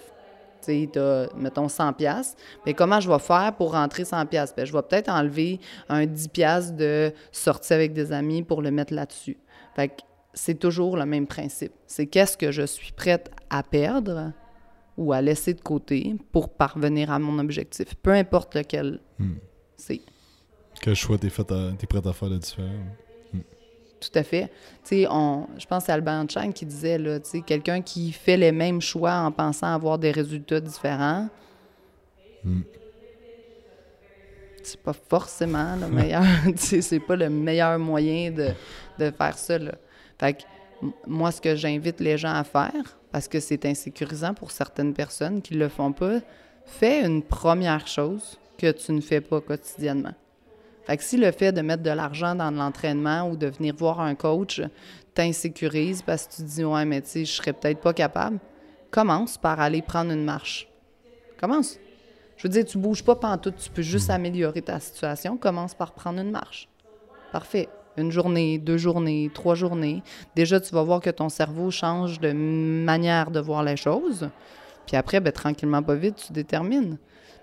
tu 0.65 0.99
as, 0.99 1.29
mettons, 1.37 1.69
100 1.69 1.93
pièces 1.95 2.37
mais 2.67 2.75
comment 2.75 3.01
je 3.01 3.11
vais 3.11 3.19
faire 3.19 3.55
pour 3.57 3.73
rentrer 3.73 4.05
100 4.05 4.27
pièces 4.27 4.55
ben, 4.57 4.65
je 4.65 4.73
vais 4.73 4.83
peut-être 4.83 5.09
enlever 5.09 5.61
un 5.89 6.07
10 6.07 6.29
pièces 6.29 6.73
de 6.73 7.13
sortie 7.33 7.73
avec 7.73 7.93
des 7.93 8.13
amis 8.13 8.43
pour 8.43 8.63
le 8.63 8.71
mettre 8.71 8.95
là-dessus. 8.95 9.39
Fait 9.75 9.93
c'est 10.33 10.59
toujours 10.59 10.97
le 10.97 11.07
même 11.07 11.27
principe. 11.27 11.73
C'est 11.87 12.07
qu'est-ce 12.07 12.37
que 12.37 12.53
je 12.53 12.63
suis 12.63 12.93
prête 12.93 13.31
à 13.51 13.63
perdre 13.63 14.33
ou 14.97 15.13
à 15.13 15.21
laisser 15.21 15.55
de 15.55 15.61
côté 15.61 16.15
pour 16.33 16.51
parvenir 16.51 17.11
à 17.11 17.19
mon 17.19 17.39
objectif, 17.39 17.95
peu 17.97 18.13
importe 18.13 18.55
lequel 18.55 19.01
hmm. 19.19 19.35
c'est. 19.77 20.01
Quel 20.81 20.95
choix 20.95 21.19
t'es, 21.19 21.31
fait 21.31 21.53
t'es 21.79 21.87
prête 21.87 22.07
à 22.07 22.13
faire 22.13 22.31
de 22.31 22.39
différent? 22.39 22.69
Tout 24.01 24.19
à 24.19 24.23
fait. 24.23 24.51
Tu 24.85 25.03
sais, 25.03 25.03
je 25.03 25.67
pense 25.67 25.85
c'est 25.85 25.93
Albert 25.93 26.15
Einstein 26.15 26.53
qui 26.53 26.65
disait, 26.65 26.99
là, 26.99 27.21
tu 27.21 27.29
sais, 27.29 27.41
quelqu'un 27.43 27.83
qui 27.83 28.13
fait 28.13 28.39
les 28.39 28.51
mêmes 28.51 28.81
choix 28.81 29.13
en 29.13 29.31
pensant 29.31 29.67
avoir 29.67 29.99
des 29.99 30.11
résultats 30.11 30.61
différents, 30.61 31.29
hmm. 32.43 32.63
c'est 34.63 34.81
pas 34.81 34.95
forcément 34.95 35.77
le 35.77 35.89
meilleur, 35.89 36.25
tu 36.47 36.57
sais, 36.57 36.81
c'est 36.81 37.01
pas 37.01 37.17
le 37.17 37.29
meilleur 37.29 37.79
moyen 37.79 38.31
de, 38.31 38.49
de 38.99 39.11
faire 39.11 39.37
ça, 39.37 39.59
là. 39.59 39.73
Fait 40.19 40.35
que, 40.35 40.43
moi, 41.07 41.31
ce 41.31 41.41
que 41.41 41.55
j'invite 41.55 42.01
les 42.01 42.17
gens 42.17 42.33
à 42.33 42.45
faire, 42.45 42.99
parce 43.13 43.29
que 43.29 43.39
c'est 43.39 43.67
insécurisant 43.67 44.35
pour 44.35 44.51
certaines 44.51 44.95
personnes 44.95 45.43
qui 45.43 45.55
le 45.55 45.69
font 45.69 45.93
pas, 45.93 46.21
fais 46.65 47.05
une 47.05 47.23
première 47.23 47.87
chose 47.87 48.39
que 48.57 48.71
tu 48.71 48.93
ne 48.93 49.01
fais 49.01 49.21
pas 49.21 49.41
quotidiennement. 49.41 50.15
Fait 50.91 50.97
que 50.97 51.05
si 51.05 51.17
le 51.19 51.31
fait 51.31 51.53
de 51.53 51.61
mettre 51.61 51.85
de 51.85 51.91
l'argent 51.91 52.35
dans 52.35 52.51
l'entraînement 52.51 53.31
ou 53.31 53.37
de 53.37 53.47
venir 53.47 53.77
voir 53.77 54.01
un 54.01 54.17
coach 54.17 54.61
t'insécurise 55.15 56.03
parce 56.03 56.27
que 56.27 56.33
tu 56.33 56.43
te 56.43 56.49
dis 56.49 56.65
ouais 56.65 56.85
mais 56.85 57.01
tu 57.01 57.09
sais 57.11 57.25
je 57.25 57.31
serais 57.31 57.53
peut-être 57.53 57.81
pas 57.81 57.93
capable, 57.93 58.41
commence 58.91 59.39
par 59.39 59.61
aller 59.61 59.83
prendre 59.83 60.11
une 60.11 60.25
marche. 60.25 60.69
Commence. 61.39 61.79
Je 62.37 62.43
veux 62.43 62.49
dire 62.49 62.65
tu 62.65 62.77
bouges 62.77 63.05
pas 63.05 63.15
tout, 63.37 63.53
tu 63.53 63.71
peux 63.71 63.83
juste 63.83 64.11
améliorer 64.11 64.63
ta 64.63 64.81
situation, 64.81 65.37
commence 65.37 65.75
par 65.75 65.93
prendre 65.93 66.19
une 66.19 66.33
marche. 66.33 66.69
Parfait. 67.31 67.69
Une 67.97 68.11
journée, 68.11 68.59
deux 68.59 68.77
journées, 68.77 69.31
trois 69.33 69.55
journées. 69.55 70.03
Déjà, 70.35 70.59
tu 70.59 70.75
vas 70.75 70.83
voir 70.83 71.01
que 71.01 71.11
ton 71.11 71.29
cerveau 71.29 71.71
change 71.71 72.19
de 72.19 72.33
manière 72.33 73.31
de 73.31 73.39
voir 73.39 73.63
les 73.63 73.77
choses. 73.77 74.29
Puis 74.89 74.97
après, 74.97 75.21
ben, 75.21 75.33
tranquillement, 75.33 75.85
pas 75.85 75.95
vite, 75.95 76.17
tu 76.17 76.33
détermines. 76.33 76.99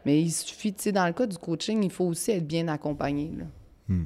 Mais 0.08 0.22
il 0.22 0.32
suffit, 0.32 0.72
tu 0.72 0.84
sais, 0.84 0.92
dans 0.94 1.06
le 1.06 1.12
cas 1.12 1.26
du 1.26 1.38
coaching, 1.38 1.84
il 1.84 1.92
faut 1.92 2.06
aussi 2.06 2.32
être 2.32 2.48
bien 2.48 2.70
accompagné. 2.70 3.30
Là. 3.38 3.44
Hmm. 3.90 4.06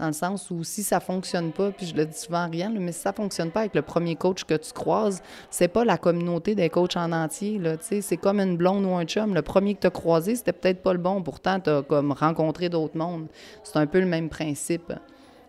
Dans 0.00 0.08
le 0.08 0.12
sens 0.12 0.50
où 0.50 0.64
si 0.64 0.82
ça 0.82 0.98
fonctionne 0.98 1.52
pas, 1.52 1.70
puis 1.70 1.86
je 1.86 1.94
le 1.94 2.04
dis 2.04 2.18
souvent 2.18 2.50
rien, 2.50 2.68
mais 2.68 2.90
si 2.90 2.98
ça 2.98 3.12
fonctionne 3.12 3.52
pas 3.52 3.60
avec 3.60 3.76
le 3.76 3.82
premier 3.82 4.16
coach 4.16 4.42
que 4.42 4.54
tu 4.54 4.72
croises, 4.72 5.22
c'est 5.50 5.68
pas 5.68 5.84
la 5.84 5.98
communauté 5.98 6.56
des 6.56 6.68
coachs 6.68 6.96
en 6.96 7.12
entier. 7.12 7.60
Là, 7.60 7.76
c'est 7.80 8.16
comme 8.16 8.40
une 8.40 8.56
blonde 8.56 8.84
ou 8.86 8.90
un 8.94 9.04
chum. 9.04 9.36
Le 9.36 9.42
premier 9.42 9.76
que 9.76 9.82
tu 9.82 9.86
as 9.86 9.90
croisé, 9.90 10.34
c'était 10.34 10.52
peut-être 10.52 10.82
pas 10.82 10.94
le 10.94 10.98
bon. 10.98 11.22
Pourtant, 11.22 11.60
tu 11.60 11.70
as 11.70 11.82
comme 11.82 12.10
rencontré 12.10 12.68
d'autres 12.68 12.98
mondes. 12.98 13.28
C'est 13.62 13.76
un 13.76 13.86
peu 13.86 14.00
le 14.00 14.06
même 14.06 14.28
principe. 14.28 14.92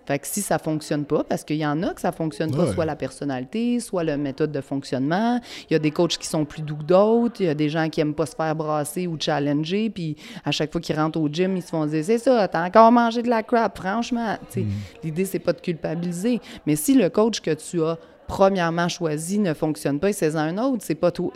Fait 0.06 0.20
que 0.20 0.28
si 0.28 0.42
ça 0.42 0.60
fonctionne 0.60 1.06
pas, 1.06 1.24
parce 1.24 1.44
qu'il 1.44 1.58
y 1.58 1.66
en 1.66 1.82
a 1.82 1.94
que 1.94 2.02
ça 2.02 2.12
fonctionne 2.12 2.56
pas, 2.56 2.72
soit 2.72 2.86
la 2.86 2.96
personnalité, 2.96 3.80
soit 3.80 4.04
la 4.04 4.18
méthode 4.18 4.52
de 4.52 4.62
fonctionnement. 4.62 5.40
Il 5.70 5.74
y 5.74 5.76
a 5.76 5.80
des 5.80 5.92
coachs 5.92 6.18
qui 6.18 6.28
sont 6.28 6.46
plus 6.46 6.62
doux 6.62 6.76
que 6.76 6.84
d'autres. 6.84 7.42
Il 7.42 7.48
y 7.48 7.50
a 7.50 7.56
des 7.56 7.70
gens 7.70 7.90
qui 7.90 8.02
aiment 8.02 8.14
pas 8.14 8.26
se 8.26 8.36
faire 8.36 8.56
brasser 8.56 9.08
ou 9.08 9.18
challenger. 9.20 9.90
Puis 9.90 10.16
à 10.44 10.52
chaque 10.52 10.72
fois 10.72 10.80
qu'ils 10.80 10.96
rentrent 10.96 11.20
au 11.20 11.28
gym, 11.28 11.58
ils 11.58 11.64
se 11.64 11.70
font 11.70 11.86
dire 11.86 12.04
C'est 12.04 12.20
ça, 12.20 12.48
t'as 12.48 12.66
encore 12.66 12.92
mangé 12.92 13.24
de 13.24 13.30
la 13.30 13.42
crap, 13.42 13.78
franchement. 13.78 14.38
L'idée, 14.56 14.68
mm. 14.68 14.74
L'idée, 15.04 15.26
c'est 15.26 15.40
pas 15.40 15.54
de 15.54 15.62
culpabiliser. 15.62 16.40
Mais 16.68 16.76
si 16.76 16.94
le 16.94 17.10
coach 17.10 17.42
que 17.42 17.52
tu 17.52 17.82
as 17.84 17.98
premièrement 18.28 18.90
choisi 18.90 19.40
ne 19.40 19.54
fonctionne 19.54 20.00
pas, 20.00 20.14
c'est 20.14 20.36
un 20.36 20.58
autre. 20.60 20.84
C'est 20.86 20.96
pas 20.96 21.12
tout. 21.12 21.32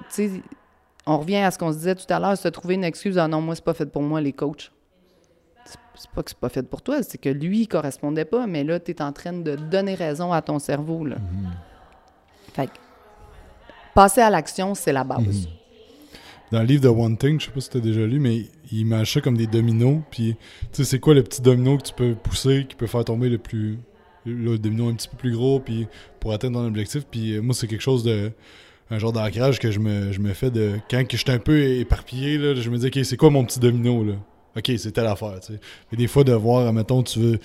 On 1.08 1.18
revient 1.18 1.38
à 1.38 1.50
ce 1.50 1.58
qu'on 1.58 1.72
se 1.72 1.78
disait 1.78 1.96
tout 1.96 2.06
à 2.10 2.20
l'heure, 2.20 2.38
se 2.38 2.48
trouver 2.50 2.76
une 2.76 2.84
excuse. 2.84 3.18
Ah 3.18 3.28
non, 3.28 3.42
moi, 3.42 3.56
c'est 3.56 3.64
pas 3.64 3.74
fait 3.74 3.88
pour 3.88 4.04
moi, 4.04 4.22
les 4.22 4.34
coachs 4.34 4.72
c'est 6.00 6.10
pas 6.12 6.24
que 6.24 6.30
c'est 6.30 6.40
pas 6.40 6.50
fait 6.50 6.64
pour 6.64 6.82
toi, 6.82 7.04
c'est 7.04 7.18
que 7.18 7.30
lui, 7.30 7.62
il 7.62 7.68
correspondait 7.68 8.26
pas, 8.26 8.48
mais 8.48 8.64
là, 8.64 8.80
tu 8.80 8.92
es 8.92 9.02
en 9.02 9.12
train 9.12 9.34
de 9.34 9.56
donner 9.56 9.96
raison 9.96 10.32
à 10.32 10.42
ton 10.42 10.58
cerveau. 10.58 11.06
Là. 11.06 11.18
Mm-hmm. 11.18 12.54
Fait 12.54 12.68
que, 12.68 12.72
passer 13.94 14.22
à 14.22 14.30
l'action, 14.30 14.76
c'est 14.76 14.94
la 14.94 15.04
base. 15.04 15.22
Mm-hmm. 15.22 15.60
Dans 16.52 16.62
le 16.62 16.66
livre 16.66 16.84
de 16.84 16.88
One 16.88 17.18
Thing, 17.18 17.40
je 17.40 17.46
sais 17.46 17.52
pas 17.52 17.60
si 17.60 17.70
tu 17.70 17.78
as 17.78 17.82
déjà 17.82 18.08
lu, 18.08 18.20
mais 18.20 18.46
il 18.72 18.86
mâche 18.86 19.14
ça 19.14 19.22
comme 19.22 19.38
des 19.38 19.46
dominos. 19.46 20.00
Puis, 20.10 20.36
tu 20.36 20.68
sais, 20.72 20.84
c'est 20.84 21.00
quoi 21.00 21.14
le 21.14 21.22
petit 21.22 21.42
domino 21.42 21.78
que 21.78 21.84
tu 21.84 21.94
peux 21.94 22.16
pousser, 22.16 22.66
qui 22.68 22.76
peut 22.76 22.88
faire 22.88 23.06
tomber 23.06 23.30
le 23.30 23.38
plus. 23.38 23.78
Le 24.26 24.58
domino 24.58 24.90
un 24.90 24.94
petit 24.94 25.08
peu 25.08 25.18
plus 25.18 25.32
gros, 25.32 25.60
puis 25.60 25.88
pour 26.20 26.34
atteindre 26.34 26.60
ton 26.60 26.66
objectif? 26.66 27.06
Puis, 27.10 27.34
euh, 27.34 27.42
moi, 27.42 27.54
c'est 27.54 27.68
quelque 27.68 27.82
chose 27.82 28.04
de. 28.04 28.32
Un 28.92 28.98
genre 28.98 29.14
d'ancrage 29.14 29.60
que 29.60 29.70
je 29.70 29.80
me, 29.80 30.12
je 30.12 30.20
me 30.20 30.34
fais 30.34 30.50
de. 30.50 30.80
Quand 30.90 31.04
je 31.12 31.18
suis 31.18 31.32
un 31.32 31.38
peu 31.38 31.62
éparpillé, 31.62 32.40
là, 32.40 32.56
je 32.56 32.70
me 32.72 32.78
dis, 32.78 32.88
OK, 32.88 33.06
c'est 33.06 33.18
quoi 33.18 33.30
mon 33.30 33.46
petit 33.46 33.60
domino, 33.60 34.04
là? 34.04 34.14
OK, 34.58 34.72
c'est 34.78 34.92
telle 34.92 35.08
affaire, 35.08 35.40
tu 35.40 35.96
des 35.96 36.08
fois, 36.08 36.24
de 36.24 36.34
voir, 36.34 36.72
mettons, 36.74 37.04
tu 37.04 37.20
veux 37.20 37.40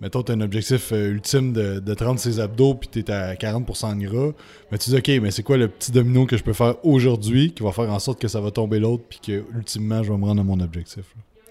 mettons, 0.00 0.22
tu 0.22 0.32
as 0.32 0.34
un 0.34 0.40
objectif 0.40 0.92
euh, 0.92 1.10
ultime 1.10 1.52
de, 1.52 1.80
de 1.80 1.94
30 1.94 2.18
ses 2.18 2.40
abdos, 2.40 2.74
puis 2.74 2.88
tu 2.88 2.98
es 3.00 3.10
à 3.10 3.34
40% 3.34 3.98
de 3.98 4.06
gras, 4.06 4.32
mais 4.70 4.78
tu 4.78 4.90
dis, 4.90 4.96
OK, 4.96 5.22
mais 5.22 5.30
c'est 5.30 5.42
quoi 5.42 5.56
le 5.56 5.68
petit 5.68 5.92
domino 5.92 6.26
que 6.26 6.36
je 6.36 6.44
peux 6.44 6.52
faire 6.52 6.74
aujourd'hui 6.84 7.52
qui 7.52 7.62
va 7.62 7.72
faire 7.72 7.90
en 7.90 7.98
sorte 7.98 8.20
que 8.20 8.28
ça 8.28 8.40
va 8.40 8.50
tomber 8.50 8.78
l'autre, 8.78 9.04
puis 9.08 9.20
que, 9.20 9.44
ultimement, 9.54 10.02
je 10.02 10.12
vais 10.12 10.18
me 10.18 10.24
rendre 10.24 10.40
à 10.40 10.44
mon 10.44 10.60
objectif? 10.60 11.04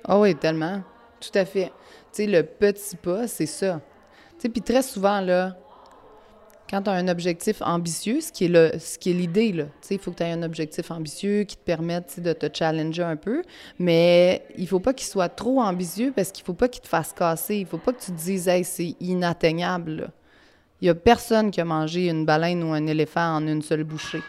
Ah 0.03 0.17
oh 0.17 0.21
oui, 0.21 0.35
tellement. 0.35 0.81
Tout 1.19 1.37
à 1.37 1.45
fait. 1.45 1.71
Tu 2.13 2.23
sais, 2.23 2.27
le 2.27 2.43
petit 2.43 2.95
pas, 2.95 3.27
c'est 3.27 3.45
ça. 3.45 3.81
Tu 4.39 4.49
puis 4.49 4.61
très 4.61 4.83
souvent, 4.83 5.19
là, 5.19 5.57
quand 6.69 6.81
tu 6.83 6.89
as 6.89 6.93
un 6.93 7.07
objectif 7.07 7.61
ambitieux, 7.61 8.21
ce 8.21 8.31
qui 8.31 8.45
est 8.45 8.49
le, 8.49 8.71
ce 8.79 8.97
qui 8.97 9.11
est 9.11 9.13
l'idée, 9.13 9.51
là, 9.51 9.63
tu 9.65 9.71
sais, 9.81 9.95
il 9.95 9.99
faut 9.99 10.11
que 10.11 10.17
tu 10.17 10.23
aies 10.23 10.31
un 10.31 10.43
objectif 10.43 10.91
ambitieux 10.91 11.43
qui 11.43 11.55
te 11.55 11.63
permette 11.63 12.19
de 12.19 12.33
te 12.33 12.47
challenger 12.51 13.03
un 13.03 13.15
peu, 13.15 13.43
mais 13.79 14.43
il 14.57 14.67
faut 14.67 14.79
pas 14.79 14.93
qu'il 14.93 15.07
soit 15.07 15.29
trop 15.29 15.61
ambitieux 15.61 16.11
parce 16.15 16.31
qu'il 16.31 16.43
faut 16.43 16.53
pas 16.53 16.67
qu'il 16.67 16.81
te 16.81 16.87
fasse 16.87 17.13
casser. 17.13 17.57
Il 17.57 17.65
faut 17.65 17.77
pas 17.77 17.93
que 17.93 18.01
tu 18.01 18.11
te 18.11 18.17
dises, 18.17 18.47
hey, 18.47 18.63
c'est 18.63 18.95
inatteignable. 18.99 20.11
Il 20.81 20.87
y 20.87 20.89
a 20.89 20.95
personne 20.95 21.51
qui 21.51 21.61
a 21.61 21.65
mangé 21.65 22.07
une 22.07 22.25
baleine 22.25 22.63
ou 22.63 22.73
un 22.73 22.85
éléphant 22.85 23.37
en 23.37 23.47
une 23.47 23.61
seule 23.61 23.83
bouchée. 23.83 24.21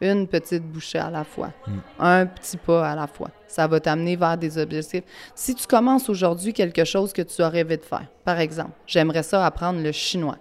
Une 0.00 0.26
petite 0.26 0.64
bouchée 0.64 0.98
à 0.98 1.10
la 1.10 1.24
fois. 1.24 1.52
Mm. 1.66 1.78
Un 2.00 2.26
petit 2.26 2.56
pas 2.56 2.90
à 2.90 2.94
la 2.94 3.06
fois. 3.06 3.30
Ça 3.46 3.66
va 3.66 3.80
t'amener 3.80 4.16
vers 4.16 4.36
des 4.36 4.58
objectifs. 4.58 5.04
Si 5.34 5.54
tu 5.54 5.66
commences 5.66 6.08
aujourd'hui 6.08 6.52
quelque 6.52 6.84
chose 6.84 7.12
que 7.12 7.22
tu 7.22 7.40
as 7.42 7.48
rêvé 7.48 7.76
de 7.76 7.84
faire, 7.84 8.06
par 8.24 8.40
exemple, 8.40 8.72
j'aimerais 8.86 9.22
ça 9.22 9.44
apprendre 9.46 9.80
le 9.80 9.92
chinois. 9.92 10.38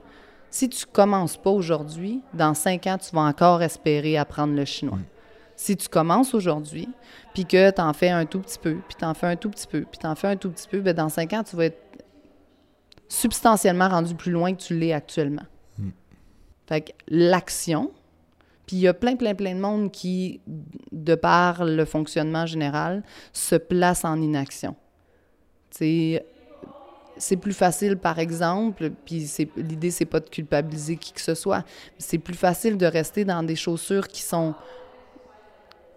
Si 0.51 0.67
tu 0.67 0.85
commences 0.85 1.37
pas 1.37 1.49
aujourd'hui, 1.49 2.21
dans 2.33 2.53
cinq 2.53 2.85
ans, 2.85 2.97
tu 2.97 3.15
vas 3.15 3.21
encore 3.21 3.63
espérer 3.63 4.17
apprendre 4.17 4.53
le 4.53 4.65
chinois. 4.65 4.99
Si 5.55 5.77
tu 5.77 5.87
commences 5.87 6.33
aujourd'hui, 6.33 6.89
puis 7.33 7.45
que 7.45 7.71
tu 7.71 7.81
en 7.81 7.93
fais 7.93 8.09
un 8.09 8.25
tout 8.25 8.39
petit 8.39 8.59
peu, 8.59 8.75
puis 8.87 8.97
tu 8.99 9.05
en 9.05 9.13
fais 9.13 9.27
un 9.27 9.35
tout 9.37 9.49
petit 9.49 9.67
peu, 9.67 9.81
puis 9.83 9.97
tu 9.97 10.05
en 10.05 10.15
fais 10.15 10.27
un 10.27 10.35
tout 10.35 10.51
petit 10.51 10.67
peu, 10.67 10.81
bien, 10.81 10.93
dans 10.93 11.07
cinq 11.07 11.31
ans, 11.33 11.43
tu 11.43 11.55
vas 11.55 11.65
être 11.65 11.79
substantiellement 13.07 13.87
rendu 13.87 14.13
plus 14.13 14.31
loin 14.31 14.53
que 14.53 14.61
tu 14.61 14.77
l'es 14.77 14.91
actuellement. 14.91 15.45
Mm. 15.77 15.89
Fait 16.67 16.81
que 16.81 16.91
l'action, 17.07 17.91
puis 18.65 18.75
il 18.77 18.79
y 18.81 18.87
a 18.87 18.93
plein, 18.93 19.15
plein, 19.15 19.35
plein 19.35 19.55
de 19.55 19.59
monde 19.59 19.91
qui, 19.91 20.41
de 20.91 21.15
par 21.15 21.63
le 21.63 21.85
fonctionnement 21.85 22.45
général, 22.45 23.03
se 23.31 23.55
place 23.55 24.03
en 24.03 24.21
inaction. 24.21 24.75
sais 25.69 26.25
c'est 27.21 27.37
plus 27.37 27.53
facile, 27.53 27.97
par 27.97 28.19
exemple, 28.19 28.91
puis 29.05 29.29
l'idée, 29.55 29.91
c'est 29.91 30.05
pas 30.05 30.19
de 30.19 30.29
culpabiliser 30.29 30.95
qui 30.95 31.13
que 31.13 31.21
ce 31.21 31.35
soit, 31.35 31.63
c'est 31.97 32.17
plus 32.17 32.33
facile 32.35 32.77
de 32.77 32.85
rester 32.85 33.25
dans 33.25 33.43
des 33.43 33.55
chaussures 33.55 34.07
qui 34.07 34.21
sont 34.21 34.55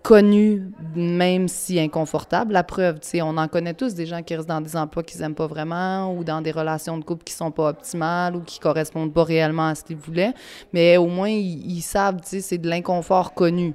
connues, 0.02 0.70
même 0.94 1.48
si 1.48 1.80
inconfortables. 1.80 2.52
La 2.52 2.62
preuve, 2.62 3.00
tu 3.00 3.08
sais, 3.08 3.22
on 3.22 3.38
en 3.38 3.48
connaît 3.48 3.72
tous 3.72 3.94
des 3.94 4.04
gens 4.04 4.22
qui 4.22 4.36
restent 4.36 4.48
dans 4.48 4.60
des 4.60 4.76
emplois 4.76 5.02
qu'ils 5.02 5.22
n'aiment 5.22 5.34
pas 5.34 5.46
vraiment 5.46 6.14
ou 6.14 6.24
dans 6.24 6.42
des 6.42 6.50
relations 6.50 6.98
de 6.98 7.04
couple 7.04 7.24
qui 7.24 7.32
sont 7.32 7.50
pas 7.50 7.70
optimales 7.70 8.36
ou 8.36 8.40
qui 8.40 8.58
correspondent 8.58 9.14
pas 9.14 9.24
réellement 9.24 9.68
à 9.68 9.74
ce 9.74 9.82
qu'ils 9.82 9.96
voulaient, 9.96 10.34
mais 10.74 10.98
au 10.98 11.06
moins, 11.06 11.30
ils, 11.30 11.72
ils 11.78 11.82
savent, 11.82 12.20
tu 12.20 12.28
sais, 12.28 12.40
c'est 12.42 12.58
de 12.58 12.68
l'inconfort 12.68 13.32
connu. 13.32 13.72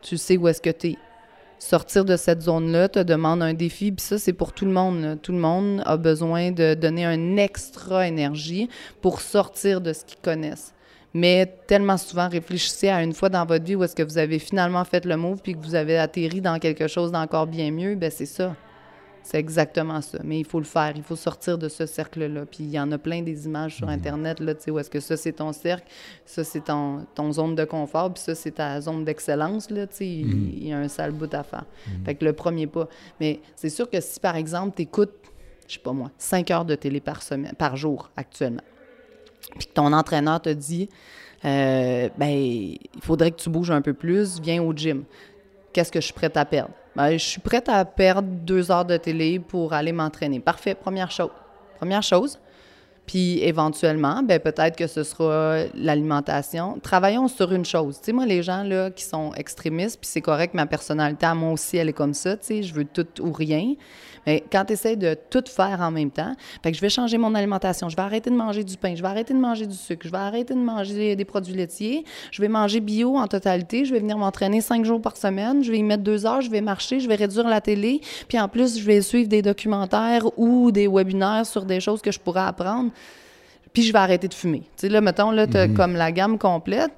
Tu 0.00 0.16
sais 0.16 0.38
où 0.38 0.48
est-ce 0.48 0.62
que 0.62 0.70
tu 0.70 0.88
es 0.88 0.98
sortir 1.62 2.04
de 2.04 2.16
cette 2.16 2.42
zone-là 2.42 2.88
te 2.88 2.98
demande 2.98 3.42
un 3.42 3.54
défi, 3.54 3.92
puis 3.92 4.04
ça, 4.04 4.18
c'est 4.18 4.32
pour 4.32 4.52
tout 4.52 4.64
le 4.64 4.72
monde. 4.72 5.18
Tout 5.22 5.32
le 5.32 5.38
monde 5.38 5.82
a 5.86 5.96
besoin 5.96 6.50
de 6.50 6.74
donner 6.74 7.04
un 7.04 7.36
extra 7.36 8.06
énergie 8.06 8.68
pour 9.00 9.20
sortir 9.20 9.80
de 9.80 9.92
ce 9.92 10.04
qu'ils 10.04 10.20
connaissent. 10.20 10.74
Mais 11.14 11.54
tellement 11.66 11.98
souvent, 11.98 12.28
réfléchissez 12.28 12.88
à 12.88 13.02
une 13.02 13.12
fois 13.12 13.28
dans 13.28 13.44
votre 13.44 13.64
vie 13.64 13.76
où 13.76 13.84
est-ce 13.84 13.94
que 13.94 14.02
vous 14.02 14.18
avez 14.18 14.38
finalement 14.38 14.84
fait 14.84 15.04
le 15.04 15.16
move 15.16 15.40
puis 15.42 15.54
que 15.54 15.62
vous 15.62 15.74
avez 15.74 15.98
atterri 15.98 16.40
dans 16.40 16.58
quelque 16.58 16.88
chose 16.88 17.12
d'encore 17.12 17.46
bien 17.46 17.70
mieux, 17.70 17.94
ben 17.94 18.10
c'est 18.10 18.26
ça. 18.26 18.56
C'est 19.22 19.38
exactement 19.38 20.00
ça. 20.00 20.18
Mais 20.24 20.38
il 20.40 20.44
faut 20.44 20.58
le 20.58 20.64
faire. 20.64 20.92
Il 20.96 21.02
faut 21.02 21.16
sortir 21.16 21.58
de 21.58 21.68
ce 21.68 21.86
cercle-là. 21.86 22.44
Puis 22.46 22.64
il 22.64 22.70
y 22.70 22.78
en 22.78 22.90
a 22.92 22.98
plein 22.98 23.22
des 23.22 23.46
images 23.46 23.76
sur 23.76 23.86
mhm. 23.86 23.94
Internet, 23.94 24.40
là, 24.40 24.54
tu 24.54 24.64
sais, 24.64 24.70
où 24.70 24.78
est-ce 24.78 24.90
que 24.90 25.00
ça, 25.00 25.16
c'est 25.16 25.32
ton 25.32 25.52
cercle, 25.52 25.86
ça, 26.24 26.44
c'est 26.44 26.64
ton, 26.64 27.06
ton 27.14 27.32
zone 27.32 27.54
de 27.54 27.64
confort, 27.64 28.12
puis 28.12 28.22
ça, 28.22 28.34
c'est 28.34 28.52
ta 28.52 28.80
zone 28.80 29.04
d'excellence, 29.04 29.70
là, 29.70 29.86
tu 29.86 29.96
sais. 29.96 30.22
Mhm. 30.24 30.50
Il 30.54 30.68
y 30.68 30.72
a 30.72 30.78
un 30.78 30.88
sale 30.88 31.12
bout 31.12 31.32
à 31.34 31.42
faire. 31.42 31.64
Mhm. 31.86 32.04
Fait 32.04 32.14
que 32.14 32.24
le 32.24 32.32
premier 32.32 32.66
pas. 32.66 32.88
Mais 33.20 33.40
c'est 33.54 33.70
sûr 33.70 33.88
que 33.88 34.00
si, 34.00 34.18
par 34.20 34.36
exemple, 34.36 34.74
tu 34.76 34.82
écoutes, 34.82 35.14
je 35.68 35.74
sais 35.74 35.80
pas 35.80 35.92
moi, 35.92 36.10
5 36.18 36.50
heures 36.50 36.64
de 36.64 36.74
télé 36.74 37.00
par, 37.00 37.22
semaine, 37.22 37.54
par 37.56 37.76
jour 37.76 38.10
actuellement, 38.16 38.62
puis 39.58 39.66
que 39.66 39.72
ton 39.72 39.92
entraîneur 39.92 40.40
te 40.40 40.50
dit, 40.50 40.88
euh, 41.44 42.08
ben, 42.16 42.28
il 42.28 42.78
faudrait 43.00 43.30
que 43.30 43.36
tu 43.40 43.50
bouges 43.50 43.70
un 43.70 43.82
peu 43.82 43.94
plus, 43.94 44.40
viens 44.40 44.62
au 44.62 44.72
gym. 44.72 45.04
Qu'est-ce 45.72 45.90
que 45.90 46.00
je 46.00 46.06
suis 46.06 46.14
prête 46.14 46.36
à 46.36 46.44
perdre? 46.44 46.74
Ben, 46.94 47.12
je 47.12 47.24
suis 47.24 47.40
prête 47.40 47.68
à 47.68 47.84
perdre 47.84 48.28
deux 48.28 48.70
heures 48.70 48.84
de 48.84 48.96
télé 48.96 49.38
pour 49.38 49.72
aller 49.72 49.92
m'entraîner. 49.92 50.40
Parfait, 50.40 50.74
première 50.74 51.10
chose. 51.10 51.30
Première 51.78 52.02
chose. 52.02 52.38
Puis 53.06 53.42
éventuellement, 53.42 54.22
ben 54.22 54.38
peut-être 54.38 54.76
que 54.76 54.86
ce 54.86 55.02
sera 55.02 55.64
l'alimentation. 55.74 56.78
Travaillons 56.82 57.28
sur 57.28 57.52
une 57.52 57.64
chose. 57.64 57.98
Tu 57.98 58.06
sais, 58.06 58.12
moi, 58.12 58.26
les 58.26 58.42
gens 58.42 58.62
là, 58.62 58.90
qui 58.90 59.04
sont 59.04 59.32
extrémistes, 59.34 59.98
puis 60.00 60.08
c'est 60.08 60.20
correct, 60.20 60.54
ma 60.54 60.66
personnalité 60.66 61.26
à 61.26 61.34
moi 61.34 61.52
aussi, 61.52 61.76
elle 61.76 61.88
est 61.88 61.94
comme 61.94 62.14
ça. 62.14 62.36
Tu 62.36 62.46
sais, 62.46 62.62
je 62.62 62.72
veux 62.72 62.84
tout 62.84 63.06
ou 63.20 63.32
rien. 63.32 63.74
Mais 64.26 64.44
quand 64.52 64.64
tu 64.64 64.74
essaies 64.74 64.96
de 64.96 65.16
tout 65.30 65.42
faire 65.48 65.80
en 65.80 65.90
même 65.90 66.10
temps, 66.10 66.34
fait 66.62 66.70
que 66.70 66.76
je 66.76 66.80
vais 66.80 66.88
changer 66.88 67.18
mon 67.18 67.34
alimentation, 67.34 67.88
je 67.88 67.96
vais 67.96 68.02
arrêter 68.02 68.30
de 68.30 68.36
manger 68.36 68.62
du 68.62 68.76
pain, 68.76 68.94
je 68.94 69.02
vais 69.02 69.08
arrêter 69.08 69.34
de 69.34 69.38
manger 69.38 69.66
du 69.66 69.74
sucre, 69.74 70.06
je 70.06 70.12
vais 70.12 70.18
arrêter 70.18 70.54
de 70.54 70.60
manger 70.60 71.16
des 71.16 71.24
produits 71.24 71.54
laitiers, 71.54 72.04
je 72.30 72.40
vais 72.40 72.48
manger 72.48 72.80
bio 72.80 73.16
en 73.16 73.26
totalité, 73.26 73.84
je 73.84 73.92
vais 73.92 73.98
venir 73.98 74.16
m'entraîner 74.18 74.60
cinq 74.60 74.84
jours 74.84 75.02
par 75.02 75.16
semaine, 75.16 75.64
je 75.64 75.72
vais 75.72 75.78
y 75.78 75.82
mettre 75.82 76.04
deux 76.04 76.24
heures, 76.24 76.40
je 76.40 76.50
vais 76.50 76.60
marcher, 76.60 77.00
je 77.00 77.08
vais 77.08 77.16
réduire 77.16 77.48
la 77.48 77.60
télé, 77.60 78.00
puis 78.28 78.38
en 78.38 78.48
plus, 78.48 78.78
je 78.78 78.84
vais 78.84 79.02
suivre 79.02 79.28
des 79.28 79.42
documentaires 79.42 80.26
ou 80.38 80.70
des 80.70 80.86
webinaires 80.86 81.46
sur 81.46 81.64
des 81.64 81.80
choses 81.80 82.00
que 82.00 82.12
je 82.12 82.20
pourrais 82.20 82.42
apprendre 82.42 82.91
puis 83.72 83.82
je 83.82 83.92
vais 83.92 83.98
arrêter 83.98 84.28
de 84.28 84.34
fumer. 84.34 84.60
Tu 84.60 84.82
sais, 84.82 84.88
là, 84.88 85.00
mettons, 85.00 85.30
là, 85.30 85.46
tu 85.46 85.56
mhm. 85.56 85.74
comme 85.74 85.94
la 85.94 86.12
gamme 86.12 86.38
complète. 86.38 86.92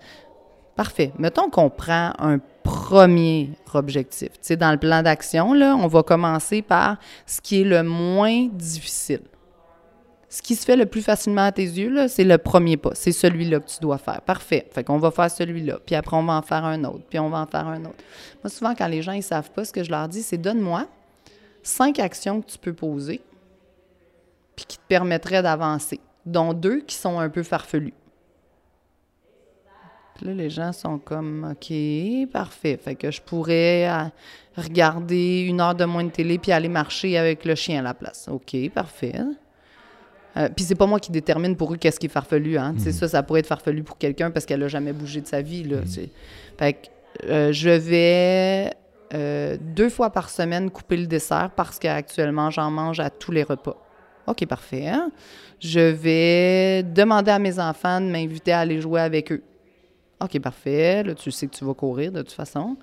Parfait. 0.77 1.13
Mettons 1.19 1.51
qu'on 1.51 1.71
prend 1.71 2.13
un 2.19 2.41
premier 2.65 3.51
objectif. 3.75 4.31
Tu 4.31 4.39
sais, 4.41 4.57
dans 4.57 4.73
le 4.73 4.79
plan 4.79 5.03
d'action, 5.03 5.53
là, 5.53 5.77
on 5.77 5.87
va 5.87 6.03
commencer 6.03 6.63
par 6.63 6.97
ce 7.27 7.41
qui 7.41 7.61
est 7.61 7.65
le 7.65 7.85
moins 7.85 8.49
difficile. 8.53 9.21
Ce 10.29 10.43
qui 10.43 10.57
se 10.57 10.65
fait 10.65 10.75
le 10.75 10.87
plus 10.87 11.03
facilement 11.03 11.45
à 11.45 11.53
tes 11.53 11.63
yeux, 11.63 11.91
là, 11.91 12.09
c'est 12.09 12.25
le 12.25 12.39
premier 12.39 12.77
pas. 12.77 12.91
C'est 12.95 13.13
celui-là 13.13 13.61
que 13.61 13.69
tu 13.69 13.79
dois 13.81 13.99
faire. 13.99 14.21
Parfait. 14.23 14.67
Fait 14.73 14.83
qu'on 14.83 14.99
va 14.99 15.13
faire 15.13 15.31
celui-là. 15.31 15.79
Puis 15.87 15.95
après, 15.95 16.17
on 16.17 16.25
va 16.25 16.33
en 16.33 16.43
faire 16.43 16.65
un 16.65 16.83
autre. 16.83 17.05
Puis 17.09 17.21
on 17.21 17.29
va 17.29 17.39
en 17.39 17.47
faire 17.47 17.69
un 17.69 17.85
autre. 17.85 18.03
Moi, 18.43 18.51
souvent, 18.51 18.75
quand 18.75 18.89
les 18.89 19.01
gens 19.01 19.15
ne 19.15 19.21
savent 19.21 19.53
pas, 19.53 19.65
ce 19.65 19.73
que 19.73 19.85
je 19.85 19.93
leur 19.93 20.09
dis, 20.09 20.25
c'est 20.25 20.39
donne-moi 20.39 20.89
cinq 21.63 22.01
actions 22.01 22.41
que 22.41 22.51
tu 22.51 22.59
peux 22.59 22.73
poser 22.73 23.21
puis 24.57 24.67
qui 24.67 24.79
te 24.79 24.87
permettraient 24.89 25.43
d'avancer 25.43 26.01
dont 26.27 26.53
deux 26.53 26.81
qui 26.81 26.97
sont 26.97 27.19
un 27.19 27.29
peu 27.29 27.43
farfelus. 27.43 27.95
là, 30.23 30.33
les 30.33 30.49
gens 30.49 30.73
sont 30.73 30.99
comme, 30.99 31.53
OK, 31.53 32.31
parfait. 32.33 32.79
Fait 32.83 32.95
que 32.95 33.11
je 33.11 33.21
pourrais 33.21 33.89
euh, 33.89 34.05
regarder 34.57 35.41
une 35.41 35.61
heure 35.61 35.75
de 35.75 35.85
moins 35.85 36.05
de 36.05 36.11
télé 36.11 36.39
puis 36.39 36.53
aller 36.53 36.69
marcher 36.69 37.19
avec 37.19 37.45
le 37.45 37.55
chien 37.55 37.81
à 37.81 37.83
la 37.83 37.95
place. 37.95 38.29
OK, 38.29 38.57
parfait. 38.71 39.15
Euh, 40.37 40.49
puis 40.55 40.65
c'est 40.65 40.75
pas 40.75 40.87
moi 40.87 40.99
qui 40.99 41.13
détermine 41.13 41.57
pour 41.57 41.75
eux 41.75 41.77
qu'est-ce 41.77 42.01
qui 42.01 42.07
est 42.07 42.11
farfelu. 42.11 42.57
Hein. 42.57 42.73
Mhm. 42.73 42.93
Ça, 42.93 43.09
ça 43.09 43.23
pourrait 43.23 43.41
être 43.41 43.47
farfelu 43.47 43.83
pour 43.83 43.99
quelqu'un 43.99 44.31
parce 44.31 44.47
qu'elle 44.47 44.63
a 44.63 44.69
jamais 44.69 44.93
bougé 44.93 45.21
de 45.21 45.27
sa 45.27 45.43
vie. 45.43 45.65
Là. 45.65 45.81
Mhm. 45.81 46.09
Fait 46.59 46.73
que 46.73 46.89
euh, 47.29 47.53
je 47.53 47.71
vais 47.71 48.77
deux 49.61 49.91
fois 49.91 50.11
par 50.11 50.29
semaine 50.29 50.73
couper 50.73 50.97
le 50.97 51.07
dessert 51.07 51.51
parce 51.55 51.79
qu'actuellement, 51.79 52.51
j'en 52.51 52.73
mange 52.73 52.99
à 52.99 53.11
tous 53.11 53.31
les 53.31 53.45
repas. 53.45 53.84
OK, 54.27 54.47
parfait. 54.47 54.89
Hein? 54.89 55.11
Je 55.61 55.81
vais 55.81 56.83
demander 56.83 57.31
à 57.31 57.39
mes 57.39 57.59
enfants 57.59 58.01
de 58.01 58.07
m'inviter 58.07 58.53
à 58.53 58.61
aller 58.61 58.81
jouer 58.81 59.01
avec 59.01 59.33
eux. 59.33 59.43
OK, 60.21 60.39
parfait. 60.41 61.03
Là, 61.03 61.15
tu 61.15 61.31
sais 61.31 61.47
que 61.47 61.55
tu 61.55 61.65
vas 61.65 61.75
courir 61.75 62.13
de 62.13 62.23
toute 62.23 62.33
façon. 62.33 62.77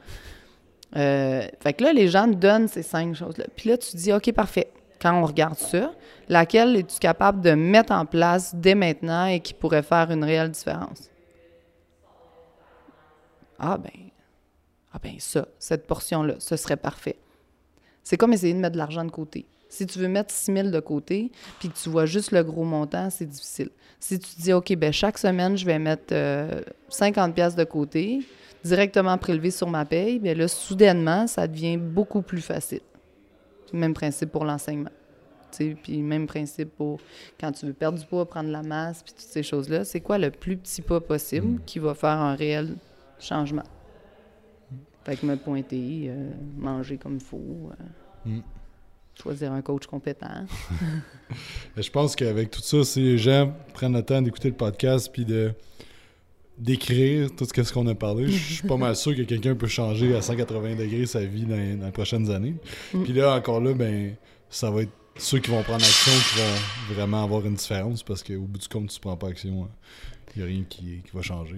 Euh, 0.96 1.48
fait 1.60 1.74
que 1.74 1.84
là, 1.84 1.94
les 1.94 2.08
gens 2.08 2.28
te 2.28 2.36
donnent 2.36 2.68
ces 2.68 2.84
cinq 2.84 3.16
choses-là. 3.16 3.46
Puis 3.56 3.70
là, 3.70 3.78
tu 3.78 3.96
dis, 3.96 4.12
OK, 4.12 4.32
parfait. 4.34 4.72
Quand 5.02 5.20
on 5.20 5.26
regarde 5.26 5.58
ça, 5.58 5.94
laquelle 6.30 6.76
es-tu 6.76 7.00
capable 7.00 7.42
de 7.42 7.52
mettre 7.52 7.92
en 7.92 8.06
place 8.06 8.54
dès 8.54 8.76
maintenant 8.76 9.26
et 9.26 9.40
qui 9.40 9.54
pourrait 9.54 9.82
faire 9.82 10.12
une 10.12 10.24
réelle 10.24 10.52
différence? 10.52 11.10
Ah 13.58 13.78
ben, 13.78 14.10
ah 14.94 15.00
ben 15.02 15.16
ça, 15.20 15.48
cette 15.58 15.88
portion-là, 15.88 16.36
ce 16.40 16.56
serait 16.56 16.78
parfait. 16.78 17.18
C'est 18.04 18.18
comme 18.18 18.34
essayer 18.34 18.54
de 18.54 18.60
mettre 18.60 18.74
de 18.74 18.78
l'argent 18.78 19.06
de 19.06 19.12
côté. 19.12 19.46
Si 19.72 19.88
tu 19.88 20.00
veux 20.00 20.10
mettre 20.10 20.34
6 20.34 20.54
000 20.54 20.70
de 20.70 20.80
côté, 20.82 21.32
puis 21.60 21.70
que 21.70 21.78
tu 21.78 21.88
vois 21.88 22.06
juste 22.06 22.32
le 22.32 22.44
gros 22.44 22.66
montant, 22.66 23.10
c'est 23.10 23.26
difficile. 23.26 23.70
Si 24.02 24.20
tu 24.20 24.30
dis, 24.38 24.52
OK, 24.52 24.76
ben 24.76 24.92
chaque 24.92 25.18
semaine, 25.18 25.58
je 25.58 25.66
vais 25.66 25.80
mettre 25.80 26.14
50 26.90 27.30
euh, 27.30 27.34
pièces 27.34 27.56
de 27.56 27.64
côté, 27.64 28.20
directement 28.66 29.18
prélevé 29.18 29.50
sur 29.50 29.70
ma 29.70 29.86
paye, 29.86 30.20
bien 30.20 30.34
là, 30.34 30.50
soudainement, 30.50 31.26
ça 31.26 31.48
devient 31.48 31.78
beaucoup 31.78 32.22
plus 32.22 32.42
facile. 32.42 32.82
Même 33.72 33.94
principe 33.94 34.30
pour 34.30 34.44
l'enseignement. 34.44 34.92
Puis 35.58 36.02
même 36.02 36.28
principe 36.28 36.76
pour 36.76 37.00
quand 37.40 37.54
tu 37.54 37.66
veux 37.66 37.74
perdre 37.74 37.98
du 37.98 38.06
poids, 38.06 38.26
prendre 38.26 38.50
la 38.50 38.64
masse, 38.64 39.04
puis 39.04 39.14
toutes 39.14 39.22
ces 39.22 39.44
choses-là. 39.44 39.86
C'est 39.86 40.02
quoi 40.02 40.18
le 40.18 40.32
plus 40.32 40.58
petit 40.58 40.82
pas 40.82 41.00
possible 41.00 41.48
mm. 41.48 41.60
qui 41.66 41.80
va 41.80 41.94
faire 41.94 42.10
un 42.10 42.36
réel 42.36 42.76
changement? 43.20 43.64
Fait 45.06 45.16
que 45.16 45.26
me 45.26 45.38
pointer, 45.38 46.08
euh, 46.10 46.30
manger 46.58 46.98
comme 46.98 47.16
il 47.16 47.24
faut. 47.24 47.38
Euh. 47.38 48.30
Mm. 48.30 48.42
Choisir 49.22 49.52
un 49.52 49.62
coach 49.62 49.86
compétent. 49.86 50.46
je 51.78 51.90
pense 51.90 52.16
qu'avec 52.16 52.52
tout 52.52 52.62
ça, 52.62 52.84
si 52.84 53.02
les 53.02 53.18
gens 53.18 53.54
prennent 53.74 53.94
le 53.94 54.04
temps 54.04 54.22
d'écouter 54.22 54.50
le 54.50 54.56
podcast 54.56 55.10
puis 55.12 55.26
de 55.26 55.54
d'écrire 56.58 57.30
tout 57.36 57.46
ce 57.46 57.74
qu'on 57.74 57.88
a 57.88 57.96
parlé, 57.96 58.28
je 58.28 58.54
suis 58.54 58.68
pas 58.68 58.78
mal 58.78 58.96
sûr 58.96 59.16
que 59.16 59.24
quelqu'un 59.24 59.56
peut 59.56 59.68
changer 59.68 60.16
à 60.16 60.22
180 60.22 60.76
degrés 60.76 61.08
sa 61.08 61.24
vie 61.24 61.46
dans, 61.46 61.56
les 61.56 61.92
prochaines 61.92 62.30
années. 62.30 62.56
Mm. 62.94 63.04
Puis 63.04 63.14
là, 63.14 63.36
encore 63.36 63.62
là, 63.62 63.74
ben, 63.74 64.16
ça 64.48 64.70
va 64.70 64.84
être 64.84 64.92
ceux 65.18 65.40
qui 65.40 65.50
vont 65.50 65.64
prendre 65.64 65.84
action 65.84 66.12
qui 66.12 66.40
vont 66.40 66.94
vraiment 66.94 67.24
avoir 67.24 67.46
une 67.48 67.56
différence 67.56 68.04
parce 68.04 68.22
qu'au 68.22 68.42
bout 68.42 68.60
du 68.60 68.68
compte, 68.68 68.90
tu 68.90 69.00
prends 69.00 69.18
pas 69.18 69.30
action, 69.30 69.68
il 70.36 70.40
n'y 70.40 70.44
a 70.44 70.52
rien 70.52 70.64
qui, 70.70 71.02
va 71.14 71.22
changer. 71.24 71.58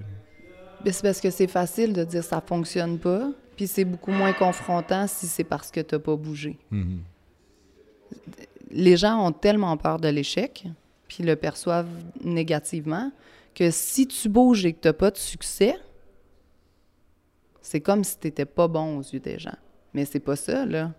C'est 0.85 1.01
parce 1.01 1.19
que 1.19 1.31
c'est 1.31 1.47
facile 1.47 1.91
de 1.91 2.05
dire 2.05 2.23
ça 2.23 2.39
fonctionne 2.39 2.97
pas, 2.97 3.29
puis 3.57 3.67
c'est 3.67 3.85
beaucoup 3.85 4.11
moins 4.11 4.31
confrontant 4.31 5.07
si 5.07 5.27
c'est 5.27 5.43
parce 5.43 5.69
que 5.69 5.81
tu 5.81 5.95
n'as 5.95 5.99
pas 5.99 6.15
bougé. 6.15 6.57
Mm-hmm 6.71 6.99
les 8.71 8.97
gens 8.97 9.25
ont 9.25 9.31
tellement 9.31 9.77
peur 9.77 9.99
de 9.99 10.07
l'échec, 10.07 10.65
puis 11.07 11.23
le 11.23 11.35
perçoivent 11.35 11.89
négativement, 12.21 13.11
que 13.53 13.69
si 13.69 14.07
tu 14.07 14.29
bouges 14.29 14.65
et 14.65 14.73
que 14.73 14.81
tu 14.81 14.87
n'as 14.87 14.93
pas 14.93 15.11
de 15.11 15.17
succès, 15.17 15.77
c'est 17.61 17.81
comme 17.81 18.03
si 18.03 18.17
tu 18.17 18.27
n'étais 18.27 18.45
pas 18.45 18.67
bon 18.67 18.97
aux 18.97 19.01
yeux 19.01 19.19
des 19.19 19.37
gens. 19.39 19.55
Mais 19.93 20.05
c'est 20.05 20.19
pas 20.19 20.35
ça, 20.35 20.65
là. 20.65 20.91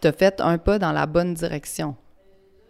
Tu 0.00 0.08
as 0.08 0.12
fait 0.12 0.40
un 0.40 0.58
pas 0.58 0.78
dans 0.78 0.92
la 0.92 1.06
bonne 1.06 1.34
direction. 1.34 1.96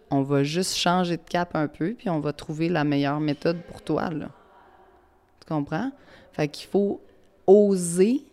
On 0.09 0.21
va 0.21 0.43
juste 0.43 0.75
changer 0.75 1.17
de 1.17 1.23
cap 1.23 1.55
un 1.55 1.67
peu, 1.67 1.93
puis 1.93 2.09
on 2.09 2.19
va 2.19 2.33
trouver 2.33 2.69
la 2.69 2.83
meilleure 2.83 3.19
méthode 3.19 3.61
pour 3.63 3.81
toi, 3.81 4.09
là. 4.09 4.29
Tu 5.39 5.47
comprends? 5.47 5.91
Fait 6.33 6.47
qu'il 6.47 6.67
faut 6.67 7.01
oser 7.45 8.25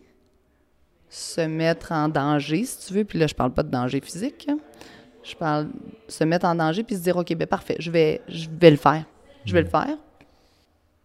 se 1.15 1.39
mettre 1.39 1.93
en 1.93 2.09
danger, 2.09 2.65
si 2.65 2.87
tu 2.87 2.93
veux. 2.93 3.05
Puis 3.05 3.17
là, 3.17 3.27
je 3.27 3.33
parle 3.33 3.53
pas 3.53 3.63
de 3.63 3.69
danger 3.69 4.01
physique. 4.01 4.49
Je 5.23 5.35
parle 5.35 5.69
se 6.09 6.23
mettre 6.25 6.45
en 6.45 6.55
danger 6.55 6.83
puis 6.83 6.95
se 6.95 7.01
dire, 7.01 7.15
OK, 7.15 7.33
ben 7.35 7.47
parfait, 7.47 7.77
je 7.79 7.89
vais, 7.89 8.21
je 8.27 8.47
vais 8.51 8.71
le 8.71 8.77
faire. 8.77 9.05
Je 9.45 9.53
vais 9.53 9.61
le 9.61 9.69
faire. 9.69 9.97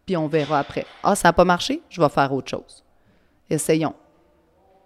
Puis 0.05 0.17
on 0.17 0.27
verra 0.27 0.59
après. 0.59 0.85
Ah, 1.05 1.15
ça 1.15 1.29
n'a 1.29 1.33
pas 1.33 1.45
marché, 1.45 1.81
je 1.89 2.01
vais 2.01 2.09
faire 2.09 2.33
autre 2.33 2.51
chose. 2.51 2.83
Essayons. 3.49 3.95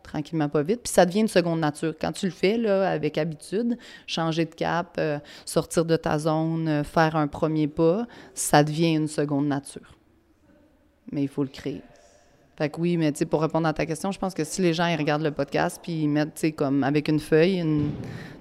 Tranquillement, 0.02 0.50
pas 0.50 0.62
vite. 0.62 0.82
Puis 0.82 0.92
ça 0.92 1.06
devient 1.06 1.20
une 1.20 1.28
seconde 1.28 1.60
nature. 1.60 1.94
Quand 1.98 2.12
tu 2.12 2.26
le 2.26 2.32
fais, 2.32 2.58
là, 2.58 2.90
avec 2.90 3.16
habitude, 3.16 3.78
changer 4.06 4.44
de 4.44 4.54
cap, 4.54 4.96
euh, 4.98 5.18
sortir 5.46 5.86
de 5.86 5.96
ta 5.96 6.18
zone, 6.18 6.68
euh, 6.68 6.84
faire 6.84 7.16
un 7.16 7.28
premier 7.28 7.66
pas, 7.66 8.06
ça 8.34 8.62
devient 8.62 8.94
une 8.94 9.08
seconde 9.08 9.48
nature. 9.48 9.96
Mais 11.10 11.22
il 11.22 11.28
faut 11.28 11.42
le 11.42 11.48
créer. 11.48 11.82
Fait 12.56 12.68
que 12.68 12.80
oui, 12.80 12.96
mais 12.96 13.10
tu 13.10 13.18
sais, 13.18 13.26
pour 13.26 13.42
répondre 13.42 13.66
à 13.66 13.72
ta 13.72 13.84
question, 13.84 14.12
je 14.12 14.18
pense 14.18 14.32
que 14.32 14.44
si 14.44 14.62
les 14.62 14.74
gens 14.74 14.86
ils 14.86 14.96
regardent 14.96 15.24
le 15.24 15.32
podcast 15.32 15.80
puis 15.82 16.02
ils 16.02 16.08
mettent, 16.08 16.34
tu 16.34 16.40
sais, 16.40 16.52
comme 16.52 16.84
avec 16.84 17.08
une 17.08 17.18
feuille, 17.18 17.58
une 17.58 17.90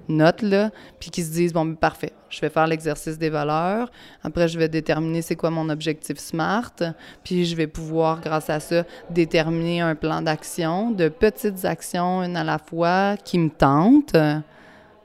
note, 0.07 0.41
là, 0.41 0.69
puis 0.99 1.09
qu'ils 1.09 1.23
se 1.23 1.31
disent, 1.31 1.53
bon, 1.53 1.75
parfait, 1.75 2.13
je 2.29 2.39
vais 2.41 2.49
faire 2.49 2.67
l'exercice 2.67 3.17
des 3.17 3.29
valeurs, 3.29 3.91
après 4.21 4.47
je 4.47 4.59
vais 4.59 4.69
déterminer 4.69 5.21
c'est 5.21 5.35
quoi 5.35 5.49
mon 5.49 5.69
objectif 5.69 6.17
SMART, 6.17 6.75
puis 7.23 7.45
je 7.45 7.55
vais 7.55 7.67
pouvoir, 7.67 8.21
grâce 8.21 8.49
à 8.49 8.59
ça, 8.59 8.83
déterminer 9.09 9.81
un 9.81 9.95
plan 9.95 10.21
d'action, 10.21 10.91
de 10.91 11.09
petites 11.09 11.65
actions, 11.65 12.21
une 12.23 12.37
à 12.37 12.43
la 12.43 12.59
fois, 12.59 13.15
qui 13.17 13.39
me 13.39 13.49
tentent, 13.49 14.15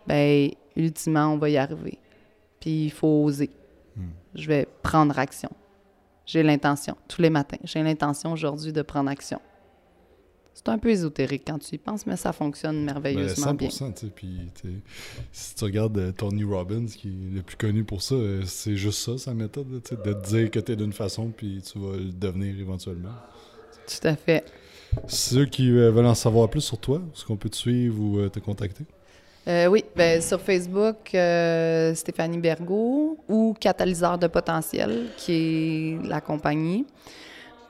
ben 0.07 0.51
ultimement, 0.77 1.29
on 1.29 1.39
va 1.39 1.49
y 1.49 1.57
arriver. 1.57 1.99
Puis 2.61 2.87
il 2.87 2.91
faut 2.91 3.25
oser. 3.25 3.51
Hmm. 3.97 4.11
Je 4.35 4.49
vais 4.49 4.67
prendre 4.83 5.19
action. 5.19 5.51
J'ai 6.29 6.43
l'intention, 6.43 6.95
tous 7.09 7.23
les 7.23 7.31
matins, 7.31 7.57
j'ai 7.65 7.83
l'intention 7.83 8.33
aujourd'hui 8.33 8.71
de 8.71 8.83
prendre 8.83 9.09
action. 9.09 9.41
C'est 10.53 10.69
un 10.69 10.77
peu 10.77 10.91
ésotérique 10.91 11.45
quand 11.47 11.59
tu 11.59 11.77
y 11.77 11.79
penses, 11.79 12.07
mais 12.07 12.17
ça 12.17 12.35
fonctionne 12.35 12.85
merveilleusement 12.85 13.55
ben, 13.55 13.69
100%, 13.69 13.79
bien. 13.79 14.11
Puis, 14.15 14.51
si 15.33 15.55
tu 15.55 15.65
regardes 15.65 15.97
euh, 15.97 16.13
Tony 16.13 16.45
Robbins, 16.45 16.85
qui 16.85 17.09
est 17.09 17.35
le 17.37 17.41
plus 17.41 17.57
connu 17.57 17.83
pour 17.83 18.03
ça, 18.03 18.15
euh, 18.15 18.43
c'est 18.45 18.77
juste 18.77 18.99
ça, 18.99 19.17
sa 19.17 19.33
méthode, 19.33 19.71
de 19.71 19.79
te 19.79 20.29
dire 20.29 20.51
que 20.51 20.61
tu 20.61 20.73
es 20.73 20.77
d'une 20.77 20.93
façon, 20.93 21.31
puis 21.35 21.63
tu 21.63 21.79
vas 21.79 21.97
le 21.97 22.13
devenir 22.13 22.61
éventuellement. 22.61 23.15
Tout 23.87 24.07
à 24.07 24.15
fait. 24.15 24.45
Ceux 25.07 25.47
qui 25.47 25.71
euh, 25.71 25.91
veulent 25.91 26.05
en 26.05 26.15
savoir 26.15 26.51
plus 26.51 26.61
sur 26.61 26.77
toi, 26.77 27.01
est-ce 27.15 27.25
qu'on 27.25 27.39
peut 27.39 27.49
te 27.49 27.57
suivre 27.57 27.99
ou 27.99 28.29
te 28.29 28.39
contacter? 28.39 28.85
Euh, 29.49 29.67
oui, 29.67 29.83
ben, 29.97 30.21
sur 30.21 30.41
Facebook, 30.43 31.15
euh, 31.15 31.95
Stéphanie 31.95 32.37
Bergot 32.37 33.19
ou 33.29 33.55
Catalyseur 33.59 34.19
de 34.19 34.27
potentiel, 34.27 35.07
qui 35.17 35.33
est 35.33 36.07
la 36.07 36.21
compagnie. 36.21 36.87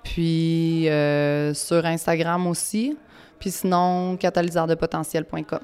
Puis 0.02 0.88
euh, 0.88 1.54
sur 1.54 1.86
Instagram 1.86 2.48
aussi. 2.48 2.96
Puis 3.38 3.52
sinon, 3.52 4.16
catalyseurdepotentiel.com. 4.16 5.60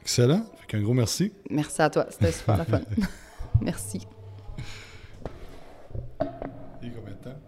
Excellent. 0.00 0.42
Fait 0.68 0.76
un 0.76 0.82
gros 0.82 0.94
merci. 0.94 1.32
Merci 1.50 1.82
à 1.82 1.90
toi. 1.90 2.06
C'était 2.08 2.30
super 2.30 2.58
la 2.58 2.64
fun. 2.64 2.80
merci. 3.60 4.06
Et 6.82 6.90
combien 6.90 7.14
de 7.14 7.24
temps? 7.24 7.40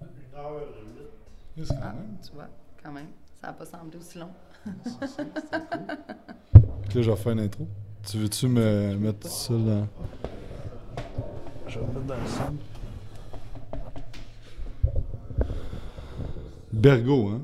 Une 0.00 0.38
heure 0.38 0.62
et 1.58 1.62
ah, 1.82 1.94
Tu 2.24 2.32
vois, 2.32 2.48
quand 2.82 2.92
même. 2.92 3.08
Ça 3.38 3.48
n'a 3.48 3.52
pas 3.52 3.66
semblé 3.66 3.98
aussi 3.98 4.18
long. 4.18 4.30
Là, 6.94 7.02
je 7.02 7.10
vais 7.10 7.32
une 7.32 7.40
intro. 7.40 7.68
Tu 8.06 8.18
veux-tu 8.18 8.48
me 8.48 8.96
mettre 8.96 9.28
ça 9.28 9.54
dans. 9.54 9.86
Je 11.66 11.78
vais 11.78 11.86
mettre 11.86 12.06
dans 12.06 12.14
le 12.14 12.26
centre. 12.26 12.52
Bergo, 16.72 17.28
hein? 17.28 17.42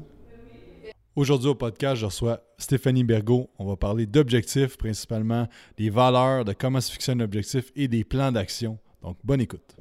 Aujourd'hui 1.16 1.48
au 1.48 1.54
podcast, 1.54 1.96
je 1.96 2.06
reçois 2.06 2.40
Stéphanie 2.58 3.04
Bergo. 3.04 3.50
On 3.58 3.66
va 3.66 3.76
parler 3.76 4.06
d'objectifs, 4.06 4.76
principalement 4.76 5.46
des 5.76 5.90
valeurs, 5.90 6.44
de 6.44 6.52
comment 6.52 6.80
se 6.80 6.90
fixer 6.90 7.12
un 7.12 7.20
objectif 7.20 7.70
et 7.76 7.86
des 7.86 8.04
plans 8.04 8.32
d'action. 8.32 8.78
Donc, 9.02 9.18
bonne 9.22 9.40
écoute. 9.40 9.76